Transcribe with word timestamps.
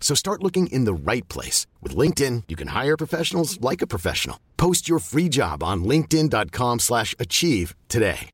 So 0.00 0.14
start 0.14 0.42
looking 0.42 0.68
in 0.68 0.86
the 0.86 1.12
right 1.12 1.28
place. 1.28 1.66
With 1.82 1.94
LinkedIn, 1.94 2.44
you 2.48 2.56
can 2.56 2.68
hire 2.68 2.96
professionals 2.96 3.60
like 3.60 3.82
a 3.82 3.86
professional. 3.86 4.40
Post 4.56 4.88
your 4.88 5.00
free 5.00 5.28
job 5.28 5.62
on 5.62 5.84
linkedin.com 5.84 6.78
slash 6.78 7.14
achieve 7.18 7.74
today. 7.88 8.30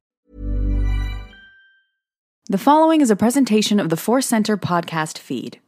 The 2.50 2.58
following 2.58 3.00
is 3.00 3.10
a 3.10 3.16
presentation 3.16 3.80
of 3.80 3.88
the 3.88 3.97
Force 3.97 4.26
Center 4.26 4.58
podcast 4.58 5.16
feed. 5.16 5.60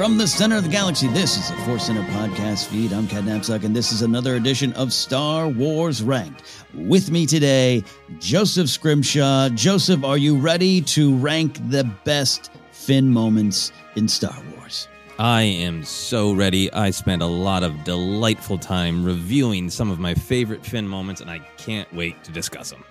From 0.00 0.16
the 0.16 0.26
center 0.26 0.56
of 0.56 0.62
the 0.62 0.70
galaxy, 0.70 1.08
this 1.08 1.36
is 1.36 1.50
the 1.50 1.56
Force 1.66 1.84
Center 1.84 2.00
podcast 2.04 2.68
feed. 2.68 2.94
I'm 2.94 3.06
Cat 3.06 3.24
Knapsack, 3.24 3.64
and 3.64 3.76
this 3.76 3.92
is 3.92 4.00
another 4.00 4.36
edition 4.36 4.72
of 4.72 4.94
Star 4.94 5.46
Wars 5.46 6.02
Ranked. 6.02 6.42
With 6.72 7.10
me 7.10 7.26
today, 7.26 7.84
Joseph 8.18 8.70
Scrimshaw. 8.70 9.50
Joseph, 9.50 10.02
are 10.02 10.16
you 10.16 10.38
ready 10.38 10.80
to 10.80 11.14
rank 11.16 11.58
the 11.68 11.84
best 12.04 12.50
Finn 12.72 13.10
moments 13.10 13.72
in 13.94 14.08
Star 14.08 14.34
Wars? 14.56 14.88
I 15.18 15.42
am 15.42 15.84
so 15.84 16.32
ready. 16.32 16.72
I 16.72 16.92
spent 16.92 17.20
a 17.20 17.26
lot 17.26 17.62
of 17.62 17.84
delightful 17.84 18.56
time 18.56 19.04
reviewing 19.04 19.68
some 19.68 19.90
of 19.90 19.98
my 19.98 20.14
favorite 20.14 20.64
Finn 20.64 20.88
moments, 20.88 21.20
and 21.20 21.30
I 21.30 21.40
can't 21.58 21.92
wait 21.92 22.24
to 22.24 22.32
discuss 22.32 22.70
them. 22.70 22.82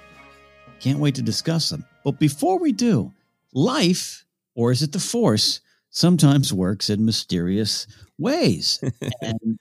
Can't 0.80 1.00
wait 1.00 1.16
to 1.16 1.24
discuss 1.24 1.72
them. 1.72 1.86
But 2.04 2.20
before 2.20 2.60
we 2.60 2.72
do, 2.72 3.12
life, 3.52 4.28
or 4.54 4.72
is 4.72 4.84
it 4.84 4.92
the 4.92 5.00
Force, 5.00 5.62
sometimes 5.90 6.54
works 6.54 6.90
in 6.90 7.06
mysterious 7.06 7.88
ways. 8.18 8.80
and 9.22 9.60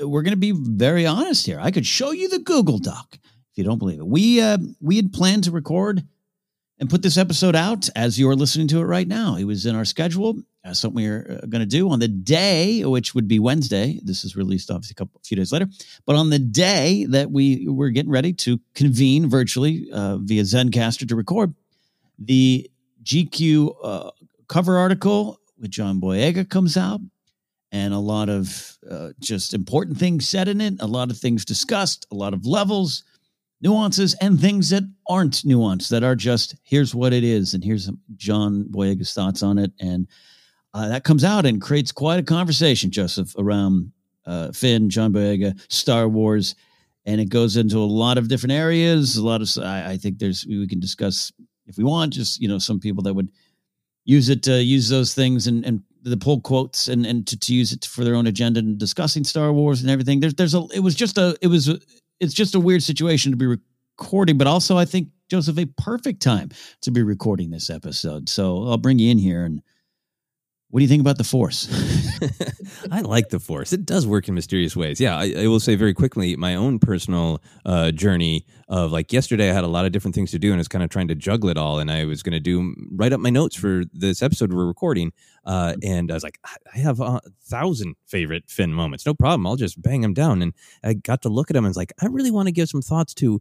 we're 0.00 0.22
going 0.22 0.32
to 0.32 0.36
be 0.36 0.52
very 0.52 1.06
honest 1.06 1.46
here. 1.46 1.60
I 1.60 1.70
could 1.70 1.86
show 1.86 2.12
you 2.12 2.28
the 2.28 2.38
Google 2.38 2.78
Doc 2.78 3.18
if 3.22 3.56
you 3.56 3.64
don't 3.64 3.78
believe 3.78 4.00
it. 4.00 4.06
We 4.06 4.40
uh, 4.40 4.58
we 4.80 4.96
had 4.96 5.12
planned 5.12 5.44
to 5.44 5.50
record 5.50 6.02
and 6.78 6.88
put 6.88 7.02
this 7.02 7.18
episode 7.18 7.54
out 7.54 7.88
as 7.94 8.18
you 8.18 8.28
are 8.28 8.34
listening 8.34 8.68
to 8.68 8.80
it 8.80 8.84
right 8.84 9.06
now. 9.06 9.36
It 9.36 9.44
was 9.44 9.66
in 9.66 9.76
our 9.76 9.84
schedule. 9.84 10.40
Uh, 10.62 10.74
something 10.74 10.96
we 10.96 11.06
are 11.06 11.40
going 11.48 11.60
to 11.60 11.66
do 11.66 11.88
on 11.88 12.00
the 12.00 12.08
day, 12.08 12.84
which 12.84 13.14
would 13.14 13.26
be 13.26 13.38
Wednesday. 13.38 13.98
This 14.02 14.24
is 14.24 14.36
released 14.36 14.70
obviously 14.70 14.92
a 14.92 14.98
couple, 14.98 15.18
a 15.22 15.26
few 15.26 15.36
days 15.36 15.52
later, 15.52 15.66
but 16.04 16.16
on 16.16 16.28
the 16.28 16.38
day 16.38 17.06
that 17.06 17.30
we 17.30 17.66
were 17.66 17.88
getting 17.88 18.10
ready 18.10 18.34
to 18.34 18.60
convene 18.74 19.26
virtually 19.26 19.90
uh, 19.90 20.18
via 20.18 20.42
Zencastr 20.42 21.08
to 21.08 21.16
record 21.16 21.54
the 22.18 22.70
GQ 23.04 23.74
uh, 23.82 24.10
cover 24.48 24.76
article 24.76 25.39
with 25.60 25.70
John 25.70 26.00
Boyega 26.00 26.48
comes 26.48 26.76
out, 26.76 27.00
and 27.72 27.94
a 27.94 27.98
lot 27.98 28.28
of 28.28 28.78
uh, 28.90 29.10
just 29.20 29.54
important 29.54 29.98
things 29.98 30.28
said 30.28 30.48
in 30.48 30.60
it, 30.60 30.74
a 30.80 30.86
lot 30.86 31.10
of 31.10 31.18
things 31.18 31.44
discussed, 31.44 32.06
a 32.10 32.14
lot 32.14 32.34
of 32.34 32.46
levels, 32.46 33.04
nuances, 33.60 34.14
and 34.20 34.40
things 34.40 34.70
that 34.70 34.82
aren't 35.08 35.34
nuanced, 35.44 35.88
that 35.90 36.02
are 36.02 36.16
just 36.16 36.56
here's 36.62 36.94
what 36.94 37.12
it 37.12 37.24
is, 37.24 37.54
and 37.54 37.62
here's 37.62 37.90
John 38.16 38.64
Boyega's 38.70 39.12
thoughts 39.12 39.42
on 39.42 39.58
it, 39.58 39.72
and 39.80 40.08
uh, 40.72 40.88
that 40.88 41.04
comes 41.04 41.24
out 41.24 41.46
and 41.46 41.60
creates 41.60 41.92
quite 41.92 42.20
a 42.20 42.24
conversation, 42.24 42.90
Joseph, 42.90 43.34
around 43.38 43.92
uh, 44.26 44.52
Finn, 44.52 44.88
John 44.88 45.12
Boyega, 45.12 45.60
Star 45.70 46.08
Wars, 46.08 46.54
and 47.04 47.20
it 47.20 47.28
goes 47.28 47.56
into 47.56 47.78
a 47.78 47.80
lot 47.84 48.18
of 48.18 48.28
different 48.28 48.52
areas. 48.52 49.16
A 49.16 49.24
lot 49.24 49.42
of 49.42 49.50
I, 49.62 49.92
I 49.92 49.96
think 49.96 50.18
there's 50.18 50.46
we 50.46 50.66
can 50.66 50.80
discuss 50.80 51.32
if 51.66 51.76
we 51.76 51.84
want, 51.84 52.12
just 52.12 52.40
you 52.40 52.48
know, 52.48 52.58
some 52.58 52.80
people 52.80 53.02
that 53.04 53.14
would 53.14 53.30
use 54.10 54.28
it 54.28 54.42
to 54.42 54.62
use 54.62 54.88
those 54.88 55.14
things 55.14 55.46
and, 55.46 55.64
and 55.64 55.82
the 56.02 56.16
pull 56.16 56.40
quotes 56.40 56.88
and, 56.88 57.06
and 57.06 57.26
to, 57.28 57.38
to 57.38 57.54
use 57.54 57.72
it 57.72 57.84
for 57.84 58.02
their 58.02 58.16
own 58.16 58.26
agenda 58.26 58.58
and 58.58 58.76
discussing 58.76 59.22
Star 59.22 59.52
Wars 59.52 59.82
and 59.82 59.90
everything. 59.90 60.18
There's 60.18 60.34
there's 60.34 60.54
a 60.54 60.66
it 60.74 60.80
was 60.80 60.94
just 60.94 61.16
a 61.16 61.36
it 61.40 61.46
was 61.46 61.68
it's 62.18 62.34
just 62.34 62.54
a 62.54 62.60
weird 62.60 62.82
situation 62.82 63.30
to 63.30 63.36
be 63.36 63.46
recording, 63.46 64.36
but 64.36 64.46
also 64.46 64.76
I 64.76 64.84
think 64.84 65.08
Joseph 65.28 65.58
a 65.58 65.66
perfect 65.66 66.20
time 66.20 66.50
to 66.82 66.90
be 66.90 67.02
recording 67.02 67.50
this 67.50 67.70
episode. 67.70 68.28
So 68.28 68.64
I'll 68.66 68.78
bring 68.78 68.98
you 68.98 69.10
in 69.10 69.18
here 69.18 69.44
and 69.44 69.62
what 70.70 70.78
do 70.78 70.84
you 70.84 70.88
think 70.88 71.00
about 71.00 71.18
the 71.18 71.24
Force? 71.24 71.68
I 72.90 73.00
like 73.00 73.28
the 73.30 73.40
Force. 73.40 73.72
It 73.72 73.84
does 73.84 74.06
work 74.06 74.28
in 74.28 74.34
mysterious 74.34 74.76
ways. 74.76 75.00
Yeah, 75.00 75.16
I, 75.16 75.34
I 75.38 75.46
will 75.46 75.60
say 75.60 75.74
very 75.74 75.94
quickly 75.94 76.36
my 76.36 76.54
own 76.54 76.78
personal 76.78 77.42
uh, 77.64 77.90
journey 77.90 78.46
of 78.68 78.92
like 78.92 79.12
yesterday, 79.12 79.50
I 79.50 79.52
had 79.52 79.64
a 79.64 79.68
lot 79.68 79.84
of 79.84 79.92
different 79.92 80.14
things 80.14 80.30
to 80.30 80.38
do 80.38 80.48
and 80.48 80.56
I 80.56 80.58
was 80.58 80.68
kind 80.68 80.84
of 80.84 80.90
trying 80.90 81.08
to 81.08 81.14
juggle 81.14 81.48
it 81.50 81.56
all. 81.56 81.78
And 81.78 81.90
I 81.90 82.04
was 82.04 82.22
going 82.22 82.32
to 82.32 82.40
do 82.40 82.74
write 82.92 83.12
up 83.12 83.20
my 83.20 83.30
notes 83.30 83.56
for 83.56 83.82
this 83.92 84.22
episode 84.22 84.52
we're 84.52 84.66
recording. 84.66 85.12
Uh, 85.44 85.74
and 85.82 86.10
I 86.10 86.14
was 86.14 86.22
like, 86.22 86.38
I 86.72 86.78
have 86.78 87.00
a 87.00 87.20
thousand 87.42 87.96
favorite 88.06 88.44
Finn 88.48 88.72
moments. 88.72 89.04
No 89.06 89.14
problem. 89.14 89.46
I'll 89.46 89.56
just 89.56 89.80
bang 89.80 90.02
them 90.02 90.14
down. 90.14 90.42
And 90.42 90.54
I 90.84 90.94
got 90.94 91.22
to 91.22 91.28
look 91.28 91.50
at 91.50 91.54
them 91.54 91.64
and 91.64 91.70
was 91.70 91.76
like, 91.76 91.92
I 92.00 92.06
really 92.06 92.30
want 92.30 92.46
to 92.46 92.52
give 92.52 92.68
some 92.68 92.82
thoughts 92.82 93.14
to 93.14 93.40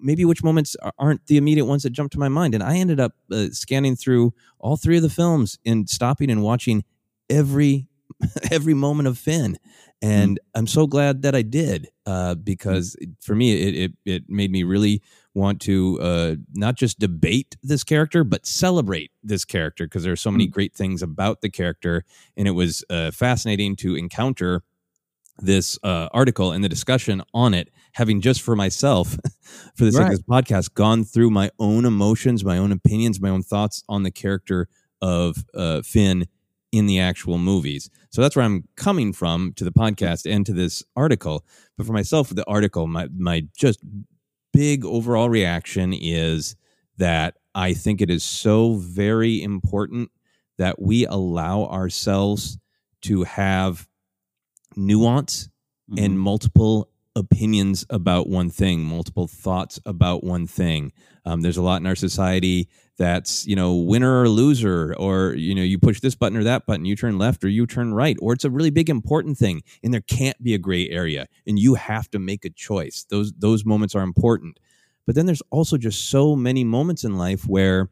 maybe 0.00 0.24
which 0.24 0.42
moments 0.42 0.76
aren't 0.98 1.26
the 1.26 1.36
immediate 1.36 1.66
ones 1.66 1.82
that 1.82 1.90
jump 1.90 2.12
to 2.12 2.18
my 2.18 2.28
mind. 2.28 2.54
And 2.54 2.62
I 2.62 2.76
ended 2.76 3.00
up 3.00 3.12
uh, 3.30 3.46
scanning 3.50 3.96
through 3.96 4.32
all 4.58 4.76
three 4.76 4.96
of 4.96 5.02
the 5.02 5.10
films 5.10 5.58
and 5.64 5.88
stopping 5.88 6.30
and 6.30 6.42
watching 6.42 6.84
every 7.28 7.86
every 8.50 8.74
moment 8.74 9.06
of 9.06 9.18
Finn. 9.18 9.58
And 10.00 10.38
mm. 10.38 10.58
I'm 10.58 10.66
so 10.66 10.86
glad 10.86 11.22
that 11.22 11.34
I 11.34 11.42
did 11.42 11.88
uh, 12.06 12.34
because 12.36 12.96
for 13.20 13.34
me, 13.34 13.52
it, 13.52 13.74
it, 13.74 13.92
it 14.04 14.22
made 14.28 14.50
me 14.50 14.62
really 14.62 15.02
want 15.34 15.60
to 15.62 16.00
uh, 16.00 16.36
not 16.54 16.74
just 16.74 16.98
debate 16.98 17.56
this 17.62 17.84
character, 17.84 18.24
but 18.24 18.46
celebrate 18.46 19.12
this 19.22 19.44
character 19.44 19.86
because 19.86 20.04
there 20.04 20.12
are 20.12 20.16
so 20.16 20.30
many 20.30 20.48
mm. 20.48 20.50
great 20.50 20.74
things 20.74 21.02
about 21.02 21.40
the 21.40 21.50
character. 21.50 22.04
And 22.36 22.48
it 22.48 22.52
was 22.52 22.84
uh, 22.90 23.10
fascinating 23.10 23.76
to 23.76 23.94
encounter 23.94 24.62
this 25.40 25.78
uh, 25.82 26.08
article 26.12 26.52
and 26.52 26.64
the 26.64 26.68
discussion 26.68 27.22
on 27.32 27.54
it, 27.54 27.70
having 27.92 28.20
just 28.20 28.42
for 28.42 28.56
myself, 28.56 29.10
for 29.76 29.84
the 29.84 29.92
sake 29.92 30.02
right. 30.02 30.12
of 30.12 30.18
this 30.18 30.22
podcast, 30.22 30.74
gone 30.74 31.04
through 31.04 31.30
my 31.30 31.50
own 31.58 31.84
emotions, 31.84 32.44
my 32.44 32.58
own 32.58 32.72
opinions, 32.72 33.20
my 33.20 33.30
own 33.30 33.42
thoughts 33.42 33.82
on 33.88 34.02
the 34.02 34.10
character 34.10 34.68
of 35.00 35.44
uh, 35.54 35.82
Finn 35.82 36.26
in 36.72 36.86
the 36.86 37.00
actual 37.00 37.38
movies. 37.38 37.88
So 38.10 38.20
that's 38.20 38.36
where 38.36 38.44
I'm 38.44 38.68
coming 38.76 39.12
from 39.12 39.52
to 39.54 39.64
the 39.64 39.72
podcast 39.72 40.30
and 40.30 40.44
to 40.46 40.52
this 40.52 40.82
article. 40.96 41.44
But 41.76 41.86
for 41.86 41.92
myself, 41.92 42.28
the 42.28 42.44
article, 42.46 42.86
my 42.86 43.08
my 43.16 43.46
just 43.56 43.80
big 44.52 44.84
overall 44.84 45.30
reaction 45.30 45.92
is 45.92 46.56
that 46.98 47.36
I 47.54 47.74
think 47.74 48.00
it 48.00 48.10
is 48.10 48.22
so 48.22 48.74
very 48.74 49.42
important 49.42 50.10
that 50.58 50.80
we 50.80 51.06
allow 51.06 51.64
ourselves 51.64 52.58
to 53.02 53.22
have 53.22 53.86
nuance 54.78 55.48
mm-hmm. 55.90 56.04
and 56.04 56.18
multiple 56.18 56.88
opinions 57.16 57.84
about 57.90 58.28
one 58.28 58.48
thing, 58.48 58.84
multiple 58.84 59.26
thoughts 59.26 59.80
about 59.84 60.22
one 60.22 60.46
thing. 60.46 60.92
Um, 61.24 61.42
there's 61.42 61.56
a 61.56 61.62
lot 61.62 61.80
in 61.80 61.86
our 61.86 61.96
society 61.96 62.68
that's 62.96 63.46
you 63.46 63.54
know 63.54 63.74
winner 63.74 64.22
or 64.22 64.28
loser, 64.28 64.94
or 64.96 65.34
you 65.34 65.54
know 65.54 65.62
you 65.62 65.78
push 65.78 66.00
this 66.00 66.14
button 66.14 66.38
or 66.38 66.44
that 66.44 66.66
button, 66.66 66.84
you 66.84 66.96
turn 66.96 67.18
left 67.18 67.44
or 67.44 67.48
you 67.48 67.66
turn 67.66 67.92
right, 67.92 68.16
or 68.20 68.32
it's 68.32 68.44
a 68.44 68.50
really 68.50 68.70
big 68.70 68.88
important 68.88 69.36
thing, 69.36 69.62
and 69.82 69.92
there 69.92 70.00
can't 70.00 70.42
be 70.42 70.54
a 70.54 70.58
gray 70.58 70.88
area, 70.88 71.26
and 71.46 71.58
you 71.58 71.74
have 71.74 72.08
to 72.10 72.18
make 72.18 72.44
a 72.44 72.50
choice. 72.50 73.04
Those 73.10 73.32
those 73.32 73.64
moments 73.64 73.94
are 73.94 74.02
important, 74.02 74.58
but 75.06 75.14
then 75.14 75.26
there's 75.26 75.42
also 75.50 75.76
just 75.76 76.08
so 76.10 76.34
many 76.36 76.64
moments 76.64 77.04
in 77.04 77.16
life 77.16 77.46
where 77.46 77.90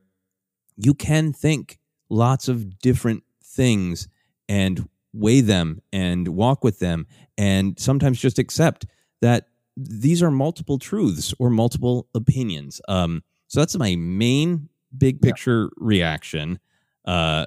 you 0.77 0.95
can 0.95 1.33
think 1.33 1.79
lots 2.09 2.49
of 2.49 2.79
different 2.79 3.25
things 3.43 4.09
and 4.49 4.89
weigh 5.17 5.41
them 5.41 5.81
and 5.93 6.29
walk 6.29 6.63
with 6.63 6.79
them 6.79 7.07
and 7.39 7.79
sometimes 7.79 8.21
just 8.21 8.39
accept 8.39 8.87
that 9.21 9.49
these 9.77 10.23
are 10.23 10.31
multiple 10.31 10.79
truths 10.79 11.35
or 11.39 11.51
multiple 11.51 12.09
opinions. 12.15 12.81
Um, 12.89 13.23
so 13.49 13.61
that's 13.61 13.77
my 13.77 13.97
main 13.97 14.69
big 14.97 15.21
picture 15.21 15.65
yeah. 15.65 15.69
reaction. 15.77 16.59
Uh, 17.05 17.47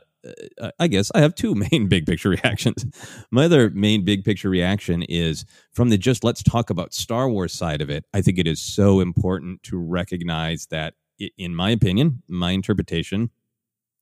uh, 0.60 0.72
I 0.80 0.88
guess 0.88 1.12
I 1.16 1.22
have 1.22 1.36
two 1.36 1.56
main 1.72 1.88
big 1.88 2.06
picture 2.06 2.30
reactions. 2.30 2.86
My 3.32 3.46
other 3.46 3.70
main 3.70 4.04
big 4.06 4.24
picture 4.24 4.50
reaction 4.50 5.04
is 5.04 5.46
from 5.72 5.90
the 5.90 5.98
just 5.98 6.24
let's 6.24 6.44
talk 6.44 6.70
about 6.70 6.94
Star 6.94 7.30
Wars 7.30 7.54
side 7.54 7.82
of 7.82 7.90
it. 7.90 8.06
I 8.14 8.22
think 8.22 8.38
it 8.38 8.48
is 8.48 8.62
so 8.62 9.00
important 9.00 9.64
to 9.64 9.78
recognize 9.78 10.68
that, 10.68 10.94
in 11.38 11.56
my 11.56 11.72
opinion, 11.72 12.22
my 12.28 12.52
interpretation, 12.52 13.30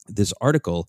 this 0.08 0.34
article 0.42 0.88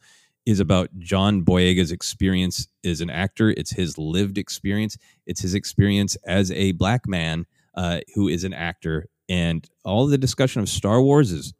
is 0.48 0.60
about 0.60 0.88
John 0.98 1.42
Boyega's 1.42 1.92
experience 1.92 2.68
as 2.82 3.02
an 3.02 3.10
actor. 3.10 3.50
It's 3.50 3.70
his 3.70 3.98
lived 3.98 4.38
experience. 4.38 4.96
It's 5.26 5.42
his 5.42 5.52
experience 5.52 6.16
as 6.26 6.50
a 6.52 6.72
black 6.72 7.06
man 7.06 7.44
uh, 7.74 8.00
who 8.14 8.28
is 8.28 8.44
an 8.44 8.54
actor. 8.54 9.10
And 9.28 9.68
all 9.84 10.06
the 10.06 10.16
discussion 10.16 10.62
of 10.62 10.70
Star 10.70 11.02
Wars 11.02 11.32
is 11.32 11.52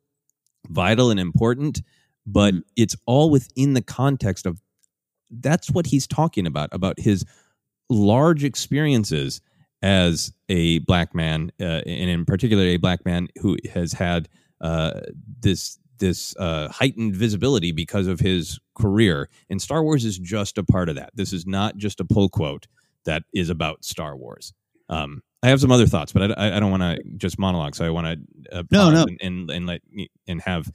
vital 0.69 1.11
and 1.11 1.21
important, 1.21 1.83
but 2.27 2.55
mm-hmm. 2.55 2.63
it's 2.77 2.97
all 3.05 3.29
within 3.29 3.75
the 3.75 3.83
context 3.83 4.47
of 4.47 4.59
that's 5.31 5.71
what 5.71 5.85
he's 5.85 6.07
talking 6.07 6.47
about, 6.47 6.71
about 6.73 6.99
his 6.99 7.27
large 7.91 8.43
experiences 8.43 9.43
as 9.83 10.33
a 10.49 10.79
black 10.79 11.15
man, 11.15 11.53
uh, 11.61 11.83
and 11.85 12.09
in 12.09 12.25
particular, 12.25 12.65
a 12.65 12.79
black 12.79 13.05
man 13.05 13.29
who 13.43 13.59
has 13.71 13.93
had 13.93 14.31
uh, 14.63 15.01
this 15.41 15.79
this 15.99 16.37
uh, 16.37 16.69
heightened 16.69 17.15
visibility 17.17 17.73
because 17.73 18.07
of 18.07 18.21
his 18.21 18.59
career. 18.75 19.29
And 19.51 19.61
Star 19.61 19.83
Wars 19.83 20.05
is 20.05 20.19
just 20.19 20.59
a 20.59 20.63
part 20.63 20.89
of 20.89 20.97
that. 20.97 21.11
This 21.15 21.33
is 21.33 21.47
not 21.47 21.77
just 21.77 22.01
a 22.01 22.05
pull 22.05 22.29
quote 22.29 22.67
that 23.05 23.23
is 23.35 23.51
about 23.51 23.85
Star 23.85 24.17
Wars. 24.17 24.53
Um, 24.89 25.23
I 25.43 25.49
have 25.49 25.61
some 25.61 25.71
other 25.71 25.87
thoughts, 25.87 26.13
but 26.13 26.39
I, 26.39 26.57
I 26.57 26.61
don't 26.61 26.71
want 26.71 26.83
to 26.83 26.99
just 27.17 27.39
monologue. 27.39 27.75
So 27.75 27.85
I 27.85 27.91
want 27.91 28.07
to 28.07 28.59
uh, 28.59 28.63
no, 28.71 28.91
no. 28.91 29.03
And, 29.03 29.19
and, 29.21 29.51
and 29.51 29.67
let 29.67 29.83
and 30.27 30.41
have 30.43 30.71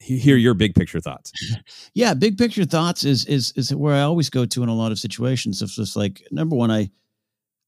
hear 0.00 0.36
your 0.36 0.54
big 0.54 0.74
picture 0.74 1.00
thoughts. 1.00 1.32
Yeah, 1.94 2.14
big 2.14 2.38
picture 2.38 2.64
thoughts 2.64 3.04
is 3.04 3.26
is 3.26 3.52
is 3.54 3.74
where 3.74 3.94
I 3.94 4.02
always 4.02 4.30
go 4.30 4.46
to 4.46 4.62
in 4.62 4.68
a 4.68 4.74
lot 4.74 4.92
of 4.92 4.98
situations. 4.98 5.60
It's 5.60 5.76
just 5.76 5.94
like 5.94 6.26
number 6.30 6.56
one, 6.56 6.70
I 6.70 6.90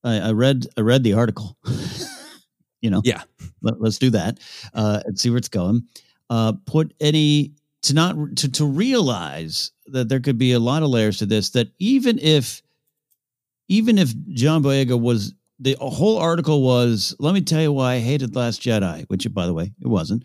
I, 0.02 0.18
I 0.18 0.32
read 0.32 0.66
I 0.76 0.80
read 0.80 1.02
the 1.02 1.12
article. 1.12 1.56
you 2.80 2.90
know, 2.90 3.02
yeah. 3.04 3.22
Let, 3.62 3.74
us 3.82 3.98
do 3.98 4.10
that 4.10 4.38
uh, 4.72 5.00
and 5.04 5.18
see 5.18 5.30
where 5.30 5.38
it's 5.38 5.48
going 5.48 5.86
uh, 6.30 6.52
put 6.66 6.94
any 7.00 7.52
to 7.82 7.94
not 7.94 8.16
to 8.36 8.50
to 8.50 8.64
realize 8.64 9.72
that 9.86 10.08
there 10.08 10.20
could 10.20 10.38
be 10.38 10.52
a 10.52 10.58
lot 10.58 10.82
of 10.82 10.88
layers 10.88 11.18
to 11.18 11.26
this. 11.26 11.50
That 11.50 11.68
even 11.78 12.18
if 12.18 12.62
even 13.68 13.98
if 13.98 14.12
John 14.28 14.62
Boyega 14.62 15.00
was 15.00 15.34
the 15.58 15.76
whole 15.80 16.18
article 16.18 16.62
was, 16.62 17.14
let 17.18 17.34
me 17.34 17.40
tell 17.40 17.60
you 17.60 17.72
why 17.72 17.94
I 17.94 17.98
hated 17.98 18.34
Last 18.34 18.62
Jedi, 18.62 19.04
which 19.08 19.32
by 19.32 19.46
the 19.46 19.54
way 19.54 19.72
it 19.80 19.86
wasn't. 19.86 20.24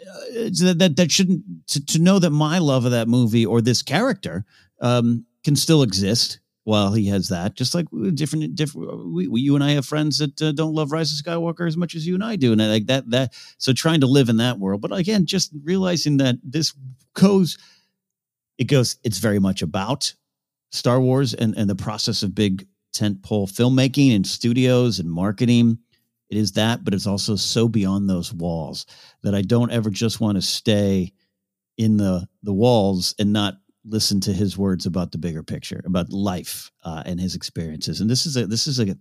Uh, 0.00 0.50
that, 0.60 0.76
that 0.78 0.96
that 0.96 1.10
shouldn't 1.10 1.42
to, 1.68 1.84
to 1.86 1.98
know 1.98 2.18
that 2.18 2.30
my 2.30 2.58
love 2.58 2.84
of 2.84 2.90
that 2.90 3.08
movie 3.08 3.46
or 3.46 3.60
this 3.60 3.82
character 3.82 4.44
um, 4.80 5.24
can 5.44 5.56
still 5.56 5.82
exist 5.82 6.40
while 6.64 6.92
he 6.92 7.06
has 7.08 7.28
that. 7.28 7.54
Just 7.54 7.74
like 7.74 7.86
different, 8.14 8.54
different. 8.54 9.12
We, 9.12 9.28
we, 9.28 9.40
you 9.40 9.54
and 9.54 9.62
I 9.62 9.72
have 9.72 9.86
friends 9.86 10.18
that 10.18 10.40
uh, 10.42 10.52
don't 10.52 10.74
love 10.74 10.92
Rise 10.92 11.12
of 11.12 11.24
Skywalker 11.24 11.68
as 11.68 11.76
much 11.76 11.94
as 11.94 12.06
you 12.06 12.14
and 12.14 12.24
I 12.24 12.36
do, 12.36 12.52
and 12.52 12.60
I, 12.60 12.66
like 12.66 12.86
that. 12.86 13.08
That 13.10 13.34
so 13.58 13.72
trying 13.72 14.00
to 14.00 14.06
live 14.06 14.28
in 14.28 14.38
that 14.38 14.58
world, 14.58 14.80
but 14.80 14.92
again, 14.92 15.26
just 15.26 15.52
realizing 15.62 16.16
that 16.18 16.36
this 16.42 16.74
goes, 17.14 17.58
it 18.58 18.64
goes. 18.64 18.96
It's 19.04 19.18
very 19.18 19.38
much 19.38 19.62
about 19.62 20.12
Star 20.72 21.00
Wars 21.00 21.34
and 21.34 21.56
and 21.56 21.70
the 21.70 21.76
process 21.76 22.22
of 22.22 22.34
big 22.34 22.66
tentpole 22.94 23.50
filmmaking 23.50 24.14
and 24.14 24.26
studios 24.26 24.98
and 24.98 25.10
marketing. 25.10 25.78
It 26.30 26.38
is 26.38 26.52
that, 26.52 26.82
but 26.84 26.94
it's 26.94 27.06
also 27.06 27.36
so 27.36 27.68
beyond 27.68 28.08
those 28.08 28.32
walls 28.32 28.86
that 29.22 29.34
I 29.34 29.42
don't 29.42 29.70
ever 29.70 29.90
just 29.90 30.20
want 30.20 30.36
to 30.36 30.42
stay 30.42 31.12
in 31.76 31.98
the 31.98 32.26
the 32.42 32.52
walls 32.52 33.14
and 33.18 33.32
not 33.32 33.58
listen 33.84 34.20
to 34.20 34.32
his 34.32 34.56
words 34.56 34.86
about 34.86 35.12
the 35.12 35.18
bigger 35.18 35.42
picture, 35.42 35.82
about 35.84 36.10
life 36.10 36.70
uh, 36.84 37.02
and 37.06 37.20
his 37.20 37.34
experiences. 37.34 38.00
And 38.00 38.08
this 38.08 38.26
is 38.26 38.36
a 38.36 38.46
this 38.46 38.66
is 38.66 38.80
a 38.80 38.96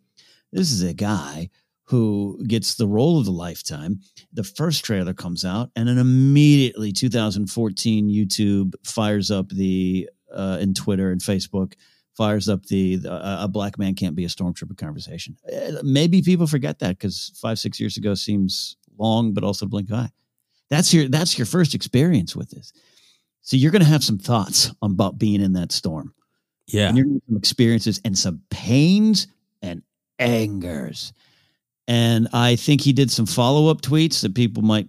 this 0.51 0.71
is 0.71 0.83
a 0.83 0.93
guy 0.93 1.49
who 1.85 2.41
gets 2.47 2.75
the 2.75 2.87
role 2.87 3.19
of 3.19 3.25
the 3.25 3.31
lifetime. 3.31 3.99
The 4.31 4.43
first 4.43 4.85
trailer 4.85 5.13
comes 5.13 5.43
out, 5.43 5.69
and 5.75 5.87
then 5.87 5.97
immediately 5.97 6.91
2014 6.91 8.09
YouTube 8.09 8.73
fires 8.83 9.31
up 9.31 9.49
the 9.49 10.09
uh, 10.33 10.57
and 10.59 10.75
Twitter 10.75 11.11
and 11.11 11.21
Facebook 11.21 11.73
fires 12.15 12.47
up 12.47 12.63
the, 12.65 12.97
the 12.97 13.11
uh, 13.11 13.43
a 13.43 13.47
black 13.47 13.77
man 13.77 13.95
can't 13.95 14.15
be 14.15 14.25
a 14.25 14.29
stormtrooper 14.29 14.77
conversation. 14.77 15.35
Uh, 15.51 15.81
maybe 15.83 16.21
people 16.21 16.47
forget 16.47 16.79
that 16.79 16.97
because 16.97 17.31
five 17.41 17.59
six 17.59 17.79
years 17.79 17.97
ago 17.97 18.13
seems 18.13 18.77
long, 18.97 19.33
but 19.33 19.43
also 19.43 19.65
blink 19.65 19.91
eye. 19.91 20.09
That's 20.69 20.93
your 20.93 21.07
that's 21.07 21.37
your 21.37 21.45
first 21.45 21.75
experience 21.75 22.35
with 22.35 22.49
this. 22.49 22.73
So 23.43 23.57
you're 23.57 23.71
going 23.71 23.83
to 23.83 23.87
have 23.87 24.03
some 24.03 24.17
thoughts 24.17 24.71
about 24.81 25.19
being 25.19 25.41
in 25.41 25.53
that 25.53 25.71
storm. 25.71 26.13
Yeah. 26.67 26.87
And 26.87 26.97
you're 26.97 27.05
going 27.05 27.19
to 27.19 27.25
some 27.27 27.37
experiences 27.37 28.01
and 28.05 28.17
some 28.17 28.41
pains 28.49 29.27
and 29.61 29.83
angers. 30.17 31.11
And 31.85 32.29
I 32.31 32.55
think 32.55 32.79
he 32.79 32.93
did 32.93 33.11
some 33.11 33.25
follow 33.25 33.69
up 33.69 33.81
tweets 33.81 34.21
that 34.21 34.33
people 34.33 34.63
might 34.63 34.87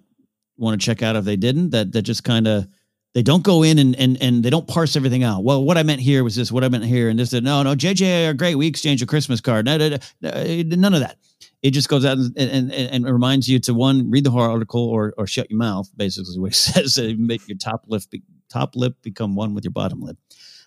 want 0.57 0.81
to 0.81 0.85
check 0.85 1.03
out 1.03 1.17
if 1.17 1.25
they 1.25 1.35
didn't, 1.35 1.71
that, 1.71 1.91
that 1.93 2.03
just 2.03 2.23
kind 2.23 2.47
of, 2.47 2.69
they 3.13 3.23
don't 3.23 3.43
go 3.43 3.65
in 3.65 3.81
and, 3.81 3.97
and, 3.97 4.21
and 4.23 4.45
they 4.45 4.51
don't 4.51 4.69
parse 4.69 4.95
everything 4.95 5.25
out. 5.25 5.43
Well, 5.43 5.65
what 5.65 5.77
I 5.77 5.83
meant 5.83 6.01
here 6.01 6.23
was 6.23 6.37
this, 6.37 6.53
what 6.53 6.63
I 6.63 6.69
meant 6.69 6.85
here. 6.85 7.09
And 7.09 7.19
this, 7.19 7.33
no, 7.33 7.63
no, 7.65 7.75
JJ 7.75 8.29
are 8.29 8.31
uh, 8.31 8.33
great. 8.35 8.55
We 8.55 8.69
exchange 8.69 9.03
a 9.03 9.07
Christmas 9.07 9.41
card. 9.41 9.67
No, 9.67 9.77
no, 9.77 9.99
no, 10.21 10.63
none 10.63 10.95
of 10.95 11.01
that 11.01 11.19
it 11.65 11.71
just 11.71 11.89
goes 11.89 12.05
out 12.05 12.19
and, 12.19 12.33
and, 12.37 12.71
and, 12.71 13.07
reminds 13.07 13.49
you 13.49 13.59
to 13.59 13.73
one 13.73 14.11
read 14.11 14.23
the 14.23 14.31
whole 14.31 14.43
article 14.43 14.87
or 14.87 15.15
or 15.17 15.27
shut 15.27 15.51
your 15.51 15.59
mouth 15.59 15.91
basically 15.97 16.39
what 16.39 16.53
it 16.53 16.55
says 16.55 16.99
make 17.17 17.49
your 17.49 17.57
top 17.57 17.85
lip 17.89 18.03
be, 18.11 18.23
top 18.55 18.77
lip 18.77 18.97
become 19.03 19.35
one 19.35 19.55
with 19.55 19.65
your 19.65 19.73
bottom 19.73 20.01
lip 20.01 20.17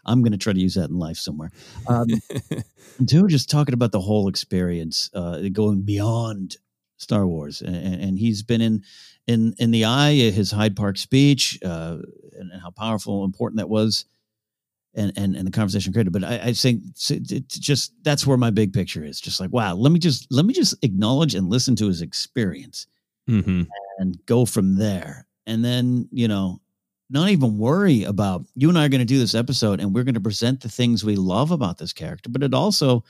I'm 0.08 0.22
going 0.22 0.32
to 0.32 0.38
try 0.38 0.54
to 0.54 0.60
use 0.60 0.76
that 0.76 0.90
in 0.90 0.98
life 0.98 1.18
somewhere. 1.18 1.52
Um, 1.88 2.08
two, 3.08 3.28
just 3.28 3.50
talking 3.50 3.74
about 3.74 3.92
the 3.92 4.00
whole 4.00 4.30
experience, 4.30 5.10
uh, 5.14 5.42
going 5.52 5.82
beyond 5.82 6.56
Star 6.98 7.28
Wars, 7.28 7.62
and, 7.62 7.76
and 7.76 8.18
he's 8.18 8.42
been 8.42 8.62
in 8.62 8.84
in 9.28 9.54
in 9.60 9.72
the 9.72 9.86
eye 9.86 10.14
his 10.14 10.52
Hyde 10.52 10.76
Park 10.76 10.98
speech 10.98 11.60
uh, 11.64 11.98
and, 12.40 12.52
and 12.52 12.62
how 12.62 12.72
powerful, 12.72 13.26
important 13.26 13.58
that 13.58 13.70
was 13.70 14.06
and 14.96 15.14
and, 15.16 15.36
and 15.36 15.46
the 15.46 15.52
conversation 15.52 15.94
created. 15.94 16.12
But 16.12 16.24
I, 16.24 16.38
I 16.38 16.54
think 16.54 16.84
it's 17.10 17.60
just 17.60 17.94
that's 18.04 18.26
where 18.26 18.38
my 18.38 18.50
big 18.50 18.74
picture 18.74 19.04
is. 19.04 19.22
Just 19.22 19.40
like 19.40 19.52
wow, 19.52 19.76
let 19.76 19.92
me 19.92 20.00
just 20.00 20.28
let 20.32 20.46
me 20.46 20.54
just 20.54 20.76
acknowledge 20.82 21.36
and 21.36 21.50
listen 21.50 21.76
to 21.78 21.88
his 21.88 22.02
experience, 22.02 22.88
mm-hmm. 23.30 23.64
and 24.00 24.26
go 24.26 24.46
from 24.46 24.78
there. 24.78 25.28
And 25.46 25.64
then 25.64 26.10
you 26.12 26.28
know, 26.28 26.62
not 27.10 27.30
even 27.30 27.58
worry 27.58 28.04
about 28.04 28.46
you 28.56 28.70
and 28.70 28.78
I 28.78 28.86
are 28.86 28.90
going 28.90 29.00
to 29.00 29.06
do 29.06 29.20
this 29.20 29.36
episode, 29.36 29.80
and 29.80 29.94
we're 29.94 30.04
going 30.04 30.16
to 30.16 30.22
present 30.22 30.62
the 30.62 30.70
things 30.70 31.04
we 31.04 31.16
love 31.16 31.52
about 31.52 31.78
this 31.78 31.94
character. 31.94 32.30
But 32.30 32.44
it 32.44 32.54
also, 32.54 33.04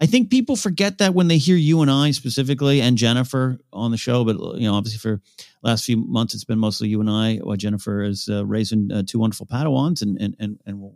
I 0.00 0.06
think 0.06 0.30
people 0.30 0.56
forget 0.56 0.98
that 0.98 1.14
when 1.14 1.28
they 1.28 1.38
hear 1.38 1.56
you 1.56 1.82
and 1.82 1.90
I 1.90 2.10
specifically 2.12 2.80
and 2.80 2.96
Jennifer 2.96 3.58
on 3.72 3.90
the 3.90 3.96
show. 3.96 4.24
But 4.24 4.36
you 4.58 4.66
know, 4.66 4.74
obviously 4.74 4.98
for 4.98 5.20
last 5.62 5.84
few 5.84 5.96
months, 5.96 6.34
it's 6.34 6.44
been 6.44 6.58
mostly 6.58 6.88
you 6.88 7.00
and 7.00 7.10
I. 7.10 7.40
Well, 7.42 7.56
Jennifer 7.56 8.02
is 8.02 8.28
uh, 8.30 8.46
raising 8.46 8.90
uh, 8.90 9.02
two 9.06 9.18
wonderful 9.18 9.46
Padawans, 9.46 10.02
and 10.02 10.20
and 10.20 10.36
and 10.38 10.58
and 10.64 10.80
we'll 10.80 10.94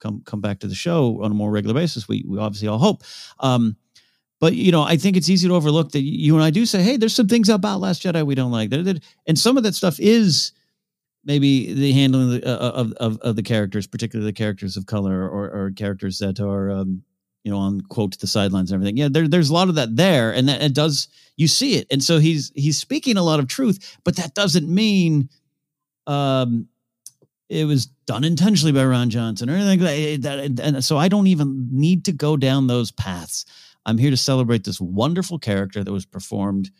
come 0.00 0.22
come 0.24 0.40
back 0.40 0.60
to 0.60 0.66
the 0.66 0.74
show 0.74 1.22
on 1.22 1.30
a 1.30 1.34
more 1.34 1.50
regular 1.50 1.74
basis. 1.74 2.08
We 2.08 2.24
we 2.26 2.38
obviously 2.38 2.68
all 2.68 2.78
hope. 2.78 3.04
Um, 3.38 3.76
but 4.40 4.54
you 4.54 4.72
know, 4.72 4.82
I 4.82 4.96
think 4.96 5.16
it's 5.16 5.30
easy 5.30 5.48
to 5.48 5.54
overlook 5.54 5.92
that 5.92 6.02
you 6.02 6.34
and 6.34 6.44
I 6.44 6.50
do 6.50 6.66
say, 6.66 6.82
"Hey, 6.82 6.96
there's 6.96 7.14
some 7.14 7.28
things 7.28 7.48
about 7.48 7.80
Last 7.80 8.02
Jedi 8.02 8.26
we 8.26 8.34
don't 8.34 8.52
like," 8.52 8.72
and 8.72 9.38
some 9.38 9.56
of 9.56 9.62
that 9.62 9.74
stuff 9.74 9.98
is 10.00 10.52
maybe 11.26 11.74
the 11.74 11.92
handling 11.92 12.42
uh, 12.42 12.56
of, 12.56 12.92
of 12.92 13.18
of 13.20 13.36
the 13.36 13.42
characters, 13.42 13.86
particularly 13.86 14.30
the 14.30 14.36
characters 14.36 14.76
of 14.76 14.86
color 14.86 15.28
or, 15.28 15.50
or 15.50 15.72
characters 15.72 16.18
that 16.20 16.40
are, 16.40 16.70
um, 16.70 17.02
you 17.44 17.50
know, 17.50 17.58
on 17.58 17.82
quote 17.82 18.18
the 18.18 18.26
sidelines 18.26 18.70
and 18.70 18.76
everything. 18.80 18.96
Yeah, 18.96 19.08
there, 19.10 19.28
there's 19.28 19.50
a 19.50 19.54
lot 19.54 19.68
of 19.68 19.74
that 19.74 19.96
there, 19.96 20.32
and 20.32 20.48
that 20.48 20.62
it 20.62 20.72
does 20.72 21.08
you 21.36 21.48
see 21.48 21.74
it, 21.74 21.86
and 21.90 22.02
so 22.02 22.18
he's 22.18 22.52
he's 22.54 22.78
speaking 22.78 23.18
a 23.18 23.22
lot 23.22 23.40
of 23.40 23.48
truth, 23.48 23.98
but 24.04 24.16
that 24.16 24.34
doesn't 24.34 24.72
mean 24.72 25.28
um, 26.06 26.68
it 27.48 27.64
was 27.64 27.86
done 28.06 28.24
intentionally 28.24 28.72
by 28.72 28.80
Rian 28.80 29.08
Johnson 29.08 29.50
or 29.50 29.54
anything 29.54 29.80
like 29.80 30.22
that. 30.22 30.64
And 30.64 30.84
so 30.84 30.96
I 30.96 31.08
don't 31.08 31.26
even 31.26 31.68
need 31.70 32.04
to 32.06 32.12
go 32.12 32.36
down 32.36 32.66
those 32.66 32.90
paths. 32.90 33.44
I'm 33.84 33.98
here 33.98 34.10
to 34.10 34.16
celebrate 34.16 34.64
this 34.64 34.80
wonderful 34.80 35.38
character 35.38 35.84
that 35.84 35.92
was 35.92 36.06
performed 36.06 36.70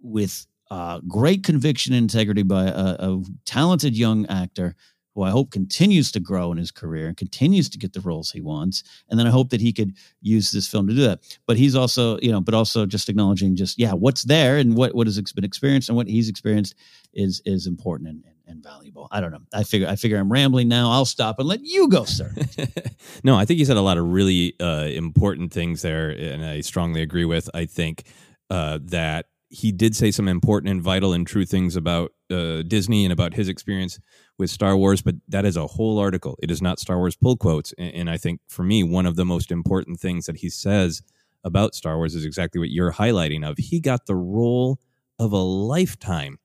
with 0.00 0.46
uh, 0.70 1.00
great 1.08 1.44
conviction 1.44 1.94
and 1.94 2.02
integrity 2.02 2.42
by 2.42 2.64
a, 2.64 2.96
a, 2.98 3.22
talented 3.44 3.96
young 3.96 4.26
actor 4.26 4.76
who 5.14 5.22
I 5.22 5.30
hope 5.30 5.50
continues 5.50 6.12
to 6.12 6.20
grow 6.20 6.52
in 6.52 6.58
his 6.58 6.70
career 6.70 7.08
and 7.08 7.16
continues 7.16 7.68
to 7.70 7.78
get 7.78 7.92
the 7.92 8.00
roles 8.00 8.30
he 8.30 8.40
wants. 8.40 8.84
And 9.08 9.18
then 9.18 9.26
I 9.26 9.30
hope 9.30 9.50
that 9.50 9.60
he 9.60 9.72
could 9.72 9.96
use 10.20 10.52
this 10.52 10.68
film 10.68 10.86
to 10.86 10.94
do 10.94 11.02
that. 11.02 11.20
But 11.46 11.56
he's 11.56 11.74
also, 11.74 12.18
you 12.20 12.30
know, 12.30 12.40
but 12.40 12.54
also 12.54 12.86
just 12.86 13.08
acknowledging 13.08 13.56
just, 13.56 13.78
yeah, 13.78 13.92
what's 13.92 14.24
there 14.24 14.58
and 14.58 14.76
what, 14.76 14.94
what 14.94 15.06
has 15.06 15.20
been 15.32 15.44
experienced 15.44 15.88
and 15.88 15.96
what 15.96 16.06
he's 16.06 16.28
experienced 16.28 16.74
is, 17.14 17.42
is 17.44 17.66
important 17.66 18.10
and, 18.10 18.24
and 18.46 18.62
valuable. 18.62 19.08
I 19.10 19.20
don't 19.20 19.32
know. 19.32 19.40
I 19.52 19.62
figure 19.62 19.88
I 19.88 19.96
figure 19.96 20.18
I'm 20.18 20.30
rambling 20.30 20.68
now. 20.68 20.90
I'll 20.90 21.04
stop 21.04 21.38
and 21.38 21.48
let 21.48 21.60
you 21.62 21.88
go, 21.88 22.04
sir. 22.04 22.32
no, 23.24 23.36
I 23.36 23.44
think 23.44 23.58
you 23.58 23.64
said 23.64 23.76
a 23.76 23.82
lot 23.82 23.98
of 23.98 24.06
really 24.06 24.54
uh, 24.60 24.86
important 24.86 25.52
things 25.52 25.82
there, 25.82 26.10
and 26.10 26.44
I 26.44 26.60
strongly 26.60 27.02
agree 27.02 27.24
with. 27.24 27.50
I 27.54 27.66
think 27.66 28.04
uh, 28.50 28.78
that 28.84 29.26
he 29.50 29.72
did 29.72 29.96
say 29.96 30.10
some 30.10 30.28
important 30.28 30.70
and 30.70 30.82
vital 30.82 31.12
and 31.12 31.26
true 31.26 31.44
things 31.44 31.76
about 31.76 32.12
uh, 32.30 32.62
Disney 32.62 33.04
and 33.04 33.12
about 33.12 33.34
his 33.34 33.48
experience 33.48 33.98
with 34.36 34.50
Star 34.50 34.76
Wars, 34.76 35.02
but 35.02 35.14
that 35.28 35.44
is 35.44 35.56
a 35.56 35.66
whole 35.66 35.98
article. 35.98 36.36
It 36.42 36.50
is 36.50 36.60
not 36.60 36.78
Star 36.78 36.98
Wars 36.98 37.16
pull 37.16 37.36
quotes, 37.36 37.72
and, 37.78 37.94
and 37.94 38.10
I 38.10 38.16
think 38.16 38.40
for 38.48 38.62
me, 38.62 38.82
one 38.82 39.06
of 39.06 39.16
the 39.16 39.24
most 39.24 39.50
important 39.50 40.00
things 40.00 40.26
that 40.26 40.38
he 40.38 40.50
says 40.50 41.02
about 41.44 41.74
Star 41.74 41.96
Wars 41.96 42.14
is 42.14 42.24
exactly 42.24 42.58
what 42.58 42.70
you're 42.70 42.92
highlighting. 42.92 43.48
Of 43.48 43.58
he 43.58 43.80
got 43.80 44.06
the 44.06 44.16
role 44.16 44.78
of 45.18 45.32
a 45.32 45.38
lifetime 45.38 46.38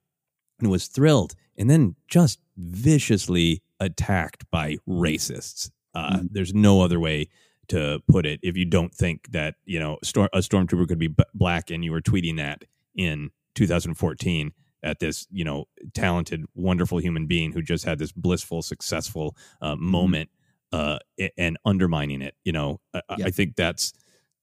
and 0.59 0.71
was 0.71 0.87
thrilled 0.87 1.33
and 1.57 1.69
then 1.69 1.95
just 2.07 2.39
viciously 2.57 3.61
attacked 3.79 4.49
by 4.49 4.77
racists. 4.87 5.69
Uh, 5.93 6.17
mm-hmm. 6.17 6.27
There's 6.31 6.53
no 6.53 6.81
other 6.81 6.99
way 6.99 7.27
to 7.67 8.01
put 8.07 8.25
it. 8.25 8.39
If 8.43 8.57
you 8.57 8.65
don't 8.65 8.93
think 8.93 9.31
that 9.31 9.55
you 9.65 9.79
know 9.79 9.97
a 10.33 10.39
stormtrooper 10.39 10.87
could 10.87 10.99
be 10.99 11.07
b- 11.07 11.23
black 11.33 11.69
and 11.69 11.83
you 11.83 11.91
were 11.91 12.01
tweeting 12.01 12.37
that 12.37 12.63
in 12.95 13.31
2014 13.55 14.53
at 14.81 14.99
this 14.99 15.27
you 15.31 15.43
know 15.43 15.65
talented, 15.93 16.45
wonderful 16.55 16.97
human 16.97 17.27
being 17.27 17.51
who 17.51 17.61
just 17.61 17.85
had 17.85 17.99
this 17.99 18.11
blissful, 18.11 18.61
successful 18.61 19.35
uh, 19.61 19.73
mm-hmm. 19.73 19.85
moment 19.85 20.29
uh, 20.73 20.97
and 21.37 21.57
undermining 21.65 22.21
it, 22.21 22.35
you 22.43 22.51
know, 22.51 22.81
I, 22.93 23.01
I 23.25 23.29
think 23.29 23.55
that's 23.55 23.93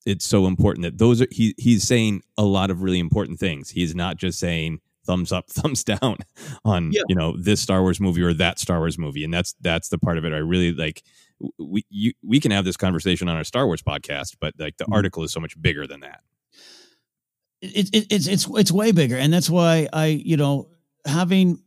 it's 0.06 0.24
so 0.24 0.46
important 0.46 0.84
that 0.84 0.98
those 0.98 1.20
are 1.20 1.26
he 1.30 1.54
he's 1.58 1.82
saying 1.82 2.22
a 2.38 2.44
lot 2.44 2.70
of 2.70 2.82
really 2.82 3.00
important 3.00 3.38
things. 3.38 3.70
He's 3.70 3.94
not 3.94 4.16
just 4.16 4.38
saying 4.38 4.80
thumbs 5.04 5.32
up, 5.32 5.50
thumbs 5.50 5.84
down 5.84 6.18
on 6.64 6.92
yeah. 6.92 7.02
you 7.08 7.14
know 7.14 7.36
this 7.36 7.60
Star 7.60 7.82
Wars 7.82 8.00
movie 8.00 8.22
or 8.22 8.32
that 8.34 8.58
Star 8.58 8.78
Wars 8.78 8.96
movie, 8.96 9.24
and 9.24 9.34
that's 9.34 9.54
that's 9.60 9.88
the 9.88 9.98
part 9.98 10.18
of 10.18 10.24
it 10.24 10.32
I 10.32 10.38
really 10.38 10.72
like. 10.72 11.02
We 11.58 11.84
you, 11.90 12.12
we 12.22 12.38
can 12.38 12.52
have 12.52 12.64
this 12.64 12.76
conversation 12.76 13.28
on 13.28 13.36
our 13.36 13.44
Star 13.44 13.66
Wars 13.66 13.82
podcast, 13.82 14.36
but 14.40 14.54
like 14.58 14.76
the 14.76 14.84
mm-hmm. 14.84 14.94
article 14.94 15.24
is 15.24 15.32
so 15.32 15.40
much 15.40 15.60
bigger 15.60 15.86
than 15.86 16.00
that. 16.00 16.20
It, 17.62 17.90
it, 17.94 18.06
it's 18.10 18.26
it's 18.26 18.46
it's 18.50 18.72
way 18.72 18.92
bigger, 18.92 19.16
and 19.16 19.32
that's 19.32 19.50
why 19.50 19.88
I 19.92 20.06
you 20.06 20.36
know 20.36 20.68
having 21.04 21.62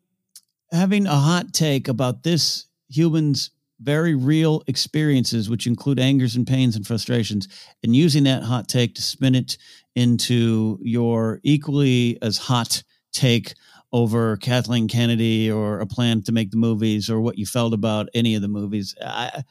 having 0.71 1.05
a 1.05 1.15
hot 1.15 1.53
take 1.53 1.88
about 1.88 2.23
this 2.23 2.65
human's 2.89 3.51
very 3.79 4.15
real 4.15 4.63
experiences, 4.67 5.50
which 5.50 5.67
include 5.67 6.00
angers 6.00 6.35
and 6.35 6.47
pains 6.47 6.75
and 6.75 6.88
frustrations, 6.88 7.47
and 7.83 7.95
using 7.95 8.23
that 8.23 8.43
hot 8.43 8.67
take 8.67 8.95
to 8.95 9.01
spin 9.01 9.35
it 9.35 9.57
into 9.95 10.79
your 10.81 11.39
equally 11.43 12.17
as 12.21 12.38
hot 12.38 12.81
take 13.12 13.53
over 13.91 14.38
Kathleen 14.38 14.88
Kennedy 14.88 15.51
or 15.51 15.79
a 15.79 15.85
plan 15.85 16.23
to 16.23 16.31
make 16.31 16.50
the 16.50 16.57
movies 16.57 17.09
or 17.09 17.21
what 17.21 17.38
you 17.38 17.45
felt 17.45 17.73
about 17.73 18.09
any 18.15 18.33
of 18.33 18.41
the 18.41 18.47
movies. 18.47 18.95
I, 19.00 19.43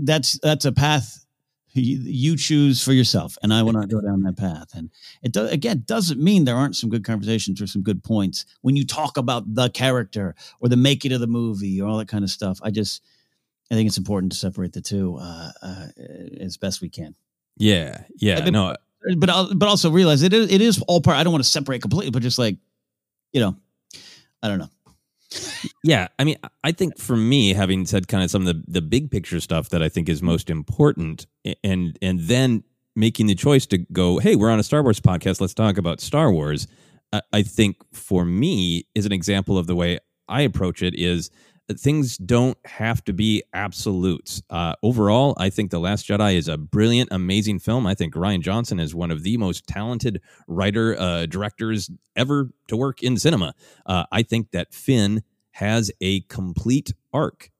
that's 0.00 0.38
that's 0.40 0.66
a 0.66 0.72
path 0.72 1.23
you, 1.80 2.36
choose 2.36 2.82
for 2.82 2.92
yourself, 2.92 3.36
and 3.42 3.52
I 3.52 3.62
will 3.62 3.72
not 3.72 3.88
go 3.88 4.00
down 4.00 4.22
that 4.22 4.36
path. 4.36 4.68
And 4.74 4.90
it 5.22 5.32
do, 5.32 5.46
again 5.46 5.82
doesn't 5.86 6.22
mean 6.22 6.44
there 6.44 6.56
aren't 6.56 6.76
some 6.76 6.90
good 6.90 7.04
conversations 7.04 7.60
or 7.60 7.66
some 7.66 7.82
good 7.82 8.04
points 8.04 8.46
when 8.62 8.76
you 8.76 8.86
talk 8.86 9.16
about 9.16 9.54
the 9.54 9.70
character 9.70 10.34
or 10.60 10.68
the 10.68 10.76
making 10.76 11.12
of 11.12 11.20
the 11.20 11.26
movie 11.26 11.80
or 11.80 11.88
all 11.88 11.98
that 11.98 12.08
kind 12.08 12.24
of 12.24 12.30
stuff. 12.30 12.58
I 12.62 12.70
just 12.70 13.02
I 13.70 13.74
think 13.74 13.86
it's 13.88 13.98
important 13.98 14.32
to 14.32 14.38
separate 14.38 14.72
the 14.72 14.80
two 14.80 15.16
uh, 15.20 15.50
uh, 15.62 15.86
as 16.40 16.56
best 16.56 16.80
we 16.80 16.88
can. 16.88 17.14
Yeah, 17.56 18.04
yeah, 18.16 18.40
but, 18.44 18.52
no, 18.52 18.76
but 19.16 19.54
but 19.54 19.68
also 19.68 19.90
realize 19.90 20.22
it 20.22 20.32
is, 20.32 20.52
it 20.52 20.60
is 20.60 20.82
all 20.82 21.00
part. 21.00 21.16
I 21.16 21.24
don't 21.24 21.32
want 21.32 21.44
to 21.44 21.50
separate 21.50 21.82
completely, 21.82 22.10
but 22.10 22.22
just 22.22 22.38
like 22.38 22.56
you 23.32 23.40
know, 23.40 23.56
I 24.42 24.48
don't 24.48 24.58
know. 24.58 24.70
Yeah, 25.82 26.08
I 26.18 26.24
mean, 26.24 26.36
I 26.62 26.72
think 26.72 26.98
for 26.98 27.16
me, 27.16 27.52
having 27.52 27.86
said 27.86 28.08
kind 28.08 28.22
of 28.22 28.30
some 28.30 28.46
of 28.46 28.54
the 28.54 28.64
the 28.66 28.82
big 28.82 29.10
picture 29.10 29.40
stuff 29.40 29.68
that 29.70 29.82
I 29.82 29.88
think 29.88 30.08
is 30.08 30.22
most 30.22 30.50
important, 30.50 31.26
and 31.62 31.98
and 32.00 32.20
then 32.20 32.64
making 32.96 33.26
the 33.26 33.34
choice 33.34 33.66
to 33.66 33.78
go, 33.78 34.18
hey, 34.18 34.36
we're 34.36 34.50
on 34.50 34.60
a 34.60 34.62
Star 34.62 34.82
Wars 34.82 35.00
podcast, 35.00 35.40
let's 35.40 35.54
talk 35.54 35.78
about 35.78 36.00
Star 36.00 36.30
Wars. 36.32 36.66
I, 37.12 37.22
I 37.32 37.42
think 37.42 37.76
for 37.92 38.24
me 38.24 38.86
is 38.94 39.06
an 39.06 39.12
example 39.12 39.58
of 39.58 39.66
the 39.66 39.74
way 39.74 39.98
I 40.28 40.42
approach 40.42 40.82
it 40.82 40.94
is 40.94 41.30
things 41.72 42.18
don't 42.18 42.58
have 42.66 43.02
to 43.04 43.12
be 43.12 43.42
absolutes. 43.52 44.42
Uh, 44.50 44.74
overall, 44.82 45.34
I 45.38 45.50
think 45.50 45.70
The 45.70 45.80
Last 45.80 46.06
Jedi 46.06 46.34
is 46.34 46.48
a 46.48 46.58
brilliant, 46.58 47.08
amazing 47.12 47.58
film. 47.58 47.86
I 47.86 47.94
think 47.94 48.14
Rian 48.14 48.40
Johnson 48.40 48.78
is 48.78 48.94
one 48.94 49.10
of 49.10 49.22
the 49.22 49.36
most 49.36 49.66
talented 49.66 50.20
writer 50.46 50.98
uh, 50.98 51.26
directors 51.26 51.90
ever 52.16 52.50
to 52.68 52.76
work 52.76 53.02
in 53.02 53.16
cinema. 53.16 53.54
Uh, 53.86 54.04
I 54.12 54.22
think 54.22 54.50
that 54.50 54.74
Finn 54.74 55.22
has 55.52 55.90
a 56.00 56.20
complete 56.22 56.92
arc 57.12 57.50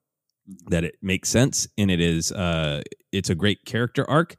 that 0.69 0.85
it 0.85 0.97
makes 1.01 1.29
sense 1.29 1.67
and 1.79 1.91
it 1.91 2.01
is 2.01 2.31
uh, 2.33 2.83
it's 3.13 3.31
a 3.31 3.35
great 3.35 3.65
character 3.65 4.09
arc 4.11 4.37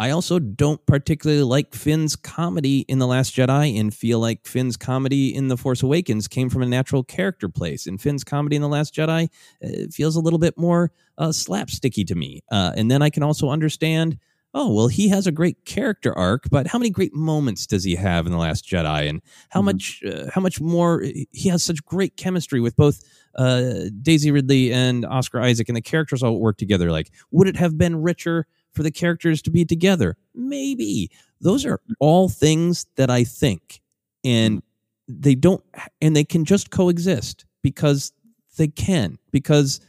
I 0.00 0.10
also 0.10 0.38
don't 0.38 0.84
particularly 0.86 1.42
like 1.42 1.74
Finn's 1.74 2.16
comedy 2.16 2.86
in 2.88 3.00
The 3.00 3.06
Last 3.06 3.36
Jedi 3.36 3.78
and 3.78 3.92
feel 3.92 4.18
like 4.18 4.46
Finn's 4.46 4.78
comedy 4.78 5.34
in 5.34 5.48
The 5.48 5.58
Force 5.58 5.82
Awakens 5.82 6.26
came 6.26 6.48
from 6.48 6.62
a 6.62 6.66
natural 6.66 7.04
character 7.04 7.50
place. 7.50 7.86
And 7.86 8.00
Finn's 8.00 8.24
comedy 8.24 8.56
in 8.56 8.62
The 8.62 8.68
Last 8.68 8.94
Jedi 8.94 9.28
uh, 9.62 9.68
feels 9.92 10.16
a 10.16 10.20
little 10.20 10.38
bit 10.38 10.56
more 10.56 10.90
uh, 11.18 11.28
slapsticky 11.28 12.06
to 12.06 12.14
me. 12.14 12.40
Uh, 12.50 12.72
and 12.76 12.90
then 12.90 13.02
I 13.02 13.10
can 13.10 13.22
also 13.22 13.50
understand 13.50 14.18
oh, 14.52 14.72
well, 14.72 14.88
he 14.88 15.08
has 15.08 15.26
a 15.26 15.32
great 15.32 15.64
character 15.64 16.12
arc, 16.16 16.50
but 16.50 16.66
how 16.66 16.78
many 16.78 16.90
great 16.90 17.14
moments 17.14 17.66
does 17.66 17.84
he 17.84 17.94
have 17.94 18.26
in 18.26 18.32
The 18.32 18.38
Last 18.38 18.66
Jedi? 18.66 19.08
And 19.08 19.22
how 19.50 19.60
mm-hmm. 19.60 19.66
much, 19.66 20.02
uh, 20.04 20.28
how 20.34 20.40
much 20.40 20.60
more 20.60 21.04
he 21.30 21.48
has 21.48 21.62
such 21.62 21.84
great 21.84 22.16
chemistry 22.16 22.60
with 22.60 22.74
both 22.74 23.00
uh, 23.36 23.84
Daisy 24.02 24.32
Ridley 24.32 24.72
and 24.72 25.06
Oscar 25.06 25.40
Isaac, 25.40 25.68
and 25.68 25.76
the 25.76 25.82
characters 25.82 26.22
all 26.22 26.40
work 26.40 26.56
together. 26.56 26.90
Like, 26.90 27.12
would 27.30 27.46
it 27.46 27.56
have 27.56 27.78
been 27.78 28.02
richer? 28.02 28.46
For 28.72 28.82
the 28.82 28.90
characters 28.90 29.42
to 29.42 29.50
be 29.50 29.64
together? 29.64 30.16
Maybe. 30.34 31.10
Those 31.40 31.64
are 31.66 31.80
all 31.98 32.28
things 32.28 32.86
that 32.96 33.10
I 33.10 33.24
think. 33.24 33.80
And 34.24 34.62
they 35.08 35.34
don't, 35.34 35.62
and 36.00 36.14
they 36.14 36.24
can 36.24 36.44
just 36.44 36.70
coexist 36.70 37.44
because 37.62 38.12
they 38.56 38.68
can, 38.68 39.18
because 39.32 39.80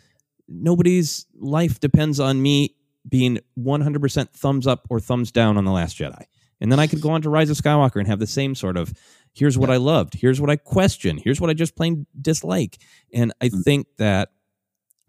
nobody's 0.48 1.26
life 1.40 1.80
depends 1.80 2.20
on 2.20 2.42
me 2.42 2.76
being 3.08 3.40
100% 3.60 4.30
thumbs 4.30 4.68
up 4.68 4.88
or 4.90 5.00
thumbs 5.00 5.32
down 5.32 5.58
on 5.58 5.66
The 5.66 5.72
Last 5.72 5.98
Jedi. 5.98 6.24
And 6.60 6.72
then 6.72 6.80
I 6.80 6.88
could 6.88 7.02
go 7.02 7.10
on 7.10 7.22
to 7.24 7.30
Rise 7.30 7.50
of 7.50 7.58
Skywalker 7.58 7.98
and 7.98 8.08
have 8.08 8.20
the 8.20 8.28
same 8.28 8.54
sort 8.54 8.78
of 8.78 8.94
here's 9.34 9.58
what 9.58 9.70
I 9.70 9.78
loved, 9.78 10.14
here's 10.14 10.40
what 10.40 10.50
I 10.50 10.58
question, 10.58 11.18
here's 11.18 11.42
what 11.42 11.50
I 11.50 11.54
just 11.54 11.76
plain 11.76 12.06
dislike. 12.22 12.78
And 13.14 13.34
I 13.42 13.50
Mm. 13.50 13.64
think 13.64 13.88
that 13.98 14.30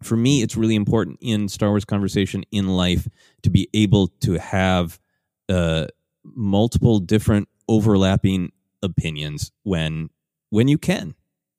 for 0.04 0.16
me, 0.16 0.42
it's 0.42 0.56
really 0.56 0.74
important 0.74 1.18
in 1.20 1.48
Star 1.48 1.70
Wars 1.70 1.84
conversation 1.84 2.44
in 2.50 2.68
life 2.68 3.08
to 3.42 3.50
be 3.50 3.68
able 3.74 4.08
to 4.20 4.34
have 4.34 4.98
uh, 5.48 5.86
multiple 6.24 6.98
different 6.98 7.48
overlapping 7.68 8.52
opinions 8.82 9.52
when 9.62 10.10
when 10.50 10.68
you 10.68 10.78
can. 10.78 11.14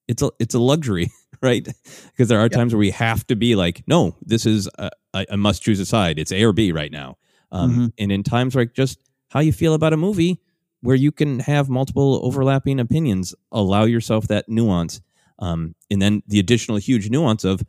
It's 0.07 0.21
a 0.21 0.31
it's 0.39 0.53
a 0.55 0.59
luxury, 0.59 1.11
right? 1.41 1.67
Because 2.11 2.27
there 2.27 2.39
are 2.39 2.49
times 2.49 2.73
where 2.73 2.79
we 2.79 2.91
have 2.91 3.25
to 3.27 3.35
be 3.35 3.55
like, 3.55 3.83
no, 3.87 4.15
this 4.21 4.45
is 4.45 4.69
a, 4.77 4.89
I, 5.13 5.25
I 5.31 5.35
must 5.35 5.61
choose 5.63 5.79
a 5.79 5.85
side. 5.85 6.19
It's 6.19 6.31
A 6.31 6.43
or 6.43 6.53
B 6.53 6.71
right 6.71 6.91
now. 6.91 7.17
Um, 7.51 7.71
Mhm. 7.71 7.93
And 7.99 8.11
in 8.11 8.23
times 8.23 8.55
like 8.55 8.73
just 8.73 8.99
how 9.29 9.39
you 9.39 9.51
feel 9.53 9.73
about 9.73 9.93
a 9.93 9.97
movie, 9.97 10.39
where 10.81 10.95
you 10.95 11.11
can 11.11 11.39
have 11.39 11.69
multiple 11.69 12.19
overlapping 12.23 12.79
opinions, 12.79 13.33
allow 13.51 13.85
yourself 13.85 14.27
that 14.27 14.49
nuance, 14.49 15.01
um, 15.39 15.75
and 15.89 16.01
then 16.01 16.23
the 16.27 16.39
additional 16.39 16.77
huge 16.77 17.09
nuance 17.09 17.43
of 17.43 17.61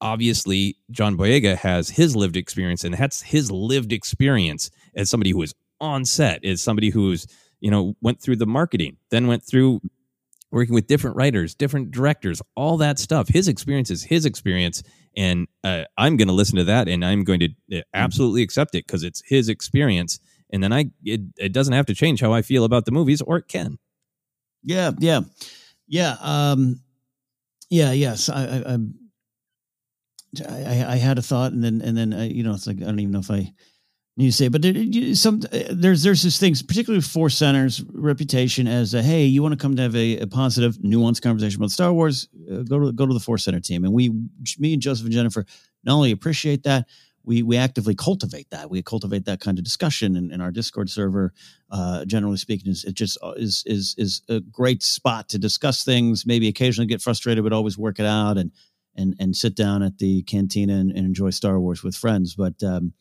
obviously 0.00 0.76
John 0.90 1.16
Boyega 1.16 1.56
has 1.56 1.90
his 1.90 2.14
lived 2.16 2.36
experience, 2.36 2.84
and 2.84 2.94
that's 2.94 3.22
his 3.22 3.50
lived 3.50 3.92
experience 3.92 4.70
as 4.94 5.10
somebody 5.10 5.30
who 5.30 5.42
is 5.42 5.54
on 5.80 6.04
set, 6.04 6.44
as 6.44 6.62
somebody 6.62 6.90
who's 6.90 7.26
you 7.60 7.70
know 7.70 7.94
went 8.00 8.20
through 8.20 8.36
the 8.36 8.46
marketing, 8.46 8.96
then 9.10 9.26
went 9.26 9.42
through 9.44 9.80
working 10.52 10.74
with 10.74 10.86
different 10.86 11.16
writers, 11.16 11.54
different 11.54 11.90
directors, 11.90 12.40
all 12.54 12.76
that 12.76 12.98
stuff. 12.98 13.28
His 13.28 13.48
experience 13.48 13.90
is 13.90 14.02
his 14.04 14.24
experience, 14.24 14.82
and 15.16 15.48
uh, 15.64 15.84
I'm 15.98 16.16
going 16.16 16.28
to 16.28 16.34
listen 16.34 16.56
to 16.56 16.64
that, 16.64 16.88
and 16.88 17.04
I'm 17.04 17.24
going 17.24 17.40
to 17.40 17.78
uh, 17.78 17.82
absolutely 17.94 18.42
accept 18.42 18.74
it 18.74 18.86
because 18.86 19.02
it's 19.02 19.22
his 19.26 19.48
experience. 19.48 20.18
And 20.50 20.62
then 20.62 20.72
I, 20.72 20.86
it, 21.02 21.22
it 21.36 21.52
doesn't 21.52 21.74
have 21.74 21.86
to 21.86 21.94
change 21.94 22.20
how 22.20 22.32
I 22.32 22.42
feel 22.42 22.62
about 22.64 22.84
the 22.84 22.92
movies, 22.92 23.20
or 23.20 23.38
it 23.38 23.48
can. 23.48 23.78
Yeah, 24.62 24.92
yeah, 25.00 25.22
yeah. 25.88 26.16
Um, 26.20 26.80
yeah, 27.68 27.90
yes. 27.92 28.28
I, 28.28 28.44
I, 28.44 28.62
I'm- 28.70 28.94
I, 30.48 30.84
I 30.88 30.96
had 30.96 31.18
a 31.18 31.22
thought, 31.22 31.52
and 31.52 31.62
then, 31.62 31.80
and 31.82 31.96
then, 31.96 32.12
uh, 32.12 32.22
you 32.22 32.42
know, 32.42 32.52
it's 32.54 32.66
like 32.66 32.78
I 32.78 32.84
don't 32.84 33.00
even 33.00 33.12
know 33.12 33.20
if 33.20 33.30
I 33.30 33.52
need 34.16 34.26
to 34.26 34.32
say, 34.32 34.46
it, 34.46 34.52
but 34.52 34.62
there, 34.62 35.14
some 35.14 35.42
uh, 35.52 35.58
there's 35.70 36.02
there's 36.02 36.22
this 36.22 36.38
things, 36.38 36.62
particularly 36.62 37.02
Force 37.02 37.36
Center's 37.36 37.84
reputation 37.92 38.66
as 38.66 38.94
a 38.94 39.02
hey, 39.02 39.24
you 39.24 39.42
want 39.42 39.52
to 39.52 39.58
come 39.58 39.76
to 39.76 39.82
have 39.82 39.96
a, 39.96 40.18
a 40.18 40.26
positive, 40.26 40.76
nuanced 40.78 41.22
conversation 41.22 41.60
about 41.60 41.70
Star 41.70 41.92
Wars, 41.92 42.28
uh, 42.50 42.62
go 42.62 42.78
to 42.78 42.92
go 42.92 43.06
to 43.06 43.14
the 43.14 43.20
Force 43.20 43.44
Center 43.44 43.60
team, 43.60 43.84
and 43.84 43.92
we, 43.92 44.10
me 44.58 44.72
and 44.72 44.82
Joseph 44.82 45.04
and 45.04 45.14
Jennifer, 45.14 45.44
not 45.84 45.94
only 45.94 46.10
appreciate 46.10 46.62
that. 46.64 46.86
We, 47.24 47.42
we 47.42 47.56
actively 47.56 47.96
cultivate 47.96 48.50
that. 48.50 48.70
We 48.70 48.82
cultivate 48.82 49.24
that 49.24 49.40
kind 49.40 49.58
of 49.58 49.64
discussion 49.64 50.14
in, 50.14 50.30
in 50.30 50.40
our 50.40 50.52
Discord 50.52 50.88
server. 50.88 51.32
Uh, 51.68 52.04
generally 52.04 52.36
speaking, 52.36 52.70
is 52.70 52.84
it 52.84 52.94
just 52.94 53.18
uh, 53.20 53.32
is 53.32 53.64
is 53.66 53.96
is 53.98 54.22
a 54.28 54.38
great 54.38 54.84
spot 54.84 55.28
to 55.30 55.38
discuss 55.38 55.82
things. 55.82 56.24
Maybe 56.24 56.46
occasionally 56.46 56.86
get 56.86 57.02
frustrated, 57.02 57.42
but 57.42 57.52
always 57.52 57.76
work 57.76 57.98
it 57.98 58.06
out 58.06 58.38
and 58.38 58.52
and 58.96 59.14
and 59.18 59.36
sit 59.36 59.54
down 59.54 59.82
at 59.82 59.98
the 59.98 60.22
cantina 60.22 60.74
and, 60.74 60.90
and 60.90 61.06
enjoy 61.06 61.30
Star 61.30 61.60
Wars 61.60 61.82
with 61.82 61.94
friends. 61.96 62.34
But 62.34 62.62
um, 62.62 62.92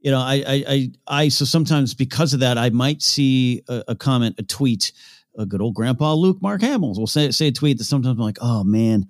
you 0.00 0.10
know, 0.10 0.20
I, 0.20 0.44
I 0.46 0.64
I 0.68 0.90
I 1.06 1.28
so 1.28 1.44
sometimes 1.44 1.94
because 1.94 2.34
of 2.34 2.40
that, 2.40 2.58
I 2.58 2.70
might 2.70 3.02
see 3.02 3.62
a, 3.68 3.84
a 3.88 3.94
comment, 3.94 4.36
a 4.38 4.42
tweet. 4.42 4.92
A 5.38 5.46
good 5.46 5.62
old 5.62 5.74
Grandpa 5.74 6.12
Luke 6.12 6.42
Mark 6.42 6.60
Hamills 6.60 6.98
will 6.98 7.06
say 7.06 7.30
say 7.30 7.46
a 7.46 7.52
tweet 7.52 7.78
that 7.78 7.84
sometimes 7.84 8.18
I'm 8.18 8.22
like, 8.22 8.36
oh 8.42 8.64
man, 8.64 9.06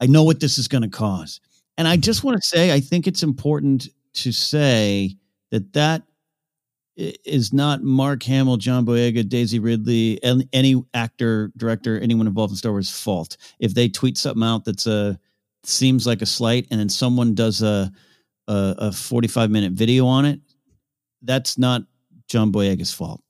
I 0.00 0.06
know 0.06 0.22
what 0.22 0.38
this 0.38 0.58
is 0.58 0.68
going 0.68 0.82
to 0.82 0.88
cause. 0.88 1.40
And 1.76 1.88
I 1.88 1.96
just 1.96 2.24
want 2.24 2.40
to 2.40 2.46
say, 2.46 2.72
I 2.72 2.80
think 2.80 3.06
it's 3.06 3.22
important 3.22 3.88
to 4.14 4.32
say 4.32 5.16
that 5.50 5.72
that 5.74 6.02
is 6.96 7.52
not 7.52 7.82
Mark 7.82 8.22
Hamill, 8.22 8.56
John 8.56 8.86
Boyega, 8.86 9.28
Daisy 9.28 9.58
Ridley, 9.58 10.22
and 10.22 10.48
any 10.52 10.82
actor, 10.94 11.52
director, 11.56 11.98
anyone 11.98 12.26
involved 12.26 12.52
in 12.52 12.56
Star 12.56 12.72
Wars' 12.72 12.90
fault. 12.90 13.36
If 13.58 13.74
they 13.74 13.88
tweet 13.88 14.16
something 14.16 14.42
out 14.42 14.64
that's 14.64 14.86
a 14.86 15.18
seems 15.68 16.06
like 16.06 16.22
a 16.22 16.26
slight, 16.26 16.66
and 16.70 16.80
then 16.80 16.88
someone 16.88 17.34
does 17.34 17.62
a 17.62 17.92
a, 18.48 18.74
a 18.78 18.92
forty 18.92 19.28
five 19.28 19.50
minute 19.50 19.72
video 19.72 20.06
on 20.06 20.24
it, 20.24 20.40
that's 21.22 21.58
not 21.58 21.82
John 22.28 22.52
Boyega's 22.52 22.92
fault. 22.92 23.22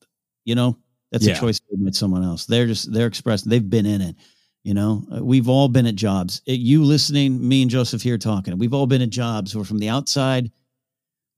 You 0.45 0.55
know, 0.55 0.79
that's 1.13 1.27
Yeah. 1.27 1.35
a 1.37 1.41
choice 1.41 1.61
made 1.71 1.85
by 1.85 1.91
someone 1.93 2.23
else. 2.25 2.47
They're 2.47 2.67
just 2.67 2.93
they're 2.93 3.07
expressing 3.07 3.51
they've 3.51 3.69
been 3.71 3.87
in 3.87 4.01
it. 4.01 4.17
You 4.65 4.75
know, 4.75 5.07
Uh, 5.15 5.25
we've 5.25 5.49
all 5.49 5.69
been 5.69 5.87
at 5.87 5.95
jobs. 5.95 6.43
It- 6.45 6.61
you 6.61 6.83
listening, 6.85 7.47
me 7.47 7.63
and 7.63 7.71
Joseph 7.71 8.03
here 8.03 8.19
talking. 8.19 8.59
We've 8.59 8.75
all 8.75 8.87
been 8.89 9.03
at 9.03 9.11
jobs 9.11 9.55
where 9.55 9.65
from 9.65 9.79
the 9.79 9.89
outside 9.89 10.51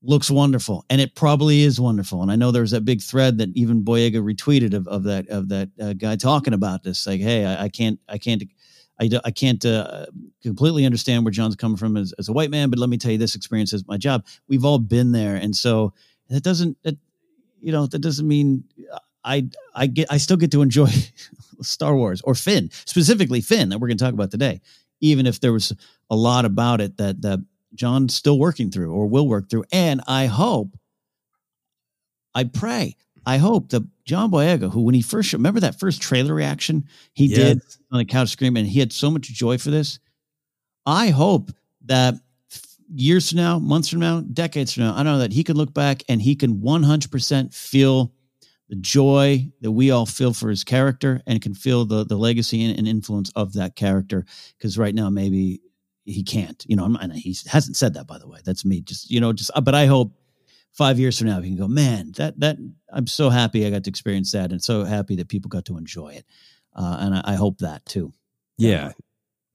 looks 0.02 0.30
wonderful, 0.30 0.84
and 0.90 1.00
it 1.00 1.14
probably 1.14 1.62
is 1.62 1.80
wonderful. 1.80 2.22
And 2.22 2.30
I 2.30 2.37
know 2.37 2.50
there 2.50 2.62
was 2.62 2.70
that 2.70 2.84
big 2.84 3.02
thread 3.02 3.37
that 3.38 3.50
even 3.54 3.82
Boyega 3.84 4.22
retweeted 4.22 4.72
of, 4.72 4.87
of 4.88 5.02
that 5.04 5.28
of 5.28 5.48
that 5.50 5.68
uh, 5.80 5.92
guy 5.92 6.16
talking 6.16 6.54
about 6.54 6.82
this. 6.82 7.06
Like, 7.06 7.20
hey, 7.20 7.44
I, 7.44 7.64
I 7.64 7.68
can't, 7.68 7.98
I 8.08 8.16
can't, 8.18 8.42
I, 9.00 9.08
I 9.24 9.30
can't 9.30 9.64
uh, 9.64 10.06
completely 10.42 10.84
understand 10.84 11.24
where 11.24 11.30
John's 11.30 11.56
coming 11.56 11.76
from 11.76 11.96
as, 11.96 12.12
as 12.18 12.28
a 12.28 12.32
white 12.32 12.50
man, 12.50 12.70
but 12.70 12.78
let 12.78 12.88
me 12.88 12.98
tell 12.98 13.12
you, 13.12 13.18
this 13.18 13.34
experience 13.34 13.72
is 13.72 13.87
my 13.87 13.96
job. 13.96 14.26
We've 14.48 14.64
all 14.64 14.78
been 14.78 15.12
there, 15.12 15.37
and 15.37 15.54
so 15.54 15.92
that 16.28 16.42
doesn't, 16.42 16.76
that, 16.82 16.96
you 17.61 17.72
know, 17.72 17.87
that 17.87 18.00
doesn't 18.00 18.26
mean 18.26 18.64
I 19.24 19.48
I 19.74 19.87
get 19.87 20.11
I 20.11 20.16
still 20.16 20.37
get 20.37 20.50
to 20.52 20.62
enjoy 20.62 20.90
Star 21.62 21.94
Wars 21.94 22.20
or 22.22 22.34
Finn 22.34 22.70
specifically 22.87 23.40
Finn 23.40 23.68
that 23.68 23.78
we're 23.78 23.88
going 23.88 23.98
to 23.98 24.04
talk 24.04 24.14
about 24.14 24.30
today, 24.30 24.61
even 25.00 25.26
if 25.26 25.40
there 25.40 25.52
was 25.52 25.72
a 26.11 26.16
lot 26.16 26.44
about 26.44 26.80
it 26.80 26.96
that 26.96 27.22
that 27.22 27.44
John's 27.74 28.14
still 28.14 28.38
working 28.38 28.70
through 28.70 28.92
or 28.92 29.06
will 29.06 29.28
work 29.28 29.50
through, 29.50 29.64
and 29.70 30.00
I 30.06 30.26
hope, 30.26 30.78
I 32.34 32.44
pray, 32.44 32.96
I 33.28 33.36
hope 33.36 33.68
that 33.70 33.86
John 34.06 34.30
Boyega, 34.30 34.72
who 34.72 34.80
when 34.80 34.94
he 34.94 35.02
first 35.02 35.34
remember 35.34 35.60
that 35.60 35.78
first 35.78 36.00
trailer 36.00 36.32
reaction 36.32 36.86
he 37.12 37.28
did 37.28 37.60
on 37.92 37.98
the 37.98 38.06
couch 38.06 38.30
screaming, 38.30 38.64
he 38.64 38.80
had 38.80 38.90
so 38.90 39.10
much 39.10 39.24
joy 39.24 39.58
for 39.58 39.68
this. 39.68 39.98
I 40.86 41.10
hope 41.10 41.50
that 41.84 42.14
years 42.90 43.28
from 43.28 43.36
now, 43.36 43.58
months 43.58 43.90
from 43.90 44.00
now, 44.00 44.20
decades 44.22 44.72
from 44.72 44.84
now, 44.84 44.94
I 44.94 45.02
don't 45.02 45.12
know 45.12 45.18
that 45.18 45.34
he 45.34 45.44
can 45.44 45.56
look 45.56 45.74
back 45.74 46.04
and 46.08 46.22
he 46.22 46.34
can 46.36 46.62
100% 46.62 47.54
feel 47.54 48.14
the 48.70 48.76
joy 48.76 49.46
that 49.60 49.72
we 49.72 49.90
all 49.90 50.06
feel 50.06 50.32
for 50.32 50.48
his 50.48 50.64
character 50.64 51.20
and 51.26 51.42
can 51.42 51.52
feel 51.52 51.84
the 51.84 52.06
the 52.06 52.16
legacy 52.16 52.64
and, 52.64 52.78
and 52.78 52.88
influence 52.88 53.30
of 53.36 53.52
that 53.52 53.76
character. 53.76 54.24
Because 54.56 54.78
right 54.78 54.94
now, 54.94 55.10
maybe 55.10 55.60
he 56.06 56.22
can't. 56.22 56.64
You 56.66 56.76
know, 56.76 56.84
I'm, 56.86 56.96
and 56.96 57.12
he 57.12 57.36
hasn't 57.46 57.76
said 57.76 57.92
that, 57.92 58.06
by 58.06 58.16
the 58.16 58.26
way. 58.26 58.38
That's 58.42 58.64
me. 58.64 58.80
Just 58.80 59.10
you 59.10 59.20
know, 59.20 59.34
just. 59.34 59.50
But 59.62 59.74
I 59.74 59.84
hope 59.84 60.12
five 60.72 60.98
years 60.98 61.18
from 61.18 61.28
now, 61.28 61.40
he 61.40 61.50
can 61.50 61.59
go, 61.59 61.68
man. 61.68 62.12
That 62.16 62.38
that 62.40 62.57
I'm 62.92 63.07
so 63.07 63.31
happy 63.31 63.66
I 63.66 63.70
got 63.70 63.85
to 63.85 63.90
experience 63.90 64.33
that, 64.33 64.52
and 64.52 64.62
so 64.62 64.85
happy 64.85 65.16
that 65.16 65.28
people 65.28 65.48
got 65.48 65.64
to 65.66 65.76
enjoy 65.76 66.11
it. 66.14 66.24
Uh, 66.74 66.96
and 67.00 67.14
I, 67.14 67.22
I 67.24 67.35
hope 67.35 67.59
that 67.59 67.85
too. 67.87 68.12
Yeah. 68.57 68.92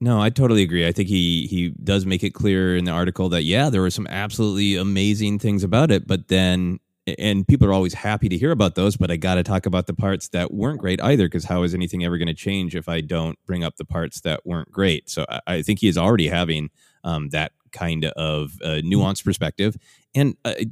No, 0.00 0.20
I 0.20 0.28
totally 0.28 0.62
agree. 0.62 0.86
I 0.86 0.92
think 0.92 1.08
he 1.08 1.46
he 1.46 1.70
does 1.82 2.04
make 2.04 2.22
it 2.22 2.34
clear 2.34 2.76
in 2.76 2.84
the 2.84 2.90
article 2.90 3.28
that 3.30 3.44
yeah, 3.44 3.70
there 3.70 3.80
were 3.80 3.90
some 3.90 4.06
absolutely 4.08 4.76
amazing 4.76 5.38
things 5.38 5.64
about 5.64 5.90
it, 5.90 6.06
but 6.06 6.28
then 6.28 6.80
and 7.18 7.46
people 7.46 7.66
are 7.66 7.72
always 7.72 7.94
happy 7.94 8.28
to 8.28 8.36
hear 8.36 8.50
about 8.50 8.74
those, 8.74 8.96
but 8.96 9.10
I 9.10 9.16
got 9.16 9.34
to 9.34 9.42
talk 9.42 9.66
about 9.66 9.86
the 9.86 9.94
parts 9.94 10.28
that 10.28 10.52
weren't 10.52 10.80
great 10.80 11.02
either 11.02 11.26
because 11.26 11.44
how 11.44 11.62
is 11.62 11.74
anything 11.74 12.04
ever 12.04 12.16
going 12.16 12.28
to 12.28 12.34
change 12.34 12.74
if 12.74 12.88
I 12.88 13.02
don't 13.02 13.38
bring 13.46 13.62
up 13.62 13.76
the 13.76 13.84
parts 13.84 14.20
that 14.22 14.46
weren't 14.46 14.70
great? 14.70 15.10
So 15.10 15.26
I, 15.28 15.40
I 15.46 15.62
think 15.62 15.80
he 15.80 15.88
is 15.88 15.98
already 15.98 16.28
having 16.28 16.70
um, 17.04 17.28
that 17.30 17.52
kind 17.72 18.06
of 18.06 18.52
uh, 18.62 18.80
nuanced 18.82 19.24
perspective, 19.24 19.76
and 20.14 20.36
I, 20.44 20.66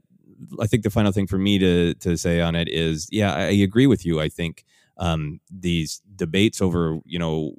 I 0.61 0.67
think 0.67 0.83
the 0.83 0.91
final 0.91 1.13
thing 1.13 1.27
for 1.27 1.39
me 1.39 1.59
to 1.59 1.95
to 1.95 2.17
say 2.17 2.41
on 2.41 2.55
it 2.55 2.69
is 2.69 3.09
yeah, 3.11 3.35
I 3.35 3.51
agree 3.51 3.87
with 3.87 4.05
you. 4.07 4.21
I 4.21 4.29
think 4.29 4.65
um, 4.99 5.41
these 5.51 6.03
debates 6.17 6.61
over 6.61 6.99
you 7.05 7.19
know 7.19 7.55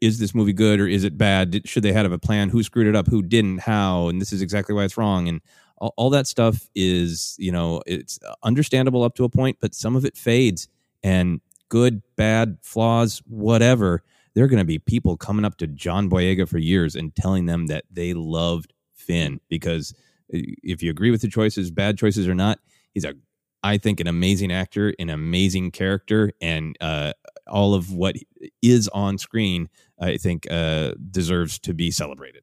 is 0.00 0.18
this 0.18 0.34
movie 0.34 0.52
good 0.52 0.80
or 0.80 0.86
is 0.86 1.04
it 1.04 1.16
bad? 1.16 1.62
Should 1.66 1.82
they 1.82 1.92
have 1.92 2.12
a 2.12 2.18
plan? 2.18 2.50
Who 2.50 2.62
screwed 2.62 2.86
it 2.86 2.96
up? 2.96 3.06
Who 3.06 3.22
didn't? 3.22 3.60
How? 3.60 4.08
And 4.08 4.20
this 4.20 4.32
is 4.32 4.42
exactly 4.42 4.74
why 4.74 4.84
it's 4.84 4.96
wrong. 4.96 5.28
And 5.28 5.40
all, 5.78 5.94
all 5.96 6.10
that 6.10 6.26
stuff 6.26 6.68
is, 6.74 7.34
you 7.38 7.50
know, 7.50 7.82
it's 7.86 8.18
understandable 8.42 9.02
up 9.02 9.14
to 9.16 9.24
a 9.24 9.28
point, 9.28 9.58
but 9.60 9.74
some 9.74 9.96
of 9.96 10.04
it 10.04 10.16
fades. 10.16 10.68
And 11.02 11.40
good, 11.68 12.02
bad, 12.16 12.58
flaws, 12.62 13.22
whatever. 13.26 14.02
There 14.34 14.44
are 14.44 14.48
going 14.48 14.58
to 14.58 14.64
be 14.66 14.78
people 14.78 15.16
coming 15.16 15.44
up 15.44 15.56
to 15.58 15.66
John 15.66 16.10
Boyega 16.10 16.46
for 16.48 16.58
years 16.58 16.94
and 16.94 17.14
telling 17.16 17.46
them 17.46 17.66
that 17.68 17.84
they 17.90 18.12
loved 18.12 18.74
Finn 18.92 19.40
because 19.48 19.94
if 20.32 20.82
you 20.82 20.90
agree 20.90 21.10
with 21.10 21.20
the 21.20 21.28
choices, 21.28 21.70
bad 21.70 21.98
choices 21.98 22.28
or 22.28 22.34
not, 22.34 22.60
he's 22.92 23.04
a 23.04 23.14
I 23.62 23.78
think 23.78 24.00
an 24.00 24.06
amazing 24.06 24.52
actor, 24.52 24.94
an 24.98 25.10
amazing 25.10 25.70
character, 25.70 26.32
and 26.40 26.76
uh, 26.80 27.12
all 27.46 27.74
of 27.74 27.92
what 27.92 28.16
is 28.62 28.88
on 28.88 29.18
screen, 29.18 29.68
I 30.00 30.16
think, 30.16 30.50
uh, 30.50 30.92
deserves 31.10 31.58
to 31.60 31.74
be 31.74 31.90
celebrated. 31.90 32.42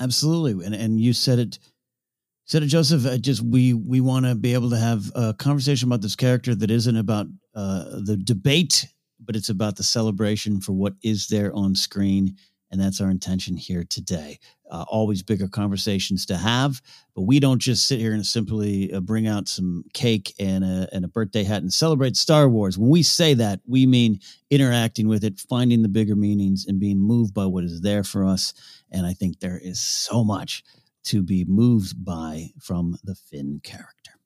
Absolutely, 0.00 0.64
and 0.64 0.74
and 0.74 1.00
you 1.00 1.12
said 1.12 1.38
it, 1.38 1.58
said 2.44 2.62
it, 2.62 2.66
Joseph. 2.66 3.06
Uh, 3.06 3.16
just 3.18 3.42
we 3.42 3.74
we 3.74 4.00
want 4.00 4.26
to 4.26 4.34
be 4.34 4.54
able 4.54 4.70
to 4.70 4.78
have 4.78 5.10
a 5.14 5.34
conversation 5.34 5.88
about 5.88 6.02
this 6.02 6.16
character 6.16 6.54
that 6.54 6.70
isn't 6.70 6.96
about 6.96 7.26
uh, 7.54 8.00
the 8.04 8.16
debate, 8.16 8.86
but 9.20 9.36
it's 9.36 9.48
about 9.48 9.76
the 9.76 9.82
celebration 9.82 10.60
for 10.60 10.72
what 10.72 10.94
is 11.02 11.26
there 11.28 11.52
on 11.54 11.74
screen, 11.74 12.36
And 12.74 12.82
that's 12.82 13.00
our 13.00 13.08
intention 13.08 13.56
here 13.56 13.84
today. 13.84 14.40
Uh, 14.68 14.84
always 14.88 15.22
bigger 15.22 15.46
conversations 15.46 16.26
to 16.26 16.36
have, 16.36 16.82
but 17.14 17.22
we 17.22 17.38
don't 17.38 17.60
just 17.60 17.86
sit 17.86 18.00
here 18.00 18.14
and 18.14 18.26
simply 18.26 18.92
uh, 18.92 18.98
bring 18.98 19.28
out 19.28 19.46
some 19.46 19.84
cake 19.92 20.34
and 20.40 20.64
a, 20.64 20.88
and 20.92 21.04
a 21.04 21.08
birthday 21.08 21.44
hat 21.44 21.62
and 21.62 21.72
celebrate 21.72 22.16
Star 22.16 22.48
Wars. 22.48 22.76
When 22.76 22.90
we 22.90 23.04
say 23.04 23.32
that, 23.34 23.60
we 23.64 23.86
mean 23.86 24.18
interacting 24.50 25.06
with 25.06 25.22
it, 25.22 25.38
finding 25.38 25.82
the 25.82 25.88
bigger 25.88 26.16
meanings, 26.16 26.66
and 26.66 26.80
being 26.80 26.98
moved 26.98 27.32
by 27.32 27.46
what 27.46 27.62
is 27.62 27.80
there 27.82 28.02
for 28.02 28.24
us. 28.24 28.52
And 28.90 29.06
I 29.06 29.12
think 29.12 29.38
there 29.38 29.60
is 29.62 29.80
so 29.80 30.24
much 30.24 30.64
to 31.04 31.22
be 31.22 31.44
moved 31.44 32.04
by 32.04 32.48
from 32.60 32.98
the 33.04 33.14
Finn 33.14 33.60
character. 33.62 34.18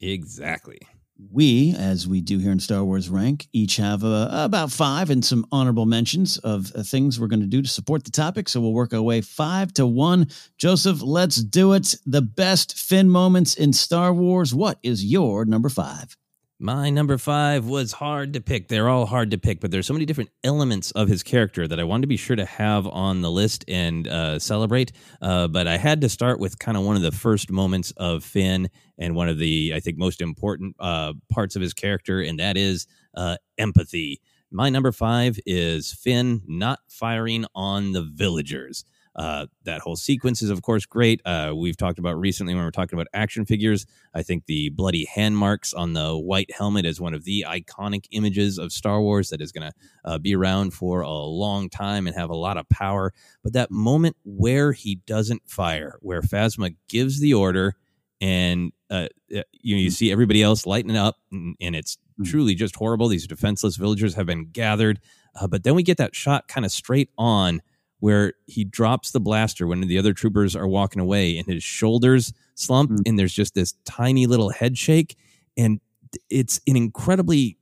Exactly 0.00 0.80
we, 1.30 1.74
as 1.76 2.06
we 2.08 2.20
do 2.20 2.38
here 2.38 2.52
in 2.52 2.60
Star 2.60 2.84
Wars 2.84 3.08
Rank, 3.08 3.48
each 3.52 3.76
have 3.76 4.04
uh, 4.04 4.28
about 4.32 4.70
five 4.70 5.10
and 5.10 5.24
some 5.24 5.46
honorable 5.52 5.86
mentions 5.86 6.38
of 6.38 6.72
uh, 6.74 6.82
things 6.82 7.18
we're 7.18 7.26
going 7.26 7.40
to 7.40 7.46
do 7.46 7.62
to 7.62 7.68
support 7.68 8.04
the 8.04 8.10
topic. 8.10 8.48
So 8.48 8.60
we'll 8.60 8.72
work 8.72 8.94
our 8.94 9.02
way 9.02 9.20
five 9.20 9.72
to 9.74 9.86
one. 9.86 10.28
Joseph, 10.58 11.02
let's 11.02 11.36
do 11.36 11.72
it. 11.72 11.94
The 12.06 12.22
best 12.22 12.78
Finn 12.78 13.08
moments 13.08 13.54
in 13.54 13.72
Star 13.72 14.12
Wars. 14.12 14.54
What 14.54 14.78
is 14.82 15.04
your 15.04 15.44
number 15.44 15.68
five? 15.68 16.16
My 16.62 16.90
number 16.90 17.16
five 17.16 17.64
was 17.64 17.92
hard 17.92 18.34
to 18.34 18.40
pick. 18.42 18.68
They're 18.68 18.90
all 18.90 19.06
hard 19.06 19.30
to 19.30 19.38
pick, 19.38 19.60
but 19.60 19.70
there's 19.70 19.86
so 19.86 19.94
many 19.94 20.04
different 20.04 20.28
elements 20.44 20.90
of 20.90 21.08
his 21.08 21.22
character 21.22 21.66
that 21.66 21.80
I 21.80 21.84
wanted 21.84 22.02
to 22.02 22.06
be 22.06 22.18
sure 22.18 22.36
to 22.36 22.44
have 22.44 22.86
on 22.86 23.22
the 23.22 23.30
list 23.30 23.64
and 23.66 24.06
uh, 24.06 24.38
celebrate. 24.38 24.92
Uh, 25.22 25.48
but 25.48 25.66
I 25.66 25.78
had 25.78 26.02
to 26.02 26.10
start 26.10 26.38
with 26.38 26.58
kind 26.58 26.76
of 26.76 26.84
one 26.84 26.96
of 26.96 27.02
the 27.02 27.12
first 27.12 27.50
moments 27.50 27.92
of 27.96 28.22
Finn 28.22 28.68
and 28.98 29.16
one 29.16 29.30
of 29.30 29.38
the, 29.38 29.72
I 29.74 29.80
think, 29.80 29.96
most 29.96 30.20
important 30.20 30.76
uh, 30.78 31.14
parts 31.30 31.56
of 31.56 31.62
his 31.62 31.72
character, 31.72 32.20
and 32.20 32.38
that 32.40 32.58
is 32.58 32.86
uh, 33.16 33.38
empathy. 33.56 34.20
My 34.50 34.68
number 34.68 34.92
five 34.92 35.38
is 35.46 35.94
Finn 35.94 36.42
not 36.46 36.80
firing 36.88 37.46
on 37.54 37.92
the 37.92 38.02
villagers. 38.02 38.84
Uh, 39.16 39.46
that 39.64 39.80
whole 39.80 39.96
sequence 39.96 40.40
is, 40.40 40.50
of 40.50 40.62
course, 40.62 40.86
great. 40.86 41.20
Uh, 41.24 41.52
we've 41.56 41.76
talked 41.76 41.98
about 41.98 42.18
recently 42.18 42.54
when 42.54 42.62
we 42.62 42.68
are 42.68 42.72
talking 42.72 42.96
about 42.96 43.08
action 43.12 43.44
figures. 43.44 43.84
I 44.14 44.22
think 44.22 44.46
the 44.46 44.70
bloody 44.70 45.04
hand 45.04 45.36
marks 45.36 45.74
on 45.74 45.94
the 45.94 46.16
white 46.16 46.50
helmet 46.52 46.86
is 46.86 47.00
one 47.00 47.14
of 47.14 47.24
the 47.24 47.44
iconic 47.48 48.06
images 48.12 48.56
of 48.56 48.72
Star 48.72 49.00
Wars 49.00 49.30
that 49.30 49.40
is 49.40 49.50
going 49.50 49.68
to 49.68 49.74
uh, 50.04 50.18
be 50.18 50.34
around 50.34 50.74
for 50.74 51.00
a 51.00 51.10
long 51.10 51.68
time 51.68 52.06
and 52.06 52.14
have 52.16 52.30
a 52.30 52.36
lot 52.36 52.56
of 52.56 52.68
power. 52.68 53.12
But 53.42 53.52
that 53.54 53.70
moment 53.70 54.16
where 54.24 54.72
he 54.72 54.96
doesn't 55.06 55.42
fire, 55.48 55.98
where 56.00 56.22
Phasma 56.22 56.76
gives 56.88 57.20
the 57.20 57.34
order 57.34 57.74
and 58.20 58.72
uh, 58.90 59.08
uh 59.34 59.42
you 59.62 59.76
you 59.76 59.90
see 59.90 60.12
everybody 60.12 60.42
else 60.42 60.66
lighting 60.66 60.94
up, 60.96 61.16
and, 61.32 61.56
and 61.60 61.74
it's 61.74 61.96
hmm. 62.16 62.24
truly 62.24 62.54
just 62.54 62.76
horrible. 62.76 63.08
These 63.08 63.26
defenseless 63.26 63.76
villagers 63.76 64.14
have 64.14 64.26
been 64.26 64.50
gathered, 64.50 65.00
uh, 65.40 65.46
but 65.46 65.64
then 65.64 65.74
we 65.74 65.82
get 65.82 65.96
that 65.96 66.14
shot 66.14 66.46
kind 66.46 66.66
of 66.66 66.70
straight 66.70 67.08
on 67.16 67.62
where 68.00 68.32
he 68.46 68.64
drops 68.64 69.12
the 69.12 69.20
blaster 69.20 69.66
when 69.66 69.80
the 69.82 69.98
other 69.98 70.12
troopers 70.12 70.56
are 70.56 70.66
walking 70.66 71.00
away 71.00 71.38
and 71.38 71.46
his 71.46 71.62
shoulders 71.62 72.32
slump 72.54 72.90
mm-hmm. 72.90 73.02
and 73.06 73.18
there's 73.18 73.32
just 73.32 73.54
this 73.54 73.74
tiny 73.84 74.26
little 74.26 74.50
head 74.50 74.76
shake. 74.76 75.16
And 75.56 75.80
it's 76.28 76.60
an 76.66 76.76
incredibly 76.76 77.58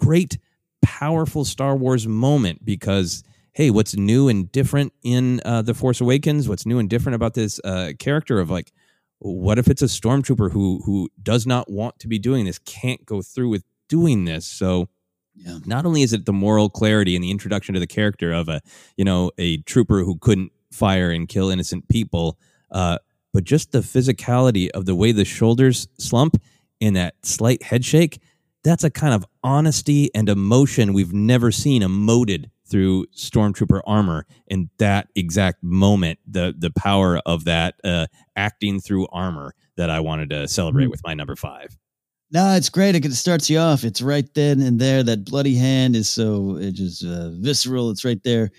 great 0.00 0.38
powerful 0.82 1.44
star 1.44 1.76
wars 1.76 2.06
moment 2.06 2.64
because 2.64 3.24
hey 3.52 3.70
what's 3.70 3.96
new 3.96 4.28
and 4.28 4.52
different 4.52 4.92
in 5.02 5.40
uh, 5.44 5.62
the 5.62 5.74
force 5.74 6.00
awakens? 6.00 6.48
What's 6.48 6.66
new 6.66 6.78
and 6.78 6.88
different 6.88 7.16
about 7.16 7.34
this 7.34 7.60
uh, 7.64 7.92
character 7.98 8.38
of 8.38 8.50
like 8.50 8.72
what 9.18 9.58
if 9.58 9.68
it's 9.68 9.82
a 9.82 9.86
stormtrooper 9.86 10.52
who 10.52 10.82
who 10.84 11.08
does 11.22 11.46
not 11.46 11.70
want 11.70 11.98
to 12.00 12.08
be 12.08 12.18
doing 12.18 12.44
this 12.44 12.58
can't 12.58 13.04
go 13.06 13.22
through 13.22 13.48
with 13.48 13.64
doing 13.88 14.24
this? 14.24 14.46
So 14.46 14.88
yeah. 15.36 15.58
Not 15.66 15.86
only 15.86 16.02
is 16.02 16.12
it 16.12 16.24
the 16.24 16.32
moral 16.32 16.68
clarity 16.68 17.14
and 17.14 17.22
the 17.22 17.30
introduction 17.30 17.74
to 17.74 17.80
the 17.80 17.86
character 17.86 18.32
of 18.32 18.48
a, 18.48 18.60
you 18.96 19.04
know, 19.04 19.30
a 19.38 19.58
trooper 19.58 20.02
who 20.02 20.18
couldn't 20.18 20.52
fire 20.72 21.10
and 21.10 21.28
kill 21.28 21.50
innocent 21.50 21.88
people, 21.88 22.38
uh, 22.70 22.98
but 23.32 23.44
just 23.44 23.72
the 23.72 23.80
physicality 23.80 24.70
of 24.70 24.86
the 24.86 24.94
way 24.94 25.12
the 25.12 25.24
shoulders 25.24 25.88
slump 25.98 26.36
and 26.80 26.96
that 26.96 27.14
slight 27.22 27.62
head 27.62 27.84
shake. 27.84 28.20
That's 28.64 28.82
a 28.82 28.90
kind 28.90 29.14
of 29.14 29.24
honesty 29.44 30.10
and 30.14 30.28
emotion 30.28 30.92
we've 30.92 31.12
never 31.12 31.52
seen 31.52 31.82
emoted 31.82 32.46
through 32.66 33.06
stormtrooper 33.06 33.80
armor 33.86 34.26
in 34.48 34.70
that 34.78 35.08
exact 35.14 35.62
moment. 35.62 36.18
The 36.26 36.54
the 36.56 36.70
power 36.70 37.20
of 37.24 37.44
that 37.44 37.76
uh, 37.84 38.06
acting 38.34 38.80
through 38.80 39.06
armor 39.12 39.54
that 39.76 39.90
I 39.90 40.00
wanted 40.00 40.30
to 40.30 40.48
celebrate 40.48 40.84
mm-hmm. 40.84 40.90
with 40.90 41.02
my 41.04 41.14
number 41.14 41.36
five. 41.36 41.76
No, 42.36 42.52
it's 42.52 42.68
great. 42.68 42.94
It 42.94 43.14
starts 43.14 43.48
you 43.48 43.56
off. 43.56 43.82
It's 43.82 44.02
right 44.02 44.28
then 44.34 44.60
and 44.60 44.78
there. 44.78 45.02
That 45.02 45.24
bloody 45.24 45.54
hand 45.54 45.96
is 45.96 46.06
so 46.06 46.58
it 46.58 46.72
just 46.72 47.02
uh, 47.02 47.30
visceral. 47.30 47.88
It's 47.88 48.04
right 48.04 48.22
there. 48.24 48.50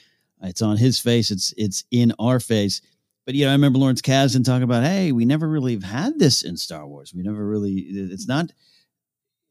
It's 0.42 0.64
on 0.64 0.78
his 0.78 1.00
face. 1.00 1.30
It's 1.30 1.54
it's 1.58 1.84
in 1.92 2.12
our 2.18 2.40
face. 2.40 2.82
But 3.28 3.36
you 3.36 3.46
know, 3.46 3.52
I 3.52 3.54
remember 3.54 3.78
Lawrence 3.78 4.02
Kasdan 4.02 4.44
talking 4.44 4.64
about, 4.64 4.84
hey, 4.84 5.12
we 5.12 5.26
never 5.26 5.48
really 5.48 5.74
have 5.74 5.84
had 5.84 6.18
this 6.18 6.42
in 6.42 6.58
Star 6.58 6.88
Wars. 6.88 7.14
We 7.16 7.22
never 7.22 7.46
really. 7.46 7.74
It's 7.74 8.28
not. 8.28 8.52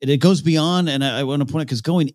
It, 0.01 0.11
it 0.11 0.17
goes 0.17 0.43
beyond, 0.43 0.89
and 0.89 1.05
I, 1.05 1.21
I 1.21 1.23
want 1.23 1.43
to 1.43 1.47
point 1.47 1.61
out 1.61 1.67
because 1.69 1.83
going 1.83 2.11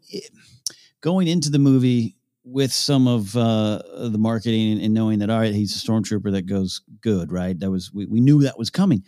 going 1.00 1.30
into 1.30 1.50
the 1.50 1.60
movie 1.60 2.18
with 2.44 2.74
some 2.74 3.08
of 3.08 3.38
uh, 3.38 3.82
the 4.10 4.18
marketing 4.18 4.84
and 4.84 4.94
knowing 4.94 5.20
that 5.20 5.30
all 5.30 5.40
right, 5.40 5.54
he's 5.54 5.74
a 5.74 5.88
stormtrooper 5.88 6.34
that 6.34 6.46
goes 6.46 6.82
good, 7.00 7.32
right? 7.32 7.58
That 7.58 7.72
was 7.72 7.90
we, 7.94 8.06
we 8.06 8.20
knew 8.20 8.42
that 8.42 8.60
was 8.60 8.70
coming 8.70 9.06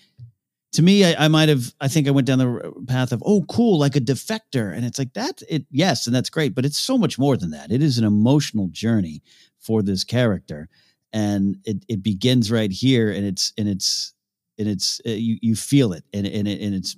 to 0.73 0.81
me, 0.81 1.05
I, 1.05 1.25
I 1.25 1.27
might 1.27 1.49
have, 1.49 1.73
I 1.79 1.87
think 1.87 2.07
I 2.07 2.11
went 2.11 2.25
down 2.27 2.39
the 2.39 2.83
path 2.87 3.11
of, 3.11 3.21
oh, 3.25 3.43
cool, 3.47 3.77
like 3.77 3.95
a 3.95 4.01
defector. 4.01 4.75
And 4.75 4.83
it's 4.83 4.97
like 4.97 5.13
that, 5.13 5.41
it, 5.47 5.65
yes, 5.71 6.07
and 6.07 6.15
that's 6.15 6.31
great, 6.31 6.55
but 6.55 6.65
it's 6.65 6.79
so 6.79 6.97
much 6.97 7.19
more 7.19 7.37
than 7.37 7.51
that. 7.51 7.71
It 7.71 7.83
is 7.83 7.99
an 7.99 8.05
emotional 8.05 8.67
journey 8.69 9.21
for 9.59 9.83
this 9.83 10.03
character. 10.03 10.69
And 11.13 11.57
it, 11.63 11.85
it 11.87 12.01
begins 12.01 12.51
right 12.51 12.71
here 12.71 13.11
and 13.11 13.23
it's, 13.23 13.53
and 13.57 13.69
it's, 13.69 14.13
and 14.57 14.67
it's, 14.67 14.99
uh, 15.05 15.11
you, 15.11 15.37
you 15.41 15.55
feel 15.55 15.93
it 15.93 16.03
and, 16.11 16.25
and, 16.25 16.47
it, 16.47 16.59
and 16.59 16.73
it's, 16.73 16.97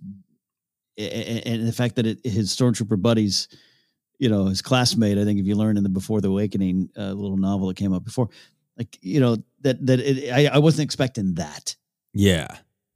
and 0.98 1.68
the 1.68 1.74
fact 1.74 1.98
that 1.98 2.08
it, 2.08 2.20
his 2.24 2.56
stormtrooper 2.56 3.02
buddies, 3.02 3.50
you 4.20 4.30
know, 4.30 4.46
his 4.46 4.62
classmate, 4.62 5.18
I 5.18 5.26
think 5.26 5.42
if 5.42 5.46
you 5.46 5.56
learn 5.56 5.76
in 5.76 5.84
the 5.84 5.90
Before 5.90 6.22
the 6.22 6.30
Awakening 6.30 6.90
uh, 6.98 7.12
little 7.12 7.36
novel 7.36 7.68
that 7.68 7.76
came 7.76 7.92
up 7.92 8.06
before, 8.06 8.30
like, 8.78 8.98
you 9.02 9.20
know, 9.20 9.36
that, 9.62 9.86
that 9.86 10.00
it, 10.00 10.32
I, 10.32 10.56
I 10.56 10.60
wasn't 10.60 10.86
expecting 10.86 11.34
that. 11.34 11.76
Yeah 12.14 12.48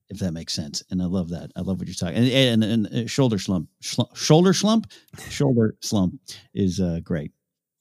if 0.09 0.19
that 0.19 0.31
makes 0.31 0.53
sense. 0.53 0.83
And 0.89 1.01
I 1.01 1.05
love 1.05 1.29
that. 1.29 1.51
I 1.55 1.61
love 1.61 1.79
what 1.79 1.87
you're 1.87 1.95
talking. 1.95 2.17
And 2.17 2.63
and, 2.63 2.63
and 2.63 3.05
uh, 3.05 3.07
shoulder 3.07 3.39
slump, 3.39 3.69
shoulder 4.13 4.53
slump, 4.53 4.91
shoulder 5.29 5.75
slump 5.81 6.19
is 6.53 6.79
uh, 6.79 6.99
great. 7.03 7.31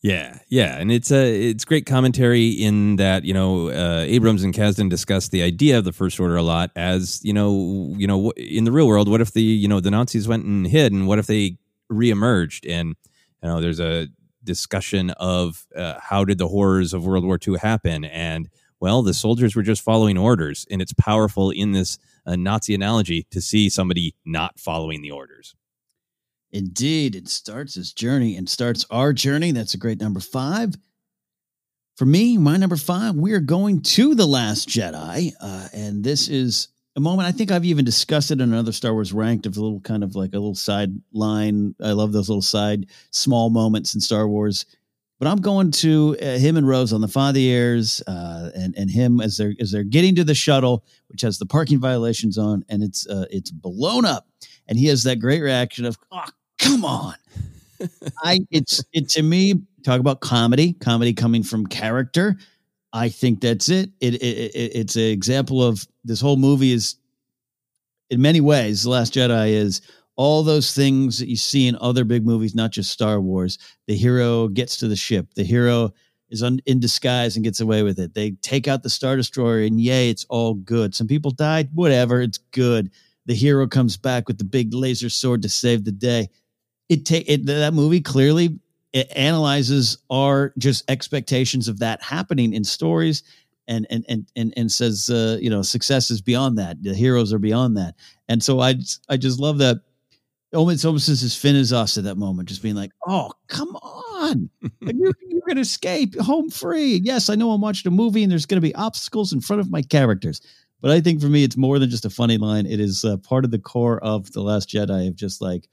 Yeah, 0.01 0.39
yeah, 0.49 0.79
and 0.79 0.93
it's 0.93 1.11
a 1.11 1.51
it's 1.51 1.65
great 1.65 1.85
commentary 1.85 2.51
in 2.51 2.97
that 2.97 3.25
you 3.25 3.35
know 3.35 3.69
uh, 3.71 4.05
Abrams 4.07 4.45
and 4.45 4.55
Kasdan 4.55 4.89
discussed 4.89 5.33
the 5.33 5.43
idea 5.43 5.77
of 5.77 5.85
the 5.85 5.93
First 5.93 6.21
Order 6.21 6.37
a 6.37 6.43
lot 6.43 6.71
as 6.77 7.21
you 7.25 7.33
know 7.33 7.95
you 7.99 8.07
know 8.07 8.31
in 8.37 8.63
the 8.63 8.71
real 8.71 8.87
world 8.87 9.09
what 9.09 9.21
if 9.21 9.33
the 9.33 9.43
you 9.43 9.67
know 9.67 9.81
the 9.81 9.91
Nazis 9.91 10.29
went 10.29 10.45
and 10.45 10.69
hid 10.69 10.93
and 10.93 11.09
what 11.09 11.19
if 11.19 11.27
they 11.27 11.59
reemerged 11.91 12.65
and 12.71 12.95
you 13.43 13.49
know 13.49 13.61
there's 13.61 13.81
a 13.81 14.07
discussion 14.45 15.11
of 15.11 15.67
uh, 15.75 15.99
how 16.01 16.25
did 16.25 16.39
the 16.39 16.49
horrors 16.49 16.95
of 16.95 17.05
World 17.05 17.25
War 17.25 17.39
II 17.45 17.57
happen 17.57 18.05
and 18.05 18.49
well 18.79 19.03
the 19.03 19.13
soldiers 19.13 19.57
were 19.57 19.65
just 19.65 19.83
following 19.83 20.17
orders 20.17 20.65
and 20.71 20.81
it's 20.81 20.93
powerful 20.93 21.51
in 21.51 21.73
this 21.73 21.99
a 22.29 22.37
Nazi 22.37 22.75
analogy 22.75 23.27
to 23.31 23.41
see 23.41 23.71
somebody 23.71 24.15
not 24.25 24.61
following 24.61 25.01
the 25.01 25.11
orders. 25.11 25.55
Indeed, 26.53 27.17
it 27.17 27.27
starts 27.27 27.75
his 27.75 27.93
journey 27.93 28.37
and 28.37 28.49
starts 28.49 28.85
our 28.91 29.13
journey. 29.13 29.51
That's 29.51 29.75
a 29.75 29.79
great 29.79 30.01
number 30.01 30.21
five. 30.21 30.75
For 31.97 32.05
me, 32.05 32.39
my 32.39 32.57
number 32.59 32.77
five, 32.77 33.17
we 33.17 33.33
are 33.33 33.41
going 33.41 33.81
to 33.81 34.15
The 34.15 34.27
Last 34.27 34.69
Jedi. 34.69 35.33
Uh, 35.41 35.69
and 35.73 36.05
this 36.05 36.29
is 36.29 36.69
a 36.97 37.01
moment, 37.01 37.29
I 37.29 37.33
think 37.33 37.51
I've 37.51 37.65
even 37.65 37.85
discussed 37.85 38.31
it 38.31 38.41
in 38.41 38.53
another 38.53 38.73
Star 38.73 38.93
Wars 38.93 39.13
ranked 39.13 39.47
of 39.47 39.57
a 39.57 39.61
little 39.61 39.81
kind 39.81 40.05
of 40.05 40.15
like 40.15 40.31
a 40.31 40.39
little 40.39 40.55
side 40.55 40.93
line. 41.13 41.75
I 41.83 41.93
love 41.93 42.13
those 42.13 42.29
little 42.29 42.43
side 42.43 42.87
small 43.11 43.51
moments 43.51 43.95
in 43.95 44.01
Star 44.01 44.29
Wars 44.29 44.67
but 45.19 45.27
I'm 45.27 45.39
going 45.39 45.71
to 45.73 46.17
uh, 46.23 46.39
him 46.39 46.57
and 46.57 46.67
Rose 46.67 46.93
on 46.93 47.01
the 47.01 47.09
Fathiers, 47.09 48.03
uh, 48.07 48.51
and 48.55 48.75
and 48.77 48.91
him 48.91 49.21
as 49.21 49.37
they're 49.37 49.55
as 49.61 49.73
they're 49.73 49.85
getting 49.85 50.15
to 50.17 50.25
the 50.25 50.35
shuttle, 50.35 50.85
which 51.09 51.23
has 51.23 51.39
the 51.39 51.47
parking 51.47 51.81
violations 51.81 52.39
on, 52.39 52.65
and 52.69 52.83
it's 52.83 53.07
uh, 53.07 53.27
it's 53.31 53.51
blown 53.51 54.05
up, 54.05 54.29
and 54.69 54.79
he 54.79 54.87
has 54.87 55.03
that 55.05 55.17
great 55.17 55.43
reaction 55.43 55.85
of, 55.85 55.99
"Oh, 56.13 56.25
come 56.59 56.85
on!" 56.85 57.15
I 58.23 58.41
it's 58.51 58.85
it 58.93 59.09
to 59.11 59.23
me 59.23 59.55
talk 59.85 60.01
about 60.01 60.21
comedy, 60.21 60.75
comedy 60.75 61.13
coming 61.13 61.43
from 61.43 61.67
character. 61.67 62.37
I 62.93 63.09
think 63.09 63.41
that's 63.41 63.69
it. 63.69 63.91
It, 64.01 64.15
it, 64.15 64.55
it 64.55 64.77
it's 64.77 64.97
an 64.97 65.03
example 65.03 65.63
of 65.63 65.87
this 66.05 66.21
whole 66.21 66.37
movie 66.37 66.73
is 66.73 66.97
in 68.11 68.23
many 68.23 68.41
ways. 68.41 68.85
The 68.85 68.91
Last 68.91 69.15
Jedi 69.15 69.51
is 69.51 69.83
all 70.19 70.43
those 70.43 70.75
things 70.75 71.19
that 71.19 71.29
you 71.29 71.37
see 71.37 71.67
in 71.67 71.79
other 71.81 72.05
big 72.05 72.27
movies, 72.27 72.55
not 72.55 72.73
just 72.73 72.91
Star 72.91 73.21
Wars. 73.21 73.57
The 73.87 73.97
hero 73.97 74.49
gets 74.49 74.77
to 74.79 74.89
the 74.89 74.97
ship. 74.97 75.29
The 75.35 75.45
hero 75.45 75.95
is 76.29 76.43
un, 76.43 76.61
in 76.67 76.81
disguise 76.81 77.37
and 77.37 77.45
gets 77.45 77.61
away 77.61 77.83
with 77.83 77.99
it. 77.99 78.13
They 78.13 78.33
take 78.43 78.69
out 78.69 78.83
the 78.83 78.91
Star 78.91 79.17
Destroyer, 79.17 79.63
and 79.63 79.81
yay, 79.81 80.11
it's 80.11 80.27
all 80.29 80.55
good. 80.55 80.95
Some 80.95 81.07
people 81.07 81.31
died, 81.31 81.71
whatever, 81.73 82.21
it's 82.21 82.39
good. 82.51 82.91
The 83.25 83.35
hero 83.35 83.67
comes 83.67 83.97
back 83.97 84.29
with 84.29 84.37
the 84.37 84.45
big 84.45 84.75
laser 84.75 85.09
sword 85.09 85.41
to 85.43 85.49
save 85.49 85.85
the 85.85 85.93
day. 85.93 86.29
It 86.89 87.07
take 87.07 87.27
that 87.47 87.73
movie 87.73 88.01
clearly 88.01 88.59
it 88.93 89.13
analyzes 89.15 89.99
our 90.11 90.53
just 90.59 90.91
expectations 90.91 91.69
of 91.69 91.79
that 91.79 92.03
happening 92.03 92.53
in 92.53 92.65
stories 92.65 93.23
and 93.67 93.87
and 93.91 94.05
and 94.09 94.27
and, 94.35 94.55
and 94.57 94.73
says 94.73 95.11
uh, 95.11 95.39
you 95.41 95.51
know 95.51 95.63
success 95.63 96.11
is 96.11 96.21
beyond 96.21 96.59
that 96.59 96.83
the 96.83 96.95
heroes 96.95 97.33
are 97.33 97.39
beyond 97.39 97.77
that 97.77 97.95
and 98.29 98.43
so 98.43 98.61
i 98.61 98.75
i 99.09 99.17
just 99.17 99.39
love 99.39 99.59
that 99.59 99.79
almost 100.55 100.85
almost 100.85 101.09
as 101.09 101.37
Finn 101.37 101.57
is 101.57 101.73
us 101.73 101.99
at 101.99 102.05
that 102.05 102.17
moment, 102.17 102.49
just 102.49 102.63
being 102.63 102.75
like, 102.75 102.93
"Oh, 103.07 103.33
come 103.49 103.77
on, 103.77 104.51
you're, 104.81 105.13
you're 105.29 105.41
going 105.47 105.57
to 105.57 105.63
escape 105.63 106.19
home 106.19 106.51
free." 106.51 107.01
Yes, 107.03 107.29
I 107.29 107.35
know 107.35 107.51
I'm 107.51 107.61
watching 107.61 107.93
a 107.93 107.95
movie, 107.95 108.23
and 108.23 108.33
there's 108.33 108.47
going 108.47 108.61
to 108.61 108.67
be 108.67 108.75
obstacles 108.75 109.33
in 109.33 109.41
front 109.41 109.61
of 109.61 109.71
my 109.71 109.83
characters, 109.83 110.41
but 110.81 110.91
I 110.91 111.01
think 111.01 111.21
for 111.21 111.29
me, 111.29 111.45
it's 111.45 111.57
more 111.57 111.79
than 111.79 111.91
just 111.91 112.05
a 112.05 112.11
funny 112.11 112.39
line. 112.39 112.67
It 112.67 112.81
is 112.81 113.05
uh, 113.05 113.17
part 113.19 113.45
of 113.45 113.51
the 113.51 113.59
core 113.59 113.99
of 114.03 114.31
the 114.33 114.43
Last 114.43 114.69
Jedi 114.69 115.09
of 115.09 115.17
just 115.17 115.41
like 115.41 115.69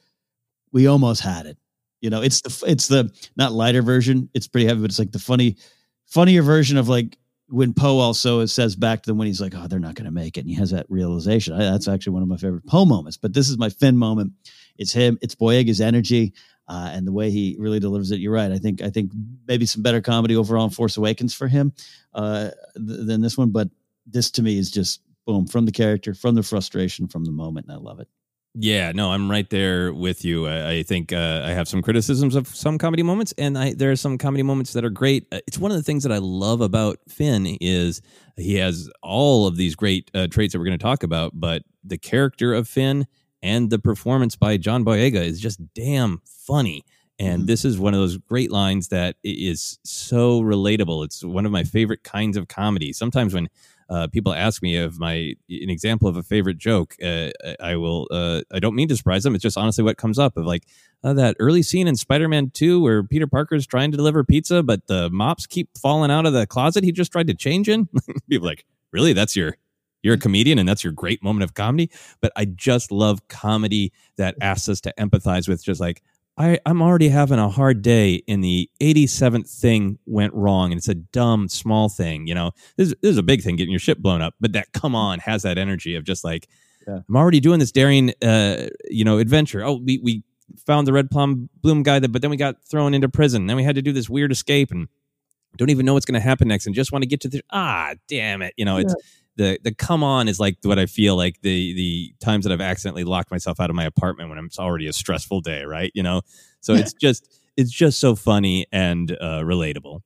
we 0.71 0.87
almost 0.87 1.21
had 1.21 1.45
it. 1.45 1.57
You 2.01 2.09
know, 2.09 2.21
it's 2.21 2.41
the 2.41 2.63
it's 2.67 2.87
the 2.87 3.11
not 3.35 3.53
lighter 3.53 3.81
version. 3.81 4.29
It's 4.33 4.47
pretty 4.47 4.67
heavy, 4.67 4.81
but 4.81 4.89
it's 4.89 4.99
like 4.99 5.11
the 5.11 5.19
funny, 5.19 5.57
funnier 6.05 6.41
version 6.41 6.77
of 6.77 6.89
like 6.89 7.17
when 7.47 7.73
Poe 7.73 7.99
also 7.99 8.45
says 8.45 8.75
back 8.75 9.03
to 9.03 9.09
them 9.09 9.17
when 9.17 9.27
he's 9.27 9.41
like, 9.41 9.53
"Oh, 9.55 9.67
they're 9.67 9.79
not 9.79 9.95
going 9.95 10.05
to 10.05 10.11
make 10.11 10.37
it," 10.37 10.41
and 10.41 10.49
he 10.49 10.55
has 10.55 10.71
that 10.71 10.85
realization. 10.89 11.53
I, 11.53 11.59
that's 11.59 11.87
actually 11.87 12.13
one 12.13 12.23
of 12.23 12.27
my 12.27 12.37
favorite 12.37 12.65
Poe 12.65 12.85
moments. 12.85 13.17
But 13.17 13.33
this 13.33 13.49
is 13.49 13.57
my 13.57 13.69
Finn 13.69 13.97
moment. 13.97 14.33
It's 14.77 14.91
him. 14.91 15.17
It's 15.21 15.35
Boyega's 15.35 15.81
energy 15.81 16.33
uh, 16.67 16.89
and 16.91 17.05
the 17.05 17.11
way 17.11 17.29
he 17.29 17.55
really 17.59 17.79
delivers 17.79 18.11
it. 18.11 18.19
You're 18.19 18.33
right. 18.33 18.51
I 18.51 18.57
think 18.57 18.81
I 18.81 18.89
think 18.89 19.11
maybe 19.47 19.65
some 19.65 19.83
better 19.83 20.01
comedy 20.01 20.35
overall 20.35 20.65
in 20.65 20.71
Force 20.71 20.97
Awakens 20.97 21.33
for 21.33 21.47
him 21.47 21.73
uh, 22.13 22.51
th- 22.75 23.07
than 23.07 23.21
this 23.21 23.37
one. 23.37 23.51
But 23.51 23.69
this 24.05 24.31
to 24.31 24.41
me 24.41 24.57
is 24.57 24.71
just 24.71 25.01
boom 25.25 25.47
from 25.47 25.65
the 25.65 25.71
character, 25.71 26.13
from 26.13 26.35
the 26.35 26.43
frustration, 26.43 27.07
from 27.07 27.25
the 27.25 27.31
moment, 27.31 27.67
and 27.67 27.75
I 27.75 27.79
love 27.79 27.99
it. 27.99 28.07
Yeah, 28.57 28.93
no, 28.93 29.11
I'm 29.11 29.29
right 29.29 29.49
there 29.49 29.91
with 29.93 30.23
you. 30.23 30.47
I, 30.47 30.69
I 30.69 30.83
think 30.83 31.11
uh, 31.11 31.41
I 31.43 31.49
have 31.49 31.67
some 31.67 31.81
criticisms 31.81 32.35
of 32.35 32.47
some 32.47 32.77
comedy 32.77 33.03
moments, 33.03 33.33
and 33.37 33.57
I, 33.57 33.73
there 33.73 33.91
are 33.91 33.97
some 33.97 34.17
comedy 34.17 34.43
moments 34.43 34.71
that 34.73 34.85
are 34.85 34.89
great. 34.89 35.27
Uh, 35.29 35.39
it's 35.45 35.57
one 35.57 35.71
of 35.71 35.77
the 35.77 35.83
things 35.83 36.03
that 36.03 36.11
I 36.13 36.19
love 36.19 36.61
about 36.61 36.99
Finn 37.09 37.57
is 37.59 38.01
he 38.37 38.55
has 38.55 38.89
all 39.03 39.45
of 39.45 39.57
these 39.57 39.75
great 39.75 40.09
uh, 40.13 40.27
traits 40.27 40.53
that 40.53 40.59
we're 40.59 40.65
going 40.65 40.79
to 40.79 40.83
talk 40.83 41.03
about, 41.03 41.33
but 41.35 41.63
the 41.83 41.97
character 41.97 42.53
of 42.53 42.69
Finn 42.69 43.07
and 43.45 43.69
the 43.69 43.77
performance 43.77 44.35
by 44.35 44.57
John 44.57 44.83
Boyega 44.83 45.23
is 45.23 45.39
just 45.39 45.59
damn 45.75 46.19
funny. 46.25 46.83
And 47.19 47.41
mm-hmm. 47.41 47.45
this 47.45 47.63
is 47.63 47.77
one 47.77 47.93
of 47.93 47.99
those 47.99 48.17
great 48.17 48.51
lines 48.51 48.87
that 48.87 49.17
is 49.23 49.77
so 49.83 50.41
relatable. 50.41 51.05
It's 51.05 51.23
one 51.23 51.45
of 51.45 51.51
my 51.51 51.63
favorite 51.63 52.03
kinds 52.03 52.37
of 52.37 52.47
comedy. 52.47 52.91
Sometimes 52.91 53.35
when 53.35 53.47
uh, 53.87 54.07
people 54.07 54.33
ask 54.33 54.63
me 54.63 54.77
of 54.77 54.99
my 54.99 55.35
an 55.47 55.69
example 55.69 56.07
of 56.07 56.17
a 56.17 56.23
favorite 56.23 56.57
joke, 56.57 56.95
uh, 57.03 57.29
I 57.59 57.75
will. 57.75 58.07
Uh, 58.09 58.41
I 58.51 58.59
don't 58.59 58.73
mean 58.73 58.87
to 58.87 58.97
surprise 58.97 59.21
them. 59.21 59.35
It's 59.35 59.43
just 59.43 59.59
honestly 59.59 59.83
what 59.83 59.97
comes 59.97 60.17
up 60.17 60.37
of 60.37 60.45
like 60.45 60.63
uh, 61.03 61.13
that 61.13 61.35
early 61.39 61.61
scene 61.61 61.87
in 61.87 61.95
Spider-Man 61.95 62.49
Two 62.49 62.81
where 62.81 63.03
Peter 63.03 63.27
Parker's 63.27 63.67
trying 63.67 63.91
to 63.91 63.97
deliver 63.97 64.23
pizza, 64.23 64.63
but 64.63 64.87
the 64.87 65.11
mops 65.11 65.45
keep 65.45 65.69
falling 65.77 66.09
out 66.09 66.25
of 66.25 66.33
the 66.33 66.47
closet 66.47 66.83
he 66.83 66.91
just 66.91 67.11
tried 67.11 67.27
to 67.27 67.35
change 67.35 67.69
in. 67.69 67.87
people 68.29 68.47
like, 68.47 68.65
really? 68.91 69.13
That's 69.13 69.35
your 69.35 69.55
you're 70.05 70.13
a 70.13 70.19
comedian 70.19 70.59
and 70.59 70.69
that's 70.69 70.83
your 70.83 70.93
great 70.93 71.23
moment 71.23 71.43
of 71.43 71.55
comedy. 71.55 71.89
But 72.21 72.31
I 72.35 72.45
just 72.45 72.91
love 72.91 73.27
comedy 73.27 73.91
that 74.17 74.35
asks 74.39 74.69
us 74.69 74.79
to 74.81 74.93
empathize 74.99 75.47
with 75.47 75.63
just 75.63 75.81
like 75.81 76.03
I, 76.37 76.59
I'm 76.65 76.81
already 76.81 77.09
having 77.09 77.39
a 77.39 77.49
hard 77.49 77.81
day 77.81 78.21
and 78.27 78.43
the 78.43 78.69
87th 78.81 79.49
thing 79.49 79.97
went 80.05 80.33
wrong 80.33 80.71
and 80.71 80.77
it's 80.77 80.89
a 80.89 80.95
dumb 80.95 81.47
small 81.47 81.89
thing. 81.89 82.27
You 82.27 82.35
know, 82.35 82.51
this, 82.77 82.89
this 83.01 83.11
is 83.11 83.17
a 83.17 83.23
big 83.23 83.41
thing 83.41 83.55
getting 83.55 83.71
your 83.71 83.79
ship 83.79 83.97
blown 83.97 84.21
up, 84.21 84.35
but 84.39 84.53
that 84.53 84.71
come 84.73 84.95
on 84.95 85.19
has 85.19 85.43
that 85.43 85.57
energy 85.57 85.95
of 85.95 86.03
just 86.03 86.23
like, 86.23 86.47
yeah. 86.87 86.99
I'm 87.09 87.15
already 87.15 87.39
doing 87.39 87.59
this 87.59 87.71
daring, 87.71 88.13
uh, 88.21 88.67
you 88.89 89.05
know, 89.05 89.17
adventure. 89.17 89.63
Oh, 89.63 89.79
we, 89.83 89.97
we 90.03 90.23
found 90.67 90.85
the 90.85 90.93
red 90.93 91.09
plom 91.09 91.49
bloom 91.61 91.81
guy, 91.81 91.97
that, 91.97 92.11
but 92.11 92.21
then 92.21 92.29
we 92.29 92.37
got 92.37 92.61
thrown 92.63 92.93
into 92.93 93.09
prison. 93.09 93.47
Then 93.47 93.55
we 93.55 93.63
had 93.63 93.75
to 93.75 93.81
do 93.81 93.91
this 93.91 94.07
weird 94.07 94.31
escape 94.31 94.69
and 94.71 94.87
don't 95.57 95.69
even 95.69 95.85
know 95.85 95.93
what's 95.93 96.05
going 96.05 96.19
to 96.19 96.19
happen 96.19 96.49
next 96.49 96.65
and 96.65 96.75
just 96.75 96.91
want 96.91 97.01
to 97.01 97.07
get 97.07 97.21
to 97.21 97.29
the, 97.29 97.41
ah, 97.49 97.95
damn 98.07 98.41
it. 98.41 98.53
You 98.57 98.65
know, 98.65 98.77
it's, 98.77 98.93
the 99.37 99.59
the 99.63 99.73
come 99.73 100.03
on 100.03 100.27
is 100.27 100.39
like 100.39 100.57
what 100.63 100.79
I 100.79 100.85
feel 100.85 101.15
like 101.15 101.41
the 101.41 101.73
the 101.73 102.13
times 102.19 102.45
that 102.45 102.53
I've 102.53 102.61
accidentally 102.61 103.03
locked 103.03 103.31
myself 103.31 103.59
out 103.59 103.69
of 103.69 103.75
my 103.75 103.85
apartment 103.85 104.29
when 104.29 104.37
it's 104.39 104.59
already 104.59 104.87
a 104.87 104.93
stressful 104.93 105.41
day, 105.41 105.63
right? 105.63 105.91
You 105.93 106.03
know, 106.03 106.21
so 106.61 106.73
yeah. 106.73 106.81
it's 106.81 106.93
just 106.93 107.41
it's 107.57 107.71
just 107.71 107.99
so 107.99 108.15
funny 108.15 108.65
and 108.71 109.11
uh, 109.11 109.41
relatable. 109.41 110.01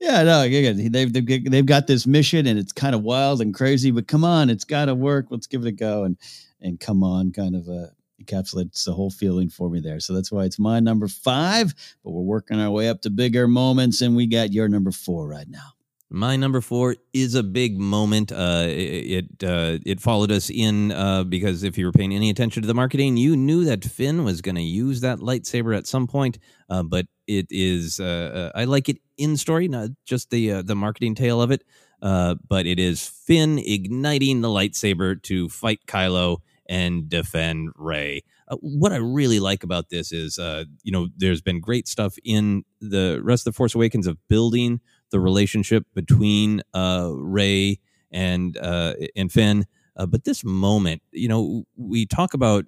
Yeah, 0.00 0.24
no, 0.24 0.48
they've, 0.48 1.12
they've 1.12 1.50
they've 1.50 1.66
got 1.66 1.86
this 1.86 2.08
mission 2.08 2.46
and 2.46 2.58
it's 2.58 2.72
kind 2.72 2.94
of 2.94 3.02
wild 3.02 3.40
and 3.40 3.54
crazy, 3.54 3.92
but 3.92 4.08
come 4.08 4.24
on, 4.24 4.50
it's 4.50 4.64
got 4.64 4.86
to 4.86 4.96
work. 4.96 5.26
Let's 5.30 5.46
give 5.46 5.62
it 5.64 5.68
a 5.68 5.72
go 5.72 6.04
and 6.04 6.16
and 6.60 6.80
come 6.80 7.04
on, 7.04 7.32
kind 7.32 7.54
of 7.54 7.68
uh, 7.68 7.86
encapsulates 8.22 8.84
the 8.84 8.92
whole 8.92 9.10
feeling 9.10 9.48
for 9.48 9.70
me 9.70 9.80
there. 9.80 10.00
So 10.00 10.12
that's 10.12 10.32
why 10.32 10.44
it's 10.44 10.58
my 10.58 10.80
number 10.80 11.08
five. 11.08 11.74
But 12.02 12.10
we're 12.10 12.22
working 12.22 12.60
our 12.60 12.70
way 12.70 12.88
up 12.88 13.02
to 13.02 13.10
bigger 13.10 13.46
moments, 13.46 14.00
and 14.00 14.16
we 14.16 14.26
got 14.26 14.52
your 14.52 14.68
number 14.68 14.90
four 14.90 15.28
right 15.28 15.48
now. 15.48 15.72
My 16.14 16.36
number 16.36 16.60
four 16.60 16.96
is 17.14 17.34
a 17.34 17.42
big 17.42 17.80
moment. 17.80 18.32
Uh, 18.32 18.66
it 18.66 19.24
it, 19.40 19.44
uh, 19.44 19.78
it 19.86 19.98
followed 19.98 20.30
us 20.30 20.50
in 20.50 20.92
uh, 20.92 21.24
because 21.24 21.62
if 21.62 21.78
you 21.78 21.86
were 21.86 21.92
paying 21.92 22.12
any 22.14 22.28
attention 22.28 22.60
to 22.60 22.66
the 22.66 22.74
marketing, 22.74 23.16
you 23.16 23.34
knew 23.34 23.64
that 23.64 23.82
Finn 23.82 24.22
was 24.22 24.42
going 24.42 24.56
to 24.56 24.62
use 24.62 25.00
that 25.00 25.20
lightsaber 25.20 25.74
at 25.74 25.86
some 25.86 26.06
point. 26.06 26.38
Uh, 26.68 26.82
but 26.82 27.06
it 27.26 27.46
is 27.48 27.98
uh, 27.98 28.50
uh, 28.54 28.58
I 28.58 28.64
like 28.64 28.90
it 28.90 28.98
in 29.16 29.38
story, 29.38 29.68
not 29.68 29.88
just 30.04 30.28
the 30.28 30.60
the 30.60 30.74
marketing 30.74 31.14
tale 31.14 31.40
of 31.40 31.50
it. 31.50 31.64
but 32.02 32.66
it 32.66 32.78
is 32.78 33.06
Finn 33.06 33.58
igniting 33.58 34.42
the 34.42 34.48
lightsaber 34.48 35.20
to 35.22 35.48
fight 35.48 35.80
Kylo 35.86 36.38
and 36.68 37.08
defend 37.08 37.70
Rey. 37.74 38.22
what 38.60 38.92
I 38.92 38.96
really 38.96 39.40
like 39.40 39.64
about 39.64 39.88
this 39.88 40.12
is, 40.12 40.38
you 40.82 40.92
know, 40.92 41.08
there's 41.16 41.40
been 41.40 41.60
great 41.60 41.88
stuff 41.88 42.18
in 42.22 42.64
the 42.82 43.18
rest 43.22 43.46
of 43.46 43.54
the 43.54 43.56
Force 43.56 43.74
Awakens 43.74 44.06
of 44.06 44.18
building 44.28 44.82
the 45.12 45.20
relationship 45.20 45.86
between 45.94 46.62
uh, 46.74 47.12
Rey 47.14 47.78
and 48.10 48.56
uh, 48.56 48.94
and 49.14 49.30
Finn. 49.30 49.66
Uh, 49.96 50.06
but 50.06 50.24
this 50.24 50.42
moment, 50.42 51.02
you 51.12 51.28
know, 51.28 51.64
we 51.76 52.06
talk 52.06 52.34
about 52.34 52.64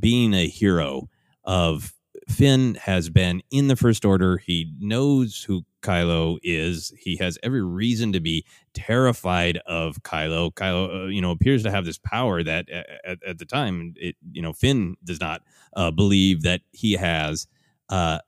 being 0.00 0.32
a 0.32 0.48
hero 0.48 1.08
of 1.44 1.92
Finn 2.28 2.76
has 2.76 3.10
been 3.10 3.42
in 3.50 3.68
the 3.68 3.76
First 3.76 4.04
Order. 4.04 4.38
He 4.38 4.72
knows 4.78 5.42
who 5.42 5.62
Kylo 5.82 6.38
is. 6.42 6.92
He 6.98 7.16
has 7.16 7.38
every 7.42 7.62
reason 7.62 8.12
to 8.12 8.20
be 8.20 8.44
terrified 8.72 9.58
of 9.66 10.02
Kylo. 10.02 10.52
Kylo, 10.54 11.04
uh, 11.04 11.08
you 11.08 11.20
know, 11.20 11.30
appears 11.30 11.62
to 11.64 11.70
have 11.70 11.84
this 11.84 11.98
power 11.98 12.42
that 12.42 12.68
at, 12.70 13.18
at 13.26 13.38
the 13.38 13.44
time, 13.44 13.94
it, 13.96 14.16
you 14.32 14.40
know, 14.40 14.52
Finn 14.52 14.96
does 15.04 15.20
not 15.20 15.42
uh, 15.76 15.90
believe 15.90 16.42
that 16.42 16.62
he 16.72 16.92
has. 16.92 17.46
Uh, 17.88 18.18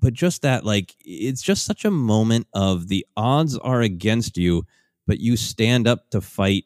but 0.00 0.12
just 0.12 0.42
that 0.42 0.64
like 0.64 0.94
it's 1.00 1.42
just 1.42 1.64
such 1.64 1.84
a 1.84 1.90
moment 1.90 2.46
of 2.54 2.88
the 2.88 3.06
odds 3.16 3.58
are 3.58 3.82
against 3.82 4.36
you 4.36 4.64
but 5.06 5.20
you 5.20 5.36
stand 5.36 5.86
up 5.86 6.08
to 6.10 6.20
fight 6.20 6.64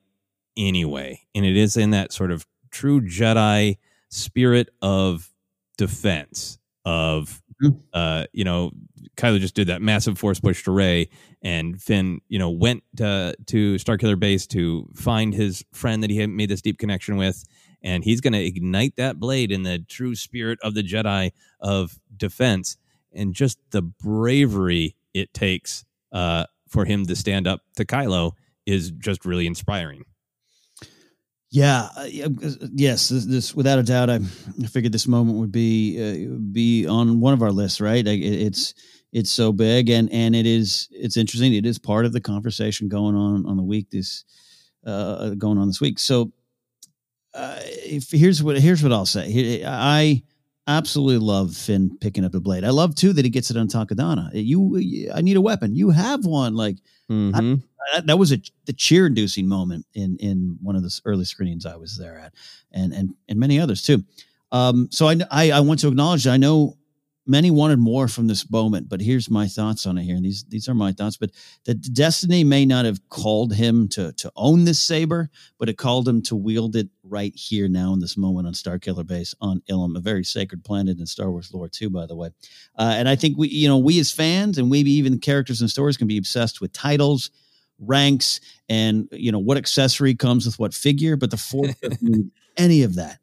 anyway 0.57 1.21
and 1.35 1.45
it 1.45 1.57
is 1.57 1.77
in 1.77 1.91
that 1.91 2.13
sort 2.13 2.31
of 2.31 2.47
true 2.71 3.01
jedi 3.01 3.77
spirit 4.11 4.69
of 4.81 5.29
defense 5.77 6.59
of 6.85 7.43
mm-hmm. 7.63 7.77
uh 7.93 8.25
you 8.33 8.45
know 8.45 8.71
Kylo 9.17 9.41
just 9.41 9.55
did 9.55 9.69
that 9.69 9.81
massive 9.81 10.19
force 10.19 10.39
push 10.39 10.63
to 10.65 10.71
Rey 10.71 11.09
and 11.43 11.81
Finn 11.81 12.21
you 12.29 12.39
know 12.39 12.51
went 12.51 12.83
to, 12.97 13.35
to 13.47 13.77
Starkiller 13.77 14.19
base 14.19 14.47
to 14.49 14.87
find 14.95 15.33
his 15.33 15.65
friend 15.73 16.03
that 16.03 16.11
he 16.11 16.19
had 16.19 16.31
made 16.31 16.51
this 16.51 16.61
deep 16.61 16.79
connection 16.79 17.17
with 17.17 17.45
and 17.83 18.05
he's 18.05 18.21
going 18.21 18.33
to 18.33 18.45
ignite 18.45 18.97
that 18.97 19.19
blade 19.19 19.53
in 19.53 19.63
the 19.63 19.79
true 19.79 20.15
spirit 20.15 20.59
of 20.63 20.75
the 20.75 20.83
Jedi 20.83 21.33
of 21.61 21.99
defense 22.17 22.77
and 23.15 23.35
just 23.35 23.59
the 23.71 23.83
bravery 23.83 24.97
it 25.15 25.33
takes 25.33 25.85
uh, 26.13 26.45
for 26.69 26.85
him 26.85 27.07
to 27.07 27.17
stand 27.17 27.47
up 27.47 27.63
to 27.77 27.85
Kylo 27.85 28.33
is 28.67 28.91
just 28.91 29.25
really 29.25 29.47
inspiring. 29.47 30.05
Yeah, 31.51 31.89
uh, 31.97 32.05
yes, 32.75 33.09
this, 33.09 33.25
this, 33.25 33.55
without 33.55 33.79
a 33.79 33.83
doubt, 33.83 34.11
I, 34.11 34.17
I 34.17 34.67
figured 34.67 34.93
this 34.93 35.07
moment 35.07 35.39
would 35.39 35.53
be 35.53 35.97
uh, 35.97 36.39
be 36.53 36.87
on 36.87 37.21
one 37.21 37.33
of 37.33 37.43
our 37.43 37.53
lists, 37.53 37.81
right? 37.81 38.07
It, 38.07 38.21
it's 38.21 38.75
it's 39.13 39.31
so 39.31 39.53
big, 39.53 39.89
and 39.89 40.13
and 40.13 40.35
it 40.35 40.45
is 40.45 40.89
it's 40.91 41.17
interesting. 41.17 41.55
It 41.55 41.65
is 41.65 41.79
part 41.79 42.05
of 42.05 42.13
the 42.13 42.21
conversation 42.21 42.89
going 42.89 43.15
on 43.15 43.47
on 43.47 43.57
the 43.57 43.63
week 43.63 43.91
this 43.91 44.25
uh, 44.85 45.31
going 45.31 45.57
on 45.57 45.69
this 45.69 45.81
week. 45.81 45.99
So, 45.99 46.33
uh, 47.33 47.59
if, 47.63 48.11
here's 48.11 48.43
what 48.43 48.59
here's 48.59 48.83
what 48.83 48.93
I'll 48.93 49.07
say. 49.07 49.63
I 49.65 50.23
absolutely 50.67 51.19
love 51.19 51.57
Finn 51.57 51.97
picking 52.01 52.25
up 52.25 52.33
the 52.33 52.41
blade. 52.41 52.65
I 52.65 52.71
love 52.71 52.95
too 52.95 53.13
that 53.13 53.25
he 53.25 53.31
gets 53.31 53.51
it 53.51 53.57
on 53.57 53.69
Takodana. 53.69 54.31
You, 54.33 55.11
I 55.15 55.21
need 55.21 55.37
a 55.37 55.41
weapon. 55.41 55.75
You 55.75 55.91
have 55.91 56.25
one. 56.25 56.55
Like 56.55 56.77
mm-hmm. 57.11 57.55
I, 57.95 58.01
that 58.01 58.19
was 58.19 58.33
a 58.33 58.41
the 58.65 58.73
cheer 58.73 59.07
inducing 59.07 59.49
moment 59.49 59.87
in 59.95 60.17
in 60.19 60.59
one 60.63 60.77
of 60.77 60.83
the 60.83 61.01
early 61.05 61.25
screenings 61.25 61.67
I 61.67 61.77
was 61.77 61.97
there 61.99 62.19
at, 62.19 62.35
and 62.73 62.93
and 62.93 63.15
and 63.29 63.39
many 63.39 63.61
others 63.61 63.83
too. 63.83 64.05
Um, 64.53 64.89
so 64.91 65.09
I, 65.09 65.17
I 65.31 65.51
I 65.53 65.61
want 65.61 65.81
to 65.81 65.89
acknowledge. 65.89 66.25
that 66.25 66.33
I 66.33 66.37
know 66.37 66.77
many 67.27 67.51
wanted 67.51 67.79
more 67.79 68.09
from 68.09 68.27
this 68.27 68.49
moment, 68.51 68.89
but 68.89 69.01
here's 69.01 69.29
my 69.29 69.47
thoughts 69.47 69.87
on 69.87 69.99
it 69.99 70.05
here. 70.05 70.17
And 70.17 70.25
these 70.25 70.45
these 70.45 70.69
are 70.69 70.75
my 70.75 70.93
thoughts. 70.93 71.17
But 71.17 71.31
that 71.65 71.83
destiny 71.93 72.45
may 72.45 72.65
not 72.65 72.85
have 72.85 73.09
called 73.09 73.55
him 73.55 73.89
to 73.91 74.13
to 74.13 74.33
own 74.37 74.65
this 74.65 74.81
saber, 74.81 75.29
but 75.59 75.69
it 75.69 75.77
called 75.79 76.09
him 76.09 76.23
to 76.23 76.37
wield 76.37 76.77
it 76.77 76.89
right 77.03 77.35
here 77.35 77.69
now 77.69 77.93
in 77.93 78.01
this 78.01 78.17
moment 78.17 78.47
on 78.47 78.53
Starkiller 78.53 79.07
Base 79.07 79.35
on 79.41 79.63
Ilum, 79.69 79.97
a 79.97 80.01
very 80.01 80.25
sacred 80.25 80.65
planet 80.65 80.99
in 80.99 81.07
Star 81.07 81.31
Wars 81.31 81.53
lore 81.53 81.69
too, 81.69 81.91
by 81.91 82.07
the 82.07 82.17
way. 82.17 82.31
Uh, 82.79 82.95
and 82.97 83.09
I 83.09 83.17
think 83.17 83.37
we, 83.37 83.49
you 83.49 83.69
know, 83.69 83.79
we 83.79 83.99
as 84.01 84.13
fans 84.13 84.59
and 84.59 84.71
maybe 84.71 84.93
even 84.93 85.19
characters 85.19 85.61
and 85.61 85.71
stories 85.71 85.97
can 85.97 86.07
be 86.07 86.19
obsessed 86.19 86.61
with 86.61 86.73
titles, 86.73 87.31
ranks, 87.79 88.41
and 88.69 89.09
you 89.13 89.33
know 89.33 89.39
what 89.39 89.57
accessory 89.57 90.15
comes 90.15 90.47
with 90.47 90.59
what 90.59 90.75
figure. 90.75 91.17
But 91.17 91.31
the 91.31 91.37
Force 91.37 91.75
any 92.57 92.83
of 92.83 92.95
that. 92.97 93.19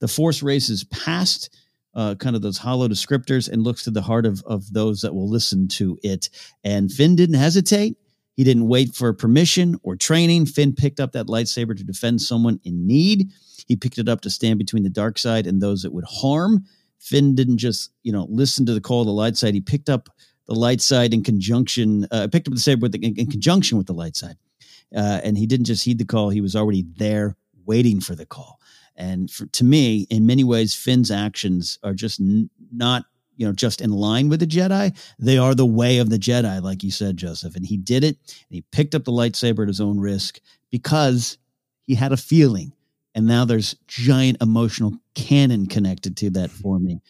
The 0.00 0.08
Force 0.08 0.42
races 0.42 0.84
past 0.84 1.50
uh, 1.98 2.14
kind 2.14 2.36
of 2.36 2.42
those 2.42 2.58
hollow 2.58 2.86
descriptors 2.86 3.50
and 3.50 3.64
looks 3.64 3.82
to 3.82 3.90
the 3.90 4.00
heart 4.00 4.24
of, 4.24 4.40
of 4.46 4.72
those 4.72 5.00
that 5.00 5.12
will 5.12 5.28
listen 5.28 5.66
to 5.66 5.98
it. 6.04 6.30
And 6.62 6.92
Finn 6.92 7.16
didn't 7.16 7.34
hesitate. 7.34 7.96
He 8.36 8.44
didn't 8.44 8.68
wait 8.68 8.94
for 8.94 9.12
permission 9.12 9.80
or 9.82 9.96
training. 9.96 10.46
Finn 10.46 10.72
picked 10.72 11.00
up 11.00 11.10
that 11.10 11.26
lightsaber 11.26 11.76
to 11.76 11.82
defend 11.82 12.22
someone 12.22 12.60
in 12.62 12.86
need. 12.86 13.32
He 13.66 13.74
picked 13.74 13.98
it 13.98 14.08
up 14.08 14.20
to 14.20 14.30
stand 14.30 14.60
between 14.60 14.84
the 14.84 14.88
dark 14.88 15.18
side 15.18 15.44
and 15.44 15.60
those 15.60 15.82
that 15.82 15.92
would 15.92 16.04
harm. 16.04 16.64
Finn 17.00 17.34
didn't 17.34 17.58
just, 17.58 17.90
you 18.04 18.12
know, 18.12 18.28
listen 18.30 18.64
to 18.66 18.74
the 18.74 18.80
call 18.80 19.00
of 19.00 19.08
the 19.08 19.12
light 19.12 19.36
side. 19.36 19.54
He 19.54 19.60
picked 19.60 19.88
up 19.88 20.08
the 20.46 20.54
light 20.54 20.80
side 20.80 21.12
in 21.12 21.24
conjunction, 21.24 22.06
uh, 22.12 22.28
picked 22.30 22.46
up 22.46 22.54
the 22.54 22.60
saber 22.60 22.88
the, 22.88 23.04
in, 23.04 23.16
in, 23.16 23.26
conjunction 23.28 23.76
with 23.76 23.88
the 23.88 23.92
light 23.92 24.16
side. 24.16 24.36
Uh, 24.94 25.20
and 25.24 25.36
he 25.36 25.46
didn't 25.46 25.66
just 25.66 25.84
heed 25.84 25.98
the 25.98 26.04
call, 26.04 26.30
he 26.30 26.40
was 26.40 26.54
already 26.54 26.84
there 26.96 27.36
waiting 27.66 28.00
for 28.00 28.14
the 28.14 28.24
call. 28.24 28.57
And 28.98 29.30
for, 29.30 29.46
to 29.46 29.64
me, 29.64 30.06
in 30.10 30.26
many 30.26 30.44
ways, 30.44 30.74
Finn's 30.74 31.10
actions 31.10 31.78
are 31.82 31.94
just 31.94 32.20
n- 32.20 32.50
not, 32.72 33.04
you 33.36 33.46
know, 33.46 33.52
just 33.52 33.80
in 33.80 33.90
line 33.90 34.28
with 34.28 34.40
the 34.40 34.46
Jedi. 34.46 34.94
They 35.18 35.38
are 35.38 35.54
the 35.54 35.64
way 35.64 35.98
of 35.98 36.10
the 36.10 36.18
Jedi, 36.18 36.60
like 36.60 36.82
you 36.82 36.90
said, 36.90 37.16
Joseph. 37.16 37.54
And 37.54 37.64
he 37.64 37.76
did 37.76 38.02
it. 38.02 38.18
And 38.26 38.50
he 38.50 38.62
picked 38.72 38.96
up 38.96 39.04
the 39.04 39.12
lightsaber 39.12 39.62
at 39.62 39.68
his 39.68 39.80
own 39.80 40.00
risk 40.00 40.40
because 40.70 41.38
he 41.84 41.94
had 41.94 42.12
a 42.12 42.16
feeling. 42.16 42.72
And 43.14 43.26
now 43.26 43.44
there's 43.44 43.76
giant 43.86 44.42
emotional 44.42 44.98
canon 45.14 45.66
connected 45.66 46.16
to 46.18 46.30
that 46.30 46.50
mm-hmm. 46.50 46.60
for 46.60 46.78
me. 46.78 47.00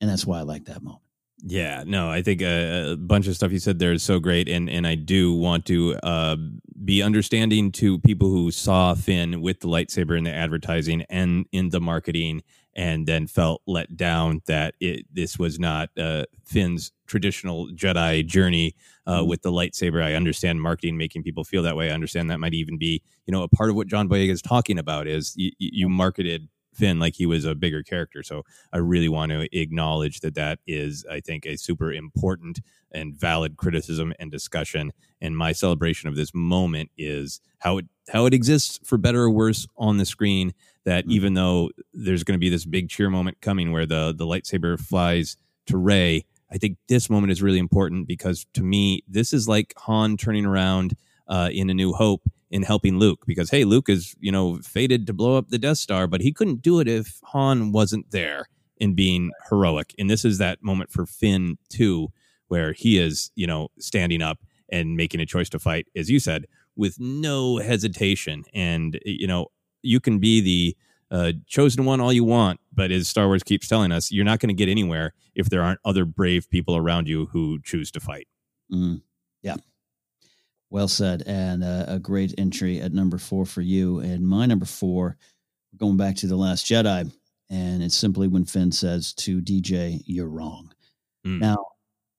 And 0.00 0.08
that's 0.08 0.26
why 0.26 0.38
I 0.38 0.42
like 0.42 0.66
that 0.66 0.82
moment. 0.82 1.02
Yeah, 1.44 1.84
no, 1.86 2.10
I 2.10 2.20
think 2.22 2.42
a, 2.42 2.92
a, 2.92 2.96
bunch 2.96 3.28
of 3.28 3.36
stuff 3.36 3.52
you 3.52 3.60
said 3.60 3.78
there 3.78 3.92
is 3.92 4.02
so 4.02 4.18
great, 4.18 4.48
and 4.48 4.68
and 4.68 4.86
I 4.86 4.96
do 4.96 5.32
want 5.32 5.66
to 5.66 5.94
uh, 6.02 6.36
be 6.84 7.00
understanding 7.00 7.70
to 7.72 8.00
people 8.00 8.28
who 8.28 8.50
saw 8.50 8.94
Finn 8.94 9.40
with 9.40 9.60
the 9.60 9.68
lightsaber 9.68 10.18
in 10.18 10.24
the 10.24 10.32
advertising 10.32 11.02
and 11.08 11.46
in 11.52 11.68
the 11.68 11.80
marketing, 11.80 12.42
and 12.74 13.06
then 13.06 13.28
felt 13.28 13.62
let 13.68 13.96
down 13.96 14.42
that 14.46 14.74
it 14.80 15.06
this 15.12 15.38
was 15.38 15.60
not 15.60 15.90
uh, 15.96 16.24
Finn's 16.44 16.90
traditional 17.06 17.68
Jedi 17.68 18.26
journey 18.26 18.74
uh, 19.06 19.20
mm-hmm. 19.20 19.28
with 19.28 19.42
the 19.42 19.52
lightsaber. 19.52 20.02
I 20.02 20.14
understand 20.14 20.60
marketing 20.60 20.96
making 20.96 21.22
people 21.22 21.44
feel 21.44 21.62
that 21.62 21.76
way. 21.76 21.88
I 21.90 21.94
understand 21.94 22.32
that 22.32 22.40
might 22.40 22.54
even 22.54 22.78
be 22.78 23.00
you 23.26 23.32
know 23.32 23.44
a 23.44 23.48
part 23.48 23.70
of 23.70 23.76
what 23.76 23.86
John 23.86 24.08
Boyega 24.08 24.30
is 24.30 24.42
talking 24.42 24.76
about 24.76 25.06
is 25.06 25.34
you, 25.36 25.52
you 25.60 25.88
marketed 25.88 26.48
Finn 26.78 26.98
like 26.98 27.16
he 27.16 27.26
was 27.26 27.44
a 27.44 27.54
bigger 27.54 27.82
character. 27.82 28.22
So 28.22 28.44
I 28.72 28.78
really 28.78 29.08
want 29.08 29.32
to 29.32 29.48
acknowledge 29.58 30.20
that 30.20 30.34
that 30.36 30.60
is, 30.66 31.04
I 31.10 31.20
think, 31.20 31.44
a 31.44 31.56
super 31.56 31.92
important 31.92 32.60
and 32.92 33.14
valid 33.14 33.56
criticism 33.56 34.14
and 34.18 34.30
discussion. 34.30 34.92
And 35.20 35.36
my 35.36 35.52
celebration 35.52 36.08
of 36.08 36.16
this 36.16 36.32
moment 36.32 36.90
is 36.96 37.40
how 37.58 37.78
it 37.78 37.86
how 38.10 38.24
it 38.24 38.32
exists 38.32 38.80
for 38.84 38.96
better 38.96 39.24
or 39.24 39.30
worse 39.30 39.66
on 39.76 39.98
the 39.98 40.06
screen. 40.06 40.54
That 40.84 41.04
mm-hmm. 41.04 41.12
even 41.12 41.34
though 41.34 41.70
there's 41.92 42.24
going 42.24 42.36
to 42.36 42.40
be 42.40 42.48
this 42.48 42.64
big 42.64 42.88
cheer 42.88 43.10
moment 43.10 43.40
coming 43.40 43.72
where 43.72 43.86
the 43.86 44.14
the 44.16 44.26
lightsaber 44.26 44.78
flies 44.78 45.36
to 45.66 45.76
Rey, 45.76 46.24
I 46.50 46.58
think 46.58 46.78
this 46.88 47.10
moment 47.10 47.32
is 47.32 47.42
really 47.42 47.58
important 47.58 48.06
because 48.06 48.46
to 48.54 48.62
me, 48.62 49.02
this 49.08 49.32
is 49.32 49.48
like 49.48 49.74
Han 49.78 50.16
turning 50.16 50.46
around 50.46 50.94
uh, 51.26 51.50
in 51.52 51.68
A 51.68 51.74
New 51.74 51.92
Hope 51.92 52.22
in 52.50 52.62
helping 52.62 52.98
Luke 52.98 53.24
because 53.26 53.50
hey, 53.50 53.64
Luke 53.64 53.88
is 53.88 54.14
you 54.20 54.32
know 54.32 54.58
fated 54.58 55.06
to 55.06 55.12
blow 55.12 55.36
up 55.36 55.48
the 55.48 55.58
Death 55.58 55.78
Star, 55.78 56.06
but 56.06 56.20
he 56.20 56.32
couldn't 56.32 56.62
do 56.62 56.80
it 56.80 56.88
if 56.88 57.20
Han 57.24 57.72
wasn't 57.72 58.10
there 58.10 58.48
in 58.78 58.94
being 58.94 59.32
heroic. 59.48 59.94
And 59.98 60.08
this 60.08 60.24
is 60.24 60.38
that 60.38 60.62
moment 60.62 60.90
for 60.90 61.06
Finn 61.06 61.58
too, 61.68 62.08
where 62.48 62.72
he 62.72 62.98
is 62.98 63.30
you 63.34 63.46
know 63.46 63.68
standing 63.78 64.22
up 64.22 64.38
and 64.70 64.96
making 64.96 65.20
a 65.20 65.26
choice 65.26 65.48
to 65.50 65.58
fight, 65.58 65.86
as 65.96 66.10
you 66.10 66.20
said, 66.20 66.46
with 66.76 66.98
no 67.00 67.58
hesitation. 67.58 68.44
And 68.54 68.98
you 69.04 69.26
know 69.26 69.48
you 69.82 70.00
can 70.00 70.18
be 70.18 70.40
the 70.40 70.76
uh, 71.10 71.32
chosen 71.46 71.84
one 71.84 72.00
all 72.00 72.12
you 72.12 72.24
want, 72.24 72.60
but 72.72 72.90
as 72.90 73.08
Star 73.08 73.26
Wars 73.26 73.42
keeps 73.42 73.68
telling 73.68 73.92
us, 73.92 74.12
you're 74.12 74.24
not 74.24 74.40
going 74.40 74.48
to 74.48 74.54
get 74.54 74.68
anywhere 74.68 75.14
if 75.34 75.48
there 75.48 75.62
aren't 75.62 75.80
other 75.84 76.04
brave 76.04 76.50
people 76.50 76.76
around 76.76 77.08
you 77.08 77.26
who 77.26 77.60
choose 77.62 77.90
to 77.92 78.00
fight. 78.00 78.28
Mm, 78.72 79.00
yeah, 79.42 79.56
well 80.70 80.88
said, 80.88 81.22
and 81.26 81.64
uh, 81.64 81.84
a 81.88 81.98
great 81.98 82.34
entry 82.38 82.80
at 82.80 82.92
number 82.92 83.18
four 83.18 83.46
for 83.46 83.62
you. 83.62 84.00
And 84.00 84.26
my 84.26 84.46
number 84.46 84.66
four, 84.66 85.16
going 85.76 85.96
back 85.96 86.16
to 86.16 86.26
the 86.26 86.36
Last 86.36 86.66
Jedi, 86.66 87.10
and 87.50 87.82
it's 87.82 87.96
simply 87.96 88.28
when 88.28 88.44
Finn 88.44 88.72
says 88.72 89.14
to 89.14 89.40
DJ, 89.40 90.02
"You're 90.06 90.28
wrong." 90.28 90.72
Mm. 91.26 91.40
Now, 91.40 91.64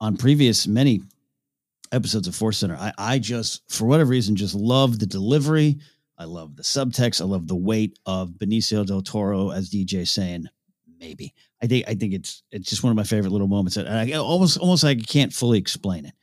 on 0.02 0.18
previous 0.18 0.68
many 0.68 1.02
episodes 1.92 2.28
of 2.28 2.36
Force 2.36 2.58
Center, 2.58 2.76
I, 2.76 2.94
I 2.98 3.20
just, 3.20 3.62
for 3.72 3.86
whatever 3.86 4.10
reason, 4.10 4.36
just 4.36 4.56
love 4.56 5.00
the 5.00 5.06
delivery. 5.06 5.78
I 6.18 6.26
love 6.26 6.56
the 6.56 6.64
subtext. 6.64 7.22
I 7.22 7.26
love 7.26 7.48
the 7.48 7.56
weight 7.56 7.98
of 8.06 8.32
Benicio 8.32 8.86
del 8.86 9.02
Toro 9.02 9.52
as 9.52 9.70
DJ 9.70 10.08
saying, 10.08 10.48
"Maybe." 11.00 11.34
I 11.62 11.68
think 11.68 11.88
I 11.88 11.94
think 11.94 12.14
it's 12.14 12.42
it's 12.52 12.70
just 12.70 12.84
one 12.84 12.92
of 12.92 12.98
my 12.98 13.04
favorite 13.04 13.32
little 13.32 13.48
moments. 13.48 13.78
And 13.78 13.88
I 13.88 14.14
almost 14.14 14.58
almost 14.58 14.84
like 14.84 14.98
I 15.00 15.04
can't 15.04 15.34
fully 15.34 15.60
explain 15.60 16.06
it 16.06 16.14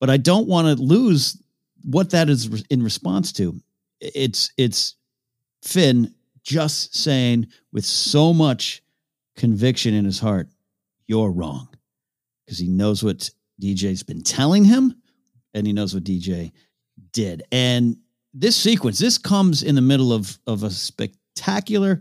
but 0.00 0.10
I 0.10 0.16
don't 0.16 0.48
want 0.48 0.68
to 0.68 0.82
lose 0.82 1.40
what 1.82 2.10
that 2.10 2.28
is 2.28 2.64
in 2.70 2.82
response 2.82 3.32
to. 3.32 3.60
It's 4.00 4.52
it's 4.56 4.94
Finn 5.62 6.14
just 6.42 6.94
saying 6.96 7.48
with 7.72 7.84
so 7.84 8.32
much 8.32 8.82
conviction 9.36 9.94
in 9.94 10.04
his 10.04 10.18
heart, 10.18 10.48
"You're 11.06 11.30
wrong," 11.30 11.68
because 12.44 12.58
he 12.58 12.68
knows 12.68 13.02
what 13.02 13.30
DJ's 13.60 14.02
been 14.02 14.22
telling 14.22 14.64
him, 14.64 14.94
and 15.54 15.66
he 15.66 15.72
knows 15.72 15.94
what 15.94 16.04
DJ 16.04 16.52
did. 17.12 17.42
And 17.50 17.96
this 18.34 18.56
sequence, 18.56 18.98
this 18.98 19.18
comes 19.18 19.62
in 19.62 19.74
the 19.74 19.80
middle 19.80 20.12
of 20.12 20.38
of 20.46 20.62
a 20.62 20.70
spectacular, 20.70 22.00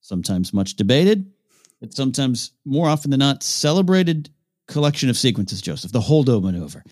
sometimes 0.00 0.52
much 0.52 0.74
debated, 0.74 1.30
but 1.80 1.94
sometimes 1.94 2.52
more 2.64 2.88
often 2.88 3.10
than 3.10 3.20
not 3.20 3.42
celebrated 3.42 4.30
collection 4.66 5.08
of 5.08 5.16
sequences. 5.16 5.62
Joseph, 5.62 5.92
the 5.92 6.00
Holdo 6.00 6.42
maneuver 6.42 6.84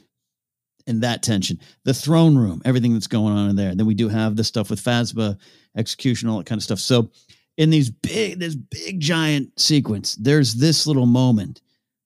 and 0.86 1.02
that 1.02 1.22
tension. 1.22 1.58
The 1.84 1.94
throne 1.94 2.36
room, 2.36 2.62
everything 2.64 2.92
that's 2.92 3.06
going 3.06 3.34
on 3.34 3.50
in 3.50 3.56
there. 3.56 3.74
Then 3.74 3.86
we 3.86 3.94
do 3.94 4.08
have 4.08 4.36
the 4.36 4.44
stuff 4.44 4.70
with 4.70 4.82
Phasma, 4.82 5.38
execution, 5.76 6.28
all 6.28 6.38
that 6.38 6.46
kind 6.46 6.58
of 6.58 6.64
stuff. 6.64 6.78
So 6.78 7.10
in 7.56 7.70
these 7.70 7.90
big, 7.90 8.38
this 8.38 8.54
big 8.54 9.00
giant 9.00 9.58
sequence, 9.60 10.14
there's 10.16 10.54
this 10.54 10.86
little 10.86 11.06
moment 11.06 11.60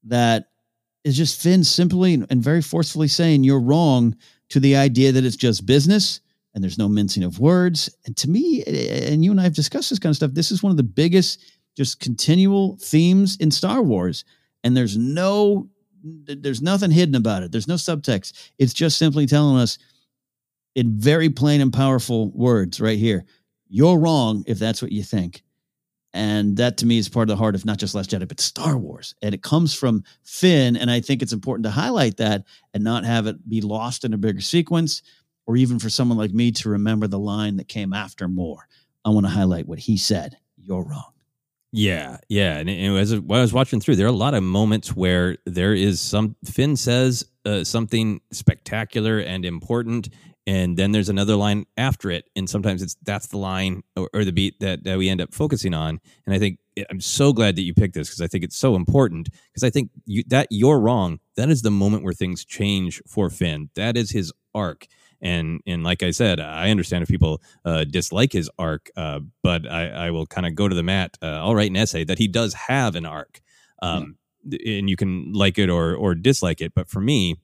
that 0.05 0.49
is 1.05 1.17
just 1.17 1.41
Finn 1.41 1.63
simply 1.63 2.15
and 2.15 2.43
very 2.43 2.63
forcefully 2.63 3.09
saying 3.09 3.45
you're 3.45 3.61
wrong 3.61 4.17
to 4.49 4.61
the 4.61 4.77
idea 4.77 5.13
that 5.13 5.25
it's 5.25 5.37
just 5.37 5.67
business 5.67 6.21
and 6.55 6.65
there's 6.65 6.79
no 6.79 6.89
mincing 6.89 7.23
of 7.23 7.39
words. 7.39 7.95
And 8.07 8.17
to 8.17 8.31
me, 8.31 8.63
and 8.65 9.25
you 9.25 9.31
and 9.31 9.41
I 9.41 9.45
have 9.45 9.55
discussed 9.55 9.91
this 9.91 9.99
kind 9.99 10.11
of 10.11 10.17
stuff, 10.17 10.33
this 10.33 10.51
is 10.51 10.63
one 10.63 10.71
of 10.71 10.77
the 10.77 10.83
biggest, 10.83 11.45
just 11.77 12.01
continual 12.01 12.77
themes 12.81 13.37
in 13.37 13.51
Star 13.51 13.83
Wars. 13.83 14.25
And 14.65 14.77
there's 14.77 14.97
no 14.97 15.69
there's 16.27 16.63
nothing 16.63 16.91
hidden 16.91 17.15
about 17.15 17.43
it. 17.43 17.53
There's 17.53 17.69
no 17.69 17.75
subtext. 17.75 18.51
It's 18.59 18.75
just 18.75 18.99
simply 18.99 19.27
telling 19.27 19.59
us 19.59 19.79
in 20.75 20.99
very 20.99 21.31
plain 21.31 21.61
and 21.61 21.73
powerful 21.73 22.31
words 22.31 22.81
right 22.81 22.99
here. 22.99 23.25
You're 23.69 23.99
wrong 23.99 24.45
if 24.47 24.59
that's 24.59 24.83
what 24.83 24.93
you 24.93 25.03
think. 25.03 25.43
And 26.13 26.57
that 26.57 26.79
to 26.79 26.87
me 26.87 26.97
is 26.97 27.11
part 27.11 27.25
of 27.25 27.37
the 27.37 27.37
heart 27.37 27.55
of 27.55 27.67
not 27.67 27.79
just 27.79 27.95
Last 27.95 28.11
Jedi, 28.11 28.27
but 28.27 28.41
Star 28.41 28.79
Wars. 28.79 29.15
And 29.21 29.35
it 29.35 29.43
comes 29.43 29.75
from 29.75 30.03
Finn. 30.23 30.77
And 30.77 30.91
I 30.91 31.01
think 31.01 31.21
it's 31.21 31.33
important 31.33 31.65
to 31.65 31.71
highlight 31.71 32.17
that 32.17 32.45
and 32.73 32.83
not 32.83 33.05
have 33.05 33.27
it 33.27 33.47
be 33.49 33.61
lost 33.61 34.05
in 34.05 34.15
a 34.15 34.19
bigger 34.19 34.41
sequence, 34.41 35.03
or 35.47 35.57
even 35.57 35.79
for 35.79 35.91
someone 35.91 36.17
like 36.17 36.33
me 36.33 36.53
to 36.53 36.71
remember 36.71 37.07
the 37.07 37.19
line 37.19 37.57
that 37.57 37.69
came 37.69 37.93
after 37.93 38.29
more. 38.29 38.67
I 39.05 39.11
want 39.11 39.27
to 39.27 39.31
highlight 39.31 39.69
what 39.69 39.79
he 39.79 39.97
said. 39.97 40.39
You're 40.57 40.85
wrong. 40.85 41.13
Yeah, 41.79 42.17
yeah. 42.31 42.57
And, 42.57 42.71
and 42.71 42.97
as 42.97 43.13
I 43.13 43.19
was 43.19 43.53
watching 43.53 43.81
through, 43.81 43.97
there 43.97 44.07
are 44.07 44.09
a 44.09 44.13
lot 44.13 44.33
of 44.33 44.43
moments 44.43 44.97
where 44.97 45.37
there 45.45 45.75
is 45.75 46.01
some 46.01 46.35
Finn 46.43 46.75
says 46.75 47.23
uh, 47.45 47.65
something 47.65 48.23
spectacular 48.33 49.19
and 49.19 49.45
important, 49.45 50.09
and 50.47 50.79
then 50.79 50.93
there's 50.93 51.11
another 51.11 51.37
line 51.37 51.67
after 51.77 52.11
it, 52.11 52.25
and 52.35 52.49
sometimes 52.49 52.81
it's 52.83 52.97
that's 53.03 53.27
the 53.27 53.37
line 53.37 53.83
or, 53.95 54.09
or 54.15 54.25
the 54.25 54.33
beat 54.33 54.59
that, 54.61 54.85
that 54.85 54.97
we 54.97 55.11
end 55.11 55.21
up 55.21 55.35
focusing 55.35 55.75
on. 55.75 56.01
And 56.25 56.35
I 56.35 56.39
think 56.39 56.61
I'm 56.89 57.01
so 57.01 57.35
glad 57.35 57.57
that 57.57 57.63
you 57.63 57.75
picked 57.75 57.93
this 57.93 58.09
because 58.09 58.23
I 58.23 58.27
think 58.27 58.43
it's 58.43 58.57
so 58.57 58.75
important 58.75 59.29
because 59.53 59.63
I 59.63 59.69
think 59.69 59.91
you, 60.07 60.23
that 60.29 60.47
you're 60.51 60.81
wrong. 60.81 61.19
That 61.37 61.51
is 61.51 61.61
the 61.61 61.71
moment 61.71 62.05
where 62.05 62.15
things 62.15 62.43
change 62.47 63.03
for 63.07 63.29
Finn. 63.29 63.69
That 63.75 63.99
is 63.99 64.13
his 64.13 64.33
arc 64.55 64.87
and 65.21 65.61
and 65.67 65.83
like 65.83 66.03
I 66.03 66.11
said, 66.11 66.41
I 66.41 66.71
understand 66.71 67.03
if 67.03 67.09
people 67.09 67.43
uh, 67.65 67.85
dislike 67.85 68.33
his 68.33 68.51
arc, 68.59 68.91
uh, 68.97 69.21
but 69.43 69.71
I, 69.71 69.89
I 69.89 70.11
will 70.11 70.27
kind 70.27 70.47
of 70.47 70.55
go 70.55 70.69
to 70.69 70.75
the 70.75 70.83
mat. 70.83 71.17
Uh, 71.23 71.27
I'll 71.27 71.55
write 71.55 71.71
an 71.71 71.77
essay 71.77 72.05
that 72.05 72.19
he 72.19 72.29
does 72.29 72.55
have 72.55 72.95
an 72.95 73.07
arc. 73.07 73.41
Um, 73.83 74.17
and 74.45 74.89
you 74.89 74.97
can 74.97 75.33
like 75.33 75.59
it 75.59 75.69
or 75.69 75.95
or 75.95 76.15
dislike 76.15 76.61
it. 76.61 76.73
But 76.75 76.89
for 76.89 77.01
me, 77.01 77.37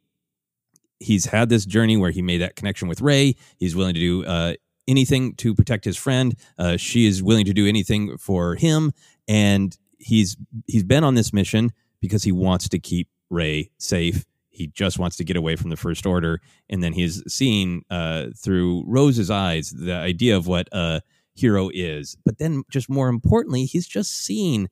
he's 1.01 1.27
had 1.27 1.49
this 1.49 1.67
journey 1.67 1.97
where 1.97 2.11
he 2.11 2.23
made 2.23 2.39
that 2.39 2.57
connection 2.57 2.89
with 2.89 3.01
Rey. 3.01 3.37
He's 3.59 3.75
willing 3.75 3.95
to 3.95 4.01
do 4.01 4.25
uh, 4.25 4.55
anything 4.87 5.35
to 5.37 5.55
protect 5.55 5.85
his 5.85 5.97
friend. 5.97 6.35
Uh, 6.59 6.77
she 6.77 7.07
is 7.07 7.23
willing 7.23 7.45
to 7.47 7.53
do 7.53 7.67
anything 7.67 8.17
for 8.19 8.55
him, 8.55 8.93
and 9.29 9.77
he's 9.99 10.37
he's 10.67 10.85
been 10.85 11.05
on 11.05 11.15
this 11.15 11.33
mission 11.33 11.73
because 12.01 12.25
he 12.25 12.33
wants 12.33 12.69
to 12.69 12.79
keep 12.79 13.09
Rey 13.31 13.71
safe. 13.79 14.25
He 14.53 14.67
just 14.69 14.99
wants 14.99 15.17
to 15.17 15.25
get 15.25 15.37
away 15.37 15.57
from 15.57 15.71
the 15.71 15.77
First 15.77 16.07
Order, 16.07 16.41
and 16.69 16.83
then 16.83 16.93
he's 16.93 17.23
seeing 17.27 17.85
uh, 17.91 18.27
through 18.37 18.85
Rose's 18.87 19.31
eyes 19.31 19.71
the 19.71 19.95
idea 19.95 20.37
of 20.37 20.47
what 20.47 20.69
a 20.73 21.01
hero 21.35 21.71
is. 21.73 22.17
But 22.25 22.39
then, 22.39 22.63
just 22.71 22.91
more 22.91 23.09
importantly, 23.09 23.65
he's 23.65 23.87
just 23.87 24.25
seeing 24.25 24.69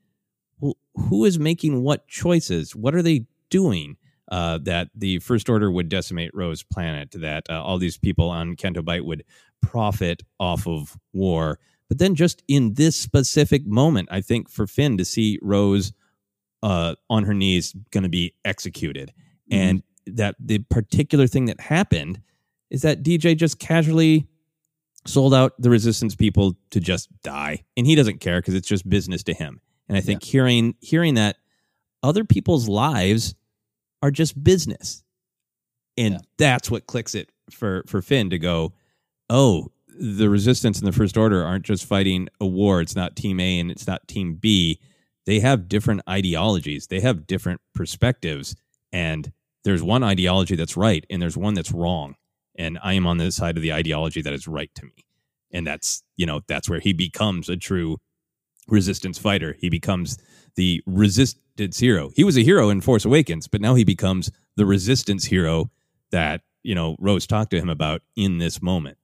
well, 0.61 0.77
who 0.95 1.25
is 1.25 1.39
making 1.39 1.83
what 1.83 2.07
choices. 2.09 2.77
What 2.77 2.95
are 2.95 3.03
they 3.03 3.27
doing? 3.49 3.97
Uh, 4.31 4.59
that 4.59 4.91
the 4.95 5.19
First 5.19 5.49
Order 5.49 5.73
would 5.73 5.89
decimate 5.89 6.31
Rose 6.33 6.63
planet, 6.63 7.11
that 7.15 7.47
uh, 7.51 7.61
all 7.61 7.79
these 7.79 7.99
people 7.99 8.31
on 8.31 8.55
Canto 8.55 8.81
Bight 8.81 9.05
would 9.05 9.25
profit 9.61 10.23
off 10.39 10.69
of 10.69 10.97
war. 11.13 11.59
But 11.89 11.99
then, 11.99 12.15
just 12.15 12.45
in 12.47 12.75
this 12.75 12.95
specific 12.95 13.67
moment, 13.67 14.09
I 14.13 14.21
think 14.21 14.49
for 14.49 14.69
Finn 14.69 14.99
to 14.99 15.05
see 15.05 15.41
Rose 15.43 15.93
uh, 16.63 16.95
on 17.09 17.25
her 17.25 17.35
knees 17.35 17.75
going 17.91 18.05
to 18.05 18.09
be 18.09 18.35
executed, 18.45 19.13
mm-hmm. 19.51 19.61
and 19.61 19.83
that 20.07 20.37
the 20.39 20.59
particular 20.59 21.27
thing 21.27 21.47
that 21.47 21.61
happened 21.61 22.21
is 22.71 22.83
that 22.83 23.03
DJ 23.03 23.37
just 23.37 23.59
casually 23.59 24.27
sold 25.07 25.35
out 25.35 25.53
the 25.59 25.71
resistance 25.71 26.15
people 26.15 26.57
to 26.71 26.81
just 26.81 27.09
die, 27.23 27.65
and 27.77 27.87
he 27.87 27.95
doesn't 27.95 28.21
care 28.21 28.41
because 28.41 28.55
it's 28.55 28.69
just 28.69 28.89
business 28.89 29.23
to 29.25 29.35
him. 29.35 29.61
And 29.89 29.97
I 29.97 30.01
think 30.01 30.25
yeah. 30.25 30.33
hearing 30.33 30.75
hearing 30.81 31.15
that 31.15 31.37
other 32.03 32.25
people's 32.25 32.69
lives 32.69 33.35
are 34.03 34.11
just 34.11 34.43
business, 34.43 35.03
and 35.97 36.15
yeah. 36.15 36.21
that's 36.39 36.71
what 36.71 36.87
clicks 36.87 37.15
it 37.15 37.31
for 37.51 37.85
for 37.87 38.03
Finn 38.03 38.31
to 38.31 38.39
go, 38.39 38.73
oh, 39.29 39.71
the 39.99 40.29
resistance 40.29 40.79
and 40.79 40.89
the 40.89 40.97
first 40.97 41.17
order 41.17 41.45
aren't 41.45 41.65
just 41.65 41.85
fighting 41.85 42.29
a 42.41 42.47
war. 42.47 42.81
It's 42.81 42.97
not 42.97 43.17
team 43.17 43.41
A 43.41 43.59
and 43.59 43.71
it's 43.71 43.87
not 43.87 44.09
team 44.09 44.35
B. 44.35 44.81
They 45.27 45.41
have 45.41 45.69
different 45.69 46.03
ideologies. 46.09 46.87
They 46.87 47.01
have 47.01 47.27
different 47.27 47.61
perspectives. 47.75 48.57
And 48.93 49.33
there's 49.65 49.83
one 49.83 50.03
ideology 50.03 50.57
that's 50.57 50.77
right 50.77 51.05
and 51.11 51.21
there's 51.21 51.37
one 51.37 51.55
that's 51.55 51.73
wrong. 51.73 52.15
And 52.57 52.79
I 52.83 52.95
am 52.95 53.07
on 53.07 53.19
the 53.19 53.31
side 53.33 53.57
of 53.57 53.63
the 53.63 53.73
ideology 53.73 54.23
that 54.23 54.33
is 54.33 54.49
right 54.49 54.71
to 54.75 54.85
me. 54.85 55.05
And 55.53 55.67
that's, 55.67 56.03
you 56.17 56.27
know, 56.27 56.41
that's 56.47 56.69
where 56.69 56.81
he 56.81 56.93
becomes 56.93 57.49
a 57.49 57.57
true 57.57 57.99
resistance 58.69 59.19
fighter. 59.19 59.57
He 59.59 59.69
becomes 59.69 60.19
the 60.57 60.83
resistance 60.87 61.79
hero. 61.79 62.11
He 62.15 62.25
was 62.25 62.37
a 62.37 62.43
hero 62.43 62.71
in 62.71 62.81
Force 62.81 63.05
Awakens, 63.05 63.49
but 63.49 63.61
now 63.61 63.75
he 63.75 63.85
becomes 63.85 64.31
the 64.57 64.67
resistance 64.67 65.25
hero 65.25 65.71
that, 66.11 66.43
you 66.63 66.75
know, 66.75 66.97
Rose 66.99 67.27
talked 67.27 67.51
to 67.53 67.59
him 67.59 67.69
about 67.69 68.03
in 68.17 68.39
this 68.39 68.63
moment. 68.63 68.99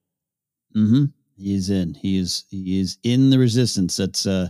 Mm-hmm. 0.76 1.04
In. 1.38 1.94
He 2.00 2.16
is. 2.16 2.44
He 2.50 2.80
is 2.80 2.98
in 3.02 3.30
the 3.30 3.38
resistance. 3.38 3.96
That's 3.96 4.26
uh, 4.26 4.48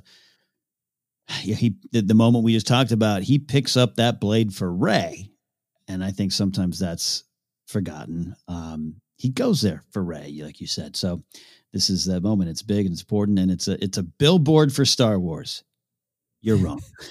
yeah. 1.42 1.56
He 1.56 1.74
the, 1.92 2.02
the 2.02 2.14
moment 2.14 2.44
we 2.44 2.52
just 2.52 2.66
talked 2.66 2.92
about. 2.92 3.22
He 3.22 3.38
picks 3.38 3.76
up 3.76 3.96
that 3.96 4.20
blade 4.20 4.52
for 4.54 4.72
Rey, 4.72 5.30
and 5.88 6.02
I 6.04 6.10
think 6.10 6.32
sometimes 6.32 6.78
that's 6.78 7.24
forgotten. 7.66 8.36
Um, 8.48 8.96
he 9.16 9.30
goes 9.30 9.62
there 9.62 9.82
for 9.90 10.02
Rey, 10.02 10.40
like 10.42 10.60
you 10.60 10.66
said. 10.66 10.96
So 10.96 11.22
this 11.72 11.90
is 11.90 12.04
that 12.06 12.22
moment. 12.22 12.50
It's 12.50 12.62
big 12.62 12.86
and 12.86 12.92
it's 12.92 13.02
important, 13.02 13.38
and 13.38 13.50
it's 13.50 13.68
a 13.68 13.82
it's 13.82 13.98
a 13.98 14.02
billboard 14.02 14.72
for 14.72 14.84
Star 14.84 15.18
Wars. 15.18 15.64
You're 16.42 16.56
wrong. 16.58 16.82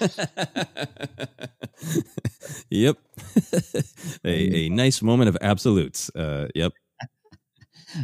yep. 2.70 2.96
a, 4.24 4.56
a 4.56 4.68
nice 4.70 5.02
moment 5.02 5.28
of 5.28 5.36
absolutes. 5.40 6.10
Uh, 6.14 6.48
yep 6.54 6.72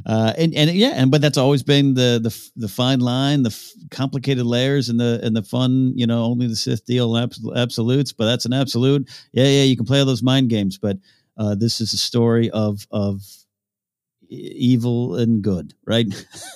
uh, 0.07 0.33
and 0.39 0.55
and 0.55 0.71
yeah, 0.71 0.93
and 0.95 1.11
but 1.11 1.21
that's 1.21 1.39
always 1.39 1.63
been 1.63 1.95
the 1.95 2.21
the 2.23 2.51
the 2.57 2.69
fine 2.69 3.01
line, 3.01 3.43
the 3.43 3.51
f- 3.51 3.73
complicated 3.91 4.47
layers, 4.47 4.89
and 4.89 4.99
the 5.01 5.21
and 5.23 5.37
the 5.37 5.43
fun. 5.43 5.93
You 5.97 6.07
know, 6.07 6.25
only 6.25 6.47
the 6.47 6.57
Sith 6.57 6.85
deal 6.87 7.17
abs- 7.17 7.41
absolutes, 7.57 8.13
but 8.13 8.27
that's 8.27 8.45
an 8.45 8.53
absolute. 8.53 9.09
Yeah, 9.33 9.45
yeah, 9.45 9.63
you 9.63 9.77
can 9.77 9.87
play 9.87 10.01
all 10.01 10.07
those 10.07 10.23
mind 10.23 10.51
games, 10.51 10.79
but 10.79 10.99
uh, 11.37 11.55
this 11.55 11.81
is 11.81 11.93
a 11.93 11.99
story 11.99 12.51
of 12.51 12.87
of 12.91 13.23
evil 14.29 15.17
and 15.17 15.43
good, 15.43 15.75
right? 15.87 16.07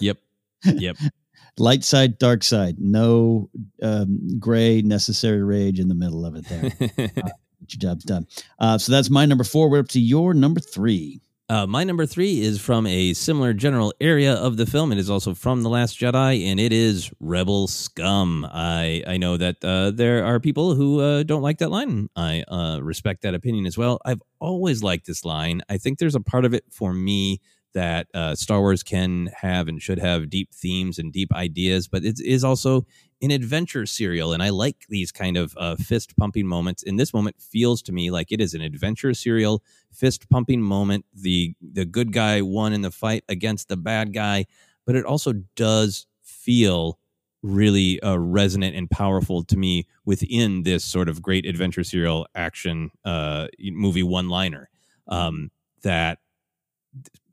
Yep. 0.01 0.19
Yep. 0.65 0.97
Light 1.59 1.85
side, 1.85 2.19
dark 2.19 2.43
side. 2.43 2.77
No 2.79 3.49
um, 3.83 4.39
gray 4.39 4.83
necessary 4.83 5.43
rage 5.43 5.81
in 5.81 5.89
the 5.89 5.95
middle 5.95 6.27
of 6.27 6.35
it. 6.37 6.45
There, 6.49 6.65
uh, 7.25 7.31
your 7.61 7.79
job's 7.79 8.05
done. 8.05 8.27
Uh, 8.59 8.77
so 8.77 8.93
that's 8.93 9.09
my 9.09 9.25
number 9.25 9.45
four. 9.45 9.71
We're 9.71 9.81
up 9.81 9.89
to 9.89 10.01
your 10.01 10.35
number 10.35 10.61
three. 10.61 11.23
Uh, 11.49 11.65
my 11.65 11.85
number 11.85 12.07
three 12.07 12.41
is 12.41 12.61
from 12.61 12.89
a 12.89 13.15
similar 13.15 13.53
general 13.53 13.95
area 14.01 14.35
of 14.35 14.57
the 14.57 14.67
film. 14.67 14.91
It 14.91 14.99
is 14.99 15.09
also 15.09 15.33
from 15.33 15.63
The 15.63 15.69
Last 15.69 15.97
Jedi, 15.97 16.45
and 16.45 16.59
it 16.59 16.73
is 16.73 17.13
Rebel 17.21 17.69
Scum. 17.69 18.45
I, 18.51 19.05
I 19.07 19.17
know 19.17 19.37
that 19.37 19.65
uh, 19.65 19.93
there 19.93 20.25
are 20.25 20.41
people 20.41 20.75
who 20.75 21.01
uh, 21.01 21.23
don't 21.23 21.43
like 21.43 21.59
that 21.59 21.71
line. 21.71 22.09
I 22.17 22.43
uh, 22.49 22.81
respect 22.83 23.23
that 23.23 23.37
opinion 23.37 23.65
as 23.65 23.79
well. 23.79 24.01
I've 24.05 24.23
always 24.41 24.83
liked 24.83 25.07
this 25.07 25.25
line. 25.25 25.63
I 25.69 25.79
think 25.79 26.01
there's 26.01 26.17
a 26.17 26.21
part 26.21 26.45
of 26.45 26.53
it 26.53 26.65
for 26.73 26.93
me 26.93 27.41
that 27.75 28.09
uh, 28.13 28.35
Star 28.35 28.59
Wars 28.59 28.83
can 28.83 29.31
have 29.41 29.69
and 29.69 29.81
should 29.81 30.01
have 30.01 30.29
deep 30.29 30.53
themes 30.53 30.99
and 30.99 31.13
deep 31.13 31.33
ideas, 31.33 31.87
but 31.87 32.05
it 32.05 32.19
is 32.19 32.43
also 32.43 32.87
an 33.23 33.31
adventure 33.31 33.87
serial. 33.87 34.33
And 34.33 34.43
I 34.43 34.51
like 34.51 34.87
these 34.89 35.11
kind 35.13 35.37
of 35.37 35.57
uh, 35.59 35.77
fist 35.77 36.17
pumping 36.17 36.47
moments. 36.47 36.83
In 36.83 36.97
this 36.97 37.15
moment, 37.15 37.41
feels 37.41 37.83
to 37.83 37.93
me 37.93 38.11
like 38.11 38.31
it 38.31 38.41
is 38.41 38.55
an 38.55 38.61
adventure 38.61 39.15
serial, 39.15 39.63
fist 39.93 40.29
pumping 40.29 40.61
moment. 40.61 41.05
The 41.15 41.55
the 41.61 41.85
good 41.85 42.13
guy 42.13 42.43
won 42.43 42.73
in 42.73 42.83
the 42.83 42.91
fight 42.91 43.25
against 43.29 43.69
the 43.69 43.77
bad 43.77 44.13
guy, 44.13 44.47
but 44.85 44.97
it 44.97 45.05
also 45.05 45.33
does 45.55 46.07
feel 46.23 46.99
really 47.43 48.01
uh, 48.01 48.17
resonant 48.17 48.75
and 48.75 48.91
powerful 48.91 49.45
to 49.45 49.57
me 49.57 49.87
within 50.05 50.65
this 50.65 50.85
sort 50.85 51.09
of 51.09 51.23
great 51.23 51.47
adventure 51.47 51.85
serial 51.85 52.27
action 52.35 52.91
uh, 53.05 53.47
movie 53.71 54.03
one 54.03 54.29
liner. 54.29 54.69
Um, 55.09 55.51
that 55.83 56.19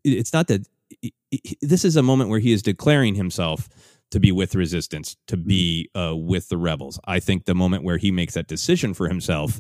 it's 0.03 0.33
not 0.33 0.47
that 0.47 0.67
this 1.61 1.83
is 1.83 1.95
a 1.95 2.03
moment 2.03 2.29
where 2.29 2.39
he 2.39 2.51
is 2.51 2.61
declaring 2.61 3.15
himself 3.15 3.69
to 4.13 4.19
be 4.19 4.31
with 4.31 4.53
resistance, 4.53 5.17
to 5.25 5.35
be 5.35 5.89
mm-hmm. 5.95 6.13
uh, 6.13 6.15
with 6.15 6.47
the 6.49 6.57
rebels. 6.57 6.99
I 7.05 7.19
think 7.19 7.45
the 7.45 7.55
moment 7.55 7.83
where 7.83 7.97
he 7.97 8.11
makes 8.11 8.35
that 8.35 8.47
decision 8.47 8.93
for 8.93 9.07
himself 9.07 9.59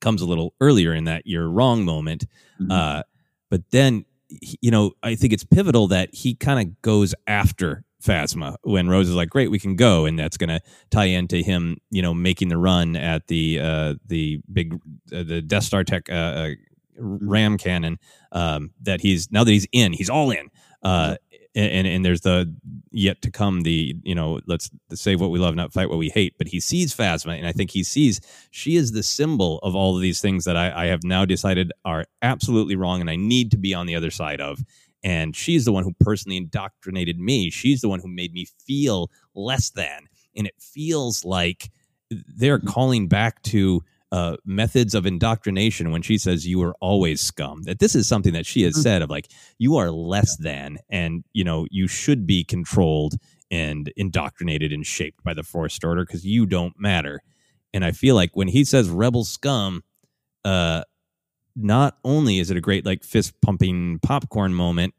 comes 0.00 0.22
a 0.22 0.26
little 0.26 0.54
earlier 0.60 0.94
in 0.94 1.02
that 1.04 1.26
you're 1.26 1.50
wrong 1.50 1.84
moment. 1.84 2.26
Mm-hmm. 2.60 2.70
Uh, 2.70 3.02
but 3.50 3.62
then, 3.72 4.04
you 4.28 4.70
know, 4.70 4.92
I 5.02 5.16
think 5.16 5.32
it's 5.32 5.42
pivotal 5.42 5.88
that 5.88 6.14
he 6.14 6.36
kind 6.36 6.60
of 6.60 6.80
goes 6.80 7.12
after 7.26 7.82
Phasma 8.00 8.54
when 8.62 8.88
Rose 8.88 9.08
is 9.08 9.16
like, 9.16 9.30
"Great, 9.30 9.50
we 9.50 9.58
can 9.58 9.74
go," 9.74 10.04
and 10.04 10.16
that's 10.16 10.36
going 10.36 10.50
to 10.50 10.60
tie 10.90 11.06
into 11.06 11.38
him, 11.38 11.78
you 11.90 12.02
know, 12.02 12.14
making 12.14 12.48
the 12.48 12.58
run 12.58 12.94
at 12.94 13.26
the 13.26 13.58
uh, 13.58 13.94
the 14.06 14.40
big 14.52 14.74
uh, 15.12 15.24
the 15.24 15.42
Death 15.42 15.64
Star 15.64 15.82
tech 15.82 16.08
uh, 16.08 16.12
uh 16.12 16.50
Mm-hmm. 16.98 17.28
ram 17.28 17.58
cannon 17.58 17.98
um, 18.32 18.70
that 18.82 19.00
he's 19.00 19.30
now 19.30 19.44
that 19.44 19.50
he's 19.50 19.66
in, 19.72 19.92
he's 19.92 20.10
all 20.10 20.30
in. 20.30 20.50
Uh, 20.82 21.16
mm-hmm. 21.56 21.76
and, 21.76 21.86
and 21.86 22.04
there's 22.04 22.20
the 22.20 22.54
yet 22.90 23.22
to 23.22 23.30
come 23.30 23.62
the 23.62 23.96
you 24.02 24.14
know 24.14 24.40
let's 24.46 24.70
save 24.92 25.20
what 25.20 25.30
we 25.30 25.38
love 25.38 25.54
not 25.54 25.72
fight 25.72 25.88
what 25.88 25.98
we 25.98 26.10
hate. 26.10 26.36
But 26.38 26.48
he 26.48 26.60
sees 26.60 26.94
phasma 26.94 27.36
and 27.36 27.46
i 27.46 27.52
think 27.52 27.70
he 27.70 27.82
sees 27.82 28.20
she 28.50 28.76
is 28.76 28.92
the 28.92 29.02
symbol 29.02 29.58
of 29.62 29.74
all 29.74 29.96
of 29.96 30.02
these 30.02 30.20
things 30.20 30.44
that 30.44 30.56
I, 30.56 30.84
I 30.84 30.86
have 30.86 31.02
now 31.02 31.24
decided 31.24 31.72
are 31.84 32.06
absolutely 32.22 32.76
wrong 32.76 33.00
and 33.00 33.10
i 33.10 33.16
need 33.16 33.50
to 33.52 33.58
be 33.58 33.74
on 33.74 33.86
the 33.86 33.94
other 33.94 34.10
side 34.10 34.40
of. 34.40 34.62
And 35.02 35.36
she's 35.36 35.64
the 35.64 35.72
one 35.72 35.84
who 35.84 35.94
personally 36.00 36.36
indoctrinated 36.36 37.20
me. 37.20 37.48
She's 37.50 37.80
the 37.80 37.88
one 37.88 38.00
who 38.00 38.08
made 38.08 38.32
me 38.32 38.46
feel 38.66 39.08
less 39.36 39.70
than. 39.70 40.08
And 40.34 40.48
it 40.48 40.54
feels 40.58 41.24
like 41.24 41.70
they're 42.10 42.58
calling 42.58 43.06
back 43.06 43.40
to 43.44 43.84
uh, 44.16 44.38
methods 44.46 44.94
of 44.94 45.04
indoctrination 45.04 45.90
when 45.90 46.00
she 46.00 46.16
says 46.16 46.46
you 46.46 46.62
are 46.62 46.74
always 46.80 47.20
scum. 47.20 47.64
That 47.64 47.80
this 47.80 47.94
is 47.94 48.08
something 48.08 48.32
that 48.32 48.46
she 48.46 48.62
has 48.62 48.72
mm-hmm. 48.72 48.80
said 48.80 49.02
of 49.02 49.10
like 49.10 49.28
you 49.58 49.76
are 49.76 49.90
less 49.90 50.38
than, 50.38 50.78
and 50.88 51.22
you 51.34 51.44
know 51.44 51.66
you 51.70 51.86
should 51.86 52.26
be 52.26 52.42
controlled 52.42 53.16
and 53.50 53.92
indoctrinated 53.94 54.72
and 54.72 54.86
shaped 54.86 55.22
by 55.22 55.34
the 55.34 55.42
First 55.42 55.84
Order 55.84 56.06
because 56.06 56.24
you 56.24 56.46
don't 56.46 56.80
matter. 56.80 57.20
And 57.74 57.84
I 57.84 57.92
feel 57.92 58.14
like 58.14 58.30
when 58.32 58.48
he 58.48 58.64
says 58.64 58.88
rebel 58.88 59.22
scum, 59.22 59.84
uh, 60.46 60.84
not 61.54 61.98
only 62.02 62.38
is 62.38 62.50
it 62.50 62.56
a 62.56 62.62
great 62.62 62.86
like 62.86 63.04
fist 63.04 63.34
pumping 63.42 63.98
popcorn 63.98 64.54
moment, 64.54 64.94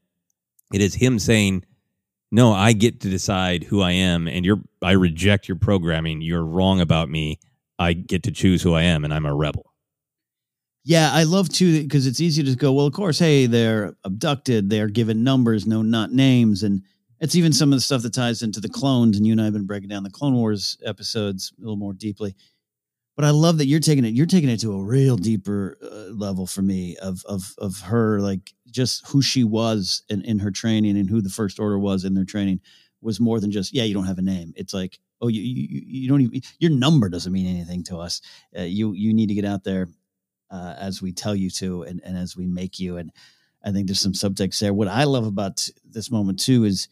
it 0.72 0.80
is 0.80 0.93
him 0.93 1.18
saying, 1.18 1.65
"No, 2.32 2.53
I 2.53 2.74
get 2.74 2.99
to 2.99 3.09
decide 3.09 3.63
who 3.63 3.82
I 3.82 3.93
am, 3.93 4.28
and 4.28 4.45
you're 4.45 4.61
I 4.84 4.91
reject 4.91 5.47
your 5.47 5.57
programming. 5.57 6.22
You're 6.22 6.45
wrong 6.45 6.80
about 6.82 7.09
me. 7.09 7.39
I 7.80 7.94
get 7.94 8.24
to 8.24 8.32
choose 8.32 8.62
who 8.62 8.74
I 8.74 8.84
am 8.84 9.04
and 9.04 9.14
I'm 9.14 9.26
a 9.26 9.34
rebel. 9.34 9.74
Yeah, 10.84 11.12
I 11.14 11.24
love 11.24 11.50
to 11.50 11.82
because 11.84 12.08
it's 12.08 12.22
easy 12.22 12.44
to 12.44 12.56
go, 12.56 12.72
well, 12.72 12.86
of 12.86 12.94
course, 12.94 13.20
hey, 13.20 13.46
they're 13.46 13.96
abducted, 14.06 14.70
they're 14.70 14.88
given 14.88 15.24
numbers, 15.24 15.68
no, 15.68 15.82
not 15.82 16.14
names. 16.14 16.64
And 16.64 16.82
it's 17.20 17.36
even 17.36 17.52
some 17.52 17.74
of 17.74 17.78
the 17.78 17.82
stuff 17.82 18.04
that 18.04 18.14
ties 18.14 18.42
into 18.42 18.62
the 18.62 18.70
clones. 18.70 19.18
And 19.18 19.26
you 19.26 19.34
and 19.34 19.42
I 19.42 19.46
have 19.46 19.54
been 19.54 19.66
breaking 19.66 19.90
down 19.90 20.04
the 20.04 20.10
Clone 20.10 20.36
Wars 20.36 20.78
episodes 20.86 21.52
a 21.58 21.62
little 21.62 21.76
more 21.76 21.94
deeply. 21.94 22.36
but 23.16 23.26
I 23.26 23.32
love 23.32 23.58
that 23.58 23.66
you're 23.66 23.80
taking 23.80 24.06
it. 24.06 24.14
You're 24.14 24.28
taking 24.28 24.50
it 24.50 24.60
to 24.62 24.74
a 24.74 24.84
real 24.84 25.18
deeper 25.18 25.78
uh, 25.84 26.14
level 26.14 26.46
for 26.48 26.62
me 26.62 26.96
of 26.98 27.24
of 27.26 27.54
of 27.58 27.80
her 27.82 28.20
like 28.22 28.54
just 28.70 29.08
who 29.08 29.22
she 29.22 29.44
was 29.44 30.04
in 30.10 30.22
in 30.24 30.40
her 30.40 30.52
training 30.52 30.98
and 30.98 31.10
who 31.10 31.22
the 31.22 31.30
first 31.30 31.60
order 31.60 31.80
was 31.80 32.06
in 32.06 32.14
their 32.14 32.26
training 32.26 32.62
was 33.02 33.20
more 33.20 33.40
than 33.40 33.52
just 33.52 33.74
yeah 33.74 33.84
you 33.84 33.94
don't 33.94 34.06
have 34.06 34.20
a 34.20 34.22
name. 34.24 34.54
It's 34.56 34.74
like 34.74 35.00
oh 35.22 35.28
you 35.28 35.41
you, 35.41 35.82
you 35.86 36.09
don't 36.09 36.22
even 36.22 36.41
your 36.59 36.72
number 36.72 37.09
doesn't 37.09 37.32
mean 37.34 37.47
anything 37.47 37.84
to 37.84 37.97
us. 37.97 38.22
Uh, 38.57 38.63
you 38.63 38.93
you 38.93 39.13
need 39.13 39.28
to 39.28 39.36
get 39.36 39.45
out 39.45 39.63
there 39.63 39.88
uh, 40.51 40.76
as 40.78 41.01
we 41.01 41.11
tell 41.11 41.36
you 41.36 41.49
to 41.49 41.84
and 41.84 42.01
and 42.03 42.18
as 42.18 42.36
we 42.36 42.45
make 42.45 42.80
you 42.80 42.97
and 42.97 43.11
I 43.63 43.72
think 43.72 43.88
there's 43.88 43.99
some 43.99 44.13
subtext 44.13 44.59
there. 44.59 44.74
What 44.74 44.88
I 44.88 45.03
love 45.03 45.26
about 45.26 45.68
this 45.84 46.09
moment 46.09 46.39
too 46.39 46.63
is 46.63 46.88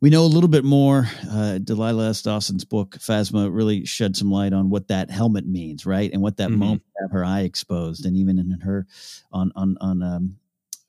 we 0.00 0.10
know 0.10 0.22
a 0.22 0.26
little 0.26 0.48
bit 0.48 0.64
more. 0.64 1.08
Uh, 1.28 1.58
Delilah 1.58 2.10
S. 2.10 2.22
Dawson's 2.22 2.64
book, 2.64 2.96
Phasma, 2.98 3.52
really 3.52 3.84
shed 3.84 4.16
some 4.16 4.30
light 4.30 4.52
on 4.52 4.70
what 4.70 4.88
that 4.88 5.10
helmet 5.10 5.46
means, 5.46 5.84
right? 5.84 6.10
And 6.12 6.22
what 6.22 6.36
that 6.36 6.50
mm-hmm. 6.50 6.60
moment 6.60 6.82
have 7.00 7.10
her 7.10 7.24
eye 7.24 7.40
exposed, 7.40 8.06
and 8.06 8.16
even 8.16 8.38
in 8.38 8.50
her 8.60 8.86
on 9.32 9.52
on 9.56 9.76
on 9.80 10.02
um, 10.02 10.36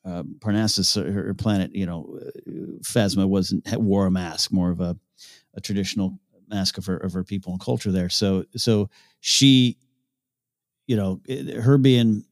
uh, 0.06 0.24
Parnassos, 0.40 0.96
her, 0.96 1.34
planet, 1.34 1.76
you 1.76 1.86
know, 1.86 2.20
uh, 2.22 2.30
Phasma 2.82 3.28
wasn't 3.28 3.68
wore 3.78 4.06
a 4.06 4.12
mask, 4.12 4.52
more 4.52 4.70
of 4.70 4.80
a, 4.80 4.96
a 5.56 5.62
traditional 5.62 6.20
mask 6.50 6.78
of 6.78 6.86
her 6.86 6.98
of 6.98 7.14
her 7.14 7.24
people 7.24 7.52
and 7.52 7.62
culture 7.62 7.92
there. 7.92 8.10
So 8.10 8.46
so 8.56 8.90
she, 9.20 9.78
you 10.88 10.96
know, 10.96 11.22
her 11.62 11.78
being 11.78 12.24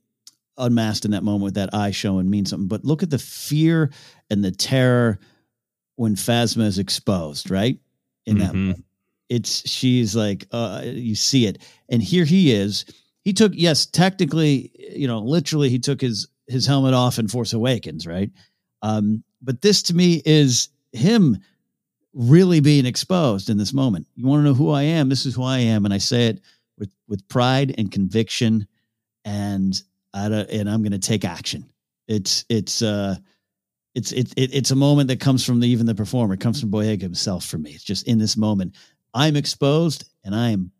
unmasked 0.57 1.05
in 1.05 1.11
that 1.11 1.23
moment 1.23 1.43
with 1.43 1.53
that 1.55 1.73
eye 1.73 1.91
showing 1.91 2.29
means 2.29 2.49
something. 2.49 2.67
But 2.67 2.83
look 2.83 3.03
at 3.03 3.09
the 3.09 3.19
fear 3.19 3.91
and 4.29 4.43
the 4.43 4.51
terror 4.51 5.19
when 5.95 6.15
Phasma 6.15 6.63
is 6.63 6.79
exposed, 6.79 7.49
right? 7.49 7.79
In 8.25 8.37
mm-hmm. 8.37 8.67
that, 8.69 8.83
it's 9.29 9.67
she's 9.69 10.15
like, 10.15 10.47
uh, 10.51 10.81
you 10.85 11.15
see 11.15 11.45
it, 11.45 11.61
and 11.89 12.01
here 12.01 12.25
he 12.25 12.51
is. 12.51 12.85
He 13.23 13.33
took 13.33 13.51
yes, 13.55 13.85
technically, 13.85 14.71
you 14.95 15.07
know, 15.07 15.19
literally, 15.19 15.69
he 15.69 15.79
took 15.79 16.01
his 16.01 16.27
his 16.47 16.65
helmet 16.65 16.93
off 16.93 17.19
in 17.19 17.27
Force 17.27 17.53
Awakens, 17.53 18.07
right? 18.07 18.31
Um, 18.81 19.23
but 19.41 19.61
this 19.61 19.81
to 19.83 19.95
me 19.95 20.21
is 20.25 20.69
him 20.93 21.37
really 22.17 22.59
being 22.59 22.87
exposed 22.87 23.49
in 23.49 23.57
this 23.57 23.73
moment. 23.73 24.07
You 24.15 24.25
want 24.25 24.39
to 24.41 24.45
know 24.45 24.55
who 24.55 24.71
I 24.71 24.81
am? 24.81 25.07
This 25.07 25.25
is 25.25 25.35
who 25.35 25.43
I 25.43 25.59
am, 25.59 25.85
and 25.85 25.93
I 25.93 25.99
say 25.99 26.27
it 26.27 26.41
with 26.77 26.89
with 27.07 27.27
pride 27.27 27.75
and 27.77 27.91
conviction, 27.91 28.67
and 29.23 29.79
I 30.13 30.27
don't, 30.27 30.49
and 30.49 30.69
I'm 30.69 30.81
going 30.81 30.91
to 30.93 30.99
take 30.99 31.23
action. 31.23 31.69
It's 32.07 32.43
it's 32.49 32.81
uh 32.81 33.17
it's 33.93 34.11
it, 34.11 34.33
it, 34.35 34.53
it's 34.53 34.71
a 34.71 34.75
moment 34.75 35.09
that 35.09 35.19
comes 35.19 35.45
from 35.45 35.59
the, 35.59 35.67
even 35.67 35.85
the 35.85 35.95
performer. 35.95 36.33
It 36.33 36.39
comes 36.39 36.59
from 36.59 36.71
Boyega 36.71 37.01
himself 37.01 37.45
for 37.45 37.59
me. 37.59 37.71
It's 37.71 37.83
just 37.83 38.07
in 38.07 38.17
this 38.17 38.35
moment, 38.35 38.75
I'm 39.13 39.35
exposed 39.35 40.05
and 40.23 40.35
I 40.35 40.49
am 40.49 40.71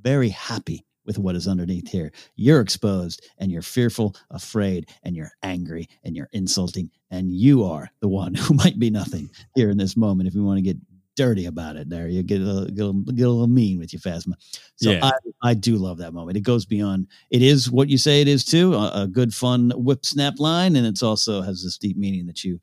very 0.00 0.30
happy 0.30 0.85
with 1.06 1.18
what 1.18 1.36
is 1.36 1.48
underneath 1.48 1.88
here. 1.88 2.12
You're 2.34 2.60
exposed 2.60 3.26
and 3.38 3.50
you're 3.50 3.62
fearful, 3.62 4.16
afraid, 4.30 4.90
and 5.02 5.16
you're 5.16 5.32
angry 5.42 5.88
and 6.04 6.16
you're 6.16 6.28
insulting, 6.32 6.90
and 7.10 7.30
you 7.30 7.64
are 7.64 7.90
the 8.00 8.08
one 8.08 8.34
who 8.34 8.54
might 8.54 8.78
be 8.78 8.90
nothing 8.90 9.30
here 9.54 9.70
in 9.70 9.78
this 9.78 9.96
moment. 9.96 10.28
If 10.28 10.34
you 10.34 10.44
want 10.44 10.58
to 10.58 10.62
get 10.62 10.76
dirty 11.16 11.46
about 11.46 11.76
it, 11.76 11.88
there 11.88 12.08
you 12.08 12.22
get 12.22 12.42
a, 12.42 12.44
little, 12.44 12.66
get 12.66 12.84
a, 12.84 13.14
get 13.14 13.26
a 13.26 13.30
little 13.30 13.46
mean 13.46 13.78
with 13.78 13.92
your 13.92 14.00
Phasma. 14.00 14.34
So 14.76 14.90
yeah. 14.90 15.04
I, 15.04 15.12
I 15.42 15.54
do 15.54 15.76
love 15.76 15.98
that 15.98 16.12
moment. 16.12 16.36
It 16.36 16.42
goes 16.42 16.66
beyond. 16.66 17.08
It 17.30 17.42
is 17.42 17.70
what 17.70 17.88
you 17.88 17.98
say 17.98 18.20
it 18.20 18.28
is 18.28 18.44
too. 18.44 18.74
A, 18.74 19.02
a 19.02 19.06
good, 19.06 19.34
fun 19.34 19.72
whip 19.74 20.04
snap 20.04 20.34
line, 20.38 20.76
and 20.76 20.86
it's 20.86 21.02
also 21.02 21.40
has 21.40 21.64
this 21.64 21.78
deep 21.78 21.96
meaning 21.96 22.26
that 22.26 22.44
you 22.44 22.60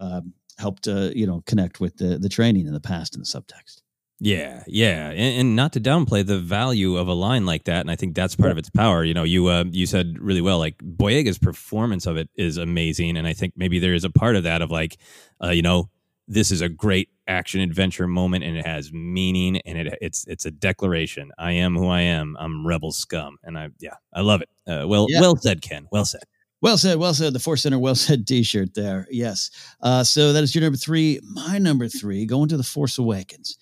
um, 0.00 0.32
helped 0.58 0.88
uh, 0.88 1.10
you 1.14 1.26
know 1.26 1.42
connect 1.46 1.80
with 1.80 1.96
the 1.96 2.18
the 2.18 2.28
training 2.28 2.66
in 2.66 2.72
the 2.72 2.80
past 2.80 3.14
in 3.14 3.20
the 3.20 3.26
subtext. 3.26 3.82
Yeah, 4.22 4.62
yeah, 4.66 5.08
and, 5.08 5.40
and, 5.40 5.56
not 5.56 5.72
to 5.72 5.80
downplay 5.80 6.26
the 6.26 6.38
value 6.38 6.98
of 6.98 7.08
a 7.08 7.14
line 7.14 7.46
like 7.46 7.64
that, 7.64 7.80
and 7.80 7.90
I 7.90 7.96
think 7.96 8.14
that's 8.14 8.36
part 8.36 8.48
yeah. 8.48 8.52
of 8.52 8.58
its 8.58 8.68
power. 8.68 9.02
You 9.02 9.14
know, 9.14 9.22
you 9.22 9.46
uh, 9.46 9.64
you 9.70 9.86
said 9.86 10.18
really 10.18 10.42
well. 10.42 10.58
Like 10.58 10.76
Boyega's 10.76 11.38
performance 11.38 12.04
of 12.04 12.18
it 12.18 12.28
is 12.36 12.58
amazing, 12.58 13.16
and 13.16 13.26
I 13.26 13.32
think 13.32 13.54
maybe 13.56 13.78
there 13.78 13.94
is 13.94 14.04
a 14.04 14.10
part 14.10 14.36
of 14.36 14.42
that 14.42 14.60
of 14.60 14.70
like, 14.70 14.98
uh, 15.42 15.48
you 15.48 15.62
know, 15.62 15.88
this 16.28 16.50
is 16.50 16.60
a 16.60 16.68
great 16.68 17.08
action 17.26 17.62
adventure 17.62 18.06
moment, 18.06 18.44
and 18.44 18.58
it 18.58 18.66
has 18.66 18.92
meaning, 18.92 19.56
and 19.64 19.78
it 19.78 19.98
it's 20.02 20.26
it's 20.26 20.44
a 20.44 20.50
declaration. 20.50 21.32
I 21.38 21.52
am 21.52 21.74
who 21.74 21.88
I 21.88 22.02
am. 22.02 22.36
I'm 22.38 22.66
rebel 22.66 22.92
scum, 22.92 23.38
and 23.42 23.58
I 23.58 23.70
yeah, 23.78 23.94
I 24.12 24.20
love 24.20 24.42
it. 24.42 24.50
Uh, 24.66 24.86
well, 24.86 25.06
yeah. 25.08 25.22
well 25.22 25.36
said, 25.36 25.62
Ken. 25.62 25.88
Well 25.90 26.04
said. 26.04 26.24
Well 26.60 26.76
said, 26.76 26.98
well 26.98 27.14
said. 27.14 27.32
The 27.32 27.40
Force 27.40 27.62
Center, 27.62 27.78
well 27.78 27.94
said 27.94 28.26
T-shirt 28.26 28.74
there. 28.74 29.06
Yes. 29.10 29.50
Uh, 29.80 30.04
so 30.04 30.34
that 30.34 30.44
is 30.44 30.54
your 30.54 30.62
number 30.62 30.76
three. 30.76 31.20
My 31.22 31.56
number 31.56 31.88
three, 31.88 32.26
going 32.26 32.50
to 32.50 32.58
the 32.58 32.62
Force 32.62 32.98
Awakens, 32.98 33.56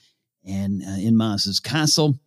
and 0.49 0.83
uh, 0.83 0.99
in 0.99 1.17
Maz's 1.17 1.61
castle. 1.61 2.19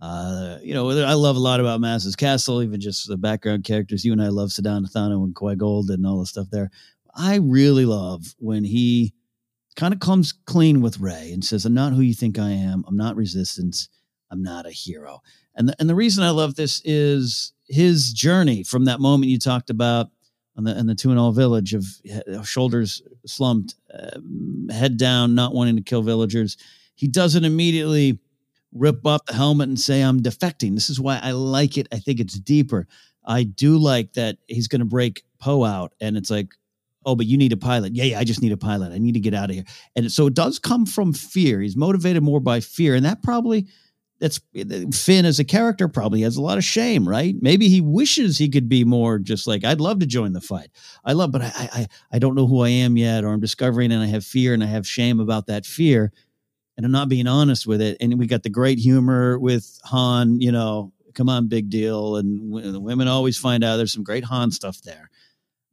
Uh, 0.00 0.58
you 0.62 0.74
know, 0.74 0.90
I 0.90 1.14
love 1.14 1.36
a 1.36 1.40
lot 1.40 1.60
about 1.60 1.80
Maz's 1.80 2.16
castle, 2.16 2.62
even 2.62 2.80
just 2.80 3.08
the 3.08 3.16
background 3.16 3.64
characters. 3.64 4.04
You 4.04 4.12
and 4.12 4.22
I 4.22 4.28
love 4.28 4.52
Sidon 4.52 4.84
Ithano 4.84 5.24
and 5.24 5.34
Quiggold 5.34 5.90
and 5.90 6.06
all 6.06 6.20
the 6.20 6.26
stuff 6.26 6.48
there. 6.50 6.70
I 7.14 7.36
really 7.36 7.84
love 7.84 8.34
when 8.38 8.62
he 8.62 9.12
kind 9.74 9.92
of 9.92 10.00
comes 10.00 10.32
clean 10.46 10.80
with 10.80 11.00
Rey 11.00 11.32
and 11.32 11.44
says, 11.44 11.64
"I'm 11.64 11.74
not 11.74 11.92
who 11.92 12.00
you 12.00 12.14
think 12.14 12.38
I 12.38 12.50
am. 12.50 12.84
I'm 12.86 12.96
not 12.96 13.16
Resistance. 13.16 13.88
I'm 14.30 14.42
not 14.42 14.66
a 14.66 14.70
hero." 14.70 15.20
And 15.56 15.68
the, 15.68 15.76
and 15.80 15.90
the 15.90 15.96
reason 15.96 16.22
I 16.22 16.30
love 16.30 16.54
this 16.54 16.80
is 16.84 17.52
his 17.66 18.12
journey 18.12 18.62
from 18.62 18.84
that 18.84 19.00
moment 19.00 19.30
you 19.30 19.38
talked 19.38 19.70
about 19.70 20.10
on 20.56 20.64
the 20.64 20.78
in 20.78 20.86
the 20.86 21.16
all 21.16 21.32
village 21.32 21.74
of 21.74 21.86
shoulders 22.46 23.02
slumped, 23.26 23.74
uh, 23.92 24.20
head 24.70 24.96
down, 24.96 25.34
not 25.34 25.54
wanting 25.54 25.76
to 25.76 25.82
kill 25.82 26.02
villagers. 26.02 26.56
He 26.98 27.06
doesn't 27.06 27.44
immediately 27.44 28.18
rip 28.72 29.06
off 29.06 29.24
the 29.26 29.34
helmet 29.34 29.68
and 29.68 29.78
say, 29.80 30.02
"I'm 30.02 30.20
defecting." 30.20 30.74
This 30.74 30.90
is 30.90 31.00
why 31.00 31.20
I 31.22 31.30
like 31.30 31.78
it. 31.78 31.86
I 31.92 31.98
think 31.98 32.20
it's 32.20 32.38
deeper. 32.38 32.86
I 33.24 33.44
do 33.44 33.78
like 33.78 34.14
that 34.14 34.38
he's 34.46 34.68
going 34.68 34.80
to 34.80 34.86
break 34.86 35.22
Poe 35.38 35.64
out, 35.64 35.94
and 36.00 36.16
it's 36.16 36.30
like, 36.30 36.48
oh, 37.06 37.14
but 37.14 37.26
you 37.26 37.38
need 37.38 37.52
a 37.52 37.56
pilot. 37.56 37.94
Yeah, 37.94 38.04
yeah, 38.04 38.18
I 38.18 38.24
just 38.24 38.42
need 38.42 38.52
a 38.52 38.56
pilot. 38.56 38.92
I 38.92 38.98
need 38.98 39.12
to 39.12 39.20
get 39.20 39.32
out 39.34 39.50
of 39.50 39.56
here. 39.56 39.64
And 39.96 40.10
so 40.10 40.26
it 40.26 40.34
does 40.34 40.58
come 40.58 40.84
from 40.84 41.12
fear. 41.12 41.60
He's 41.60 41.76
motivated 41.76 42.22
more 42.22 42.40
by 42.40 42.60
fear, 42.60 42.94
and 42.94 43.04
that 43.06 43.22
probably 43.22 43.66
that's 44.20 44.40
Finn 44.92 45.24
as 45.24 45.38
a 45.38 45.44
character 45.44 45.86
probably 45.86 46.22
has 46.22 46.36
a 46.36 46.42
lot 46.42 46.58
of 46.58 46.64
shame, 46.64 47.08
right? 47.08 47.36
Maybe 47.40 47.68
he 47.68 47.80
wishes 47.80 48.36
he 48.36 48.48
could 48.48 48.68
be 48.68 48.84
more 48.84 49.18
just 49.18 49.46
like 49.46 49.64
I'd 49.64 49.80
love 49.80 50.00
to 50.00 50.06
join 50.06 50.32
the 50.32 50.40
fight. 50.40 50.70
I 51.04 51.12
love, 51.12 51.30
but 51.30 51.42
I 51.42 51.52
I 51.54 51.86
I 52.12 52.18
don't 52.18 52.34
know 52.34 52.46
who 52.46 52.62
I 52.62 52.70
am 52.70 52.96
yet, 52.96 53.24
or 53.24 53.28
I'm 53.28 53.40
discovering, 53.40 53.92
and 53.92 54.02
I 54.02 54.06
have 54.06 54.24
fear, 54.24 54.54
and 54.54 54.62
I 54.62 54.66
have 54.66 54.86
shame 54.86 55.20
about 55.20 55.46
that 55.46 55.66
fear, 55.66 56.12
and 56.78 56.86
I'm 56.86 56.92
not 56.92 57.08
being 57.08 57.26
honest 57.26 57.66
with 57.66 57.82
it. 57.82 57.96
And 58.00 58.18
we 58.18 58.28
got 58.28 58.44
the 58.44 58.48
great 58.48 58.78
humor 58.78 59.36
with 59.36 59.80
Han, 59.86 60.40
you 60.40 60.52
know, 60.52 60.92
come 61.12 61.28
on, 61.28 61.48
big 61.48 61.68
deal, 61.68 62.16
and 62.16 62.54
the 62.72 62.80
women 62.80 63.08
always 63.08 63.36
find 63.36 63.64
out 63.64 63.76
there's 63.76 63.92
some 63.92 64.04
great 64.04 64.24
Han 64.24 64.52
stuff 64.52 64.80
there, 64.82 65.10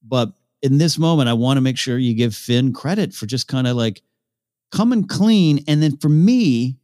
but 0.03 0.33
in 0.63 0.79
this 0.79 0.97
moment, 0.97 1.29
I 1.29 1.33
want 1.33 1.57
to 1.57 1.61
make 1.61 1.77
sure 1.77 1.99
you 1.99 2.15
give 2.15 2.33
Finn 2.33 2.73
credit 2.73 3.13
for 3.13 3.27
just 3.27 3.47
kind 3.47 3.67
of 3.67 3.77
like 3.77 4.01
coming 4.71 5.07
clean, 5.07 5.63
and 5.67 5.83
then 5.83 5.97
for 5.97 6.09
me 6.09 6.77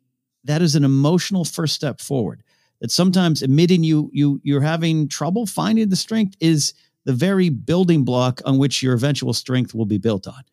that 0.43 0.61
is 0.61 0.75
an 0.75 0.83
emotional 0.83 1.43
first 1.43 1.73
step 1.73 1.99
forward. 1.99 2.43
That 2.79 2.91
sometimes 2.91 3.41
admitting 3.41 3.83
you 3.83 4.11
you 4.13 4.39
you're 4.43 4.61
having 4.61 5.07
trouble 5.07 5.47
finding 5.47 5.89
the 5.89 5.95
strength 5.95 6.35
is 6.39 6.73
the 7.05 7.13
very 7.13 7.49
building 7.49 8.03
block 8.03 8.41
on 8.45 8.59
which 8.59 8.83
your 8.83 8.93
eventual 8.93 9.33
strength 9.33 9.73
will 9.73 9.85
be 9.85 9.97
built 9.97 10.27
on. 10.27 10.43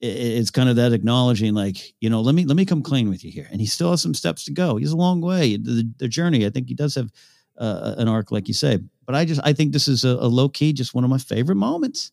It's 0.00 0.50
kind 0.50 0.68
of 0.68 0.76
that 0.76 0.92
acknowledging, 0.92 1.54
like 1.54 1.94
you 2.00 2.10
know, 2.10 2.20
let 2.20 2.34
me 2.34 2.44
let 2.44 2.56
me 2.56 2.64
come 2.64 2.82
clean 2.82 3.08
with 3.08 3.24
you 3.24 3.30
here. 3.30 3.48
And 3.50 3.60
he 3.60 3.66
still 3.66 3.90
has 3.90 4.02
some 4.02 4.14
steps 4.14 4.44
to 4.44 4.52
go. 4.52 4.76
He's 4.76 4.92
a 4.92 4.96
long 4.96 5.20
way. 5.20 5.56
The, 5.56 5.90
the 5.98 6.08
journey. 6.08 6.44
I 6.44 6.50
think 6.50 6.68
he 6.68 6.74
does 6.74 6.94
have 6.96 7.10
uh, 7.58 7.94
an 7.96 8.08
arc, 8.08 8.30
like 8.30 8.48
you 8.48 8.54
say. 8.54 8.80
But 9.06 9.14
I 9.14 9.24
just 9.24 9.40
I 9.44 9.52
think 9.52 9.72
this 9.72 9.88
is 9.88 10.04
a, 10.04 10.10
a 10.10 10.28
low 10.28 10.48
key, 10.48 10.72
just 10.72 10.94
one 10.94 11.04
of 11.04 11.10
my 11.10 11.18
favorite 11.18 11.56
moments 11.56 12.10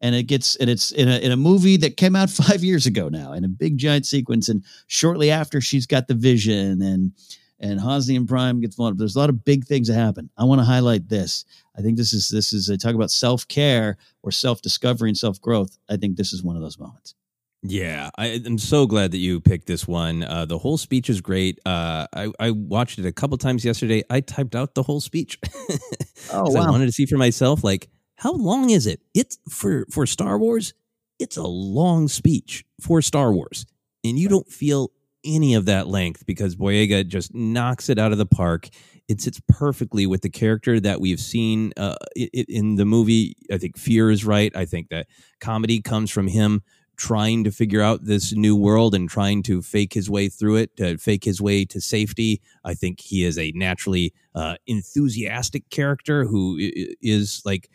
and 0.00 0.14
it 0.14 0.24
gets 0.24 0.56
and 0.56 0.70
it's 0.70 0.90
in 0.92 1.08
a 1.08 1.18
in 1.18 1.32
a 1.32 1.36
movie 1.36 1.76
that 1.76 1.96
came 1.96 2.14
out 2.14 2.30
five 2.30 2.62
years 2.62 2.86
ago 2.86 3.08
now 3.08 3.32
in 3.32 3.44
a 3.44 3.48
big 3.48 3.78
giant 3.78 4.06
sequence 4.06 4.48
and 4.48 4.64
shortly 4.86 5.30
after 5.30 5.60
she's 5.60 5.86
got 5.86 6.08
the 6.08 6.14
vision 6.14 6.82
and 6.82 7.12
and 7.60 7.80
Hosnian 7.80 8.26
Prime 8.26 8.60
gets 8.60 8.76
blown 8.76 8.92
up. 8.92 8.98
There's 8.98 9.16
a 9.16 9.18
lot 9.18 9.30
of 9.30 9.44
big 9.44 9.64
things 9.64 9.88
that 9.88 9.94
happen. 9.94 10.30
I 10.36 10.44
want 10.44 10.60
to 10.60 10.64
highlight 10.64 11.08
this. 11.08 11.44
I 11.76 11.82
think 11.82 11.96
this 11.96 12.12
is 12.12 12.28
this 12.28 12.52
is 12.52 12.68
a 12.68 12.76
talk 12.76 12.94
about 12.94 13.10
self 13.10 13.46
care 13.48 13.96
or 14.22 14.30
self 14.30 14.62
discovery 14.62 15.10
and 15.10 15.18
self 15.18 15.40
growth. 15.40 15.78
I 15.88 15.96
think 15.96 16.16
this 16.16 16.32
is 16.32 16.42
one 16.42 16.56
of 16.56 16.62
those 16.62 16.78
moments. 16.78 17.14
Yeah, 17.62 18.10
I, 18.16 18.40
am 18.46 18.58
so 18.58 18.86
glad 18.86 19.10
that 19.10 19.18
you 19.18 19.40
picked 19.40 19.66
this 19.66 19.88
one. 19.88 20.22
Uh, 20.22 20.44
the 20.44 20.58
whole 20.58 20.78
speech 20.78 21.10
is 21.10 21.20
great. 21.20 21.58
Uh, 21.66 22.06
I, 22.14 22.30
I, 22.38 22.50
watched 22.52 23.00
it 23.00 23.06
a 23.06 23.10
couple 23.10 23.36
times 23.36 23.64
yesterday. 23.64 24.04
I 24.08 24.20
typed 24.20 24.54
out 24.54 24.76
the 24.76 24.84
whole 24.84 25.00
speech. 25.00 25.40
oh, 26.32 26.52
wow. 26.52 26.68
I 26.68 26.70
wanted 26.70 26.86
to 26.86 26.92
see 26.92 27.04
for 27.04 27.16
myself, 27.16 27.64
like 27.64 27.88
how 28.14 28.32
long 28.32 28.70
is 28.70 28.86
it? 28.86 29.00
It's 29.12 29.38
for 29.48 29.86
for 29.90 30.06
Star 30.06 30.38
Wars. 30.38 30.72
It's 31.18 31.36
a 31.36 31.46
long 31.46 32.06
speech 32.06 32.64
for 32.80 33.02
Star 33.02 33.32
Wars, 33.32 33.66
and 34.04 34.16
you 34.16 34.28
don't 34.28 34.48
feel 34.48 34.92
any 35.24 35.54
of 35.54 35.66
that 35.66 35.88
length 35.88 36.26
because 36.26 36.56
Boyega 36.56 37.06
just 37.06 37.34
knocks 37.34 37.88
it 37.88 37.98
out 37.98 38.12
of 38.12 38.18
the 38.18 38.26
park. 38.26 38.68
It 39.08 39.20
sits 39.20 39.40
perfectly 39.48 40.06
with 40.06 40.22
the 40.22 40.30
character 40.30 40.80
that 40.80 41.00
we've 41.00 41.20
seen 41.20 41.72
uh, 41.76 41.96
in 42.14 42.76
the 42.76 42.84
movie. 42.84 43.36
I 43.52 43.58
think 43.58 43.78
Fear 43.78 44.10
is 44.10 44.24
right. 44.24 44.54
I 44.54 44.64
think 44.64 44.90
that 44.90 45.06
comedy 45.40 45.80
comes 45.80 46.10
from 46.10 46.28
him 46.28 46.62
trying 46.98 47.44
to 47.44 47.52
figure 47.52 47.80
out 47.80 48.04
this 48.04 48.32
new 48.32 48.56
world 48.56 48.92
and 48.94 49.08
trying 49.08 49.40
to 49.44 49.62
fake 49.62 49.94
his 49.94 50.10
way 50.10 50.28
through 50.28 50.56
it, 50.56 50.76
to 50.76 50.98
fake 50.98 51.24
his 51.24 51.40
way 51.40 51.64
to 51.64 51.80
safety. 51.80 52.42
I 52.64 52.74
think 52.74 53.00
he 53.00 53.24
is 53.24 53.38
a 53.38 53.52
naturally 53.54 54.12
uh, 54.34 54.56
enthusiastic 54.66 55.70
character 55.70 56.24
who 56.24 56.58
is 57.00 57.40
like 57.44 57.70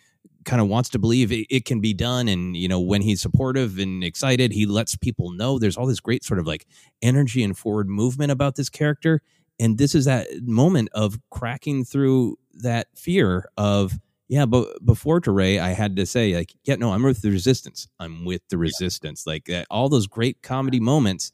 kind 0.46 0.62
of 0.62 0.68
wants 0.68 0.90
to 0.90 1.00
believe 1.00 1.32
it, 1.32 1.46
it, 1.50 1.66
can 1.66 1.80
be 1.80 1.94
done 1.94 2.28
and 2.28 2.56
you 2.56 2.68
know 2.68 2.80
when 2.80 3.02
he's 3.02 3.22
supportive 3.22 3.78
and 3.78 4.04
excited 4.04 4.52
he 4.52 4.66
lets 4.66 4.96
people 4.96 5.32
know 5.32 5.58
there's 5.58 5.78
all 5.78 5.86
this 5.86 6.00
great 6.00 6.24
sort 6.24 6.40
of 6.40 6.48
like 6.48 6.66
energy 7.02 7.44
and 7.44 7.58
forward 7.58 7.88
movement 7.90 8.32
about 8.32 8.56
this 8.56 8.70
character 8.70 9.22
and 9.60 9.78
this 9.78 9.96
is 9.96 10.06
that 10.06 10.28
moment 10.42 10.90
of 10.94 11.18
cracking 11.30 11.84
through 11.84 12.38
that 12.54 12.88
fear 12.96 13.50
of 13.58 13.94
yeah 14.28 14.46
but 14.46 14.84
before 14.86 15.22
Teray, 15.22 15.60
i 15.60 15.70
had 15.70 15.96
to 15.96 16.06
say 16.06 16.36
like 16.36 16.54
yeah 16.64 16.76
no 16.76 16.92
i'm 16.92 17.04
with 17.04 17.22
the 17.22 17.32
resistance. 17.32 17.88
I'm 18.00 18.26
with 18.26 18.42
the 18.50 18.58
resistance. 18.58 19.24
Yeah. 19.26 19.34
like 19.34 19.50
uh, 19.50 19.66
all 19.70 19.90
those 19.90 20.08
great 20.08 20.42
comedy 20.42 20.80
moments 20.80 21.32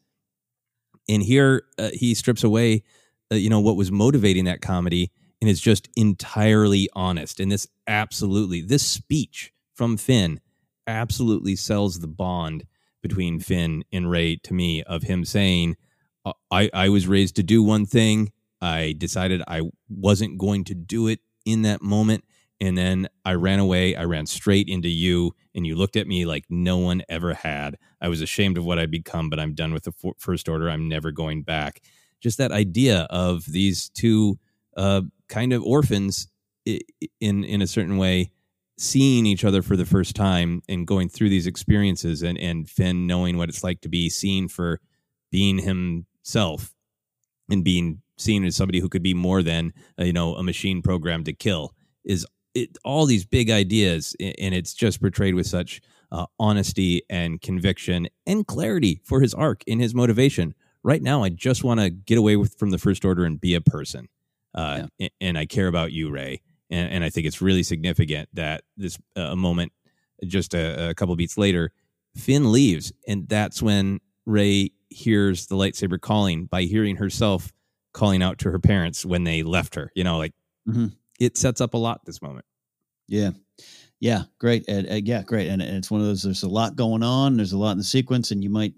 and 1.08 1.24
here 1.24 1.64
uh, 1.78 1.90
he 1.94 2.14
strips 2.14 2.44
away 2.44 2.84
uh, 3.32 3.36
you 3.36 3.50
know 3.50 3.60
what 3.60 3.76
was 3.76 3.92
motivating 3.92 4.46
that 4.46 4.62
comedy 4.62 5.12
and 5.42 5.50
is 5.50 5.62
just 5.62 5.90
entirely 5.96 6.90
honest. 6.94 7.40
And 7.40 7.52
this 7.52 7.68
absolutely, 7.88 8.62
this 8.62 8.86
speech 8.86 9.54
from 9.74 9.98
Finn 9.98 10.42
absolutely 10.88 11.56
sells 11.56 12.00
the 12.00 12.08
bond 12.08 12.66
between 13.02 13.40
Finn 13.40 13.84
and 13.92 14.10
Rey 14.10 14.36
to 14.38 14.54
me 14.54 14.84
of 14.84 15.04
him 15.04 15.24
saying, 15.24 15.78
I, 16.52 16.70
I 16.74 16.90
was 16.90 17.08
raised 17.08 17.36
to 17.38 17.44
do 17.44 17.64
one 17.64 17.86
thing. 17.86 18.32
I 18.62 18.94
decided 18.98 19.42
I 19.48 19.62
wasn't 19.88 20.38
going 20.38 20.66
to 20.66 20.76
do 20.76 21.08
it 21.08 21.20
in 21.46 21.62
that 21.62 21.82
moment. 21.82 22.26
And 22.60 22.78
then 22.78 23.08
I 23.24 23.36
ran 23.36 23.60
away. 23.60 23.96
I 23.96 24.04
ran 24.04 24.26
straight 24.26 24.68
into 24.68 24.90
you, 24.90 25.34
and 25.56 25.66
you 25.66 25.78
looked 25.78 25.96
at 25.96 26.08
me 26.08 26.26
like 26.26 26.44
no 26.50 26.78
one 26.78 27.04
ever 27.08 27.34
had. 27.34 27.78
I 28.02 28.10
was 28.10 28.22
ashamed 28.22 28.58
of 28.58 28.66
what 28.66 28.78
I'd 28.78 28.92
become, 28.92 29.30
but 29.30 29.40
I'm 29.40 29.54
done 29.54 29.74
with 29.74 29.84
the 29.84 29.94
First 30.18 30.50
Order. 30.50 30.70
I'm 30.70 30.90
never 30.90 31.12
going 31.12 31.44
back. 31.44 31.82
Just 32.20 32.38
that 32.38 32.52
idea 32.52 33.08
of 33.10 33.46
these 33.46 33.88
two 33.88 34.40
uh, 34.80 35.02
kind 35.28 35.52
of 35.52 35.62
orphans 35.64 36.30
in 36.66 37.44
in 37.44 37.62
a 37.62 37.68
certain 37.68 37.98
way 37.98 38.32
seeing 38.78 39.26
each 39.26 39.44
other 39.44 39.62
for 39.62 39.76
the 39.76 39.86
first 39.86 40.16
time 40.16 40.62
and 40.70 40.88
going 40.88 41.10
through 41.10 41.28
these 41.28 41.46
experiences 41.46 42.24
and 42.24 42.38
and 42.38 42.70
Finn 42.70 43.06
knowing 43.06 43.38
what 43.38 43.50
it's 43.50 43.64
like 43.64 43.82
to 43.82 43.90
be 43.90 44.10
seen 44.10 44.48
for 44.48 44.80
being 45.32 45.60
himself 45.60 46.74
and 47.50 47.64
being 47.64 48.02
seen 48.18 48.46
as 48.46 48.56
somebody 48.56 48.80
who 48.80 48.88
could 48.88 49.04
be 49.04 49.14
more 49.14 49.44
than 49.44 49.74
uh, 50.00 50.06
you 50.06 50.14
know 50.14 50.36
a 50.36 50.44
machine 50.44 50.82
programmed 50.82 51.26
to 51.26 51.34
kill 51.34 51.76
is 52.06 52.26
it, 52.54 52.78
all 52.86 53.06
these 53.06 53.26
big 53.26 53.52
ideas 53.52 54.16
and 54.22 54.56
it's 54.56 54.74
just 54.74 55.02
portrayed 55.02 55.36
with 55.36 55.46
such 55.46 55.82
uh, 56.14 56.26
honesty 56.40 57.02
and 57.10 57.42
conviction 57.42 58.08
and 58.26 58.48
clarity 58.48 59.02
for 59.04 59.20
his 59.20 59.34
arc 59.34 59.62
in 59.66 59.80
his 59.80 59.94
motivation. 59.94 60.56
Right 60.84 61.02
now 61.02 61.24
i 61.24 61.28
just 61.28 61.66
want 61.66 61.82
to 61.82 61.90
get 61.90 62.18
away 62.18 62.38
with 62.38 62.58
from 62.58 62.70
the 62.70 62.78
first 62.78 63.04
order 63.04 63.26
and 63.26 63.42
be 63.42 63.54
a 63.56 63.60
person 63.62 64.08
uh, 64.54 64.88
yeah. 64.98 65.10
and 65.22 65.38
I 65.38 65.46
care 65.46 65.68
about 65.68 65.92
you, 65.92 66.10
Rey. 66.10 66.42
And, 66.70 66.92
and, 66.92 67.04
I 67.04 67.10
think 67.10 67.26
it's 67.26 67.42
really 67.42 67.64
significant 67.64 68.30
that 68.34 68.64
this 68.78 68.98
uh, 69.18 69.22
a 69.22 69.36
moment, 69.36 69.72
just 70.26 70.54
a, 70.54 70.90
a 70.90 70.94
couple 70.94 71.16
beats 71.16 71.38
later, 71.38 71.72
Finn 72.16 72.52
leaves, 72.52 72.92
and 73.08 73.28
that's 73.28 73.62
when 73.62 74.00
Rey 74.26 74.72
hears 74.90 75.48
the 75.48 75.56
lightsaber 75.56 76.00
calling 76.00 76.46
by 76.46 76.64
hearing 76.64 76.98
herself 76.98 77.52
calling 77.94 78.22
out 78.22 78.38
to 78.40 78.52
her 78.52 78.60
parents 78.60 79.06
when 79.06 79.24
they 79.24 79.42
left 79.42 79.76
her. 79.76 79.92
You 79.96 80.04
know, 80.04 80.18
like 80.18 80.34
mm-hmm. 80.68 80.88
it 81.20 81.38
sets 81.38 81.62
up 81.62 81.74
a 81.74 81.78
lot 81.78 82.06
this 82.06 82.22
moment. 82.22 82.46
Yeah. 83.08 83.32
Yeah, 84.00 84.24
great. 84.40 84.64
Uh, 84.70 84.96
yeah, 85.04 85.24
great. 85.24 85.50
And 85.50 85.62
it's 85.62 85.92
one 85.92 86.00
of 86.00 86.08
those. 86.08 86.24
There's 86.24 86.44
a 86.44 86.50
lot 86.50 86.78
going 86.78 87.04
on. 87.04 87.36
There's 87.36 87.52
a 87.52 87.58
lot 87.58 87.74
in 87.74 87.78
the 87.80 87.84
sequence, 87.84 88.32
and 88.32 88.42
you 88.42 88.50
might 88.50 88.74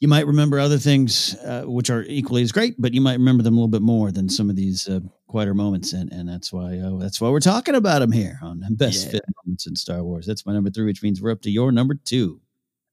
you 0.00 0.08
might 0.08 0.26
remember 0.26 0.58
other 0.58 0.78
things 0.78 1.34
uh, 1.36 1.62
which 1.62 1.90
are 1.90 2.02
equally 2.02 2.42
as 2.42 2.52
great, 2.52 2.74
but 2.78 2.92
you 2.92 3.00
might 3.00 3.14
remember 3.18 3.42
them 3.42 3.54
a 3.54 3.56
little 3.56 3.68
bit 3.68 3.82
more 3.82 4.10
than 4.10 4.28
some 4.28 4.50
of 4.50 4.56
these 4.56 4.88
uh, 4.88 5.00
quieter 5.28 5.54
moments, 5.54 5.92
and 5.92 6.12
and 6.12 6.28
that's 6.28 6.52
why 6.52 6.78
uh, 6.78 6.96
that's 6.98 7.20
why 7.20 7.28
we're 7.28 7.40
talking 7.40 7.74
about 7.74 8.00
them 8.00 8.12
here 8.12 8.38
on 8.42 8.62
best 8.70 9.06
yeah. 9.06 9.12
fit 9.12 9.24
moments 9.44 9.66
in 9.66 9.76
Star 9.76 10.02
Wars. 10.02 10.26
That's 10.26 10.46
my 10.46 10.52
number 10.52 10.70
three, 10.70 10.84
which 10.84 11.02
means 11.02 11.22
we're 11.22 11.32
up 11.32 11.42
to 11.42 11.50
your 11.50 11.72
number 11.72 11.94
two. 11.94 12.40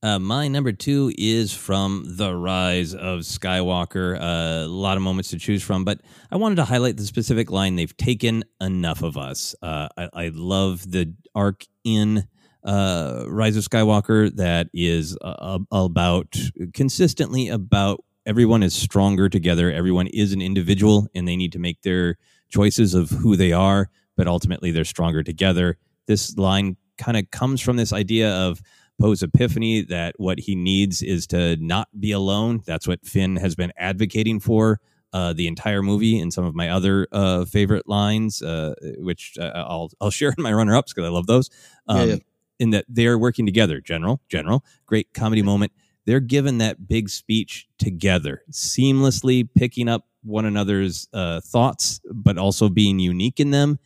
Uh, 0.03 0.17
my 0.17 0.47
number 0.47 0.71
two 0.71 1.13
is 1.15 1.53
from 1.53 2.03
The 2.07 2.35
Rise 2.35 2.95
of 2.95 3.19
Skywalker. 3.19 4.19
Uh, 4.19 4.65
a 4.65 4.67
lot 4.67 4.97
of 4.97 5.03
moments 5.03 5.29
to 5.29 5.37
choose 5.37 5.61
from, 5.61 5.85
but 5.85 6.01
I 6.31 6.37
wanted 6.37 6.55
to 6.55 6.65
highlight 6.65 6.97
the 6.97 7.03
specific 7.03 7.51
line 7.51 7.75
they've 7.75 7.95
taken 7.95 8.43
enough 8.59 9.03
of 9.03 9.15
us. 9.15 9.53
Uh, 9.61 9.89
I, 9.95 10.09
I, 10.13 10.31
love 10.33 10.89
the 10.89 11.13
arc 11.35 11.65
in 11.83 12.27
uh, 12.63 13.25
Rise 13.27 13.57
of 13.57 13.63
Skywalker 13.63 14.35
that 14.35 14.67
is 14.73 15.17
uh, 15.21 15.59
about 15.71 16.35
consistently 16.73 17.49
about 17.49 18.03
everyone 18.25 18.63
is 18.63 18.73
stronger 18.73 19.29
together. 19.29 19.71
Everyone 19.71 20.07
is 20.07 20.33
an 20.33 20.41
individual 20.41 21.07
and 21.15 21.27
they 21.27 21.35
need 21.35 21.51
to 21.53 21.59
make 21.59 21.81
their 21.81 22.17
choices 22.49 22.93
of 22.93 23.09
who 23.09 23.35
they 23.35 23.51
are, 23.51 23.89
but 24.15 24.27
ultimately 24.27 24.71
they're 24.71 24.85
stronger 24.85 25.23
together. 25.23 25.77
This 26.07 26.37
line 26.37 26.77
kind 26.97 27.17
of 27.17 27.29
comes 27.31 27.61
from 27.61 27.77
this 27.77 27.93
idea 27.93 28.31
of 28.31 28.61
Poe's 28.99 29.23
epiphany 29.23 29.81
that 29.83 30.13
what 30.17 30.39
he 30.39 30.55
needs 30.55 31.01
is 31.01 31.25
to 31.27 31.55
not 31.57 31.87
be 31.99 32.11
alone. 32.11 32.61
That's 32.65 32.87
what 32.87 33.05
Finn 33.05 33.37
has 33.37 33.55
been 33.55 33.71
advocating 33.75 34.39
for 34.39 34.79
uh, 35.13 35.33
the 35.33 35.47
entire 35.47 35.81
movie 35.81 36.19
and 36.19 36.31
some 36.31 36.45
of 36.45 36.53
my 36.53 36.69
other 36.69 37.07
uh, 37.11 37.45
favorite 37.45 37.87
lines, 37.87 38.41
uh, 38.43 38.75
which 38.97 39.37
uh, 39.39 39.51
I'll 39.55 39.89
I'll 39.99 40.11
share 40.11 40.33
in 40.37 40.43
my 40.43 40.53
runner 40.53 40.75
ups 40.75 40.93
because 40.93 41.07
I 41.07 41.11
love 41.11 41.25
those. 41.25 41.49
Um, 41.87 41.97
yeah, 41.97 42.05
yeah 42.05 42.19
in 42.61 42.69
that 42.69 42.85
they're 42.87 43.17
working 43.17 43.47
together. 43.47 43.81
General, 43.81 44.21
General, 44.29 44.63
great 44.85 45.11
comedy 45.15 45.41
moment. 45.41 45.71
They're 46.05 46.19
given 46.19 46.59
that 46.59 46.87
big 46.87 47.09
speech 47.09 47.67
together, 47.79 48.43
seamlessly 48.51 49.49
picking 49.55 49.89
up 49.89 50.05
one 50.23 50.45
another's 50.45 51.07
uh, 51.11 51.41
thoughts, 51.41 51.99
but 52.13 52.37
also 52.37 52.69
being 52.69 52.99
unique 52.99 53.39
in 53.39 53.49
them 53.49 53.79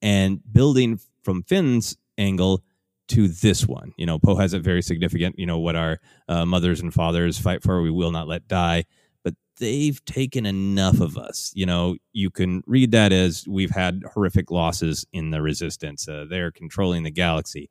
and 0.00 0.40
building 0.52 1.00
from 1.24 1.42
Finn's 1.42 1.96
angle 2.18 2.62
to 3.08 3.26
this 3.26 3.66
one. 3.66 3.92
You 3.96 4.06
know, 4.06 4.20
Poe 4.20 4.36
has 4.36 4.52
a 4.52 4.60
very 4.60 4.82
significant, 4.82 5.36
you 5.36 5.46
know, 5.46 5.58
what 5.58 5.74
our 5.74 5.98
uh, 6.28 6.46
mothers 6.46 6.80
and 6.80 6.94
fathers 6.94 7.36
fight 7.36 7.64
for, 7.64 7.82
we 7.82 7.90
will 7.90 8.12
not 8.12 8.28
let 8.28 8.46
die. 8.46 8.84
But 9.24 9.34
they've 9.58 10.02
taken 10.04 10.46
enough 10.46 11.00
of 11.00 11.18
us. 11.18 11.50
You 11.56 11.66
know, 11.66 11.96
you 12.12 12.30
can 12.30 12.62
read 12.68 12.92
that 12.92 13.12
as 13.12 13.48
we've 13.48 13.70
had 13.70 14.04
horrific 14.14 14.52
losses 14.52 15.04
in 15.12 15.30
the 15.30 15.42
resistance. 15.42 16.08
Uh, 16.08 16.26
they're 16.30 16.52
controlling 16.52 17.02
the 17.02 17.10
galaxy. 17.10 17.68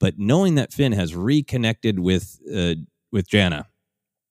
But 0.00 0.18
knowing 0.18 0.54
that 0.56 0.72
Finn 0.72 0.92
has 0.92 1.14
reconnected 1.14 1.98
with 1.98 2.38
uh, 2.52 2.74
with 3.10 3.28
Jannah, 3.28 3.66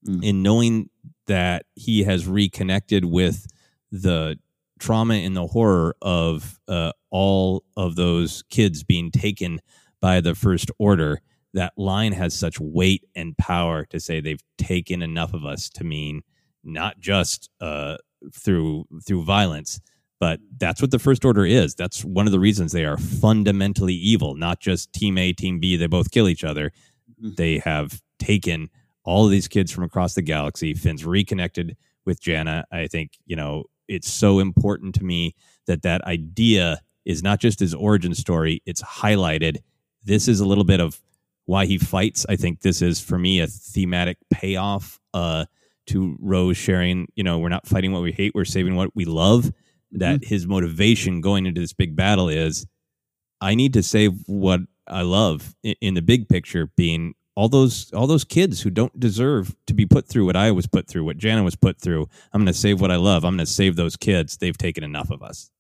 mm. 0.08 0.28
and 0.28 0.44
knowing 0.44 0.90
that 1.28 1.66
he 1.76 2.04
has 2.04 2.28
reconnected 2.28 3.06
with 3.06 3.48
the 3.92 4.38
trauma 4.80 5.16
and 5.16 5.36
the 5.36 5.48
horror 5.48 5.96
of 6.02 6.60
uh, 6.68 6.92
all 7.10 7.64
of 7.76 7.96
those 7.96 8.44
kids 8.50 8.84
being 8.84 9.12
taken 9.12 9.60
by 10.00 10.22
the 10.22 10.36
First 10.36 10.72
Order, 10.78 11.22
that 11.54 11.74
line 11.78 12.14
has 12.14 12.34
such 12.34 12.60
weight 12.60 13.04
and 13.16 13.38
power 13.38 13.86
to 13.86 14.00
say 14.00 14.20
they've 14.20 14.44
taken 14.58 15.02
enough 15.02 15.34
of 15.34 15.46
us 15.46 15.70
to 15.70 15.84
mean 15.84 16.22
not 16.64 17.00
just 17.00 17.50
uh, 17.62 17.98
through 18.34 18.86
through 19.06 19.24
violence, 19.24 19.80
but 20.20 20.40
that's 20.58 20.82
what 20.82 20.92
the 20.92 21.00
First 21.00 21.26
Order 21.26 21.46
is. 21.46 21.76
That's 21.76 22.04
one 22.04 22.26
of 22.26 22.32
the 22.32 22.40
reasons 22.40 22.72
they 22.72 22.86
are 22.86 22.98
fundamentally 22.98 23.94
evil, 23.94 24.36
not 24.36 24.60
just 24.60 24.92
Team 24.94 25.18
A, 25.18 25.34
Team 25.34 25.60
B, 25.60 25.76
they 25.76 25.88
both 25.88 26.12
kill 26.12 26.28
each 26.28 26.44
other. 26.44 26.72
Mm-hmm. 27.22 27.36
They 27.36 27.60
have 27.60 28.02
taken 28.20 28.70
all 29.04 29.26
of 29.26 29.32
these 29.32 29.48
kids 29.48 29.72
from 29.72 29.84
across 29.84 30.16
the 30.16 30.22
galaxy. 30.22 30.74
Finn's 30.74 31.06
reconnected 31.06 31.78
with 32.06 32.20
Jannah. 32.20 32.66
I 32.72 32.88
think, 32.88 33.12
you 33.26 33.36
know, 33.36 33.66
it's 33.88 34.12
so 34.12 34.40
important 34.40 34.96
to 34.96 35.04
me 35.04 35.36
that 35.68 35.84
that 35.84 36.04
idea 36.04 36.82
is 37.06 37.24
not 37.24 37.40
just 37.40 37.60
his 37.60 37.74
origin 37.74 38.14
story, 38.14 38.62
it's 38.66 38.82
highlighted. 38.82 39.58
This 40.04 40.28
is 40.28 40.40
a 40.40 40.46
little 40.46 40.64
bit 40.64 40.82
of 40.82 41.00
why 41.46 41.66
he 41.66 41.78
fights. 41.78 42.26
I 42.28 42.36
think 42.36 42.62
this 42.62 42.82
is, 42.82 43.00
for 43.00 43.18
me, 43.18 43.40
a 43.40 43.48
thematic 43.48 44.18
payoff 44.30 45.00
uh, 45.14 45.46
to 45.88 46.18
Rose 46.20 46.58
sharing, 46.58 47.08
you 47.16 47.24
know, 47.24 47.40
we're 47.40 47.48
not 47.48 47.66
fighting 47.66 47.94
what 47.94 48.02
we 48.02 48.12
hate, 48.12 48.34
we're 48.36 48.44
saving 48.46 48.76
what 48.76 48.94
we 48.94 49.06
love 49.06 49.52
that 49.92 50.22
mm-hmm. 50.22 50.28
his 50.28 50.48
motivation 50.48 51.22
going 51.22 51.46
into 51.46 51.62
this 51.62 51.74
big 51.74 51.96
battle 51.96 52.30
is 52.30 52.66
I 53.42 53.56
need 53.56 53.74
to 53.74 53.84
save 53.84 54.14
what 54.28 54.62
I 54.88 55.02
love 55.02 55.56
in, 55.64 55.94
the 55.94 56.02
big 56.02 56.30
picture 56.30 56.72
being 56.76 57.14
all 57.36 57.50
those 57.50 57.94
all 57.94 58.08
those 58.08 58.24
kids 58.24 58.62
who 58.62 58.70
don't 58.70 59.00
deserve 59.00 59.56
to 59.68 59.74
be 59.74 59.86
put 59.86 60.08
through 60.08 60.26
what 60.26 60.36
I 60.36 60.52
was 60.52 60.66
put 60.66 60.88
through, 60.88 61.04
what 61.04 61.18
Jannah 61.18 61.44
was 61.44 61.56
put 61.56 61.80
through. 61.80 62.08
I'm 62.34 62.42
going 62.42 62.48
to 62.48 62.60
save 62.60 62.82
what 62.82 62.92
I 62.92 62.96
love. 62.96 63.24
I'm 63.24 63.36
going 63.36 63.46
to 63.46 63.52
save 63.52 63.76
those 63.76 63.96
kids. 63.96 64.38
They've 64.38 64.58
taken 64.58 64.84
enough 64.84 65.12
of 65.12 65.22
us. 65.22 65.52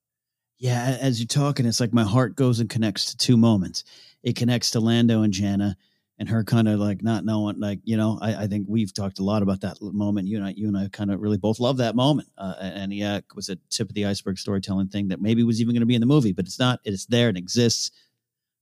Yeah, 0.57 0.97
as 0.99 1.19
you're 1.19 1.27
talking, 1.27 1.67
it's 1.67 1.79
like 1.79 1.93
my 1.93 2.03
heart 2.03 2.35
goes 2.35 2.59
and 2.59 2.69
connects 2.69 3.05
to 3.11 3.17
two 3.17 3.37
moments. 3.37 3.83
It 4.23 4.35
connects 4.35 4.71
to 4.71 4.79
Lando 4.79 5.21
and 5.21 5.31
Jannah, 5.31 5.77
and 6.19 6.27
her 6.29 6.43
kind 6.43 6.67
of 6.67 6.79
like 6.79 7.03
not 7.03 7.25
knowing, 7.25 7.59
like 7.59 7.79
you 7.83 7.95
know, 7.95 8.17
I, 8.21 8.43
I, 8.43 8.47
think 8.47 8.65
we've 8.67 8.93
talked 8.93 9.19
a 9.19 9.23
lot 9.23 9.43
about 9.43 9.61
that 9.61 9.77
moment. 9.81 10.27
You 10.27 10.37
and 10.37 10.45
I, 10.47 10.49
you 10.51 10.67
and 10.67 10.77
I 10.77 10.87
kind 10.91 11.11
of 11.11 11.19
really 11.19 11.37
both 11.37 11.59
love 11.59 11.77
that 11.77 11.95
moment. 11.95 12.29
Uh, 12.37 12.55
and 12.59 12.93
yeah, 12.93 13.17
it 13.17 13.25
was 13.35 13.49
a 13.49 13.57
tip 13.69 13.89
of 13.89 13.95
the 13.95 14.05
iceberg 14.05 14.39
storytelling 14.39 14.87
thing 14.87 15.09
that 15.09 15.21
maybe 15.21 15.43
was 15.43 15.61
even 15.61 15.73
going 15.73 15.81
to 15.81 15.87
be 15.87 15.95
in 15.95 16.01
the 16.01 16.07
movie, 16.07 16.33
but 16.33 16.45
it's 16.45 16.59
not. 16.59 16.79
It's 16.83 17.05
there 17.05 17.29
and 17.29 17.37
exists. 17.37 17.91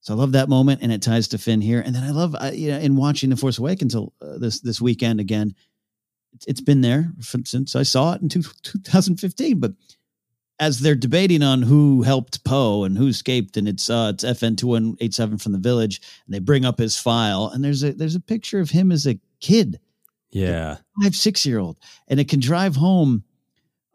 So 0.02 0.14
I 0.14 0.18
love 0.18 0.34
that 0.34 0.50
moment, 0.50 0.82
and 0.84 0.92
it 0.92 1.02
ties 1.02 1.30
to 1.30 1.38
Finn 1.38 1.62
here. 1.62 1.82
And 1.84 1.96
then 1.96 2.04
I 2.04 2.12
love, 2.12 2.36
you 2.54 2.72
know, 2.72 2.78
in 2.78 2.96
watching 2.96 3.32
The 3.32 3.38
Force 3.38 3.58
Awakens 3.58 3.96
uh, 3.96 4.06
this 4.38 4.60
this 4.60 4.82
weekend 4.82 5.20
again, 5.20 5.56
it's, 6.34 6.46
it's 6.46 6.62
been 6.62 6.82
there 6.82 7.12
since 7.22 7.76
I 7.76 7.84
saw 7.84 8.14
it 8.14 8.22
in 8.22 8.30
two, 8.30 8.44
2015. 8.64 9.60
But 9.60 9.72
as 10.60 10.80
they're 10.80 10.96
debating 10.96 11.44
on 11.44 11.62
who 11.62 12.02
helped 12.04 12.44
Poe 12.46 12.84
and 12.86 12.98
who 12.98 13.08
escaped, 13.08 13.58
and 13.58 13.68
it's 13.68 13.90
uh, 13.90 14.12
it's 14.14 14.24
FN 14.24 14.58
two 14.58 14.68
one 14.68 14.96
eight 15.02 15.14
seven 15.14 15.38
from 15.38 15.52
the 15.52 15.58
village, 15.58 16.02
and 16.26 16.34
they 16.34 16.40
bring 16.40 16.64
up 16.66 16.80
his 16.80 16.98
file, 16.98 17.52
and 17.54 17.64
there's 17.64 17.84
a 17.84 17.94
there's 17.94 18.16
a 18.16 18.20
picture 18.22 18.60
of 18.60 18.70
him 18.70 18.92
as 18.92 19.06
a 19.06 19.20
kid, 19.42 19.80
Yeah. 20.32 20.78
five 21.02 21.14
six 21.16 21.46
year 21.46 21.60
old, 21.60 21.78
and 22.08 22.20
it 22.20 22.30
can 22.30 22.40
drive 22.40 22.76
home. 22.76 23.24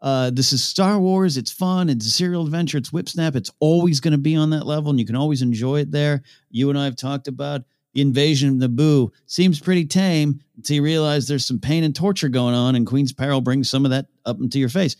Uh, 0.01 0.31
this 0.31 0.51
is 0.51 0.63
Star 0.63 0.99
Wars. 0.99 1.37
It's 1.37 1.51
fun. 1.51 1.87
It's 1.89 2.07
a 2.07 2.09
serial 2.11 2.43
adventure. 2.45 2.77
It's 2.79 2.91
whip 2.91 3.07
snap. 3.07 3.35
It's 3.35 3.51
always 3.59 3.99
going 3.99 4.13
to 4.13 4.17
be 4.17 4.35
on 4.35 4.49
that 4.51 4.65
level, 4.65 4.89
and 4.89 4.99
you 4.99 5.05
can 5.05 5.15
always 5.15 5.43
enjoy 5.43 5.81
it 5.81 5.91
there. 5.91 6.23
You 6.49 6.69
and 6.71 6.77
I 6.79 6.85
have 6.85 6.95
talked 6.95 7.27
about 7.27 7.61
the 7.93 8.01
invasion 8.01 8.61
of 8.63 8.71
Naboo. 8.71 9.11
Seems 9.27 9.59
pretty 9.59 9.85
tame 9.85 10.39
until 10.57 10.77
you 10.77 10.83
realize 10.83 11.27
there's 11.27 11.45
some 11.45 11.59
pain 11.59 11.83
and 11.83 11.95
torture 11.95 12.29
going 12.29 12.55
on, 12.55 12.75
and 12.75 12.87
Queen's 12.87 13.13
Peril 13.13 13.41
brings 13.41 13.69
some 13.69 13.85
of 13.85 13.91
that 13.91 14.07
up 14.25 14.39
into 14.39 14.57
your 14.59 14.69
face. 14.69 14.95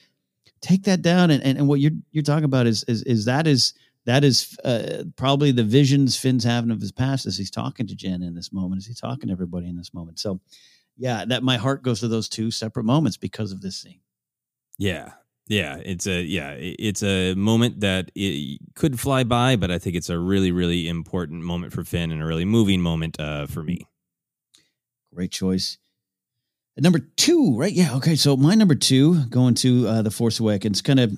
Take 0.61 0.83
that 0.83 1.01
down, 1.01 1.31
and, 1.31 1.43
and, 1.43 1.57
and 1.57 1.67
what 1.67 1.79
you're 1.79 1.91
you're 2.11 2.23
talking 2.23 2.45
about 2.45 2.67
is 2.67 2.83
is 2.83 3.03
is 3.03 3.25
that 3.25 3.47
is 3.47 3.73
that 4.05 4.23
is 4.23 4.57
uh, 4.63 5.03
probably 5.15 5.51
the 5.51 5.63
visions 5.63 6.17
Finn's 6.17 6.43
having 6.43 6.71
of 6.71 6.81
his 6.81 6.91
past 6.91 7.25
as 7.25 7.37
he's 7.37 7.51
talking 7.51 7.87
to 7.87 7.95
Jen 7.95 8.23
in 8.23 8.35
this 8.35 8.51
moment, 8.51 8.79
as 8.79 8.85
he's 8.85 8.99
talking 8.99 9.27
to 9.27 9.31
everybody 9.31 9.69
in 9.69 9.77
this 9.77 9.93
moment. 9.93 10.19
So, 10.19 10.39
yeah, 10.97 11.25
that 11.25 11.43
my 11.43 11.57
heart 11.57 11.83
goes 11.83 11.99
to 11.99 12.07
those 12.07 12.27
two 12.27 12.51
separate 12.51 12.85
moments 12.85 13.17
because 13.17 13.51
of 13.51 13.61
this 13.61 13.79
scene. 13.81 14.01
Yeah. 14.77 15.11
Yeah, 15.47 15.81
it's 15.83 16.07
a 16.07 16.21
yeah, 16.21 16.55
it's 16.57 17.03
a 17.03 17.33
moment 17.33 17.81
that 17.81 18.09
it 18.15 18.61
could 18.73 18.99
fly 18.99 19.25
by, 19.25 19.57
but 19.57 19.69
I 19.69 19.79
think 19.79 19.97
it's 19.97 20.09
a 20.09 20.17
really 20.17 20.51
really 20.51 20.87
important 20.87 21.43
moment 21.43 21.73
for 21.73 21.83
Finn 21.83 22.09
and 22.11 22.21
a 22.21 22.25
really 22.25 22.45
moving 22.45 22.79
moment 22.79 23.19
uh, 23.19 23.47
for 23.47 23.61
me. 23.61 23.85
Great 25.13 25.31
choice. 25.31 25.77
Number 26.81 26.97
two, 26.97 27.55
right? 27.57 27.71
Yeah. 27.71 27.95
Okay. 27.97 28.15
So 28.15 28.35
my 28.35 28.55
number 28.55 28.73
two, 28.73 29.23
going 29.25 29.53
to 29.55 29.87
uh, 29.87 30.01
the 30.01 30.09
Force 30.09 30.39
Awakens, 30.39 30.81
kind 30.81 30.99
of, 30.99 31.11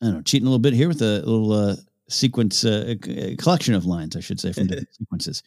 I 0.00 0.06
don't 0.06 0.14
know, 0.14 0.22
cheating 0.22 0.46
a 0.46 0.50
little 0.50 0.58
bit 0.58 0.72
here 0.72 0.88
with 0.88 1.02
a 1.02 1.20
little 1.20 1.52
uh, 1.52 1.76
sequence, 2.08 2.64
uh, 2.64 2.94
c- 3.04 3.36
collection 3.36 3.74
of 3.74 3.84
lines, 3.84 4.16
I 4.16 4.20
should 4.20 4.40
say, 4.40 4.52
from 4.52 4.68
different 4.68 4.94
sequences. 4.98 5.42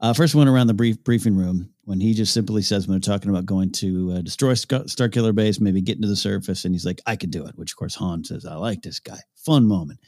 Uh, 0.00 0.12
first 0.12 0.34
one 0.34 0.48
around 0.48 0.66
the 0.66 0.74
brief 0.74 1.04
briefing 1.04 1.36
room 1.36 1.70
when 1.84 2.00
he 2.00 2.14
just 2.14 2.34
simply 2.34 2.62
says, 2.62 2.88
when 2.88 2.98
they're 2.98 3.14
talking 3.14 3.30
about 3.30 3.46
going 3.46 3.70
to 3.70 4.14
uh, 4.14 4.20
destroy 4.22 4.54
Star- 4.54 4.80
Starkiller 4.80 5.32
Base, 5.32 5.60
maybe 5.60 5.80
getting 5.80 6.02
to 6.02 6.08
the 6.08 6.16
surface, 6.16 6.64
and 6.64 6.74
he's 6.74 6.84
like, 6.84 7.00
I 7.06 7.14
can 7.14 7.30
do 7.30 7.46
it, 7.46 7.56
which 7.56 7.70
of 7.70 7.76
course 7.76 7.94
Han 7.94 8.24
says, 8.24 8.44
I 8.44 8.56
like 8.56 8.82
this 8.82 8.98
guy. 8.98 9.18
Fun 9.36 9.66
moment. 9.68 10.00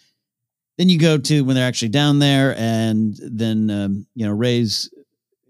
Then 0.77 0.89
you 0.89 0.99
go 0.99 1.19
to 1.19 1.45
when 1.45 1.55
they're 1.55 1.69
actually 1.69 1.91
down 1.91 2.19
there, 2.19 2.57
and 2.59 3.17
then 3.23 3.71
um, 3.71 4.07
you 4.17 4.27
know 4.27 4.33
Rey's 4.33 4.91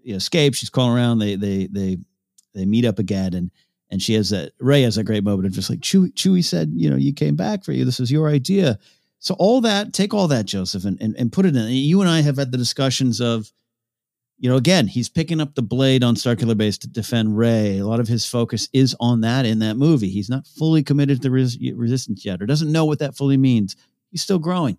you 0.03 0.13
know, 0.13 0.17
escapes. 0.17 0.59
She's 0.59 0.69
calling 0.69 0.95
around. 0.95 1.17
They 1.17 1.35
they 1.35 1.65
they 1.65 1.97
they 2.55 2.65
meet 2.65 2.85
up 2.85 2.99
again, 2.99 3.33
and 3.33 3.51
and 3.89 4.01
she 4.01 4.13
has 4.13 4.29
that 4.31 4.53
Rey 4.59 4.81
has 4.81 4.97
a 4.97 5.03
great 5.03 5.23
moment 5.23 5.45
of 5.47 5.53
just 5.53 5.69
like. 5.69 5.81
Chewie 5.81 6.43
said, 6.43 6.71
you 6.75 6.89
know, 6.89 6.95
you 6.95 7.13
came 7.13 7.35
back 7.35 7.63
for 7.63 7.71
you. 7.71 7.85
This 7.85 7.99
was 7.99 8.11
your 8.11 8.29
idea. 8.29 8.79
So 9.19 9.35
all 9.39 9.61
that, 9.61 9.93
take 9.93 10.13
all 10.13 10.27
that, 10.27 10.45
Joseph, 10.45 10.85
and 10.85 10.99
and, 11.01 11.15
and 11.17 11.31
put 11.31 11.45
it 11.45 11.55
in. 11.55 11.67
You 11.67 12.01
and 12.01 12.09
I 12.09 12.21
have 12.21 12.37
had 12.37 12.51
the 12.51 12.57
discussions 12.57 13.21
of, 13.21 13.51
you 14.37 14.49
know, 14.49 14.57
again, 14.57 14.87
he's 14.87 15.09
picking 15.09 15.39
up 15.39 15.55
the 15.55 15.61
blade 15.61 16.03
on 16.03 16.15
Starkiller 16.15 16.57
Base 16.57 16.77
to 16.79 16.87
defend 16.87 17.37
Rey. 17.37 17.77
A 17.77 17.85
lot 17.85 17.99
of 17.99 18.07
his 18.07 18.25
focus 18.25 18.69
is 18.73 18.95
on 18.99 19.21
that 19.21 19.45
in 19.45 19.59
that 19.59 19.77
movie. 19.77 20.09
He's 20.09 20.29
not 20.29 20.47
fully 20.47 20.83
committed 20.83 21.17
to 21.17 21.23
the 21.23 21.31
res- 21.31 21.59
resistance 21.73 22.25
yet, 22.25 22.41
or 22.41 22.45
doesn't 22.45 22.71
know 22.71 22.85
what 22.85 22.99
that 22.99 23.15
fully 23.15 23.37
means. 23.37 23.75
He's 24.11 24.21
still 24.23 24.39
growing. 24.39 24.77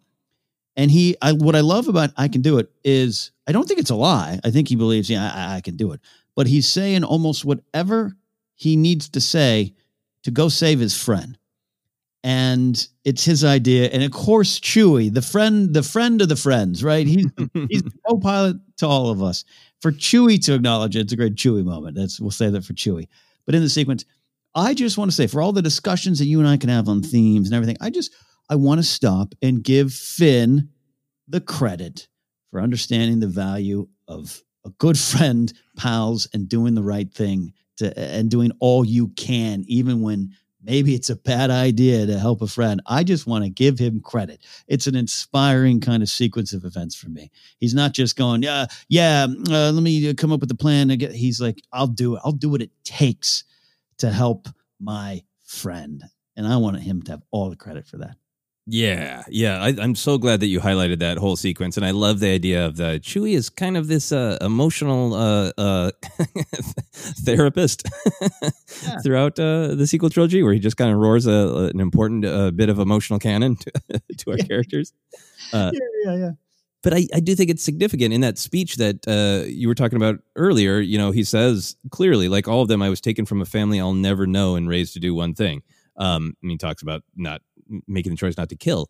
And 0.77 0.91
he, 0.91 1.16
I, 1.22 1.33
what 1.33 1.57
I 1.57 1.61
love 1.61 1.89
about 1.89 2.11
I 2.16 2.29
can 2.29 2.43
do 2.43 2.59
it 2.59 2.70
is 2.85 3.33
I 3.47 3.53
don't 3.53 3.66
think 3.66 3.81
it's 3.81 3.91
a 3.91 3.95
lie. 3.95 4.39
I 4.45 4.51
think 4.51 4.68
he 4.68 4.77
believes, 4.77 5.09
yeah, 5.09 5.33
I, 5.35 5.57
I 5.57 5.61
can 5.62 5.77
do 5.77 5.93
it. 5.93 6.01
But 6.37 6.47
he's 6.47 6.68
saying 6.68 7.03
almost 7.03 7.45
whatever 7.45 8.16
he 8.55 8.76
needs 8.76 9.09
to 9.11 9.20
say 9.20 9.74
to 10.22 10.30
go 10.30 10.49
save 10.49 10.78
his 10.78 10.97
friend. 10.97 11.39
And 12.22 12.87
it's 13.05 13.24
his 13.24 13.45
idea. 13.45 13.89
And 13.89 14.03
of 14.03 14.11
course, 14.11 14.61
Chewie, 14.61 15.12
the 15.12 15.22
friend, 15.22 15.72
the 15.72 15.82
friend 15.82 16.20
of 16.20 16.28
the 16.28 16.37
friends, 16.37 16.84
right? 16.84 17.07
He's 17.07 17.26
he's 17.55 17.82
the 17.82 17.93
co-pilot 18.07 18.57
to 18.78 18.87
all 18.87 19.11
of 19.11 19.22
us. 19.22 19.45
For 19.80 19.93
Chewie 19.93 20.43
to 20.45 20.55
acknowledge 20.55 20.97
it, 20.97 21.01
it's 21.01 21.12
a 21.12 21.16
great 21.16 21.37
Chewie 21.37 21.64
moment. 21.64 21.97
That's 21.97 22.20
we'll 22.20 22.30
say 22.30 22.51
that 22.51 22.64
for 22.64 22.72
Chewie. 22.72 23.09
But 23.45 23.55
in 23.55 23.62
the 23.62 23.68
sequence, 23.68 24.05
I 24.55 24.74
just 24.74 24.99
want 24.99 25.11
to 25.11 25.14
say 25.14 25.26
for 25.26 25.41
all 25.41 25.53
the 25.53 25.62
discussions 25.62 26.18
that 26.18 26.26
you 26.26 26.41
and 26.41 26.49
I 26.49 26.57
can 26.57 26.70
have 26.70 26.89
on 26.89 27.03
themes 27.03 27.49
and 27.49 27.55
everything, 27.55 27.76
I 27.80 27.91
just 27.91 28.12
I 28.51 28.57
want 28.57 28.78
to 28.80 28.84
stop 28.84 29.34
and 29.43 29.62
give 29.62 29.93
Finn 29.93 30.70
the 31.28 31.41
credit 31.41 32.09
for 32.51 32.61
understanding 32.61 33.20
the 33.20 33.26
value 33.26 33.89
of 34.09 34.43
a 34.67 34.71
good 34.79 34.99
friend, 34.99 35.53
pals, 35.77 36.29
and 36.35 36.49
doing 36.49 36.75
the 36.75 36.83
right 36.83 37.12
thing 37.12 37.53
to 37.79 37.97
and 37.99 38.31
doing 38.31 38.53
all 38.61 38.85
you 38.85 39.09
can, 39.09 39.64
even 39.69 40.03
when 40.03 40.35
maybe 40.62 40.95
it's 40.95 41.11
a 41.11 41.17
bad 41.17 41.51
idea 41.51 42.05
to 42.07 42.19
help 42.19 42.43
a 42.43 42.47
friend. 42.47 42.83
I 42.87 43.05
just 43.05 43.27
want 43.27 43.45
to 43.45 43.51
give 43.51 43.79
him 43.79 44.01
credit. 44.01 44.45
It's 44.67 44.89
an 44.89 44.97
inspiring 44.97 45.81
kind 45.81 46.03
of 46.03 46.09
sequence 46.09 46.53
of 46.53 46.64
events 46.64 46.97
for 46.97 47.09
me. 47.09 47.31
He's 47.61 47.75
not 47.75 47.93
just 47.93 48.17
going, 48.17 48.43
yeah, 48.43 48.67
yeah, 48.89 49.27
uh, 49.49 49.71
let 49.71 49.83
me 49.83 50.12
come 50.14 50.33
up 50.33 50.41
with 50.41 50.51
a 50.51 50.57
plan. 50.57 50.91
He's 50.91 51.41
like, 51.41 51.62
I'll 51.73 51.87
do 51.87 52.17
it. 52.17 52.23
I'll 52.25 52.33
do 52.33 52.51
what 52.51 52.62
it 52.62 52.73
takes 52.83 53.45
to 53.99 54.11
help 54.11 54.49
my 54.81 55.23
friend, 55.45 56.03
and 56.37 56.47
I 56.47 56.57
want 56.57 56.81
him 56.81 57.03
to 57.03 57.12
have 57.12 57.23
all 57.31 57.49
the 57.49 57.57
credit 57.57 57.87
for 57.87 57.99
that. 57.99 58.17
Yeah, 58.69 59.23
yeah. 59.29 59.62
I, 59.62 59.69
I'm 59.79 59.95
so 59.95 60.19
glad 60.19 60.41
that 60.41 60.49
you 60.49 60.59
highlighted 60.59 60.99
that 60.99 61.19
whole 61.19 61.37
sequence, 61.37 61.77
and 61.77 61.87
I 61.87 61.93
love 61.93 62.19
the 62.19 62.31
idea 62.31 62.67
of 62.67 62.77
the 62.77 62.99
Chewie 63.01 63.35
is 63.35 63.49
kind 63.49 63.77
of 63.77 63.87
this 63.87 64.11
uh, 64.11 64.39
emotional 64.41 65.14
uh, 65.14 65.53
uh, 65.57 65.93
therapist 66.93 67.87
throughout 69.05 69.39
uh, 69.39 69.77
the 69.77 69.87
sequel 69.87 70.11
trilogy, 70.11 70.43
where 70.43 70.53
he 70.53 70.59
just 70.59 70.77
kind 70.77 70.91
of 70.91 70.99
roars 70.99 71.29
a, 71.29 71.71
an 71.73 71.79
important 71.79 72.25
uh, 72.25 72.51
bit 72.51 72.69
of 72.69 72.81
emotional 72.81 73.21
canon 73.21 73.55
to, 73.55 73.73
to 74.19 74.31
our 74.33 74.37
characters. 74.39 74.93
Uh, 75.53 75.71
yeah, 75.73 75.81
yeah, 76.05 76.17
yeah. 76.17 76.31
but 76.83 76.93
I, 76.93 77.07
I 77.14 77.21
do 77.21 77.37
think 77.37 77.51
it's 77.51 77.62
significant 77.62 78.12
in 78.12 78.21
that 78.23 78.37
speech 78.37 78.77
that 78.77 79.07
uh, 79.07 79.47
you 79.47 79.69
were 79.69 79.77
talking 79.77 79.97
about 79.97 80.17
earlier. 80.35 80.81
You 80.81 80.99
know, 80.99 81.12
he 81.12 81.23
says 81.23 81.77
clearly, 81.91 82.29
like 82.29 82.49
all 82.49 82.62
of 82.62 82.69
them, 82.69 82.83
I 82.83 82.89
was 82.91 83.01
taken 83.01 83.27
from 83.27 83.41
a 83.41 83.47
family 83.47 83.79
I'll 83.79 83.95
never 83.95 84.27
know 84.27 84.57
and 84.57 84.69
raised 84.69 84.95
to 84.95 85.01
do 85.01 85.14
one 85.14 85.35
thing. 85.35 85.62
Um, 85.99 86.37
I 86.43 86.47
mean, 86.47 86.55
he 86.55 86.59
talks 86.59 86.83
about 86.83 87.05
not 87.14 87.43
making 87.87 88.12
the 88.12 88.17
choice 88.17 88.37
not 88.37 88.49
to 88.51 88.57
kill, 88.57 88.89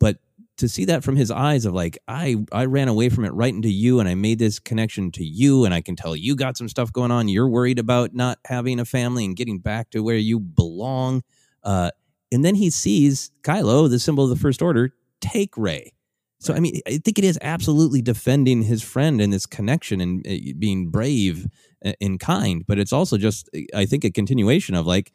but 0.00 0.18
to 0.58 0.68
see 0.68 0.84
that 0.84 1.02
from 1.02 1.16
his 1.16 1.30
eyes 1.30 1.64
of 1.64 1.72
like, 1.72 1.98
I, 2.06 2.36
I 2.52 2.66
ran 2.66 2.88
away 2.88 3.08
from 3.08 3.24
it 3.24 3.32
right 3.32 3.52
into 3.52 3.70
you 3.70 4.00
and 4.00 4.08
I 4.08 4.14
made 4.14 4.38
this 4.38 4.58
connection 4.58 5.10
to 5.12 5.24
you. 5.24 5.64
And 5.64 5.72
I 5.72 5.80
can 5.80 5.96
tell 5.96 6.14
you 6.14 6.36
got 6.36 6.56
some 6.56 6.68
stuff 6.68 6.92
going 6.92 7.10
on. 7.10 7.28
You're 7.28 7.48
worried 7.48 7.78
about 7.78 8.14
not 8.14 8.38
having 8.44 8.78
a 8.78 8.84
family 8.84 9.24
and 9.24 9.34
getting 9.34 9.58
back 9.58 9.90
to 9.90 10.02
where 10.02 10.16
you 10.16 10.38
belong. 10.38 11.22
Uh, 11.64 11.90
and 12.30 12.44
then 12.44 12.54
he 12.54 12.68
sees 12.68 13.30
Kylo, 13.42 13.88
the 13.88 13.98
symbol 13.98 14.24
of 14.24 14.30
the 14.30 14.36
First 14.36 14.60
Order, 14.60 14.92
take 15.20 15.56
Rey. 15.56 15.92
So 16.38 16.52
I 16.54 16.60
mean, 16.60 16.80
I 16.86 16.98
think 16.98 17.18
it 17.18 17.24
is 17.24 17.38
absolutely 17.40 18.02
defending 18.02 18.62
his 18.62 18.82
friend 18.82 19.20
and 19.20 19.32
this 19.32 19.46
connection 19.46 20.00
and 20.00 20.26
uh, 20.26 20.52
being 20.58 20.90
brave 20.90 21.46
uh, 21.84 21.92
and 22.00 22.20
kind. 22.20 22.64
But 22.66 22.78
it's 22.78 22.92
also 22.92 23.16
just, 23.16 23.48
I 23.74 23.86
think, 23.86 24.04
a 24.04 24.10
continuation 24.10 24.74
of 24.74 24.86
like, 24.86 25.12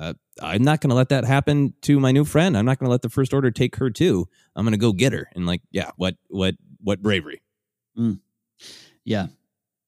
uh, 0.00 0.14
I'm 0.40 0.62
not 0.62 0.80
going 0.80 0.88
to 0.88 0.96
let 0.96 1.10
that 1.10 1.24
happen 1.24 1.74
to 1.82 2.00
my 2.00 2.10
new 2.10 2.24
friend. 2.24 2.56
I'm 2.56 2.64
not 2.64 2.78
going 2.78 2.86
to 2.86 2.90
let 2.90 3.02
the 3.02 3.10
First 3.10 3.34
Order 3.34 3.50
take 3.50 3.76
her 3.76 3.90
too. 3.90 4.26
I'm 4.56 4.64
going 4.64 4.72
to 4.72 4.78
go 4.78 4.94
get 4.94 5.12
her. 5.12 5.28
And 5.34 5.46
like, 5.46 5.60
yeah, 5.70 5.90
what, 5.96 6.16
what, 6.28 6.54
what 6.78 7.02
bravery? 7.02 7.42
Yeah. 9.04 9.26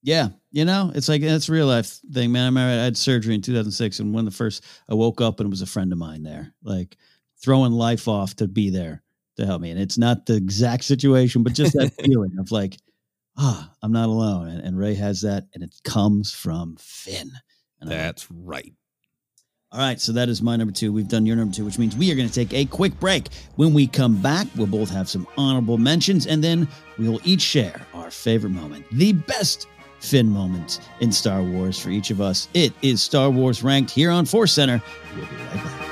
Yeah. 0.03 0.29
You 0.51 0.67
know, 0.67 0.93
it's 0.95 1.09
like, 1.09 1.23
it's 1.23 1.49
real 1.49 1.67
life 1.67 1.99
thing, 2.13 2.31
man. 2.31 2.43
I 2.43 2.47
remember 2.47 2.81
I 2.81 2.85
had 2.85 2.99
surgery 2.99 3.35
in 3.35 3.41
2006 3.41 4.01
and 4.01 4.13
when 4.13 4.27
the 4.27 4.31
first, 4.31 4.63
I 4.91 4.95
woke 4.95 5.23
up 5.23 5.41
and 5.41 5.47
it 5.47 5.51
was 5.51 5.63
a 5.63 5.67
friend 5.67 5.91
of 5.93 5.99
mine 5.99 6.23
there, 6.25 6.53
like 6.63 6.99
throwing 7.43 7.73
life 7.73 8.07
off 8.07 8.37
to 8.37 8.47
be 8.47 8.69
there 8.69 9.03
to 9.39 9.47
help 9.47 9.63
me. 9.63 9.71
And 9.71 9.81
it's 9.81 9.97
not 9.97 10.27
the 10.27 10.37
exact 10.37 10.85
situation, 10.85 11.43
but 11.43 11.55
just 11.55 11.73
that 11.73 11.95
feeling 12.05 12.37
of 12.39 12.53
like, 12.53 12.77
ah, 13.39 13.73
I'm 13.83 13.93
not 13.93 14.11
alone. 14.11 14.49
And, 14.49 14.61
and 14.61 14.77
Rey 14.77 14.95
has 14.95 15.23
that 15.23 15.47
and 15.55 15.63
it 15.63 15.75
comes 15.85 16.35
from 16.35 16.77
Finn. 16.79 17.31
And 17.81 17.91
That's 17.91 18.31
right. 18.31 18.75
All 19.73 19.79
right, 19.79 19.99
so 19.99 20.13
that 20.13 20.29
is 20.29 20.43
my 20.43 20.57
number 20.57 20.73
two. 20.73 20.93
We've 20.93 21.09
done 21.09 21.25
your 21.25 21.35
number 21.35 21.55
two, 21.55 21.65
which 21.65 21.79
means 21.79 21.97
we 21.97 22.13
are 22.13 22.15
going 22.15 22.29
to 22.29 22.35
take 22.35 22.53
a 22.53 22.67
quick 22.67 22.99
break. 23.01 23.29
When 23.57 23.73
we 23.73 23.87
come 23.87 24.21
back, 24.21 24.47
we'll 24.55 24.67
both 24.67 24.91
have 24.91 25.09
some 25.09 25.27
honorable 25.39 25.79
mentions, 25.79 26.27
and 26.27 26.45
then 26.45 26.69
we 26.99 27.09
will 27.09 27.21
each 27.25 27.41
share 27.41 27.81
our 27.95 28.11
favorite 28.11 28.51
moment, 28.51 28.85
the 28.93 29.15
best 29.15 29.67
Finn 30.01 30.29
moment 30.29 30.81
in 31.01 31.11
Star 31.11 31.43
Wars 31.43 31.79
for 31.79 31.89
each 31.89 32.11
of 32.11 32.21
us. 32.21 32.49
It 32.53 32.75
is 32.83 33.03
Star 33.03 33.31
Wars 33.31 33.63
Ranked 33.63 33.91
here 33.91 34.11
on 34.11 34.27
Force 34.27 34.53
Center. 34.53 34.83
We'll 35.17 35.27
be 35.27 35.37
right 35.37 35.55
back. 35.55 35.92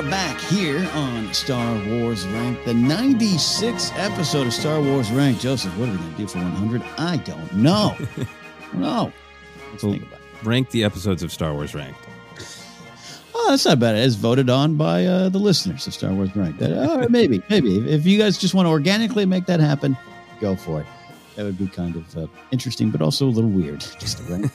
Are 0.00 0.10
back 0.10 0.40
here 0.40 0.88
on 0.94 1.34
Star 1.34 1.74
Wars 1.88 2.26
Rank, 2.28 2.64
the 2.64 2.72
96th 2.72 3.92
episode 3.98 4.46
of 4.46 4.54
Star 4.54 4.80
Wars 4.80 5.10
Rank. 5.10 5.38
Joseph, 5.40 5.76
what 5.76 5.90
are 5.90 5.92
we 5.92 5.98
going 5.98 6.12
to 6.12 6.16
do 6.16 6.26
for 6.26 6.38
100? 6.38 6.82
I 6.96 7.18
don't 7.18 7.52
know. 7.56 7.94
no. 8.72 9.12
Let's 9.70 9.82
Well, 9.82 9.92
think 9.92 10.04
about 10.06 10.20
it. 10.20 10.46
Rank 10.46 10.70
the 10.70 10.84
episodes 10.84 11.22
of 11.22 11.30
Star 11.30 11.52
Wars 11.52 11.74
Ranked. 11.74 12.00
Oh, 13.34 13.50
that's 13.50 13.66
not 13.66 13.78
bad. 13.78 13.94
It's 13.96 14.14
voted 14.14 14.48
on 14.48 14.76
by 14.76 15.04
uh, 15.04 15.28
the 15.28 15.38
listeners 15.38 15.86
of 15.86 15.92
Star 15.92 16.14
Wars 16.14 16.34
Ranked. 16.34 16.62
Uh, 16.62 17.06
maybe, 17.10 17.42
maybe 17.50 17.76
if 17.90 18.06
you 18.06 18.16
guys 18.16 18.38
just 18.38 18.54
want 18.54 18.64
to 18.64 18.70
organically 18.70 19.26
make 19.26 19.44
that 19.46 19.60
happen, 19.60 19.98
go 20.40 20.56
for 20.56 20.80
it. 20.80 20.86
That 21.40 21.46
would 21.46 21.58
be 21.58 21.68
kind 21.68 21.96
of 21.96 22.18
uh, 22.18 22.26
interesting, 22.50 22.90
but 22.90 23.00
also 23.00 23.24
a 23.24 23.30
little 23.32 23.48
weird. 23.48 23.80
Just 23.98 24.18
to 24.18 24.24
rank. 24.24 24.52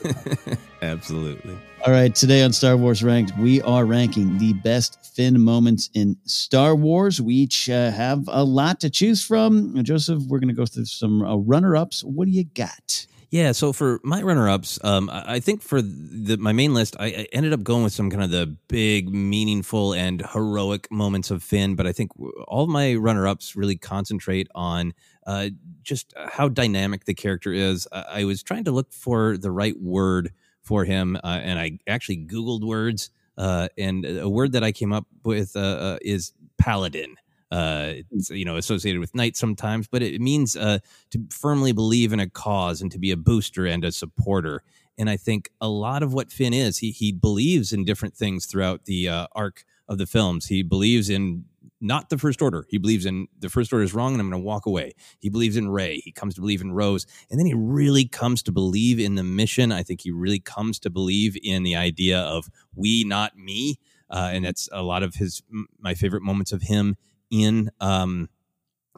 Absolutely. 0.83 1.57
All 1.83 1.91
right, 1.91 2.13
today 2.13 2.43
on 2.43 2.53
Star 2.53 2.77
Wars 2.77 3.03
Ranked, 3.03 3.35
we 3.39 3.59
are 3.63 3.85
ranking 3.85 4.37
the 4.37 4.53
best 4.53 5.03
Finn 5.15 5.41
moments 5.41 5.89
in 5.95 6.15
Star 6.25 6.75
Wars. 6.75 7.19
We 7.19 7.33
each 7.33 7.71
uh, 7.71 7.89
have 7.89 8.25
a 8.27 8.43
lot 8.43 8.79
to 8.81 8.91
choose 8.91 9.25
from. 9.25 9.83
Joseph, 9.83 10.21
we're 10.27 10.37
going 10.37 10.49
to 10.49 10.53
go 10.53 10.67
through 10.67 10.85
some 10.85 11.23
uh, 11.23 11.37
runner-ups. 11.37 12.03
What 12.03 12.25
do 12.25 12.31
you 12.31 12.43
got? 12.43 13.07
Yeah, 13.31 13.51
so 13.51 13.73
for 13.73 13.99
my 14.03 14.21
runner-ups, 14.21 14.79
um, 14.83 15.09
I 15.11 15.39
think 15.39 15.63
for 15.63 15.81
the, 15.81 16.37
my 16.37 16.53
main 16.53 16.75
list, 16.75 16.95
I, 16.99 17.07
I 17.07 17.27
ended 17.33 17.51
up 17.51 17.63
going 17.63 17.83
with 17.83 17.93
some 17.93 18.11
kind 18.11 18.23
of 18.23 18.29
the 18.29 18.55
big, 18.67 19.09
meaningful, 19.09 19.93
and 19.93 20.23
heroic 20.33 20.91
moments 20.91 21.31
of 21.31 21.41
Finn. 21.41 21.75
But 21.75 21.87
I 21.87 21.91
think 21.93 22.11
all 22.47 22.67
my 22.67 22.93
runner-ups 22.93 23.55
really 23.55 23.75
concentrate 23.75 24.47
on 24.53 24.93
uh, 25.25 25.49
just 25.83 26.13
how 26.15 26.47
dynamic 26.49 27.05
the 27.05 27.13
character 27.13 27.53
is. 27.53 27.87
I, 27.91 28.05
I 28.09 28.23
was 28.25 28.43
trying 28.43 28.63
to 28.65 28.71
look 28.71 28.91
for 28.91 29.37
the 29.37 29.51
right 29.51 29.79
word 29.79 30.31
for 30.61 30.85
him, 30.85 31.15
uh, 31.23 31.39
and 31.43 31.59
I 31.59 31.79
actually 31.87 32.25
Googled 32.25 32.63
words, 32.63 33.09
uh, 33.37 33.67
and 33.77 34.05
a 34.05 34.29
word 34.29 34.51
that 34.53 34.63
I 34.63 34.71
came 34.71 34.93
up 34.93 35.05
with 35.23 35.55
uh, 35.55 35.59
uh, 35.59 35.97
is 36.01 36.33
paladin. 36.57 37.15
Uh, 37.51 37.93
it's 38.11 38.29
you 38.31 38.45
know 38.45 38.57
associated 38.57 38.99
with 38.99 39.13
knight 39.15 39.37
sometimes, 39.37 39.87
but 39.87 40.01
it 40.01 40.19
means 40.19 40.55
uh, 40.55 40.79
to 41.11 41.23
firmly 41.29 41.71
believe 41.71 42.11
in 42.11 42.19
a 42.19 42.29
cause 42.29 42.81
and 42.81 42.91
to 42.91 42.99
be 42.99 43.11
a 43.11 43.17
booster 43.17 43.65
and 43.65 43.85
a 43.85 43.91
supporter. 43.91 44.63
And 44.97 45.09
I 45.09 45.17
think 45.17 45.49
a 45.61 45.67
lot 45.67 46.03
of 46.03 46.13
what 46.13 46.31
Finn 46.31 46.53
is, 46.53 46.79
he 46.79 46.91
he 46.91 47.11
believes 47.11 47.71
in 47.71 47.85
different 47.85 48.15
things 48.15 48.45
throughout 48.45 48.85
the 48.85 49.09
uh, 49.09 49.27
arc 49.33 49.63
of 49.87 49.97
the 49.97 50.05
films. 50.07 50.47
He 50.47 50.63
believes 50.63 51.09
in 51.09 51.45
not 51.81 52.09
the 52.09 52.17
first 52.17 52.41
order. 52.41 52.65
He 52.69 52.77
believes 52.77 53.05
in 53.05 53.27
the 53.39 53.49
first 53.49 53.71
order 53.71 53.83
is 53.83 53.93
wrong 53.93 54.13
and 54.13 54.21
I'm 54.21 54.29
going 54.29 54.41
to 54.41 54.45
walk 54.45 54.65
away. 54.65 54.93
He 55.19 55.29
believes 55.29 55.57
in 55.57 55.69
Rey. 55.69 55.97
He 55.97 56.11
comes 56.11 56.35
to 56.35 56.41
believe 56.41 56.61
in 56.61 56.71
Rose. 56.71 57.05
And 57.29 57.39
then 57.39 57.45
he 57.45 57.53
really 57.53 58.05
comes 58.05 58.41
to 58.43 58.51
believe 58.51 58.99
in 58.99 59.15
the 59.15 59.23
mission. 59.23 59.71
I 59.71 59.83
think 59.83 60.01
he 60.01 60.11
really 60.11 60.39
comes 60.39 60.79
to 60.79 60.89
believe 60.89 61.37
in 61.43 61.63
the 61.63 61.75
idea 61.75 62.19
of 62.19 62.49
we, 62.75 63.03
not 63.03 63.37
me. 63.37 63.79
Uh, 64.09 64.29
and 64.33 64.45
that's 64.45 64.69
a 64.71 64.83
lot 64.83 65.03
of 65.03 65.15
his, 65.15 65.41
my 65.79 65.93
favorite 65.93 66.21
moments 66.21 66.51
of 66.51 66.61
him 66.61 66.95
in, 67.29 67.69
um, 67.81 68.29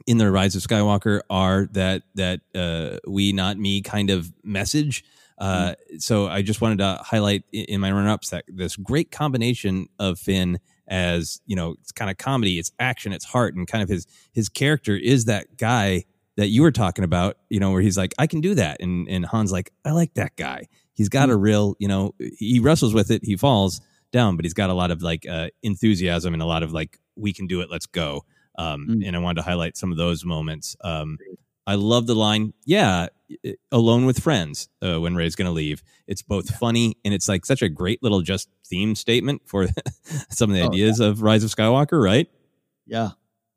in 0.06 0.18
the 0.18 0.30
Rise 0.30 0.56
of 0.56 0.62
Skywalker 0.62 1.22
are 1.30 1.68
that, 1.72 2.04
that, 2.16 2.42
uh, 2.54 2.98
we, 3.08 3.32
not 3.32 3.58
me 3.58 3.82
kind 3.82 4.10
of 4.10 4.32
message. 4.44 5.04
Uh, 5.38 5.76
so 5.98 6.28
I 6.28 6.42
just 6.42 6.62
wanted 6.62 6.80
to 6.80 7.00
highlight 7.04 7.44
in 7.52 7.80
my 7.80 7.92
run 7.92 8.08
ups 8.08 8.30
that 8.30 8.46
this 8.48 8.76
great 8.76 9.12
combination 9.12 9.88
of 10.00 10.20
Finn 10.20 10.60
as 10.88 11.42
you 11.46 11.56
know 11.56 11.76
it's 11.82 11.92
kind 11.92 12.10
of 12.10 12.18
comedy 12.18 12.60
it's 12.60 12.72
action 12.80 13.12
it's 13.12 13.26
heart 13.26 13.56
and 13.56 13.68
kind 13.68 13.84
of 13.84 13.90
his 13.90 14.08
his 14.32 14.50
character 14.50 14.96
is 14.96 15.26
that 15.26 15.58
guy 15.58 16.04
that 16.38 16.48
you 16.48 16.62
were 16.62 16.72
talking 16.72 17.04
about 17.04 17.38
you 17.50 17.60
know 17.60 17.72
where 17.72 17.82
he's 17.82 17.98
like 17.98 18.14
i 18.18 18.28
can 18.28 18.42
do 18.42 18.56
that. 18.56 18.82
And 18.82 19.08
and 19.10 19.26
han's 19.26 19.52
like 19.52 19.72
i 19.86 19.92
like 19.92 20.14
that 20.14 20.36
guy. 20.38 20.68
He's 20.94 21.10
got 21.10 21.30
a 21.30 21.36
real 21.38 21.76
you 21.80 21.88
know 21.88 22.14
he 22.38 22.60
wrestles 22.60 22.94
with 22.94 23.12
it 23.12 23.24
he 23.24 23.36
falls 23.36 23.82
down 24.12 24.36
but 24.36 24.46
he's 24.46 24.54
got 24.54 24.70
a 24.70 24.74
lot 24.74 24.90
of 24.90 25.02
like 25.02 25.26
uh 25.30 25.50
enthusiasm 25.64 26.34
and 26.34 26.42
a 26.42 26.46
lot 26.46 26.64
of 26.64 26.72
like 26.72 26.98
we 27.16 27.34
can 27.34 27.48
do 27.48 27.62
it 27.62 27.70
let's 27.70 27.86
go. 27.86 28.24
Um 28.58 29.02
and 29.06 29.16
i 29.16 29.20
wanted 29.20 29.42
to 29.42 29.48
highlight 29.50 29.78
some 29.78 29.92
of 29.92 29.98
those 29.98 30.24
moments. 30.24 30.76
Um 30.84 31.18
i 31.68 31.76
love 31.76 32.08
the 32.08 32.16
line 32.16 32.54
yeah 32.66 33.08
alone 33.74 34.06
with 34.06 34.24
friends 34.24 34.70
uh, 34.82 35.02
when 35.02 35.14
rey's 35.14 35.36
gonna 35.36 35.52
leave. 35.52 35.84
It's 36.08 36.22
both 36.22 36.56
funny 36.58 36.96
and 37.04 37.14
it's 37.14 37.28
like 37.28 37.46
such 37.46 37.62
a 37.62 37.68
great 37.68 38.02
little 38.02 38.22
just 38.22 38.48
theme 38.66 38.96
statement 38.96 39.42
for 39.46 39.68
some 40.30 40.50
of 40.50 40.56
the 40.56 40.62
Oh, 40.62 40.68
ideas 40.68 41.02
of 41.02 41.22
rise 41.22 41.44
of 41.44 41.50
skywalker 41.54 42.02
right? 42.02 42.30
Yeah, 42.86 43.10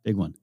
big 0.04 0.16
one. 0.16 0.34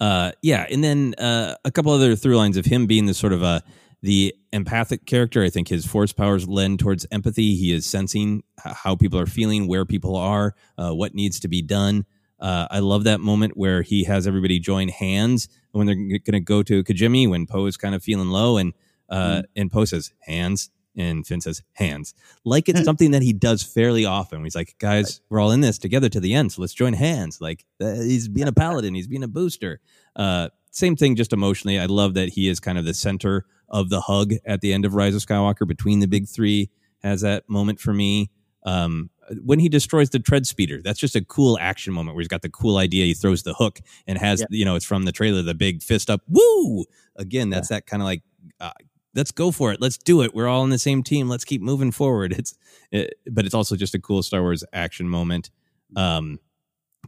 uh 0.00 0.32
yeah 0.42 0.66
and 0.68 0.82
then 0.82 1.14
uh 1.16 1.54
a 1.64 1.70
couple 1.70 1.92
other 1.92 2.16
through 2.16 2.36
lines 2.36 2.56
of 2.56 2.64
him 2.64 2.86
being 2.86 3.06
the 3.06 3.14
sort 3.14 3.32
of 3.32 3.42
a 3.44 3.62
the 4.02 4.34
empathic 4.52 5.06
character. 5.06 5.44
I 5.44 5.48
think 5.48 5.68
his 5.68 5.86
force 5.86 6.12
powers 6.12 6.48
lend 6.48 6.80
towards 6.80 7.06
empathy. 7.12 7.54
He 7.54 7.70
is 7.72 7.86
sensing 7.86 8.42
how 8.58 8.96
people 8.96 9.20
are 9.20 9.26
feeling 9.26 9.68
where 9.68 9.84
people 9.84 10.16
are 10.16 10.56
uh, 10.76 10.90
what 10.90 11.14
needs 11.14 11.38
to 11.38 11.46
be 11.48 11.62
done 11.62 12.04
uh, 12.42 12.66
I 12.70 12.80
love 12.80 13.04
that 13.04 13.20
moment 13.20 13.56
where 13.56 13.82
he 13.82 14.02
has 14.04 14.26
everybody 14.26 14.58
join 14.58 14.88
hands 14.88 15.48
when 15.70 15.86
they're 15.86 15.94
going 15.94 16.32
to 16.32 16.40
go 16.40 16.62
to 16.64 16.82
Kijimi 16.82 17.30
when 17.30 17.46
Poe 17.46 17.66
is 17.66 17.76
kind 17.76 17.94
of 17.94 18.02
feeling 18.02 18.28
low 18.28 18.58
and 18.58 18.74
uh, 19.08 19.42
and 19.54 19.70
Poe 19.70 19.84
says 19.84 20.12
hands 20.20 20.70
and 20.96 21.26
Finn 21.26 21.40
says 21.40 21.62
hands 21.74 22.14
like 22.44 22.68
it's 22.68 22.84
something 22.84 23.12
that 23.12 23.22
he 23.22 23.32
does 23.32 23.62
fairly 23.62 24.04
often. 24.04 24.42
He's 24.42 24.56
like, 24.56 24.74
guys, 24.78 25.20
we're 25.30 25.38
all 25.38 25.52
in 25.52 25.60
this 25.60 25.78
together 25.78 26.08
to 26.08 26.18
the 26.20 26.34
end, 26.34 26.52
so 26.52 26.62
let's 26.62 26.74
join 26.74 26.94
hands. 26.94 27.40
Like 27.40 27.64
uh, 27.80 27.94
he's 27.94 28.28
being 28.28 28.48
a 28.48 28.52
paladin, 28.62 28.94
he's 28.94 29.06
being 29.06 29.22
a 29.22 29.28
booster. 29.28 29.80
Uh, 30.16 30.48
same 30.72 30.96
thing, 30.96 31.14
just 31.14 31.32
emotionally. 31.32 31.78
I 31.78 31.86
love 31.86 32.14
that 32.14 32.30
he 32.30 32.48
is 32.48 32.58
kind 32.58 32.76
of 32.76 32.84
the 32.84 32.94
center 32.94 33.46
of 33.68 33.88
the 33.88 34.00
hug 34.00 34.32
at 34.44 34.62
the 34.62 34.72
end 34.72 34.84
of 34.84 34.94
Rise 34.94 35.14
of 35.14 35.24
Skywalker 35.24 35.66
between 35.66 36.00
the 36.00 36.08
big 36.08 36.28
three. 36.28 36.70
Has 37.02 37.20
that 37.20 37.48
moment 37.48 37.78
for 37.78 37.92
me. 37.92 38.30
Um, 38.64 39.10
when 39.44 39.58
he 39.58 39.68
destroys 39.68 40.10
the 40.10 40.18
tread 40.18 40.46
speeder, 40.46 40.80
that's 40.82 40.98
just 40.98 41.16
a 41.16 41.24
cool 41.24 41.58
action 41.60 41.92
moment 41.92 42.14
where 42.14 42.22
he's 42.22 42.28
got 42.28 42.42
the 42.42 42.48
cool 42.50 42.76
idea. 42.76 43.04
He 43.06 43.14
throws 43.14 43.42
the 43.42 43.54
hook 43.54 43.80
and 44.06 44.18
has, 44.18 44.40
Yeah. 44.40 44.46
you 44.50 44.64
know, 44.64 44.74
it's 44.74 44.84
from 44.84 45.04
the 45.04 45.12
trailer, 45.12 45.42
the 45.42 45.54
big 45.54 45.82
fist 45.82 46.10
up. 46.10 46.22
Woo! 46.28 46.84
Again, 47.16 47.50
that's 47.50 47.68
that 47.68 47.86
kind 47.86 48.02
of 48.02 48.06
like, 48.06 48.22
uh, 48.60 48.72
let's 49.14 49.30
go 49.30 49.50
for 49.50 49.72
it. 49.72 49.80
Let's 49.80 49.98
do 49.98 50.22
it. 50.22 50.34
We're 50.34 50.48
all 50.48 50.62
on 50.62 50.70
the 50.70 50.78
same 50.78 51.02
team. 51.02 51.28
Let's 51.28 51.44
keep 51.44 51.62
moving 51.62 51.92
forward. 51.92 52.32
It's, 52.38 52.54
it, 52.90 53.14
but 53.30 53.44
it's 53.44 53.54
also 53.54 53.76
just 53.76 53.94
a 53.94 53.98
cool 54.00 54.22
Star 54.22 54.40
Wars 54.42 54.64
action 54.72 55.08
moment. 55.08 55.50
Um, 55.96 56.38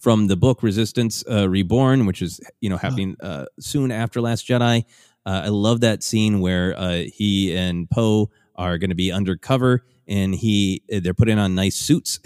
from 0.01 0.27
the 0.27 0.37
book 0.37 0.63
Resistance 0.63 1.23
uh, 1.31 1.49
Reborn, 1.49 2.05
which 2.05 2.21
is 2.21 2.41
you 2.61 2.69
know 2.69 2.77
happening 2.77 3.17
uh, 3.23 3.45
soon 3.61 3.91
after 3.93 4.21
Last 4.21 4.47
Jedi. 4.47 4.85
Uh, 5.25 5.43
I 5.45 5.49
love 5.49 5.81
that 5.81 6.03
scene 6.03 6.41
where 6.41 6.77
uh, 6.77 7.05
he 7.13 7.57
and 7.57 7.89
Poe 7.89 8.29
are 8.57 8.77
going 8.77 8.91
to 8.91 8.97
be 8.97 9.11
undercover, 9.13 9.85
and 10.07 10.35
he 10.35 10.83
they're 10.89 11.15
putting 11.15 11.39
on 11.39 11.55
nice 11.55 11.77
suits, 11.77 12.21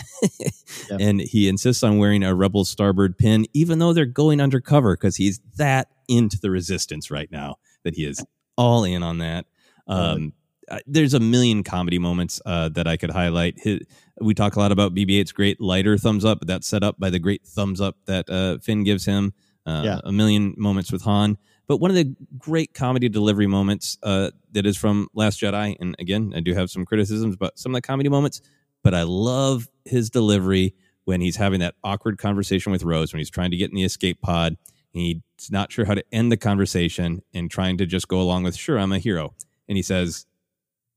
and 0.91 1.21
he 1.21 1.49
insists 1.49 1.83
on 1.83 1.99
wearing 1.99 2.23
a 2.23 2.35
Rebel 2.35 2.65
Starbird 2.65 3.19
pin, 3.19 3.47
even 3.53 3.79
though 3.79 3.93
they're 3.93 4.07
going 4.07 4.41
undercover 4.41 4.97
because 4.97 5.17
he's 5.17 5.41
that 5.57 5.89
into 6.09 6.39
the 6.41 6.51
Resistance 6.51 7.11
right 7.11 7.31
now 7.31 7.57
that 7.85 7.95
he 7.95 8.05
is 8.05 8.25
all 8.57 8.85
in 8.85 9.03
on 9.03 9.19
that. 9.19 9.47
Um, 9.87 10.33
uh, 10.71 10.79
there's 10.87 11.15
a 11.15 11.21
million 11.21 11.63
comedy 11.63 11.99
moments 11.99 12.43
uh, 12.45 12.69
that 12.71 12.87
I 12.87 12.97
could 12.97 13.11
highlight. 13.11 13.59
Hi 13.65 13.81
we 14.21 14.35
talk 14.35 14.57
a 14.57 14.59
lot 14.59 14.73
about 14.73 14.95
BB-8's 14.95 15.33
great 15.33 15.61
lighter 15.61 15.97
thumbs 15.97 16.25
up, 16.25 16.41
but 16.41 16.49
that's 16.49 16.67
set 16.67 16.83
up 16.83 16.99
by 16.99 17.11
the 17.11 17.19
great 17.19 17.47
thumbs 17.47 17.81
up 17.81 17.97
that 18.07 18.29
uh, 18.29 18.59
Finn 18.59 18.83
gives 18.85 19.05
him. 19.05 19.33
Uh, 19.65 19.83
Yeah. 19.85 20.01
A 20.05 20.13
million 20.13 20.55
moments 20.57 20.91
with 20.91 21.03
Han. 21.03 21.39
But 21.69 21.77
one 21.79 21.91
of 21.91 21.97
the 21.97 22.17
great 22.39 22.75
comedy 22.75 23.09
delivery 23.09 23.47
moments 23.47 23.99
uh, 24.03 24.31
that 24.53 24.67
is 24.67 24.77
from 24.77 25.09
Last 25.15 25.41
Jedi, 25.41 25.77
and 25.79 25.95
again, 25.99 26.33
I 26.35 26.41
do 26.41 26.55
have 26.55 26.71
some 26.71 26.87
criticisms 26.87 27.35
about 27.35 27.59
some 27.59 27.73
of 27.73 27.77
the 27.77 27.87
comedy 27.87 28.09
moments, 28.09 28.41
but 28.83 28.95
I 28.95 29.03
love 29.03 29.69
his 29.85 30.09
delivery 30.11 30.75
when 31.05 31.21
he's 31.21 31.37
having 31.37 31.61
that 31.61 31.75
awkward 31.85 32.19
conversation 32.19 32.73
with 32.73 32.83
Rose, 32.83 33.13
when 33.13 33.19
he's 33.19 33.31
trying 33.31 33.51
to 33.51 33.57
get 33.57 33.71
in 33.71 33.77
the 33.77 33.85
escape 33.85 34.21
pod. 34.21 34.57
And 34.95 35.03
he's 35.03 35.51
not 35.51 35.71
sure 35.71 35.85
how 35.85 35.95
to 35.95 36.05
end 36.11 36.33
the 36.33 36.37
conversation 36.37 37.23
and 37.35 37.51
trying 37.51 37.79
to 37.79 37.87
just 37.87 38.09
go 38.09 38.21
along 38.21 38.45
with, 38.45 38.57
sure, 38.57 38.79
I'm 38.79 38.93
a 38.93 38.99
hero. 38.99 39.35
And 39.69 39.77
he 39.77 39.83
says, 39.83 40.27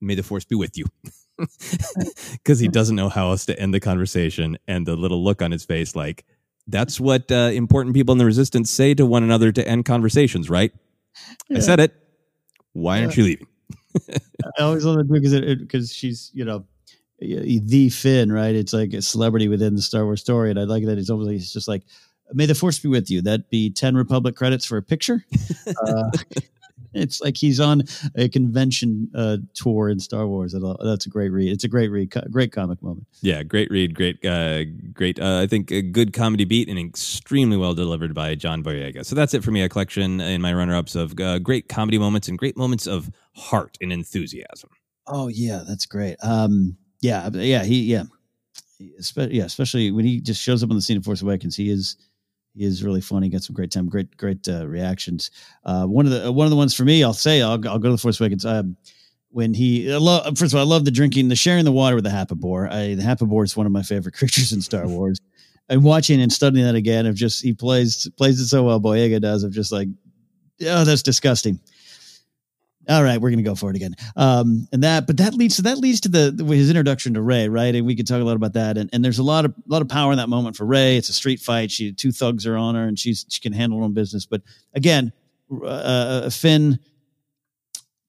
May 0.02 0.16
the 0.16 0.24
force 0.24 0.46
be 0.46 0.56
with 0.56 0.78
you. 0.78 0.86
Because 2.34 2.60
he 2.60 2.68
doesn't 2.68 2.96
know 2.96 3.10
how 3.10 3.32
else 3.32 3.46
to 3.48 3.60
end 3.60 3.74
the 3.74 3.80
conversation. 3.80 4.60
And 4.68 4.86
the 4.86 4.96
little 4.96 5.24
look 5.24 5.42
on 5.42 5.52
his 5.52 5.66
face, 5.66 5.96
like, 5.96 6.24
that's 6.68 7.00
what 7.00 7.32
uh, 7.32 7.52
important 7.54 7.96
people 7.96 8.12
in 8.12 8.18
the 8.18 8.26
resistance 8.26 8.70
say 8.72 8.94
to 8.94 9.06
one 9.06 9.24
another 9.24 9.52
to 9.52 9.68
end 9.68 9.86
conversations, 9.86 10.50
right? 10.50 10.72
I 11.54 11.60
said 11.60 11.80
it. 11.80 11.94
Why 12.74 13.02
aren't 13.02 13.18
you 13.18 13.24
leaving? 13.24 13.48
I 14.58 14.62
always 14.62 14.86
love 14.86 14.98
that 14.98 15.12
because 15.12 15.34
it 15.34 15.60
because 15.60 15.94
she's 15.94 16.32
you 16.34 16.46
know 16.46 16.66
the 17.20 17.90
Finn, 17.90 18.32
right? 18.32 18.56
It's 18.56 18.74
like 18.74 18.94
a 18.94 19.02
celebrity 19.02 19.48
within 19.48 19.76
the 19.76 19.82
Star 19.82 20.06
Wars 20.06 20.22
story, 20.22 20.50
and 20.50 20.60
I 20.60 20.64
like 20.64 20.86
that 20.86 20.98
it's 20.98 21.10
almost 21.10 21.28
like 21.28 21.38
it's 21.38 21.54
just 21.54 21.68
like, 21.68 21.84
"May 22.34 22.46
the 22.46 22.56
Force 22.56 22.80
be 22.80 22.88
with 22.88 23.12
you." 23.12 23.22
That'd 23.22 23.50
be 23.50 23.70
ten 23.70 23.96
Republic 23.96 24.36
credits 24.36 24.66
for 24.66 24.78
a 24.78 24.82
picture. 24.82 25.26
uh, 25.88 26.10
it's 26.94 27.22
like 27.22 27.38
he's 27.38 27.60
on 27.60 27.84
a 28.16 28.30
convention 28.30 29.10
uh, 29.16 29.38
tour 29.54 29.90
in 29.90 30.00
Star 30.00 30.28
Wars. 30.28 30.56
That's 30.84 31.06
a 31.06 31.10
great 31.10 31.30
read. 31.30 31.52
It's 31.52 31.64
a 31.64 31.68
great 31.68 31.90
read, 31.90 32.14
great 32.32 32.52
comic 32.52 32.82
moment. 32.82 33.08
Yeah, 33.22 33.44
great 33.44 33.70
read, 33.72 33.96
great, 33.96 34.24
uh, 34.26 34.64
great. 34.94 35.20
Uh, 35.20 35.40
I 35.40 35.48
think 35.48 35.72
a 35.72 35.82
good 35.82 36.14
comedy 36.14 36.46
beat 36.46 36.68
and 36.70 36.80
extremely 36.80 37.58
well 37.58 37.74
delivered 37.74 38.14
by 38.14 38.36
John 38.36 38.64
Boyega. 38.64 39.06
So 39.06 39.16
that's 39.16 39.34
it 39.34 39.44
for 39.44 39.52
me. 39.52 39.62
A 39.62 39.70
collection 39.70 40.22
in 40.22 40.42
my 40.42 40.54
runner-ups 40.54 40.96
of 40.96 41.20
uh, 41.20 41.40
great 41.40 41.70
comedy 41.70 41.98
moments 41.98 42.28
and 42.28 42.38
great 42.38 42.58
moments 42.58 42.88
of 42.88 43.10
heart 43.36 43.78
and 43.82 43.94
enthusiasm. 43.94 44.70
Oh 45.08 45.28
yeah, 45.28 45.64
that's 45.68 45.86
great. 45.86 46.18
Um, 46.24 46.78
yeah, 47.02 47.30
yeah, 47.34 47.64
he 47.64 47.82
yeah, 47.84 48.04
yeah, 48.80 49.46
especially 49.46 49.92
when 49.92 50.06
he 50.06 50.22
just 50.22 50.42
shows 50.42 50.64
up 50.64 50.70
on 50.70 50.76
the 50.76 50.82
scene 50.82 50.98
of 50.98 51.04
Force 51.04 51.22
Awakens, 51.22 51.56
he 51.56 51.70
is 51.70 51.98
he 52.54 52.66
is 52.66 52.84
really 52.84 53.02
funny. 53.02 53.30
Got 53.30 53.44
some 53.44 53.56
great 53.56 53.72
time, 53.72 53.88
great 53.88 54.16
great 54.18 54.48
uh, 54.48 54.68
reactions. 54.68 55.32
Uh, 55.64 55.86
one 55.86 56.06
of 56.06 56.12
the 56.12 56.32
one 56.32 56.46
of 56.46 56.52
the 56.52 56.58
ones 56.58 56.74
for 56.74 56.84
me, 56.84 57.04
I'll 57.04 57.14
say, 57.14 57.42
I'll 57.42 57.52
I'll 57.68 57.80
go 57.80 57.90
to 57.90 57.92
the 57.92 57.98
Force 57.98 58.20
Awakens. 58.20 58.46
Um, 58.46 58.76
when 59.30 59.54
he 59.54 59.92
I 59.92 59.98
love, 59.98 60.38
first 60.38 60.54
of 60.54 60.58
all, 60.58 60.66
I 60.66 60.70
love 60.70 60.86
the 60.86 60.92
drinking, 60.92 61.30
the 61.30 61.36
sharing 61.36 61.66
the 61.66 61.72
water 61.72 61.96
with 61.96 62.04
the 62.04 62.10
Happabore. 62.10 62.70
I, 62.70 62.96
the 62.96 63.04
Happabore 63.04 63.46
is 63.46 63.56
one 63.56 63.66
of 63.66 63.72
my 63.72 63.84
favorite 63.84 64.14
creatures 64.16 64.52
in 64.52 64.62
Star 64.62 64.88
Wars. 64.88 65.20
and 65.70 65.84
watching 65.84 66.22
and 66.22 66.32
studying 66.32 66.66
that 66.66 66.76
again, 66.76 67.06
of 67.06 67.16
just 67.16 67.42
he 67.42 67.54
plays 67.54 68.10
plays 68.18 68.40
it 68.40 68.48
so 68.48 68.64
well. 68.64 68.80
Boyega 68.80 69.22
does 69.22 69.44
of 69.44 69.52
just 69.52 69.72
like, 69.72 69.88
oh, 70.66 70.84
that's 70.84 71.04
disgusting. 71.04 71.60
All 72.90 73.04
right, 73.04 73.22
we're 73.22 73.30
gonna 73.30 73.44
go 73.44 73.56
for 73.56 73.70
it 73.70 73.76
again. 73.76 73.96
Um, 74.16 74.68
and 74.72 74.84
that, 74.84 75.08
but 75.08 75.18
that 75.18 75.34
leads 75.34 75.58
to 75.58 75.62
that 75.64 75.78
leads 75.78 76.02
to 76.02 76.10
the, 76.10 76.32
the 76.32 76.44
his 76.46 76.70
introduction 76.70 77.14
to 77.14 77.22
Rey, 77.22 77.48
right? 77.48 77.74
And 77.76 77.86
we 77.86 77.96
could 77.96 78.08
talk 78.08 78.22
a 78.22 78.24
lot 78.24 78.36
about 78.36 78.54
that. 78.54 78.78
And 78.78 78.90
and 78.92 79.06
there's 79.06 79.20
a 79.20 79.24
lot 79.24 79.46
of 79.46 79.52
a 79.52 79.72
lot 79.72 79.82
of 79.82 79.90
power 79.90 80.12
in 80.12 80.18
that 80.18 80.30
moment 80.30 80.56
for 80.56 80.66
Rey. 80.66 80.98
It's 80.98 81.10
a 81.10 81.14
street 81.14 81.40
fight. 81.40 81.72
She 81.72 81.94
two 81.94 82.12
thugs 82.12 82.48
are 82.48 82.58
on 82.58 82.76
her, 82.76 82.84
and 82.84 82.98
she's 82.98 83.26
she 83.30 83.40
can 83.40 83.54
handle 83.54 83.80
her 83.80 83.86
own 83.86 83.94
business. 83.94 84.26
But 84.26 84.42
again, 84.74 85.14
uh, 85.52 85.66
uh 85.68 86.30
Finn 86.30 86.80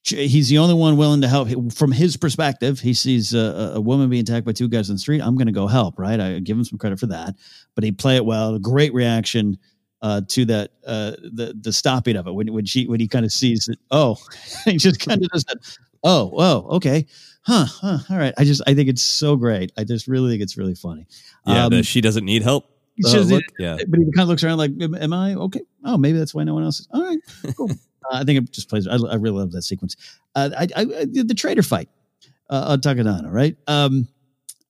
he's 0.04 0.48
the 0.48 0.58
only 0.58 0.74
one 0.74 0.96
willing 0.96 1.20
to 1.20 1.28
help 1.28 1.48
from 1.72 1.92
his 1.92 2.16
perspective 2.16 2.80
he 2.80 2.92
sees 2.92 3.34
a, 3.34 3.72
a, 3.76 3.80
woman 3.80 4.10
being 4.10 4.22
attacked 4.22 4.44
by 4.44 4.52
two 4.52 4.68
guys 4.68 4.90
on 4.90 4.96
the 4.96 4.98
street 4.98 5.20
i'm 5.20 5.36
going 5.36 5.46
to 5.46 5.52
go 5.52 5.68
help 5.68 5.96
right 5.98 6.18
i 6.18 6.40
give 6.40 6.56
him 6.56 6.64
some 6.64 6.78
credit 6.78 6.98
for 6.98 7.06
that 7.06 7.34
but 7.76 7.84
he 7.84 7.92
play 7.92 8.16
it 8.16 8.24
well 8.24 8.58
great 8.58 8.92
reaction 8.92 9.56
uh, 10.02 10.20
to 10.28 10.44
that 10.46 10.72
uh, 10.86 11.12
the 11.22 11.56
the 11.58 11.72
stopping 11.72 12.16
of 12.16 12.26
it 12.26 12.32
when 12.32 12.52
when 12.52 12.66
she 12.66 12.86
when 12.86 13.00
he 13.00 13.08
kind 13.08 13.24
of 13.24 13.32
sees 13.32 13.68
it. 13.68 13.78
Oh, 13.90 14.16
he 14.64 14.76
just 14.76 15.00
kind 15.00 15.22
of 15.22 15.30
does 15.30 15.44
that. 15.44 15.58
Oh, 16.04 16.34
oh, 16.36 16.76
okay, 16.76 17.06
huh, 17.42 17.64
huh, 17.64 17.98
all 18.10 18.18
right. 18.18 18.34
I 18.36 18.44
just 18.44 18.62
I 18.66 18.74
think 18.74 18.88
it's 18.88 19.02
so 19.02 19.36
great. 19.36 19.72
I 19.78 19.84
just 19.84 20.08
really 20.08 20.32
think 20.32 20.42
it's 20.42 20.58
really 20.58 20.74
funny. 20.74 21.06
Yeah, 21.46 21.66
um, 21.66 21.82
she 21.82 22.00
doesn't 22.00 22.24
need 22.24 22.42
help. 22.42 22.68
Uh, 23.04 23.18
look, 23.20 23.44
yeah, 23.58 23.78
but 23.88 23.98
he 24.00 24.04
kind 24.06 24.20
of 24.20 24.28
looks 24.28 24.44
around 24.44 24.58
like, 24.58 24.72
am, 24.80 24.94
am, 24.94 25.12
I 25.12 25.34
okay? 25.34 25.62
Oh, 25.84 25.96
maybe 25.96 26.18
that's 26.18 26.34
why 26.34 26.44
no 26.44 26.54
one 26.54 26.64
else 26.64 26.80
is. 26.80 26.88
All 26.92 27.02
right, 27.02 27.18
cool. 27.56 27.70
uh, 28.10 28.16
I 28.16 28.24
think 28.24 28.42
it 28.42 28.52
just 28.52 28.68
plays. 28.68 28.86
I, 28.86 28.96
I 28.96 29.14
really 29.14 29.38
love 29.38 29.52
that 29.52 29.62
sequence. 29.62 29.96
Uh, 30.34 30.50
I, 30.58 30.68
I, 30.76 30.84
the 30.84 31.34
traitor 31.36 31.62
fight 31.62 31.88
uh, 32.50 32.66
on 32.68 32.80
Takodana, 32.80 33.32
right? 33.32 33.56
Um, 33.66 34.08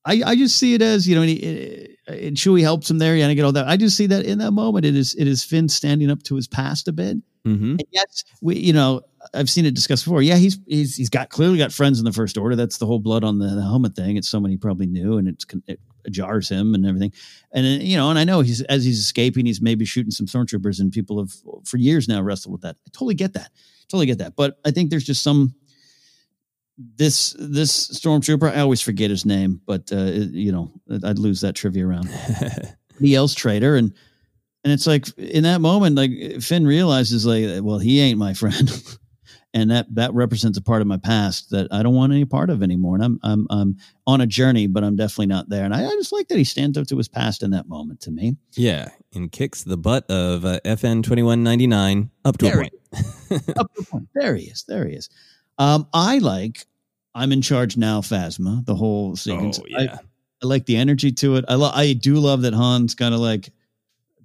I, 0.04 0.22
I 0.24 0.36
just 0.36 0.56
see 0.56 0.74
it 0.74 0.82
as 0.82 1.06
you 1.06 1.14
know, 1.14 1.22
and, 1.22 1.30
he, 1.30 1.96
and 2.08 2.36
Chewie 2.36 2.62
helps 2.62 2.90
him 2.90 2.98
there. 2.98 3.16
Yeah, 3.16 3.28
I 3.28 3.34
get 3.34 3.44
all 3.44 3.52
that. 3.52 3.68
I 3.68 3.76
just 3.76 3.96
see 3.96 4.06
that 4.06 4.24
in 4.24 4.38
that 4.38 4.52
moment, 4.52 4.84
it 4.84 4.96
is 4.96 5.14
it 5.14 5.26
is 5.26 5.44
Finn 5.44 5.68
standing 5.68 6.10
up 6.10 6.22
to 6.24 6.34
his 6.34 6.48
past 6.48 6.88
a 6.88 6.92
bit. 6.92 7.18
Mm-hmm. 7.46 7.70
And 7.70 7.84
yes, 7.90 8.24
we 8.40 8.56
you 8.56 8.72
know 8.72 9.02
I've 9.34 9.50
seen 9.50 9.64
it 9.66 9.74
discussed 9.74 10.04
before. 10.04 10.22
Yeah, 10.22 10.36
he's 10.36 10.58
he's 10.66 10.96
he's 10.96 11.10
got 11.10 11.28
clearly 11.28 11.58
got 11.58 11.72
friends 11.72 11.98
in 11.98 12.04
the 12.04 12.12
First 12.12 12.36
Order. 12.36 12.56
That's 12.56 12.78
the 12.78 12.86
whole 12.86 12.98
blood 12.98 13.24
on 13.24 13.38
the, 13.38 13.48
the 13.48 13.62
helmet 13.62 13.94
thing. 13.94 14.16
It's 14.16 14.28
someone 14.28 14.50
he 14.50 14.56
probably 14.56 14.86
knew, 14.86 15.18
and 15.18 15.28
it's 15.28 15.46
it 15.66 15.78
jars 16.10 16.48
him 16.48 16.74
and 16.74 16.84
everything. 16.86 17.12
And 17.52 17.64
then, 17.64 17.80
you 17.82 17.96
know, 17.96 18.10
and 18.10 18.18
I 18.18 18.24
know 18.24 18.40
he's 18.40 18.62
as 18.62 18.84
he's 18.84 18.98
escaping, 18.98 19.46
he's 19.46 19.60
maybe 19.60 19.84
shooting 19.84 20.10
some 20.10 20.26
stormtroopers, 20.26 20.80
and 20.80 20.92
people 20.92 21.18
have 21.18 21.32
for 21.64 21.76
years 21.76 22.08
now 22.08 22.22
wrestled 22.22 22.52
with 22.52 22.62
that. 22.62 22.76
I 22.86 22.90
totally 22.92 23.14
get 23.14 23.34
that, 23.34 23.50
totally 23.88 24.06
get 24.06 24.18
that. 24.18 24.34
But 24.36 24.58
I 24.64 24.70
think 24.70 24.90
there's 24.90 25.04
just 25.04 25.22
some 25.22 25.54
this 26.78 27.36
this 27.38 27.88
stormtrooper 27.88 28.50
i 28.50 28.60
always 28.60 28.80
forget 28.80 29.10
his 29.10 29.26
name 29.26 29.60
but 29.66 29.92
uh 29.92 30.04
you 30.30 30.50
know 30.50 30.72
i'd 31.04 31.18
lose 31.18 31.40
that 31.40 31.54
trivia 31.54 31.86
round. 31.86 32.08
He 33.02 33.08
yells 33.08 33.34
traitor 33.34 33.76
and 33.76 33.92
and 34.64 34.72
it's 34.72 34.86
like 34.86 35.08
in 35.18 35.42
that 35.42 35.60
moment 35.60 35.96
like 35.96 36.12
finn 36.40 36.66
realizes 36.66 37.26
like 37.26 37.62
well 37.64 37.78
he 37.78 38.00
ain't 38.00 38.18
my 38.18 38.34
friend. 38.42 38.70
And 39.54 39.70
that 39.70 39.86
that 39.96 40.14
represents 40.14 40.56
a 40.56 40.62
part 40.62 40.80
of 40.80 40.86
my 40.86 40.96
past 40.96 41.50
that 41.50 41.68
i 41.72 41.82
don't 41.82 41.94
want 41.94 42.12
any 42.12 42.24
part 42.24 42.48
of 42.48 42.62
anymore. 42.62 42.94
And 42.94 43.04
i'm 43.04 43.20
i'm 43.22 43.46
i'm 43.50 43.76
on 44.06 44.20
a 44.20 44.26
journey 44.26 44.66
but 44.66 44.84
i'm 44.84 44.96
definitely 44.96 45.26
not 45.26 45.48
there. 45.48 45.64
And 45.64 45.74
i, 45.74 45.84
I 45.84 45.90
just 45.90 46.12
like 46.12 46.28
that 46.28 46.38
he 46.38 46.44
stands 46.44 46.78
up 46.78 46.86
to 46.88 46.96
his 46.96 47.08
past 47.08 47.42
in 47.42 47.50
that 47.50 47.68
moment 47.68 48.00
to 48.02 48.10
me. 48.10 48.36
Yeah 48.52 48.90
and 49.14 49.30
kicks 49.30 49.62
the 49.62 49.76
butt 49.76 50.08
of 50.10 50.44
uh, 50.44 50.60
fn 50.64 51.02
2199 51.02 52.10
up 52.24 52.38
to 52.38 52.44
there 52.44 52.54
a 52.54 52.56
point. 52.56 53.58
up 53.58 53.74
to 53.74 53.80
a 53.80 53.84
point. 53.84 54.08
There 54.14 54.36
he 54.36 54.44
is. 54.44 54.64
There 54.68 54.86
he 54.86 54.94
is 54.94 55.10
um, 55.58 55.86
I 55.92 56.18
like 56.18 56.66
I'm 57.14 57.32
in 57.32 57.42
charge 57.42 57.76
now, 57.76 58.00
Phasma, 58.00 58.64
the 58.64 58.74
whole 58.74 59.16
sequence. 59.16 59.58
Oh, 59.58 59.64
yeah. 59.68 59.78
I, 59.78 59.98
I 60.42 60.46
like 60.46 60.66
the 60.66 60.76
energy 60.76 61.12
to 61.12 61.36
it. 61.36 61.44
I 61.48 61.54
lo- 61.54 61.70
I 61.72 61.92
do 61.92 62.14
love 62.14 62.42
that 62.42 62.54
Han's 62.54 62.94
kind 62.94 63.14
of 63.14 63.20
like, 63.20 63.50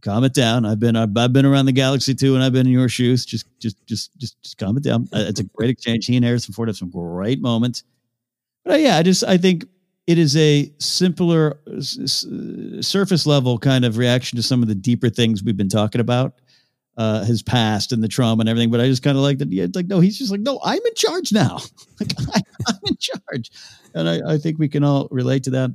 calm 0.02 0.24
it 0.24 0.34
down. 0.34 0.66
I've 0.66 0.80
been 0.80 0.96
I've, 0.96 1.16
I've, 1.18 1.34
been 1.34 1.46
around 1.46 1.66
the 1.66 1.72
galaxy 1.72 2.16
too, 2.16 2.36
and 2.36 2.44
I've 2.44 2.54
been 2.54 2.66
in 2.66 2.72
your 2.72 2.90
shoes. 2.90 3.26
Just 3.26 3.46
just 3.60 3.86
just 3.86 4.18
just 4.18 4.42
just 4.42 4.58
calm 4.58 4.78
it 4.78 4.84
down. 4.84 5.08
Uh, 5.14 5.26
it's 5.28 5.40
a 5.40 5.44
great 5.44 5.70
exchange. 5.70 6.06
He 6.06 6.16
and 6.16 6.26
Harrison 6.26 6.54
Ford 6.54 6.70
have 6.70 6.78
some 6.78 6.90
great 6.90 7.42
moments. 7.42 7.84
But 8.64 8.76
uh, 8.76 8.78
yeah, 8.78 8.98
I 8.98 9.04
just 9.04 9.24
I 9.24 9.38
think 9.38 9.66
it 10.06 10.18
is 10.18 10.36
a 10.38 10.72
simpler 10.80 11.60
s- 11.78 12.26
surface 12.82 13.26
level 13.26 13.58
kind 13.58 13.86
of 13.86 13.98
reaction 13.98 14.38
to 14.38 14.44
some 14.44 14.62
of 14.62 14.70
the 14.70 14.76
deeper 14.76 15.10
things 15.10 15.44
we've 15.44 15.58
been 15.58 15.70
talking 15.70 16.02
about 16.02 16.36
uh, 16.98 17.24
his 17.24 17.44
past 17.44 17.92
and 17.92 18.04
the 18.04 18.08
trauma 18.08 18.42
and 18.42 18.50
everything. 18.50 18.72
But 18.72 18.82
I 18.82 18.88
just 18.88 19.04
kind 19.04 19.18
of 19.18 19.24
like 19.24 19.38
that. 19.38 19.52
Yeah, 19.52 19.68
like, 19.74 19.88
no, 19.88 20.00
he's 20.00 20.18
just 20.18 20.32
like, 20.32 20.42
no, 20.42 20.60
I'm 20.64 20.82
in 20.86 20.96
charge 20.96 21.32
now. 21.32 21.60
like, 22.00 22.12
I, 22.36 22.42
am 22.70 22.80
in 22.86 22.98
charge. 22.98 23.52
And 23.94 24.10
I, 24.10 24.34
I, 24.34 24.38
think 24.38 24.58
we 24.60 24.68
can 24.68 24.84
all 24.84 25.08
relate 25.12 25.44
to 25.44 25.52
that. 25.52 25.72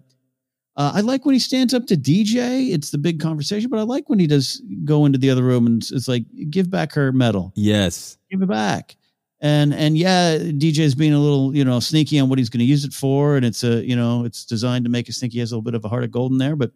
Uh, 0.76 0.92
I 0.94 1.00
like 1.00 1.24
when 1.24 1.34
he 1.34 1.38
stands 1.38 1.74
up 1.74 1.86
to 1.86 1.96
DJ. 1.96 2.72
It's 2.72 2.90
the 2.90 2.98
big 2.98 3.20
conversation, 3.20 3.70
but 3.70 3.78
I 3.78 3.82
like 3.82 4.08
when 4.08 4.18
he 4.18 4.26
does 4.26 4.62
go 4.84 5.04
into 5.04 5.18
the 5.18 5.30
other 5.30 5.42
room 5.42 5.66
and 5.66 5.82
it's 5.82 6.08
like, 6.08 6.24
give 6.50 6.70
back 6.70 6.92
her 6.92 7.12
medal. 7.12 7.52
Yes. 7.54 8.18
Give 8.30 8.42
it 8.42 8.48
back. 8.48 8.96
And, 9.40 9.74
and 9.74 9.98
yeah, 9.98 10.38
DJ's 10.38 10.94
being 10.94 11.12
a 11.12 11.18
little, 11.18 11.54
you 11.54 11.64
know, 11.64 11.80
sneaky 11.80 12.18
on 12.20 12.28
what 12.28 12.38
he's 12.38 12.48
going 12.48 12.60
to 12.60 12.64
use 12.64 12.84
it 12.84 12.92
for. 12.92 13.36
And 13.36 13.44
it's 13.44 13.64
a, 13.64 13.84
you 13.84 13.96
know, 13.96 14.24
it's 14.24 14.44
designed 14.44 14.84
to 14.84 14.90
make 14.90 15.08
us 15.08 15.18
think 15.18 15.32
he 15.32 15.40
has 15.40 15.52
a 15.52 15.56
little 15.56 15.62
bit 15.62 15.74
of 15.74 15.84
a 15.84 15.88
heart 15.88 16.04
of 16.04 16.10
gold 16.10 16.32
in 16.32 16.38
there. 16.38 16.56
But, 16.56 16.70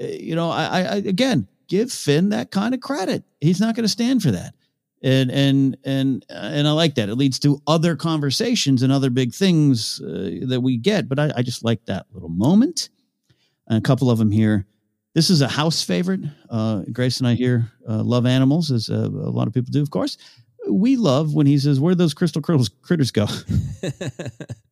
uh, 0.00 0.06
you 0.06 0.36
know, 0.36 0.50
I, 0.50 0.82
I, 0.82 0.96
again, 0.96 1.48
give 1.68 1.92
Finn 1.92 2.30
that 2.30 2.50
kind 2.50 2.74
of 2.74 2.80
credit. 2.80 3.24
He's 3.40 3.60
not 3.60 3.74
going 3.74 3.84
to 3.84 3.88
stand 3.88 4.22
for 4.22 4.30
that. 4.30 4.54
And 5.02 5.30
and 5.30 5.76
and 5.84 6.24
and 6.30 6.66
I 6.66 6.72
like 6.72 6.94
that. 6.94 7.08
It 7.08 7.16
leads 7.16 7.38
to 7.40 7.60
other 7.66 7.96
conversations 7.96 8.82
and 8.82 8.90
other 8.90 9.10
big 9.10 9.34
things 9.34 10.00
uh, 10.00 10.46
that 10.48 10.62
we 10.62 10.78
get. 10.78 11.08
But 11.08 11.18
I, 11.18 11.32
I, 11.36 11.42
just 11.42 11.62
like 11.62 11.84
that 11.84 12.06
little 12.12 12.30
moment. 12.30 12.88
And 13.68 13.78
a 13.78 13.82
couple 13.82 14.10
of 14.10 14.18
them 14.18 14.30
here. 14.30 14.66
This 15.14 15.28
is 15.28 15.42
a 15.42 15.48
house 15.48 15.82
favorite. 15.82 16.20
Uh, 16.50 16.82
Grace 16.92 17.18
and 17.18 17.28
I 17.28 17.34
here 17.34 17.70
uh, 17.88 18.02
love 18.02 18.26
animals, 18.26 18.70
as 18.70 18.88
uh, 18.88 18.94
a 18.94 19.30
lot 19.30 19.46
of 19.46 19.54
people 19.54 19.70
do, 19.70 19.82
of 19.82 19.90
course. 19.90 20.16
We 20.68 20.96
love 20.96 21.34
when 21.34 21.46
he 21.46 21.58
says, 21.58 21.78
"Where 21.78 21.94
those 21.94 22.14
crystal 22.14 22.42
critters 22.42 23.10
go?" 23.10 23.26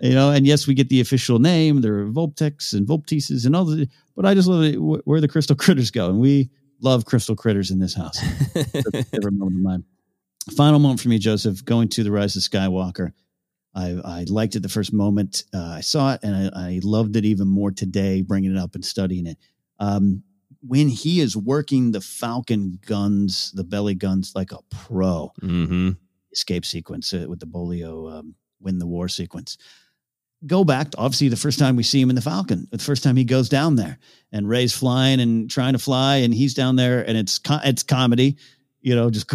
you 0.00 0.14
know, 0.14 0.30
and 0.30 0.46
yes, 0.46 0.66
we 0.66 0.74
get 0.74 0.88
the 0.88 1.00
official 1.00 1.38
name. 1.38 1.80
There 1.80 1.98
are 2.00 2.06
Vulptex 2.06 2.72
and 2.72 2.86
Vulptices 2.86 3.44
and 3.44 3.54
all 3.56 3.64
the, 3.64 3.88
but 4.16 4.26
I 4.26 4.34
just 4.34 4.48
love 4.48 4.64
it, 4.64 4.76
where 4.76 5.20
the 5.20 5.28
crystal 5.28 5.56
critters 5.56 5.90
go. 5.90 6.08
And 6.08 6.18
we 6.18 6.50
love 6.80 7.04
crystal 7.04 7.36
critters 7.36 7.70
in 7.70 7.78
this 7.78 7.94
house. 7.94 8.18
favorite 9.10 9.32
moment 9.32 9.58
of 9.58 9.62
mine. 9.62 9.84
Final 10.56 10.78
moment 10.78 11.00
for 11.00 11.08
me, 11.08 11.18
Joseph, 11.18 11.64
going 11.64 11.88
to 11.90 12.02
the 12.02 12.10
Rise 12.10 12.36
of 12.36 12.42
Skywalker. 12.42 13.12
I, 13.74 14.00
I 14.04 14.24
liked 14.28 14.56
it 14.56 14.60
the 14.60 14.68
first 14.68 14.92
moment 14.92 15.44
uh, 15.54 15.74
I 15.76 15.80
saw 15.82 16.14
it, 16.14 16.20
and 16.22 16.50
I, 16.54 16.68
I, 16.68 16.80
loved 16.82 17.16
it 17.16 17.24
even 17.24 17.46
more 17.46 17.70
today, 17.70 18.22
bringing 18.22 18.56
it 18.56 18.58
up 18.58 18.74
and 18.74 18.84
studying 18.84 19.26
it. 19.26 19.36
Um, 19.78 20.22
when 20.62 20.88
he 20.88 21.20
is 21.20 21.36
working 21.36 21.92
the 21.92 22.00
Falcon 22.00 22.78
guns, 22.86 23.52
the 23.52 23.64
belly 23.64 23.94
guns, 23.94 24.32
like 24.34 24.52
a 24.52 24.58
pro, 24.70 25.32
mm-hmm. 25.40 25.90
escape 26.32 26.64
sequence 26.64 27.12
uh, 27.12 27.26
with 27.28 27.40
the 27.40 27.46
Bolio 27.46 28.12
um, 28.18 28.34
win 28.60 28.78
the 28.78 28.86
war 28.86 29.08
sequence. 29.08 29.58
Go 30.46 30.62
back 30.62 30.92
to 30.92 30.98
obviously 30.98 31.28
the 31.28 31.36
first 31.36 31.58
time 31.58 31.74
we 31.74 31.82
see 31.82 32.00
him 32.00 32.10
in 32.10 32.16
the 32.16 32.22
Falcon, 32.22 32.68
the 32.70 32.78
first 32.78 33.02
time 33.02 33.16
he 33.16 33.24
goes 33.24 33.48
down 33.48 33.74
there 33.74 33.98
and 34.32 34.48
Rey's 34.48 34.72
flying 34.72 35.20
and 35.20 35.50
trying 35.50 35.72
to 35.72 35.78
fly, 35.78 36.16
and 36.16 36.32
he's 36.32 36.54
down 36.54 36.76
there, 36.76 37.06
and 37.06 37.16
it's 37.16 37.40
it's 37.64 37.82
comedy, 37.82 38.36
you 38.80 38.94
know, 38.94 39.10
just 39.10 39.28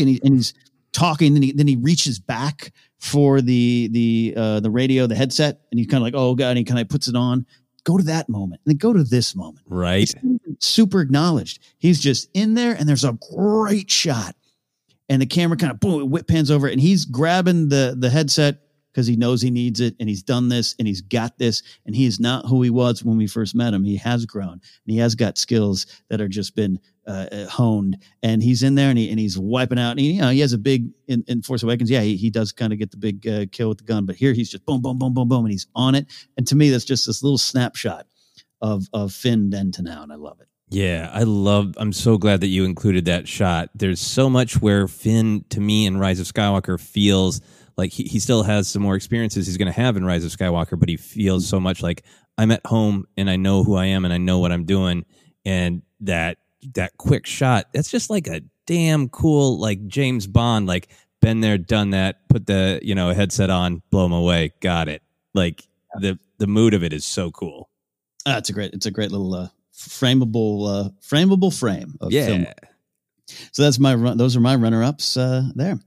and, 0.00 0.08
he, 0.08 0.20
and 0.24 0.34
he's 0.36 0.54
talking, 0.92 1.34
and 1.34 1.44
he 1.44 1.52
then 1.52 1.68
he 1.68 1.76
reaches 1.76 2.18
back 2.18 2.72
for 2.98 3.40
the 3.40 3.88
the 3.92 4.34
uh, 4.36 4.60
the 4.60 4.70
radio, 4.70 5.06
the 5.06 5.14
headset, 5.14 5.60
and 5.70 5.78
he's 5.78 5.86
kind 5.86 5.98
of 5.98 6.02
like, 6.02 6.14
oh 6.14 6.34
god, 6.34 6.50
and 6.50 6.58
he 6.58 6.64
kind 6.64 6.80
of 6.80 6.88
puts 6.88 7.08
it 7.08 7.16
on. 7.16 7.46
Go 7.84 7.96
to 7.96 8.04
that 8.04 8.28
moment, 8.28 8.60
and 8.64 8.72
then 8.72 8.76
go 8.76 8.92
to 8.92 9.04
this 9.04 9.34
moment. 9.34 9.64
Right, 9.68 10.12
super 10.58 11.00
acknowledged. 11.00 11.60
He's 11.78 12.00
just 12.00 12.28
in 12.34 12.54
there, 12.54 12.74
and 12.74 12.88
there's 12.88 13.04
a 13.04 13.18
great 13.34 13.90
shot 13.90 14.34
and 15.10 15.20
the 15.20 15.26
camera 15.26 15.58
kind 15.58 15.72
of 15.72 15.80
boom, 15.80 16.08
whip 16.08 16.26
pans 16.28 16.50
over, 16.50 16.68
and 16.68 16.80
he's 16.80 17.04
grabbing 17.04 17.68
the 17.68 17.94
the 17.98 18.08
headset 18.08 18.60
because 18.92 19.06
he 19.06 19.16
knows 19.16 19.42
he 19.42 19.50
needs 19.50 19.80
it, 19.80 19.94
and 20.00 20.08
he's 20.08 20.22
done 20.22 20.48
this, 20.48 20.74
and 20.78 20.88
he's 20.88 21.00
got 21.00 21.38
this, 21.38 21.62
and 21.86 21.94
he 21.94 22.06
is 22.06 22.18
not 22.18 22.46
who 22.46 22.60
he 22.62 22.70
was 22.70 23.04
when 23.04 23.16
we 23.16 23.26
first 23.26 23.54
met 23.54 23.74
him. 23.74 23.84
He 23.84 23.96
has 23.96 24.24
grown, 24.24 24.52
and 24.52 24.60
he 24.86 24.98
has 24.98 25.14
got 25.14 25.36
skills 25.36 25.86
that 26.08 26.20
are 26.20 26.28
just 26.28 26.54
been 26.54 26.78
uh, 27.06 27.26
uh, 27.30 27.46
honed, 27.46 27.98
and 28.22 28.42
he's 28.42 28.62
in 28.62 28.76
there, 28.76 28.88
and 28.88 28.98
he 28.98 29.10
and 29.10 29.18
he's 29.18 29.36
wiping 29.36 29.80
out. 29.80 29.92
And 29.92 30.00
he, 30.00 30.12
you 30.12 30.20
know, 30.20 30.30
he 30.30 30.40
has 30.40 30.52
a 30.52 30.58
big 30.58 30.90
in, 31.08 31.24
in 31.26 31.42
Force 31.42 31.64
Awakens. 31.64 31.90
Yeah, 31.90 32.02
he, 32.02 32.16
he 32.16 32.30
does 32.30 32.52
kind 32.52 32.72
of 32.72 32.78
get 32.78 32.92
the 32.92 32.96
big 32.96 33.26
uh, 33.26 33.46
kill 33.50 33.68
with 33.68 33.78
the 33.78 33.84
gun, 33.84 34.06
but 34.06 34.14
here 34.14 34.32
he's 34.32 34.50
just 34.50 34.64
boom, 34.64 34.80
boom, 34.80 34.98
boom, 34.98 35.12
boom, 35.12 35.28
boom, 35.28 35.44
and 35.44 35.52
he's 35.52 35.66
on 35.74 35.96
it. 35.96 36.06
And 36.36 36.46
to 36.46 36.56
me, 36.56 36.70
that's 36.70 36.84
just 36.84 37.06
this 37.06 37.22
little 37.22 37.38
snapshot 37.38 38.06
of 38.60 38.88
of 38.92 39.12
Finn 39.12 39.50
then 39.50 39.72
to 39.72 39.82
now, 39.82 40.04
and 40.04 40.12
I 40.12 40.16
love 40.16 40.40
it. 40.40 40.49
Yeah, 40.70 41.10
I 41.12 41.24
love. 41.24 41.74
I'm 41.78 41.92
so 41.92 42.16
glad 42.16 42.40
that 42.42 42.46
you 42.46 42.64
included 42.64 43.06
that 43.06 43.26
shot. 43.26 43.70
There's 43.74 44.00
so 44.00 44.30
much 44.30 44.62
where 44.62 44.86
Finn, 44.86 45.44
to 45.50 45.60
me, 45.60 45.84
in 45.84 45.96
Rise 45.96 46.20
of 46.20 46.26
Skywalker, 46.26 46.78
feels 46.80 47.40
like 47.76 47.90
he, 47.92 48.04
he 48.04 48.20
still 48.20 48.44
has 48.44 48.68
some 48.68 48.82
more 48.82 48.94
experiences 48.94 49.46
he's 49.46 49.56
going 49.56 49.72
to 49.72 49.80
have 49.80 49.96
in 49.96 50.04
Rise 50.04 50.24
of 50.24 50.30
Skywalker, 50.30 50.78
but 50.78 50.88
he 50.88 50.96
feels 50.96 51.48
so 51.48 51.58
much 51.58 51.82
like 51.82 52.04
I'm 52.38 52.52
at 52.52 52.64
home 52.64 53.06
and 53.16 53.28
I 53.28 53.34
know 53.36 53.64
who 53.64 53.74
I 53.74 53.86
am 53.86 54.04
and 54.04 54.14
I 54.14 54.18
know 54.18 54.38
what 54.38 54.52
I'm 54.52 54.64
doing. 54.64 55.04
And 55.44 55.82
that 56.00 56.38
that 56.74 56.96
quick 56.98 57.26
shot, 57.26 57.66
that's 57.74 57.90
just 57.90 58.08
like 58.08 58.28
a 58.28 58.42
damn 58.66 59.08
cool, 59.08 59.58
like 59.58 59.88
James 59.88 60.28
Bond, 60.28 60.68
like 60.68 60.88
been 61.20 61.40
there, 61.40 61.58
done 61.58 61.90
that. 61.90 62.28
Put 62.28 62.46
the 62.46 62.78
you 62.82 62.94
know 62.94 63.12
headset 63.12 63.50
on, 63.50 63.82
blow 63.90 64.04
them 64.04 64.12
away. 64.12 64.52
Got 64.60 64.88
it. 64.88 65.02
Like 65.34 65.66
the 66.00 66.16
the 66.38 66.46
mood 66.46 66.74
of 66.74 66.84
it 66.84 66.92
is 66.92 67.04
so 67.04 67.32
cool. 67.32 67.70
Ah, 68.24 68.38
it's 68.38 68.50
a 68.50 68.52
great, 68.52 68.72
it's 68.72 68.86
a 68.86 68.90
great 68.90 69.10
little 69.10 69.34
uh, 69.34 69.48
frameable, 69.88 70.68
uh, 70.86 70.88
frameable 71.00 71.56
frame 71.56 71.94
of 72.00 72.12
Yeah. 72.12 72.26
film. 72.26 72.46
So 73.52 73.62
that's 73.62 73.78
my 73.78 73.94
run. 73.94 74.18
Those 74.18 74.36
are 74.36 74.40
my 74.40 74.56
runner 74.56 74.82
ups 74.82 75.16
uh, 75.16 75.44
there. 75.54 75.78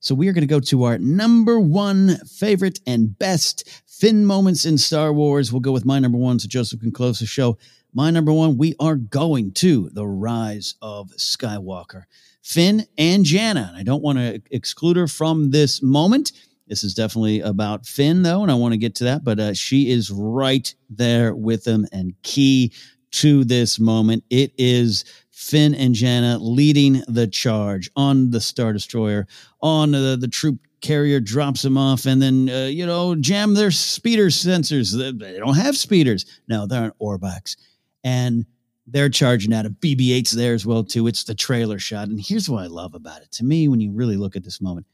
So 0.00 0.14
we 0.14 0.28
are 0.28 0.32
going 0.32 0.42
to 0.42 0.46
go 0.46 0.60
to 0.60 0.84
our 0.84 0.98
number 0.98 1.58
one 1.60 2.16
favorite 2.26 2.80
and 2.86 3.18
best 3.18 3.68
Finn 3.86 4.24
moments 4.24 4.64
in 4.64 4.78
Star 4.78 5.12
Wars. 5.12 5.52
We'll 5.52 5.60
go 5.60 5.72
with 5.72 5.84
my 5.84 5.98
number 5.98 6.16
one, 6.18 6.38
so 6.38 6.48
Joseph 6.48 6.80
can 6.80 6.90
close 6.92 7.18
the 7.18 7.26
show. 7.26 7.58
My 7.92 8.10
number 8.10 8.32
one, 8.32 8.56
we 8.56 8.74
are 8.80 8.96
going 8.96 9.52
to 9.54 9.90
the 9.92 10.06
rise 10.06 10.74
of 10.80 11.10
Skywalker. 11.18 12.04
Finn 12.42 12.86
and 12.96 13.24
Jannah. 13.24 13.66
And 13.70 13.76
I 13.76 13.82
don't 13.82 14.02
want 14.02 14.18
to 14.18 14.40
exclude 14.50 14.96
her 14.96 15.06
from 15.06 15.50
this 15.50 15.82
moment. 15.82 16.32
This 16.66 16.84
is 16.84 16.94
definitely 16.94 17.40
about 17.40 17.84
Finn, 17.84 18.22
though, 18.22 18.42
and 18.42 18.50
I 18.50 18.54
want 18.54 18.72
to 18.72 18.78
get 18.78 18.94
to 18.96 19.04
that. 19.04 19.24
But 19.24 19.38
uh, 19.40 19.54
she 19.54 19.90
is 19.90 20.10
right 20.10 20.72
there 20.88 21.34
with 21.34 21.66
him 21.66 21.86
and 21.92 22.14
key 22.22 22.72
to 23.12 23.44
this 23.44 23.78
moment. 23.78 24.24
It 24.30 24.52
is 24.58 25.04
Finn 25.30 25.74
and 25.74 25.94
Jannah 25.94 26.38
leading 26.38 27.02
the 27.08 27.26
charge 27.26 27.90
on 27.96 28.30
the 28.30 28.40
Star 28.40 28.72
Destroyer, 28.72 29.26
on 29.60 29.92
the, 29.92 30.16
the 30.20 30.28
troop 30.28 30.58
carrier 30.80 31.20
drops 31.20 31.62
them 31.62 31.76
off, 31.76 32.06
and 32.06 32.20
then, 32.20 32.48
uh, 32.48 32.66
you 32.66 32.86
know, 32.86 33.14
jam 33.14 33.54
their 33.54 33.70
speeder 33.70 34.26
sensors. 34.26 34.96
They 35.18 35.38
don't 35.38 35.56
have 35.56 35.76
speeders. 35.76 36.26
No, 36.48 36.66
they're 36.66 36.84
on 36.84 36.92
Orbaks. 37.00 37.56
And 38.02 38.46
they're 38.86 39.10
charging 39.10 39.52
out 39.52 39.66
of 39.66 39.72
BB 39.72 40.08
8's 40.08 40.32
there 40.32 40.54
as 40.54 40.66
well, 40.66 40.84
too. 40.84 41.06
It's 41.06 41.24
the 41.24 41.34
trailer 41.34 41.78
shot. 41.78 42.08
And 42.08 42.20
here's 42.20 42.48
what 42.48 42.64
I 42.64 42.66
love 42.66 42.94
about 42.94 43.22
it. 43.22 43.30
To 43.32 43.44
me, 43.44 43.68
when 43.68 43.80
you 43.80 43.92
really 43.92 44.16
look 44.16 44.36
at 44.36 44.44
this 44.44 44.60
moment, 44.60 44.86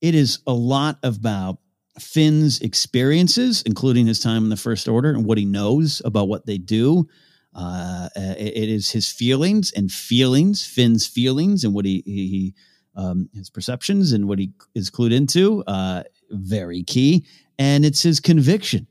it 0.00 0.14
is 0.14 0.40
a 0.46 0.52
lot 0.52 0.98
about 1.02 1.58
Finn's 1.98 2.60
experiences, 2.60 3.62
including 3.62 4.06
his 4.06 4.20
time 4.20 4.44
in 4.44 4.50
the 4.50 4.56
First 4.56 4.88
Order 4.88 5.10
and 5.10 5.24
what 5.24 5.38
he 5.38 5.44
knows 5.44 6.00
about 6.04 6.28
what 6.28 6.46
they 6.46 6.58
do. 6.58 7.06
Uh, 7.54 8.08
it, 8.14 8.56
it 8.56 8.68
is 8.68 8.90
his 8.90 9.10
feelings 9.10 9.72
and 9.72 9.90
feelings, 9.90 10.64
Finn's 10.64 11.06
feelings, 11.06 11.64
and 11.64 11.74
what 11.74 11.84
he, 11.84 12.02
he, 12.06 12.54
um, 12.94 13.28
his 13.34 13.50
perceptions 13.50 14.12
and 14.12 14.28
what 14.28 14.38
he 14.38 14.52
is 14.74 14.90
clued 14.90 15.12
into. 15.12 15.64
Uh, 15.66 16.02
very 16.30 16.82
key, 16.82 17.26
and 17.58 17.84
it's 17.84 18.02
his 18.02 18.20
conviction. 18.20 18.86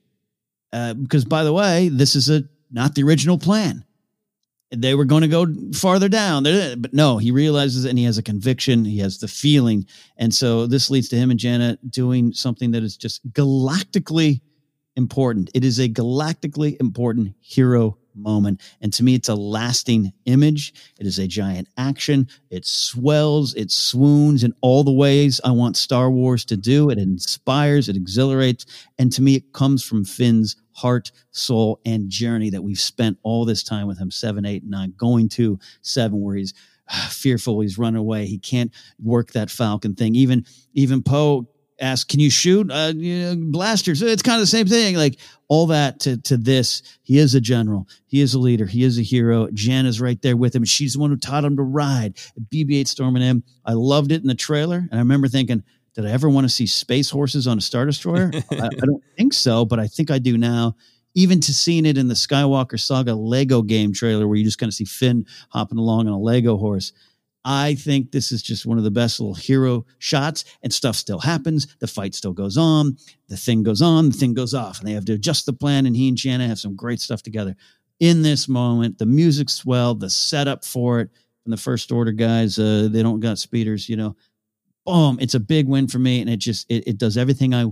Uh, 0.74 0.94
because, 0.94 1.26
by 1.26 1.44
the 1.44 1.54
way, 1.54 1.90
this 1.90 2.16
is 2.16 2.30
a 2.30 2.44
not 2.72 2.96
the 2.96 3.04
original 3.04 3.38
plan. 3.38 3.86
They 4.72 4.94
were 4.94 5.06
going 5.06 5.24
to 5.24 5.28
go 5.28 5.48
farther 5.74 6.10
down, 6.10 6.44
but 6.44 6.94
no, 6.94 7.18
he 7.18 7.32
realizes 7.32 7.86
and 7.86 7.98
he 7.98 8.06
has 8.06 8.20
a 8.20 8.24
conviction. 8.24 8.86
He 8.86 9.00
has 9.00 9.18
the 9.18 9.28
feeling, 9.28 9.88
and 10.18 10.34
so 10.34 10.68
this 10.68 10.92
leads 10.92 11.10
to 11.10 11.16
him 11.16 11.32
and 11.32 11.40
Janet 11.40 11.90
doing 11.90 12.34
something 12.34 12.72
that 12.72 12.84
is 12.84 12.96
just 12.96 13.28
galactically 13.32 14.42
important. 14.96 15.50
It 15.56 15.64
is 15.64 15.80
a 15.80 15.90
galactically 15.90 16.80
important 16.80 17.34
hero 17.40 17.98
moment. 18.16 18.62
And 18.82 18.92
to 18.94 19.04
me, 19.04 19.16
it's 19.16 19.30
a 19.30 19.36
lasting 19.36 20.14
image. 20.26 20.74
It 21.00 21.06
is 21.06 21.20
a 21.20 21.28
giant 21.28 21.68
action. 21.78 22.28
It 22.50 22.66
swells, 22.66 23.54
it 23.56 23.72
swoons 23.72 24.44
in 24.44 24.54
all 24.62 24.84
the 24.84 24.92
ways 24.92 25.40
I 25.44 25.52
want 25.52 25.78
Star 25.78 26.10
Wars 26.10 26.46
to 26.46 26.58
do. 26.58 26.90
It 26.90 26.98
inspires, 26.98 27.90
it 27.90 27.96
exhilarates. 27.96 28.66
And 28.98 29.12
to 29.14 29.22
me, 29.22 29.36
it 29.36 29.54
comes 29.54 29.84
from 29.84 30.06
Finn's 30.06 30.56
heart, 30.72 31.12
soul, 31.32 31.80
and 31.86 32.10
journey 32.10 32.50
that 32.50 32.64
we've 32.64 32.80
spent 32.80 33.18
all 33.24 33.46
this 33.46 33.64
time 33.64 33.88
with 33.88 34.00
him 34.00 34.12
seven, 34.12 34.46
eight, 34.46 34.64
nine, 34.64 34.94
going 34.98 35.30
to 35.30 35.60
seven, 35.82 36.22
where 36.22 36.36
he's 36.36 36.54
fearful, 37.10 37.60
he's 37.62 37.78
run 37.78 37.96
away, 37.96 38.26
he 38.26 38.40
can't 38.40 38.74
work 39.02 39.32
that 39.32 39.50
Falcon 39.50 39.96
thing. 39.96 40.16
Even, 40.16 40.46
even 40.74 41.04
Poe 41.04 41.48
ask, 41.80 42.08
"Can 42.08 42.20
you 42.20 42.30
shoot 42.30 42.72
uh, 42.72 42.94
you 42.96 43.20
know, 43.20 43.36
blasters?" 43.52 44.02
It's 44.02 44.22
kind 44.22 44.36
of 44.36 44.42
the 44.42 44.48
same 44.48 44.68
thing. 44.68 44.96
Like 44.96 45.18
all 45.48 45.68
that 45.68 46.00
to 46.02 46.18
to 46.18 46.38
this. 46.38 46.82
He 47.04 47.18
is 47.18 47.36
a 47.36 47.42
general. 47.42 47.88
He 48.08 48.22
is 48.22 48.34
a 48.34 48.40
leader. 48.40 48.66
He 48.66 48.84
is 48.84 48.98
a 48.98 49.02
hero. 49.02 49.50
Jan 49.54 49.86
is 49.86 50.00
right 50.00 50.22
there 50.22 50.38
with 50.38 50.56
him. 50.56 50.64
She's 50.64 50.94
the 50.94 51.00
one 51.00 51.10
who 51.10 51.18
taught 51.18 51.44
him 51.44 51.58
to 51.58 51.64
ride. 51.64 52.16
BB-8 52.54 52.88
storming 52.88 53.24
him. 53.24 53.44
I 53.66 53.74
loved 53.74 54.12
it 54.12 54.22
in 54.22 54.28
the 54.28 54.36
trailer, 54.36 54.78
and 54.78 54.94
I 54.94 55.00
remember 55.00 55.28
thinking, 55.28 55.64
"Did 55.96 56.06
I 56.06 56.12
ever 56.12 56.30
want 56.30 56.46
to 56.46 56.50
see 56.50 56.68
space 56.68 57.10
horses 57.10 57.48
on 57.48 57.58
a 57.58 57.62
star 57.62 57.86
destroyer?" 57.86 58.32
I, 58.52 58.68
I 58.68 58.86
don't 58.86 59.04
think 59.18 59.34
so, 59.34 59.66
but 59.66 59.80
I 59.80 59.88
think 59.88 60.12
I 60.12 60.20
do 60.20 60.38
now. 60.38 60.76
Even 61.16 61.40
to 61.42 61.54
seeing 61.54 61.88
it 61.88 61.98
in 61.98 62.08
the 62.08 62.14
Skywalker 62.14 62.80
Saga 62.80 63.16
Lego 63.16 63.64
game 63.64 63.92
trailer, 63.92 64.28
where 64.28 64.38
you 64.38 64.44
just 64.44 64.60
kind 64.60 64.70
of 64.70 64.76
see 64.76 64.86
Finn 64.86 65.26
hopping 65.50 65.80
along 65.80 66.08
on 66.08 66.14
a 66.14 66.20
Lego 66.20 66.56
horse. 66.56 66.94
I 67.46 67.76
think 67.76 68.12
this 68.12 68.32
is 68.32 68.42
just 68.42 68.66
one 68.66 68.78
of 68.78 68.84
the 68.84 68.92
best 68.92 69.20
little 69.20 69.36
hero 69.36 69.86
shots, 69.98 70.44
and 70.62 70.74
stuff 70.74 70.96
still 70.96 71.20
happens. 71.20 71.74
The 71.80 71.88
fight 71.88 72.14
still 72.14 72.34
goes 72.34 72.58
on. 72.58 72.98
The 73.28 73.38
thing 73.38 73.64
goes 73.64 73.82
on. 73.82 74.10
The 74.10 74.18
thing 74.18 74.34
goes 74.34 74.54
off, 74.54 74.80
and 74.80 74.88
they 74.88 74.94
have 74.94 75.06
to 75.06 75.14
adjust 75.14 75.46
the 75.46 75.54
plan. 75.54 75.86
And 75.86 75.96
he 75.96 76.10
and 76.10 76.20
Shanna 76.20 76.48
have 76.48 76.60
some 76.60 76.76
great 76.76 77.00
stuff 77.00 77.24
together. 77.24 77.56
In 78.00 78.22
this 78.22 78.48
moment, 78.48 78.98
the 78.98 79.06
music's 79.06 79.54
swell, 79.54 79.96
the 79.96 80.10
setup 80.10 80.66
for 80.66 81.02
it 81.02 81.10
from 81.44 81.52
the 81.52 81.58
First 81.58 81.92
Order 81.92 82.12
guys. 82.12 82.60
Uh, 82.60 82.90
they 82.92 83.04
don't 83.04 83.20
got 83.20 83.40
speeders, 83.40 83.88
you 83.88 83.96
know. 83.96 84.16
Boom! 84.86 85.18
It's 85.22 85.36
a 85.36 85.40
big 85.40 85.68
win 85.68 85.88
for 85.88 86.00
me, 86.00 86.22
and 86.22 86.30
it 86.30 86.38
just 86.38 86.70
it, 86.70 86.88
it 86.88 86.98
does 86.98 87.18
everything 87.18 87.54
I 87.54 87.66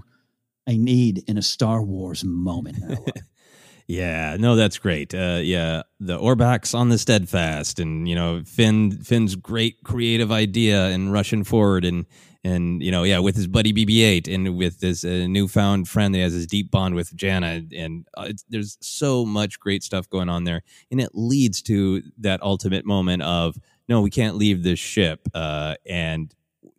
I 0.68 0.78
need 0.78 1.24
in 1.28 1.38
a 1.38 1.42
Star 1.42 1.84
Wars 1.84 2.24
moment. 2.24 2.78
Yeah, 3.88 4.36
no, 4.38 4.58
that's 4.58 4.78
great. 4.80 5.14
Uh, 5.16 5.40
yeah, 5.42 5.84
the 6.02 6.20
Orbaks 6.20 6.76
on 6.78 6.90
the 6.90 6.98
steadfast, 6.98 7.80
and 7.80 8.08
you 8.08 8.16
know 8.16 8.44
Finn 8.46 8.92
Finn's 9.02 9.36
great 9.36 9.82
creative 9.86 10.30
idea 10.30 10.88
and 10.88 11.14
rushing 11.14 11.46
forward, 11.46 11.86
and 11.86 12.06
and 12.44 12.84
you 12.84 12.92
know 12.92 13.04
yeah 13.04 13.20
with 13.20 13.38
his 13.38 13.48
buddy 13.48 13.72
BB-8 13.72 14.34
and 14.34 14.58
with 14.58 14.82
this 14.82 15.06
uh, 15.06 15.26
newfound 15.30 15.88
friend 15.88 16.14
that 16.14 16.20
has 16.20 16.34
this 16.34 16.46
deep 16.46 16.70
bond 16.70 16.96
with 16.96 17.16
Jannah, 17.16 17.62
and 17.74 18.06
uh, 18.18 18.34
there's 18.50 18.78
so 18.82 19.26
much 19.26 19.58
great 19.58 19.84
stuff 19.84 20.10
going 20.10 20.28
on 20.28 20.44
there, 20.44 20.64
and 20.92 21.00
it 21.00 21.12
leads 21.14 21.62
to 21.64 22.02
that 22.18 22.44
ultimate 22.44 22.86
moment 22.86 23.22
of 23.22 23.58
no, 23.88 24.02
we 24.02 24.10
can't 24.10 24.36
leave 24.36 24.64
this 24.64 24.80
ship, 24.80 25.30
uh, 25.34 25.76
and 25.86 26.36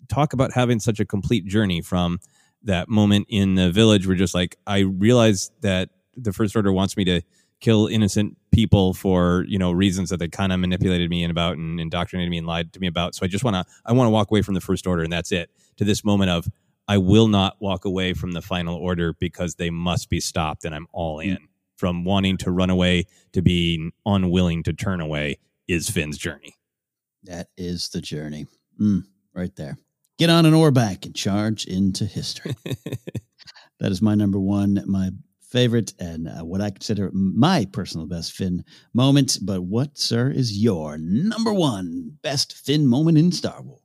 talk 0.08 0.34
about 0.34 0.52
having 0.52 0.78
such 0.78 1.00
a 1.00 1.06
complete 1.06 1.46
journey 1.46 1.80
from 1.80 2.18
that 2.64 2.90
moment 2.90 3.26
in 3.30 3.54
the 3.54 3.70
village 3.70 4.06
where 4.06 4.16
just 4.16 4.34
like 4.34 4.56
I 4.66 4.80
realized 4.80 5.52
that 5.62 5.88
the 6.20 6.32
first 6.32 6.54
order 6.56 6.72
wants 6.72 6.96
me 6.96 7.04
to 7.04 7.22
kill 7.60 7.86
innocent 7.86 8.36
people 8.52 8.94
for 8.94 9.44
you 9.48 9.58
know 9.58 9.72
reasons 9.72 10.10
that 10.10 10.18
they 10.18 10.28
kind 10.28 10.52
of 10.52 10.60
manipulated 10.60 11.10
me 11.10 11.24
and 11.24 11.30
about 11.30 11.56
and 11.56 11.80
indoctrinated 11.80 12.30
me 12.30 12.38
and 12.38 12.46
lied 12.46 12.72
to 12.72 12.80
me 12.80 12.86
about 12.86 13.14
so 13.14 13.24
i 13.24 13.28
just 13.28 13.44
want 13.44 13.54
to 13.54 13.64
i 13.84 13.92
want 13.92 14.06
to 14.06 14.10
walk 14.10 14.30
away 14.30 14.42
from 14.42 14.54
the 14.54 14.60
first 14.60 14.86
order 14.86 15.02
and 15.02 15.12
that's 15.12 15.32
it 15.32 15.50
to 15.76 15.84
this 15.84 16.04
moment 16.04 16.30
of 16.30 16.48
i 16.86 16.96
will 16.96 17.26
not 17.26 17.56
walk 17.60 17.84
away 17.84 18.12
from 18.12 18.32
the 18.32 18.42
final 18.42 18.76
order 18.76 19.12
because 19.14 19.56
they 19.56 19.70
must 19.70 20.08
be 20.08 20.20
stopped 20.20 20.64
and 20.64 20.74
i'm 20.74 20.86
all 20.92 21.18
in 21.18 21.38
from 21.76 22.04
wanting 22.04 22.36
to 22.36 22.50
run 22.50 22.70
away 22.70 23.04
to 23.32 23.42
being 23.42 23.92
unwilling 24.06 24.62
to 24.62 24.72
turn 24.72 25.00
away 25.00 25.38
is 25.66 25.90
finn's 25.90 26.18
journey 26.18 26.54
That 27.24 27.48
is 27.56 27.88
the 27.90 28.00
journey. 28.00 28.46
Mm, 28.80 29.02
right 29.34 29.54
there. 29.56 29.76
Get 30.18 30.30
on 30.30 30.46
an 30.46 30.54
orbak 30.54 31.04
and 31.04 31.14
charge 31.14 31.64
into 31.66 32.04
history. 32.04 32.54
that 33.80 33.92
is 33.92 34.00
my 34.02 34.14
number 34.14 34.38
one, 34.38 34.82
my 34.86 35.10
favorite, 35.48 35.94
and 35.98 36.28
uh, 36.28 36.44
what 36.44 36.60
I 36.60 36.70
consider 36.70 37.10
my 37.12 37.66
personal 37.72 38.06
best 38.06 38.32
Finn 38.32 38.64
moment. 38.92 39.38
But 39.42 39.62
what, 39.62 39.98
sir, 39.98 40.30
is 40.30 40.62
your 40.62 40.98
number 40.98 41.52
one 41.52 42.18
best 42.22 42.52
Finn 42.52 42.86
moment 42.86 43.18
in 43.18 43.32
Star 43.32 43.62
Wars? 43.62 43.80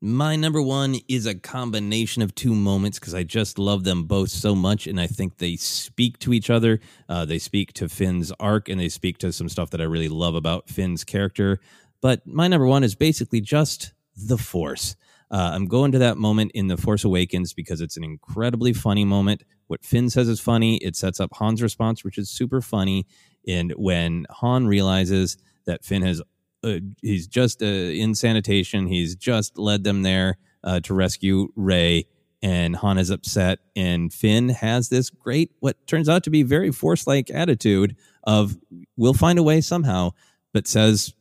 My 0.00 0.36
number 0.36 0.62
one 0.62 0.96
is 1.08 1.26
a 1.26 1.34
combination 1.34 2.22
of 2.22 2.32
two 2.34 2.54
moments 2.54 3.00
because 3.00 3.14
I 3.14 3.24
just 3.24 3.58
love 3.58 3.82
them 3.82 4.04
both 4.04 4.30
so 4.30 4.54
much, 4.54 4.86
and 4.86 5.00
I 5.00 5.08
think 5.08 5.38
they 5.38 5.56
speak 5.56 6.20
to 6.20 6.32
each 6.32 6.50
other. 6.50 6.78
Uh, 7.08 7.24
they 7.24 7.40
speak 7.40 7.72
to 7.74 7.88
Finn's 7.88 8.30
arc, 8.38 8.68
and 8.68 8.80
they 8.80 8.88
speak 8.88 9.18
to 9.18 9.32
some 9.32 9.48
stuff 9.48 9.70
that 9.70 9.80
I 9.80 9.84
really 9.84 10.08
love 10.08 10.36
about 10.36 10.68
Finn's 10.68 11.02
character. 11.02 11.58
But 12.00 12.24
my 12.28 12.46
number 12.46 12.66
one 12.66 12.84
is 12.84 12.94
basically 12.94 13.40
just 13.40 13.92
the 14.16 14.38
Force. 14.38 14.94
Uh, 15.32 15.50
I'm 15.52 15.66
going 15.66 15.92
to 15.92 15.98
that 15.98 16.16
moment 16.16 16.52
in 16.54 16.68
The 16.68 16.76
Force 16.76 17.04
Awakens 17.04 17.52
because 17.52 17.80
it's 17.80 17.96
an 17.96 18.04
incredibly 18.04 18.72
funny 18.72 19.04
moment. 19.04 19.42
What 19.68 19.84
Finn 19.84 20.10
says 20.10 20.28
is 20.28 20.40
funny. 20.40 20.76
It 20.78 20.96
sets 20.96 21.20
up 21.20 21.30
Han's 21.38 21.62
response, 21.62 22.02
which 22.02 22.18
is 22.18 22.28
super 22.28 22.60
funny. 22.60 23.06
And 23.46 23.72
when 23.72 24.26
Han 24.30 24.66
realizes 24.66 25.36
that 25.66 25.84
Finn 25.84 26.02
has, 26.02 26.20
uh, 26.64 26.78
he's 27.00 27.26
just 27.26 27.62
uh, 27.62 27.66
in 27.66 28.14
sanitation, 28.14 28.86
he's 28.86 29.14
just 29.14 29.58
led 29.58 29.84
them 29.84 30.02
there 30.02 30.38
uh, 30.64 30.80
to 30.80 30.94
rescue 30.94 31.48
Rey, 31.54 32.06
and 32.42 32.76
Han 32.76 32.98
is 32.98 33.10
upset. 33.10 33.60
And 33.76 34.12
Finn 34.12 34.48
has 34.48 34.88
this 34.88 35.10
great, 35.10 35.52
what 35.60 35.86
turns 35.86 36.08
out 36.08 36.24
to 36.24 36.30
be 36.30 36.42
very 36.42 36.72
Force 36.72 37.06
like 37.06 37.30
attitude 37.30 37.96
of, 38.24 38.56
we'll 38.96 39.14
find 39.14 39.38
a 39.38 39.42
way 39.42 39.60
somehow, 39.60 40.10
but 40.52 40.66
says, 40.66 41.14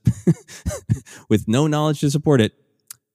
with 1.30 1.48
no 1.48 1.68
knowledge 1.68 2.00
to 2.00 2.10
support 2.10 2.42
it, 2.42 2.54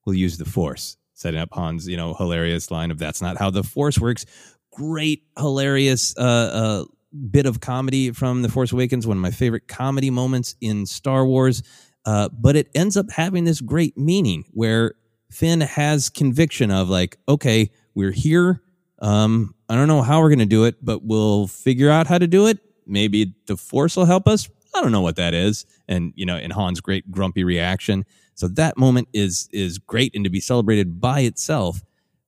we'll 0.05 0.17
use 0.17 0.39
the 0.39 0.45
force 0.45 0.97
setting 1.15 1.41
up 1.41 1.51
han's 1.55 1.87
you 1.87 1.97
know 1.97 2.15
hilarious 2.15 2.71
line 2.71 2.91
of 2.91 2.99
that's 2.99 3.23
not 3.23 3.37
how 3.39 3.49
the 3.49 3.63
force 3.63 3.99
works 3.99 4.27
great 4.73 5.23
hilarious 5.39 6.17
uh, 6.19 6.21
uh, 6.23 6.85
bit 7.31 7.47
of 7.47 7.61
comedy 7.61 8.11
from 8.11 8.43
the 8.43 8.49
force 8.49 8.73
awakens 8.73 9.07
one 9.07 9.17
of 9.17 9.23
my 9.23 9.31
favorite 9.31 9.69
comedy 9.69 10.11
moments 10.11 10.57
in 10.61 10.87
star 10.87 11.27
wars 11.27 11.63
uh, 12.05 12.29
but 12.33 12.57
it 12.57 12.69
ends 12.75 12.97
up 12.97 13.11
having 13.11 13.45
this 13.45 13.61
great 13.61 13.97
meaning 13.97 14.45
where 14.53 14.95
Finn 15.31 15.61
has 15.61 16.11
conviction 16.11 16.71
of 16.71 16.89
like, 16.89 17.17
okay, 17.29 17.71
we're 17.95 18.11
here. 18.13 18.63
Um, 19.01 19.55
I 19.69 19.75
don't 19.75 19.89
know 19.89 20.03
how 20.03 20.21
we're 20.21 20.29
going 20.29 20.41
to 20.41 20.47
do 20.47 20.65
it, 20.65 20.77
but 20.85 21.03
we'll 21.03 21.47
figure 21.47 21.91
out 21.91 22.07
how 22.07 22.19
to 22.19 22.27
do 22.27 22.47
it. 22.47 22.59
Maybe 22.87 23.35
the 23.47 23.57
Force 23.57 23.97
will 23.97 24.05
help 24.05 24.29
us. 24.29 24.49
I 24.75 24.81
don't 24.81 24.93
know 24.93 25.01
what 25.01 25.17
that 25.17 25.35
is. 25.35 25.65
And 25.89 26.13
you 26.17 26.27
know, 26.27 26.37
and 26.37 26.53
Han's 26.53 26.81
great 26.81 27.11
grumpy 27.11 27.45
reaction. 27.45 28.05
So 28.35 28.49
that 28.49 28.77
moment 28.77 29.09
is 29.13 29.49
is 29.53 29.79
great 29.79 30.15
and 30.15 30.25
to 30.25 30.31
be 30.31 30.41
celebrated 30.41 31.01
by 31.01 31.21
itself. 31.21 31.83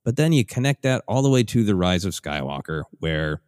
But 0.05 0.17
then 0.17 0.33
you 0.33 0.45
connect 0.45 0.83
that 0.83 1.03
all 1.09 1.23
the 1.23 1.31
way 1.31 1.43
to 1.45 1.65
the 1.65 1.75
rise 1.75 2.05
of 2.05 2.13
Skywalker, 2.13 2.85
where 3.01 3.41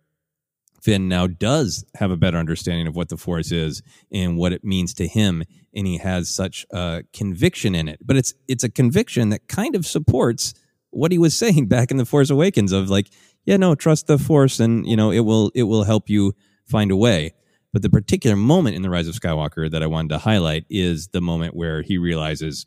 Finn 0.81 1.09
now 1.09 1.27
does 1.27 1.85
have 1.97 2.11
a 2.11 2.17
better 2.17 2.39
understanding 2.39 2.87
of 2.87 2.97
what 2.97 3.09
the 3.09 3.17
Force 3.17 3.53
is 3.53 3.83
and 4.13 4.39
what 4.39 4.53
it 4.53 4.65
means 4.65 4.95
to 4.95 5.07
him, 5.07 5.43
and 5.75 5.87
he 5.87 5.99
has 5.99 6.29
such 6.29 6.65
a 6.71 7.03
conviction 7.13 7.75
in 7.75 7.89
it. 7.89 7.99
But 8.05 8.17
it's 8.17 8.35
it's 8.49 8.65
a 8.65 8.71
conviction 8.71 9.29
that 9.31 9.49
kind 9.49 9.75
of 9.75 9.85
supports 9.85 10.55
what 10.91 11.13
he 11.13 11.19
was 11.19 11.37
saying 11.43 11.67
back 11.67 11.91
in 11.91 11.97
the 11.97 12.05
Force 12.07 12.31
Awakens 12.31 12.73
of 12.73 12.89
like, 12.89 13.11
yeah, 13.45 13.57
no, 13.57 13.75
trust 13.75 14.07
the 14.07 14.19
Force, 14.19 14.61
and 14.61 14.87
you 14.87 14.97
know 14.97 15.11
it 15.11 15.21
will 15.21 15.51
it 15.55 15.65
will 15.65 15.85
help 15.85 16.09
you 16.09 16.35
find 16.65 16.91
a 16.91 16.97
way. 16.97 17.35
But 17.73 17.83
the 17.83 17.91
particular 17.91 18.37
moment 18.37 18.77
in 18.77 18.83
the 18.83 18.89
Rise 18.89 19.09
of 19.09 19.15
Skywalker 19.15 19.71
that 19.71 19.83
I 19.83 19.87
wanted 19.87 20.11
to 20.11 20.19
highlight 20.19 20.65
is 20.71 21.09
the 21.09 21.21
moment 21.21 21.55
where 21.55 21.83
he 21.83 21.99
realizes 21.99 22.67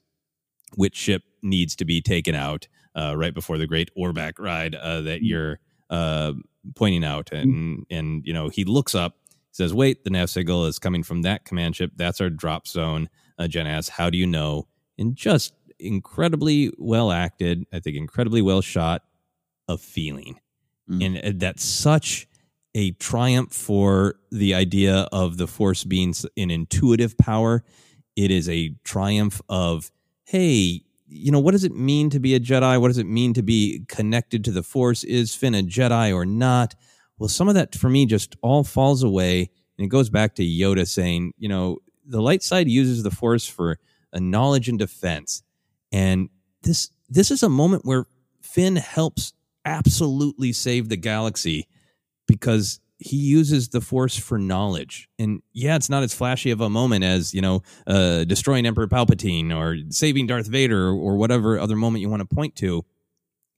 which 0.76 0.96
ship 0.96 1.24
needs 1.42 1.76
to 1.78 1.86
be 1.86 2.02
taken 2.02 2.36
out 2.36 2.68
uh, 3.00 3.16
right 3.16 3.34
before 3.34 3.58
the 3.58 3.68
great 3.68 3.90
Orbak 3.98 4.34
ride 4.40 4.76
uh, 4.76 5.02
that 5.02 5.24
you're 5.24 5.60
uh, 5.90 6.34
pointing 6.76 7.04
out, 7.04 7.32
and 7.32 7.86
and 7.90 8.26
you 8.26 8.34
know 8.34 8.50
he 8.50 8.66
looks 8.66 8.94
up, 8.94 9.18
says, 9.52 9.74
"Wait, 9.74 10.04
the 10.04 10.10
nav 10.10 10.30
signal 10.30 10.66
is 10.66 10.80
coming 10.80 11.04
from 11.04 11.22
that 11.22 11.46
command 11.46 11.76
ship. 11.76 11.92
That's 11.96 12.20
our 12.20 12.30
drop 12.30 12.68
zone." 12.68 13.10
Uh, 13.38 13.48
Jen 13.48 13.68
asks, 13.68 13.90
"How 13.90 14.10
do 14.10 14.18
you 14.18 14.28
know?" 14.28 14.68
And 14.98 15.16
just 15.16 15.54
incredibly 15.80 16.74
well 16.78 17.12
acted, 17.12 17.66
I 17.72 17.80
think, 17.80 17.96
incredibly 17.96 18.42
well 18.42 18.62
shot, 18.62 19.04
a 19.70 19.78
feeling, 19.78 20.40
and 20.90 21.18
uh, 21.18 21.32
that's 21.36 21.64
such 21.64 22.28
a 22.76 22.92
triumph 22.92 23.54
for 23.54 24.16
the 24.32 24.54
idea 24.54 25.08
of 25.12 25.38
the 25.38 25.48
force 25.48 25.84
being 25.84 26.14
an 26.38 26.52
intuitive 26.52 27.18
power. 27.18 27.64
It 28.16 28.30
is 28.30 28.50
a 28.50 28.76
triumph 28.84 29.42
of, 29.50 29.90
hey, 30.26 30.84
you 31.10 31.32
know, 31.32 31.40
what 31.40 31.52
does 31.52 31.64
it 31.64 31.74
mean 31.74 32.10
to 32.12 32.20
be 32.20 32.36
a 32.36 32.40
Jedi? 32.40 32.80
What 32.80 32.88
does 32.88 32.98
it 32.98 33.08
mean 33.08 33.34
to 33.34 33.42
be 33.42 33.84
connected 33.88 34.44
to 34.46 34.52
the 34.52 34.64
force? 34.64 35.04
Is 35.04 35.34
Finn 35.34 35.56
a 35.56 35.64
Jedi 35.64 36.14
or 36.14 36.26
not? 36.26 36.76
Well, 37.18 37.30
some 37.30 37.50
of 37.50 37.56
that 37.56 37.76
for 37.76 37.90
me 37.90 38.06
just 38.06 38.36
all 38.42 38.64
falls 38.64 39.04
away. 39.04 39.50
And 39.78 39.86
it 39.86 39.90
goes 39.90 40.10
back 40.10 40.36
to 40.36 40.44
Yoda 40.44 40.88
saying, 40.88 41.34
you 41.38 41.50
know, 41.50 41.80
the 42.06 42.22
light 42.22 42.44
side 42.44 42.68
uses 42.68 43.04
the 43.04 43.12
force 43.12 43.46
for 43.48 43.80
a 44.14 44.20
knowledge 44.20 44.70
and 44.70 44.80
defense. 44.80 45.44
And 45.92 46.30
this 46.64 46.92
this 47.10 47.32
is 47.32 47.44
a 47.44 47.50
moment 47.50 47.86
where 47.86 48.06
Finn 48.42 48.76
helps 48.76 49.34
absolutely 49.66 50.54
save 50.54 50.90
the 50.90 50.98
galaxy 50.98 51.68
because 52.28 52.80
he 53.00 53.16
uses 53.16 53.70
the 53.70 53.80
force 53.80 54.18
for 54.18 54.38
knowledge. 54.38 55.10
And 55.18 55.42
yeah, 55.54 55.78
it's 55.78 55.90
not 55.90 56.04
as 56.04 56.14
flashy 56.14 56.52
of 56.52 56.60
a 56.60 56.70
moment 56.70 57.06
as, 57.06 57.34
you 57.34 57.42
know, 57.42 57.64
uh, 57.88 58.26
destroying 58.26 58.66
Emperor 58.66 58.88
Palpatine 58.88 59.56
or 59.56 59.78
saving 59.90 60.28
Darth 60.28 60.48
Vader 60.48 60.90
or, 60.90 61.16
whatever 61.16 61.58
other 61.58 61.78
moment 61.78 62.02
you 62.02 62.10
want 62.10 62.28
to 62.28 62.36
point 62.36 62.58
to. 62.58 62.84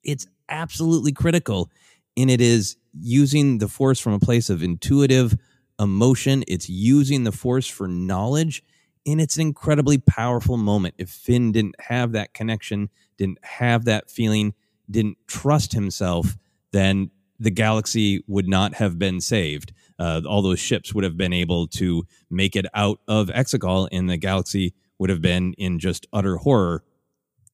It's 0.03 0.27
absolutely 0.47 1.11
critical. 1.11 1.71
And 2.15 2.29
it 2.29 2.39
is 2.39 2.77
using 2.93 3.57
the 3.57 3.67
force 3.67 3.99
from 3.99 4.13
a 4.13 4.19
place 4.19 4.49
of 4.49 4.61
intuitive 4.61 5.35
emotion. 5.79 6.43
It's 6.47 6.69
using 6.69 7.23
the 7.23 7.31
force 7.31 7.67
for 7.67 7.87
knowledge. 7.87 8.63
And 9.07 9.19
it's 9.19 9.37
an 9.37 9.41
incredibly 9.41 9.97
powerful 9.97 10.57
moment. 10.57 10.95
If 10.99 11.09
Finn 11.09 11.51
didn't 11.51 11.79
have 11.79 12.11
that 12.11 12.35
connection, 12.35 12.89
didn't 13.17 13.43
have 13.43 13.85
that 13.85 14.11
feeling, 14.11 14.53
didn't 14.89 15.17
trust 15.25 15.73
himself, 15.73 16.37
then 16.71 17.09
the 17.41 17.51
galaxy 17.51 18.23
would 18.27 18.47
not 18.47 18.75
have 18.75 18.99
been 18.99 19.19
saved. 19.19 19.73
Uh, 19.97 20.21
all 20.27 20.43
those 20.43 20.59
ships 20.59 20.93
would 20.93 21.03
have 21.03 21.17
been 21.17 21.33
able 21.33 21.67
to 21.67 22.05
make 22.29 22.55
it 22.55 22.67
out 22.73 22.99
of 23.07 23.27
Exegol, 23.29 23.87
and 23.91 24.07
the 24.07 24.17
galaxy 24.17 24.75
would 24.99 25.09
have 25.09 25.21
been 25.21 25.53
in 25.53 25.79
just 25.79 26.05
utter 26.13 26.37
horror. 26.37 26.83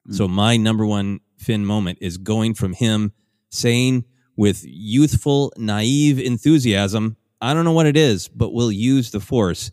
Mm. 0.10 0.16
So, 0.16 0.28
my 0.28 0.58
number 0.58 0.86
one 0.86 1.22
Finn 1.38 1.66
moment 1.66 2.00
is 2.02 2.18
going 2.18 2.54
from 2.54 2.74
him 2.74 3.14
saying 3.50 4.04
with 4.36 4.62
youthful, 4.66 5.54
naive 5.58 6.20
enthusiasm, 6.20 7.16
I 7.40 7.54
don't 7.54 7.64
know 7.64 7.72
what 7.72 7.86
it 7.86 7.96
is, 7.96 8.28
but 8.28 8.54
we'll 8.54 8.72
use 8.72 9.12
the 9.12 9.22
Force, 9.22 9.72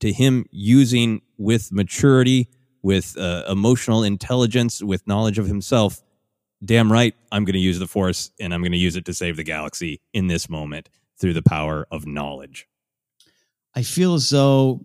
to 0.00 0.12
him 0.12 0.44
using 0.50 1.22
with 1.38 1.72
maturity, 1.72 2.50
with 2.82 3.16
uh, 3.16 3.44
emotional 3.48 4.02
intelligence, 4.02 4.82
with 4.82 5.06
knowledge 5.06 5.38
of 5.38 5.46
himself 5.46 6.02
damn 6.64 6.90
right, 6.90 7.14
I'm 7.30 7.44
going 7.44 7.54
to 7.54 7.60
use 7.60 7.78
the 7.78 7.86
force 7.86 8.30
and 8.40 8.54
I'm 8.54 8.60
going 8.60 8.72
to 8.72 8.78
use 8.78 8.96
it 8.96 9.04
to 9.06 9.14
save 9.14 9.36
the 9.36 9.44
galaxy 9.44 10.00
in 10.12 10.26
this 10.26 10.48
moment 10.48 10.88
through 11.18 11.34
the 11.34 11.42
power 11.42 11.86
of 11.90 12.06
knowledge. 12.06 12.66
I 13.74 13.82
feel 13.82 14.14
as 14.14 14.30
though 14.30 14.80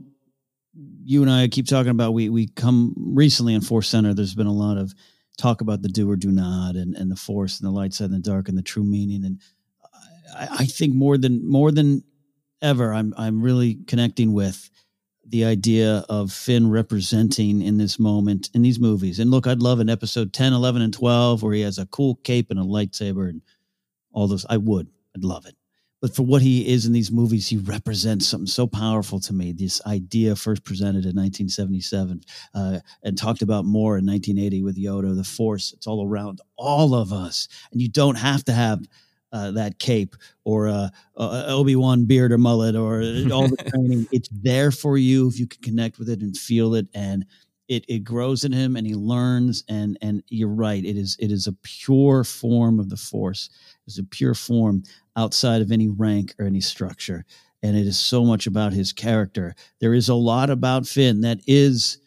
you 1.03 1.21
and 1.21 1.31
I 1.31 1.47
keep 1.47 1.67
talking 1.67 1.91
about 1.91 2.13
we 2.13 2.29
we 2.29 2.47
come 2.47 2.93
recently 2.97 3.53
in 3.53 3.61
Force 3.61 3.87
Center. 3.89 4.13
There's 4.13 4.35
been 4.35 4.47
a 4.47 4.53
lot 4.53 4.77
of 4.77 4.93
talk 5.37 5.61
about 5.61 5.81
the 5.81 5.89
do 5.89 6.09
or 6.09 6.15
do 6.15 6.31
not 6.31 6.75
and, 6.75 6.95
and 6.95 7.09
the 7.11 7.15
force 7.15 7.59
and 7.59 7.67
the 7.67 7.71
light 7.71 7.93
side 7.93 8.11
and 8.11 8.23
the 8.23 8.29
dark 8.29 8.49
and 8.49 8.57
the 8.57 8.61
true 8.61 8.83
meaning. 8.83 9.23
And 9.25 9.39
I, 10.35 10.47
I 10.59 10.65
think 10.65 10.93
more 10.93 11.17
than 11.17 11.49
more 11.49 11.71
than 11.71 12.03
ever, 12.61 12.93
I'm 12.93 13.13
I'm 13.17 13.41
really 13.41 13.75
connecting 13.87 14.33
with 14.33 14.69
the 15.29 15.45
idea 15.45 16.05
of 16.09 16.31
Finn 16.31 16.69
representing 16.69 17.61
in 17.61 17.77
this 17.77 17.99
moment 17.99 18.49
in 18.53 18.61
these 18.61 18.79
movies. 18.79 19.19
And 19.19 19.31
look, 19.31 19.47
I'd 19.47 19.61
love 19.61 19.79
an 19.79 19.89
episode 19.89 20.33
10, 20.33 20.53
11, 20.53 20.81
and 20.81 20.93
12 20.93 21.43
where 21.43 21.53
he 21.53 21.61
has 21.61 21.77
a 21.77 21.85
cool 21.85 22.15
cape 22.23 22.49
and 22.49 22.59
a 22.59 22.63
lightsaber 22.63 23.29
and 23.29 23.41
all 24.11 24.27
those. 24.27 24.45
I 24.49 24.57
would. 24.57 24.87
I'd 25.15 25.23
love 25.23 25.45
it. 25.45 25.55
But 26.01 26.15
for 26.15 26.23
what 26.23 26.41
he 26.41 26.67
is 26.67 26.85
in 26.85 26.93
these 26.93 27.11
movies, 27.11 27.49
he 27.49 27.57
represents 27.57 28.27
something 28.27 28.47
so 28.47 28.65
powerful 28.67 29.19
to 29.19 29.33
me. 29.33 29.51
This 29.51 29.81
idea 29.85 30.35
first 30.35 30.63
presented 30.63 31.03
in 31.05 31.15
1977 31.15 32.21
uh, 32.53 32.79
and 33.03 33.17
talked 33.17 33.41
about 33.41 33.65
more 33.65 33.97
in 33.97 34.05
1980 34.05 34.63
with 34.63 34.77
Yoda, 34.77 35.15
the 35.15 35.25
Force. 35.25 35.73
It's 35.73 35.87
all 35.87 36.07
around 36.07 36.39
all 36.55 36.95
of 36.95 37.11
us. 37.11 37.49
And 37.71 37.81
you 37.81 37.89
don't 37.89 38.15
have 38.15 38.45
to 38.45 38.53
have 38.53 38.79
uh, 39.31 39.51
that 39.51 39.79
cape 39.79 40.15
or 40.43 40.67
uh, 40.67 40.89
uh, 41.17 41.43
Obi 41.47 41.75
Wan 41.75 42.05
beard 42.05 42.31
or 42.31 42.37
mullet 42.37 42.75
or 42.75 43.01
all 43.31 43.47
the 43.47 43.71
training. 43.73 44.07
It's 44.11 44.29
there 44.31 44.71
for 44.71 44.97
you 44.97 45.27
if 45.27 45.39
you 45.39 45.47
can 45.47 45.61
connect 45.61 45.99
with 45.99 46.09
it 46.09 46.21
and 46.21 46.35
feel 46.35 46.75
it, 46.75 46.87
and 46.93 47.25
it 47.67 47.85
it 47.87 47.99
grows 47.99 48.43
in 48.43 48.51
him, 48.51 48.75
and 48.75 48.85
he 48.85 48.95
learns. 48.95 49.63
And 49.69 49.97
and 50.01 50.23
you're 50.27 50.49
right, 50.49 50.83
it 50.83 50.97
is 50.97 51.15
it 51.19 51.31
is 51.31 51.47
a 51.47 51.53
pure 51.63 52.23
form 52.23 52.79
of 52.79 52.89
the 52.89 52.97
Force. 52.97 53.49
It's 53.87 53.99
a 53.99 54.03
pure 54.03 54.35
form 54.35 54.83
outside 55.15 55.61
of 55.61 55.71
any 55.71 55.87
rank 55.87 56.33
or 56.39 56.45
any 56.45 56.61
structure, 56.61 57.25
and 57.61 57.77
it 57.77 57.87
is 57.87 57.99
so 57.99 58.23
much 58.25 58.47
about 58.47 58.73
his 58.73 58.93
character. 58.93 59.55
There 59.79 59.93
is 59.93 60.09
a 60.09 60.15
lot 60.15 60.49
about 60.49 60.87
Finn 60.87 61.21
that 61.21 61.39
is 61.47 61.99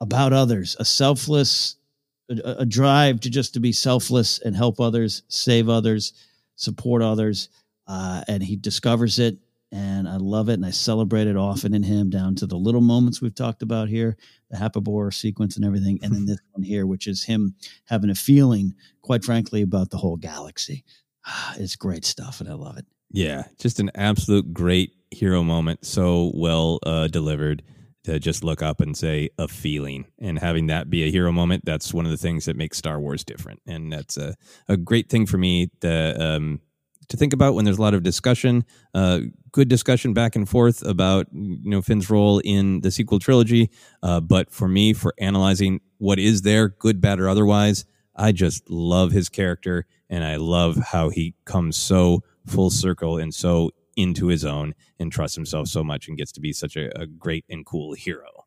about 0.00 0.32
others, 0.32 0.76
a 0.78 0.84
selfless. 0.84 1.76
A, 2.30 2.60
a 2.60 2.64
drive 2.64 3.20
to 3.20 3.28
just 3.28 3.52
to 3.52 3.60
be 3.60 3.70
selfless 3.70 4.38
and 4.38 4.56
help 4.56 4.80
others, 4.80 5.24
save 5.28 5.68
others, 5.68 6.14
support 6.56 7.02
others. 7.02 7.48
Uh, 7.86 8.22
and 8.28 8.42
he 8.42 8.56
discovers 8.56 9.18
it. 9.18 9.38
And 9.72 10.08
I 10.08 10.16
love 10.16 10.48
it. 10.48 10.54
And 10.54 10.64
I 10.64 10.70
celebrate 10.70 11.26
it 11.26 11.36
often 11.36 11.74
in 11.74 11.82
him 11.82 12.08
down 12.08 12.36
to 12.36 12.46
the 12.46 12.56
little 12.56 12.80
moments 12.80 13.20
we've 13.20 13.34
talked 13.34 13.62
about 13.62 13.88
here, 13.88 14.16
the 14.50 14.56
Happabore 14.56 15.12
sequence 15.12 15.56
and 15.56 15.64
everything. 15.64 15.98
And 16.02 16.14
then 16.14 16.26
this 16.26 16.38
one 16.52 16.62
here, 16.62 16.86
which 16.86 17.06
is 17.06 17.24
him 17.24 17.54
having 17.86 18.10
a 18.10 18.14
feeling, 18.14 18.74
quite 19.02 19.24
frankly, 19.24 19.62
about 19.62 19.90
the 19.90 19.96
whole 19.96 20.16
galaxy. 20.16 20.84
It's 21.56 21.76
great 21.76 22.04
stuff. 22.04 22.40
And 22.40 22.48
I 22.48 22.54
love 22.54 22.76
it. 22.76 22.86
Yeah. 23.10 23.44
Just 23.58 23.80
an 23.80 23.90
absolute 23.94 24.52
great 24.52 24.92
hero 25.10 25.42
moment. 25.42 25.84
So 25.84 26.32
well 26.34 26.78
uh, 26.84 27.08
delivered 27.08 27.62
to 28.04 28.18
just 28.18 28.44
look 28.44 28.62
up 28.62 28.80
and 28.80 28.96
say 28.96 29.30
a 29.38 29.48
feeling. 29.48 30.06
And 30.18 30.38
having 30.38 30.68
that 30.68 30.88
be 30.88 31.04
a 31.04 31.10
hero 31.10 31.32
moment 31.32 31.64
that's 31.64 31.92
one 31.92 32.04
of 32.04 32.10
the 32.10 32.16
things 32.16 32.44
that 32.44 32.56
makes 32.56 32.78
star 32.78 33.00
wars 33.00 33.24
different. 33.24 33.60
And 33.66 33.92
that's 33.92 34.16
a, 34.16 34.34
a 34.68 34.76
great 34.76 35.08
thing 35.08 35.26
for 35.26 35.38
me 35.38 35.70
to, 35.80 36.22
um, 36.22 36.60
to 37.08 37.16
think 37.16 37.32
about 37.32 37.54
when 37.54 37.64
there's 37.64 37.78
a 37.78 37.82
lot 37.82 37.94
of 37.94 38.02
discussion 38.02 38.64
uh, 38.94 39.20
good 39.52 39.68
discussion 39.68 40.14
back 40.14 40.34
and 40.36 40.48
forth 40.48 40.82
about 40.82 41.26
you 41.32 41.70
know 41.70 41.82
finn's 41.82 42.08
role 42.10 42.40
in 42.40 42.80
the 42.80 42.90
sequel 42.90 43.18
trilogy. 43.18 43.70
Uh, 44.02 44.20
but 44.20 44.50
for 44.50 44.68
me 44.68 44.92
for 44.92 45.14
analyzing 45.18 45.80
what 45.98 46.18
is 46.18 46.42
there 46.42 46.68
good 46.68 47.00
bad 47.00 47.20
or 47.20 47.28
otherwise 47.28 47.84
i 48.16 48.32
just 48.32 48.68
love 48.68 49.12
his 49.12 49.28
character 49.28 49.86
and 50.10 50.24
i 50.24 50.36
love 50.36 50.76
how 50.76 51.08
he 51.08 51.34
comes 51.44 51.76
so 51.76 52.22
full 52.46 52.70
circle 52.70 53.16
and 53.16 53.34
so 53.34 53.70
into 53.96 54.26
his 54.26 54.44
own 54.44 54.74
and 54.98 55.12
trusts 55.12 55.36
himself 55.36 55.68
so 55.68 55.84
much 55.84 56.08
and 56.08 56.18
gets 56.18 56.32
to 56.32 56.40
be 56.40 56.52
such 56.52 56.76
a, 56.76 56.96
a 57.00 57.06
great 57.06 57.44
and 57.48 57.64
cool 57.64 57.94
hero. 57.94 58.46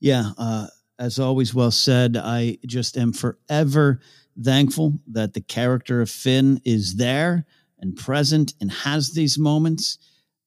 Yeah, 0.00 0.30
uh, 0.38 0.68
as 0.98 1.18
always, 1.18 1.54
well 1.54 1.70
said. 1.70 2.16
I 2.16 2.58
just 2.66 2.96
am 2.96 3.12
forever 3.12 4.00
thankful 4.42 4.98
that 5.12 5.34
the 5.34 5.40
character 5.40 6.00
of 6.00 6.10
Finn 6.10 6.60
is 6.64 6.96
there 6.96 7.44
and 7.78 7.96
present 7.96 8.54
and 8.60 8.70
has 8.70 9.12
these 9.12 9.38
moments. 9.38 9.98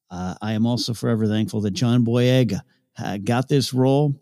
Uh, 0.10 0.36
I 0.42 0.54
am 0.54 0.66
also 0.66 0.94
forever 0.94 1.28
thankful 1.28 1.62
that 1.62 1.72
John 1.72 2.06
Boyega 2.06 2.62
got 3.24 3.48
this 3.48 3.74
role. 3.74 4.16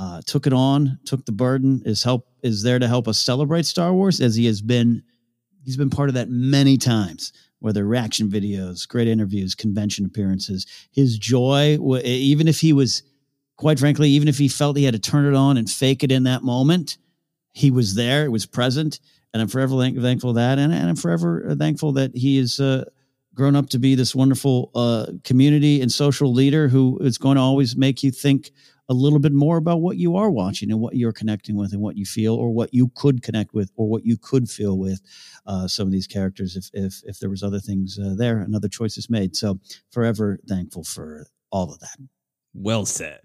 uh, 0.00 0.22
took 0.26 0.46
it 0.46 0.52
on, 0.54 0.98
took 1.04 1.26
the 1.26 1.32
burden, 1.32 1.82
is 1.84 2.02
help 2.02 2.26
is 2.42 2.62
there 2.62 2.78
to 2.78 2.88
help 2.88 3.06
us 3.06 3.18
celebrate 3.18 3.66
Star 3.66 3.92
Wars 3.92 4.20
as 4.20 4.34
he 4.34 4.46
has 4.46 4.62
been. 4.62 5.02
He's 5.62 5.76
been 5.76 5.90
part 5.90 6.08
of 6.08 6.14
that 6.14 6.30
many 6.30 6.78
times, 6.78 7.34
whether 7.60 7.84
reaction 7.84 8.28
videos, 8.28 8.88
great 8.88 9.08
interviews, 9.08 9.54
convention 9.54 10.04
appearances. 10.04 10.66
His 10.90 11.18
joy, 11.18 11.78
even 12.04 12.48
if 12.48 12.60
he 12.60 12.72
was, 12.72 13.02
quite 13.56 13.78
frankly, 13.78 14.10
even 14.10 14.28
if 14.28 14.38
he 14.38 14.48
felt 14.48 14.76
he 14.76 14.84
had 14.84 14.94
to 14.94 15.00
turn 15.00 15.26
it 15.26 15.36
on 15.36 15.56
and 15.56 15.70
fake 15.70 16.02
it 16.02 16.10
in 16.10 16.24
that 16.24 16.42
moment, 16.42 16.98
he 17.52 17.70
was 17.70 17.94
there. 17.94 18.24
It 18.24 18.30
was 18.30 18.46
present, 18.46 19.00
and 19.32 19.40
I'm 19.40 19.48
forever 19.48 19.76
thankful 19.78 20.34
that, 20.34 20.58
and, 20.58 20.72
and 20.72 20.88
I'm 20.88 20.96
forever 20.96 21.54
thankful 21.56 21.92
that 21.92 22.16
he 22.16 22.38
is. 22.38 22.58
Uh, 22.58 22.84
grown 23.32 23.54
up 23.54 23.70
to 23.70 23.78
be 23.78 23.94
this 23.94 24.14
wonderful 24.14 24.70
uh, 24.74 25.06
community 25.24 25.80
and 25.80 25.90
social 25.90 26.32
leader 26.32 26.68
who 26.68 26.98
is 26.98 27.16
going 27.16 27.36
to 27.36 27.40
always 27.40 27.76
make 27.76 28.02
you 28.02 28.10
think 28.10 28.50
a 28.90 28.92
little 28.92 29.20
bit 29.20 29.32
more 29.32 29.56
about 29.56 29.80
what 29.80 29.96
you 29.96 30.16
are 30.16 30.30
watching 30.32 30.70
and 30.70 30.80
what 30.80 30.96
you're 30.96 31.12
connecting 31.12 31.56
with 31.56 31.72
and 31.72 31.80
what 31.80 31.96
you 31.96 32.04
feel 32.04 32.34
or 32.34 32.50
what 32.50 32.74
you 32.74 32.90
could 32.96 33.22
connect 33.22 33.54
with 33.54 33.70
or 33.76 33.88
what 33.88 34.04
you 34.04 34.18
could 34.18 34.50
feel 34.50 34.76
with 34.76 35.00
uh, 35.46 35.68
some 35.68 35.86
of 35.86 35.92
these 35.92 36.08
characters 36.08 36.56
if 36.56 36.68
if 36.74 37.00
if 37.04 37.20
there 37.20 37.30
was 37.30 37.44
other 37.44 37.60
things 37.60 37.98
uh, 37.98 38.14
there 38.18 38.40
and 38.40 38.54
other 38.54 38.68
choices 38.68 39.08
made. 39.08 39.36
So 39.36 39.60
forever 39.92 40.40
thankful 40.48 40.82
for 40.82 41.28
all 41.52 41.72
of 41.72 41.78
that. 41.78 41.96
Well 42.52 42.84
said. 42.84 43.20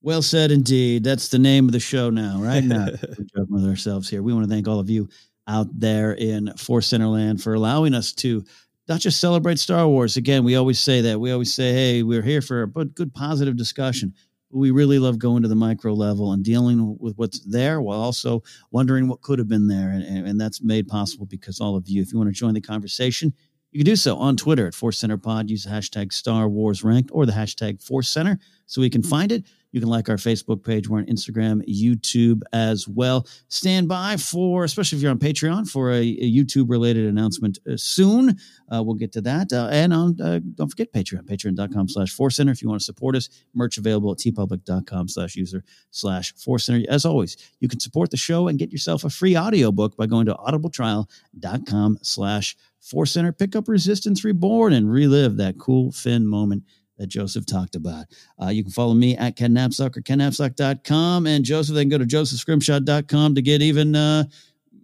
Well 0.00 0.22
said 0.22 0.50
indeed. 0.50 1.04
That's 1.04 1.28
the 1.28 1.38
name 1.38 1.66
of 1.66 1.72
the 1.72 1.80
show 1.80 2.08
now 2.08 2.40
right? 2.40 2.64
Now 2.64 2.86
we're 3.18 3.26
joking 3.36 3.46
with 3.50 3.66
ourselves 3.66 4.08
here. 4.08 4.22
We 4.22 4.32
want 4.32 4.46
to 4.46 4.50
thank 4.50 4.66
all 4.66 4.80
of 4.80 4.88
you 4.88 5.10
out 5.46 5.66
there 5.78 6.12
in 6.12 6.56
force 6.56 6.88
Centerland 6.88 7.42
for 7.42 7.52
allowing 7.52 7.92
us 7.92 8.12
to 8.14 8.42
not 8.88 9.00
just 9.00 9.20
celebrate 9.20 9.58
Star 9.58 9.86
Wars. 9.86 10.16
Again, 10.16 10.44
we 10.44 10.56
always 10.56 10.78
say 10.78 11.00
that. 11.02 11.20
We 11.20 11.32
always 11.32 11.52
say, 11.52 11.72
hey, 11.72 12.02
we're 12.02 12.22
here 12.22 12.40
for 12.40 12.62
a 12.62 12.66
good, 12.68 13.12
positive 13.12 13.56
discussion 13.56 14.14
we 14.56 14.70
really 14.70 14.98
love 14.98 15.18
going 15.18 15.42
to 15.42 15.48
the 15.48 15.54
micro 15.54 15.92
level 15.92 16.32
and 16.32 16.42
dealing 16.42 16.96
with 16.98 17.14
what's 17.16 17.40
there 17.40 17.80
while 17.82 18.00
also 18.00 18.42
wondering 18.70 19.06
what 19.06 19.20
could 19.20 19.38
have 19.38 19.48
been 19.48 19.68
there. 19.68 19.90
And, 19.90 20.26
and 20.26 20.40
that's 20.40 20.62
made 20.62 20.88
possible 20.88 21.26
because 21.26 21.60
all 21.60 21.76
of 21.76 21.88
you, 21.88 22.00
if 22.00 22.12
you 22.12 22.18
want 22.18 22.28
to 22.28 22.38
join 22.38 22.54
the 22.54 22.60
conversation, 22.60 23.34
you 23.70 23.80
can 23.80 23.86
do 23.86 23.96
so 23.96 24.16
on 24.16 24.36
Twitter 24.36 24.66
at 24.66 24.74
Force 24.74 24.98
Center 24.98 25.18
Pod. 25.18 25.50
Use 25.50 25.64
the 25.64 25.70
hashtag 25.70 26.12
Star 26.12 26.48
Wars 26.48 26.82
Ranked 26.82 27.10
or 27.12 27.26
the 27.26 27.32
hashtag 27.32 27.82
Force 27.82 28.08
Center 28.08 28.38
so 28.64 28.80
we 28.80 28.88
can 28.88 29.02
mm-hmm. 29.02 29.10
find 29.10 29.32
it. 29.32 29.44
You 29.76 29.80
can 29.80 29.90
like 29.90 30.08
our 30.08 30.16
Facebook 30.16 30.64
page. 30.64 30.88
We're 30.88 31.00
on 31.00 31.04
Instagram, 31.04 31.60
YouTube 31.68 32.40
as 32.54 32.88
well. 32.88 33.26
Stand 33.48 33.88
by 33.88 34.16
for, 34.16 34.64
especially 34.64 34.96
if 34.96 35.02
you're 35.02 35.10
on 35.10 35.18
Patreon, 35.18 35.68
for 35.68 35.90
a, 35.90 36.00
a 36.00 36.32
YouTube 36.32 36.70
related 36.70 37.04
announcement 37.04 37.58
uh, 37.70 37.76
soon. 37.76 38.38
Uh, 38.72 38.82
we'll 38.82 38.94
get 38.94 39.12
to 39.12 39.20
that. 39.20 39.52
Uh, 39.52 39.68
and 39.70 39.92
on, 39.92 40.18
uh, 40.18 40.40
don't 40.54 40.70
forget 40.70 40.94
Patreon, 40.94 41.24
patreon.com 41.24 41.90
slash 41.90 42.10
Force 42.10 42.36
Center. 42.36 42.52
If 42.52 42.62
you 42.62 42.70
want 42.70 42.80
to 42.80 42.84
support 42.86 43.16
us, 43.16 43.28
merch 43.52 43.76
available 43.76 44.12
at 44.12 44.16
teepublic.com 44.16 45.08
slash 45.08 45.36
user 45.36 45.62
slash 45.90 46.34
Force 46.36 46.64
Center. 46.64 46.86
As 46.88 47.04
always, 47.04 47.36
you 47.60 47.68
can 47.68 47.78
support 47.78 48.10
the 48.10 48.16
show 48.16 48.48
and 48.48 48.58
get 48.58 48.72
yourself 48.72 49.04
a 49.04 49.10
free 49.10 49.36
audiobook 49.36 49.94
by 49.94 50.06
going 50.06 50.24
to 50.24 50.34
audibletrial.com 50.36 51.98
slash 52.00 52.56
Force 52.80 53.12
Center. 53.12 53.30
Pick 53.30 53.54
up 53.54 53.68
Resistance 53.68 54.24
Reborn 54.24 54.72
and 54.72 54.90
relive 54.90 55.36
that 55.36 55.58
cool 55.58 55.92
Finn 55.92 56.26
moment 56.26 56.62
that 56.98 57.08
Joseph 57.08 57.46
talked 57.46 57.74
about. 57.74 58.06
Uh, 58.40 58.48
you 58.48 58.62
can 58.62 58.72
follow 58.72 58.94
me 58.94 59.16
at 59.16 59.36
Ken 59.36 59.52
Napzok 59.52 59.96
or 59.96 60.02
kennapzok.com. 60.02 61.26
And 61.26 61.44
Joseph, 61.44 61.74
they 61.74 61.82
can 61.82 61.90
go 61.90 61.98
to 61.98 62.04
josephscrimshaw.com 62.04 63.34
to 63.34 63.42
get 63.42 63.62
even 63.62 63.94
uh, 63.94 64.24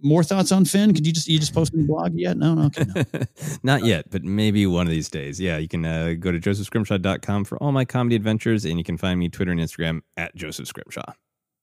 more 0.03 0.25
thoughts 0.25 0.53
on 0.53 0.65
Finn. 0.65 0.95
Could 0.95 1.07
you 1.07 1.13
just, 1.13 1.29
you 1.29 1.39
just 1.39 1.55
posted 1.55 1.81
the 1.81 1.85
blog 1.85 2.15
yet? 2.15 2.37
No, 2.37 2.55
no, 2.55 2.67
okay, 2.67 2.85
no. 2.95 3.05
Not 3.63 3.85
yet, 3.85 4.11
but 4.11 4.25
maybe 4.25 4.67
one 4.67 4.87
of 4.87 4.91
these 4.91 5.09
days. 5.09 5.41
Yeah, 5.41 5.59
you 5.59 5.69
can 5.69 5.85
uh, 5.85 6.15
go 6.19 6.33
to 6.33 6.41
josephscrimshaw.com 6.41 7.45
for 7.45 7.59
all 7.59 7.73
my 7.73 7.85
comedy 7.85 8.17
adventures. 8.17 8.65
And 8.65 8.79
you 8.79 8.85
can 8.85 8.97
find 8.97 9.19
me 9.19 9.29
Twitter 9.29 9.53
and 9.53 9.61
Instagram 9.61 10.03
at 10.17 10.35
Joseph 10.35 10.67
Scrimshaw. 10.67 11.13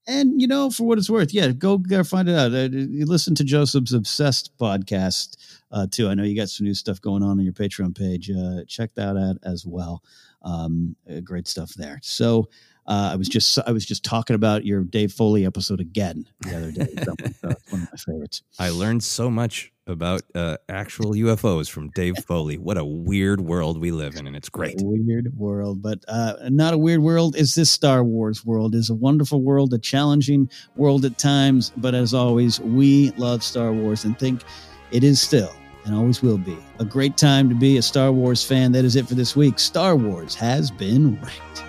And 0.07 0.41
you 0.41 0.47
know, 0.47 0.69
for 0.69 0.84
what 0.84 0.97
it's 0.97 1.09
worth, 1.09 1.34
yeah, 1.34 1.51
go 1.51 1.77
there, 1.84 2.03
find 2.03 2.27
it 2.27 2.35
out. 2.35 2.53
Uh, 2.53 2.69
you 2.71 3.05
listen 3.05 3.35
to 3.35 3.43
Joseph's 3.43 3.93
Obsessed 3.93 4.57
podcast 4.57 5.38
uh, 5.71 5.88
too. 5.89 6.09
I 6.09 6.15
know 6.15 6.23
you 6.23 6.35
got 6.35 6.49
some 6.49 6.65
new 6.65 6.73
stuff 6.73 6.99
going 7.01 7.21
on 7.21 7.31
on 7.31 7.43
your 7.43 7.53
Patreon 7.53 7.97
page. 7.97 8.31
Uh, 8.31 8.63
check 8.67 8.93
that 8.95 9.17
out 9.17 9.38
as 9.43 9.65
well. 9.65 10.03
Um, 10.41 10.95
uh, 11.09 11.19
great 11.19 11.47
stuff 11.47 11.73
there. 11.76 11.99
So 12.01 12.47
uh, 12.88 13.11
I 13.13 13.15
was 13.17 13.30
just 13.30 13.59
I 13.67 13.71
was 13.71 13.85
just 13.85 14.03
talking 14.03 14.35
about 14.35 14.65
your 14.65 14.84
Dave 14.84 15.13
Foley 15.13 15.45
episode 15.45 15.80
again 15.80 16.26
the 16.41 16.57
other 16.57 16.71
day. 16.71 16.88
one 17.69 17.84
of 17.84 17.89
my 17.91 17.97
favorites. 17.97 18.41
I 18.57 18.69
learned 18.69 19.03
so 19.03 19.30
much 19.30 19.71
about 19.90 20.22
uh, 20.36 20.57
actual 20.70 21.14
UFOs 21.14 21.70
from 21.70 21.90
Dave 21.90 22.18
Foley. 22.26 22.57
What 22.57 22.78
a 22.78 22.86
weird 22.86 23.41
world 23.41 23.80
we 23.80 23.91
live 23.91 24.16
in, 24.16 24.28
and 24.28 24.36
it's 24.36 24.49
great. 24.49 24.76
weird 24.82 25.38
world, 25.38 25.82
but 25.82 25.99
uh, 26.07 26.36
not 26.49 26.74
a 26.74 26.78
weird 26.78 27.02
world. 27.02 27.36
Is 27.36 27.56
this 27.56 27.70
Star 27.70 28.03
Wars 28.03 28.45
world? 28.45 28.76
Is 28.76 28.90
a 28.90 28.95
wonderful 28.95 29.41
world, 29.41 29.74
a 29.74 29.80
challenging 29.80 30.49
world 30.76 31.06
at 31.06 31.18
times, 31.18 31.72
but 31.78 31.95
as 31.95 32.14
always, 32.14 32.60
we 32.60 33.11
love 33.11 33.44
Star 33.44 33.72
Wars 33.74 34.06
and 34.06 34.18
think 34.18 34.44
it 34.91 35.03
is 35.03 35.22
still 35.22 35.53
and 35.86 35.95
always 35.95 36.22
will 36.22 36.38
be. 36.38 36.57
A 36.80 36.86
great 36.86 37.18
time 37.18 37.49
to 37.49 37.56
be 37.56 37.78
a 37.78 37.82
Star 37.82 38.11
Wars 38.11 38.44
fan. 38.44 38.72
That 38.72 38.86
is 38.86 38.95
it 38.95 39.07
for 39.07 39.16
this 39.16 39.36
week. 39.36 39.60
Star 39.60 39.95
Wars 39.95 40.36
has 40.36 40.70
been 40.70 41.16
ranked. 41.22 41.68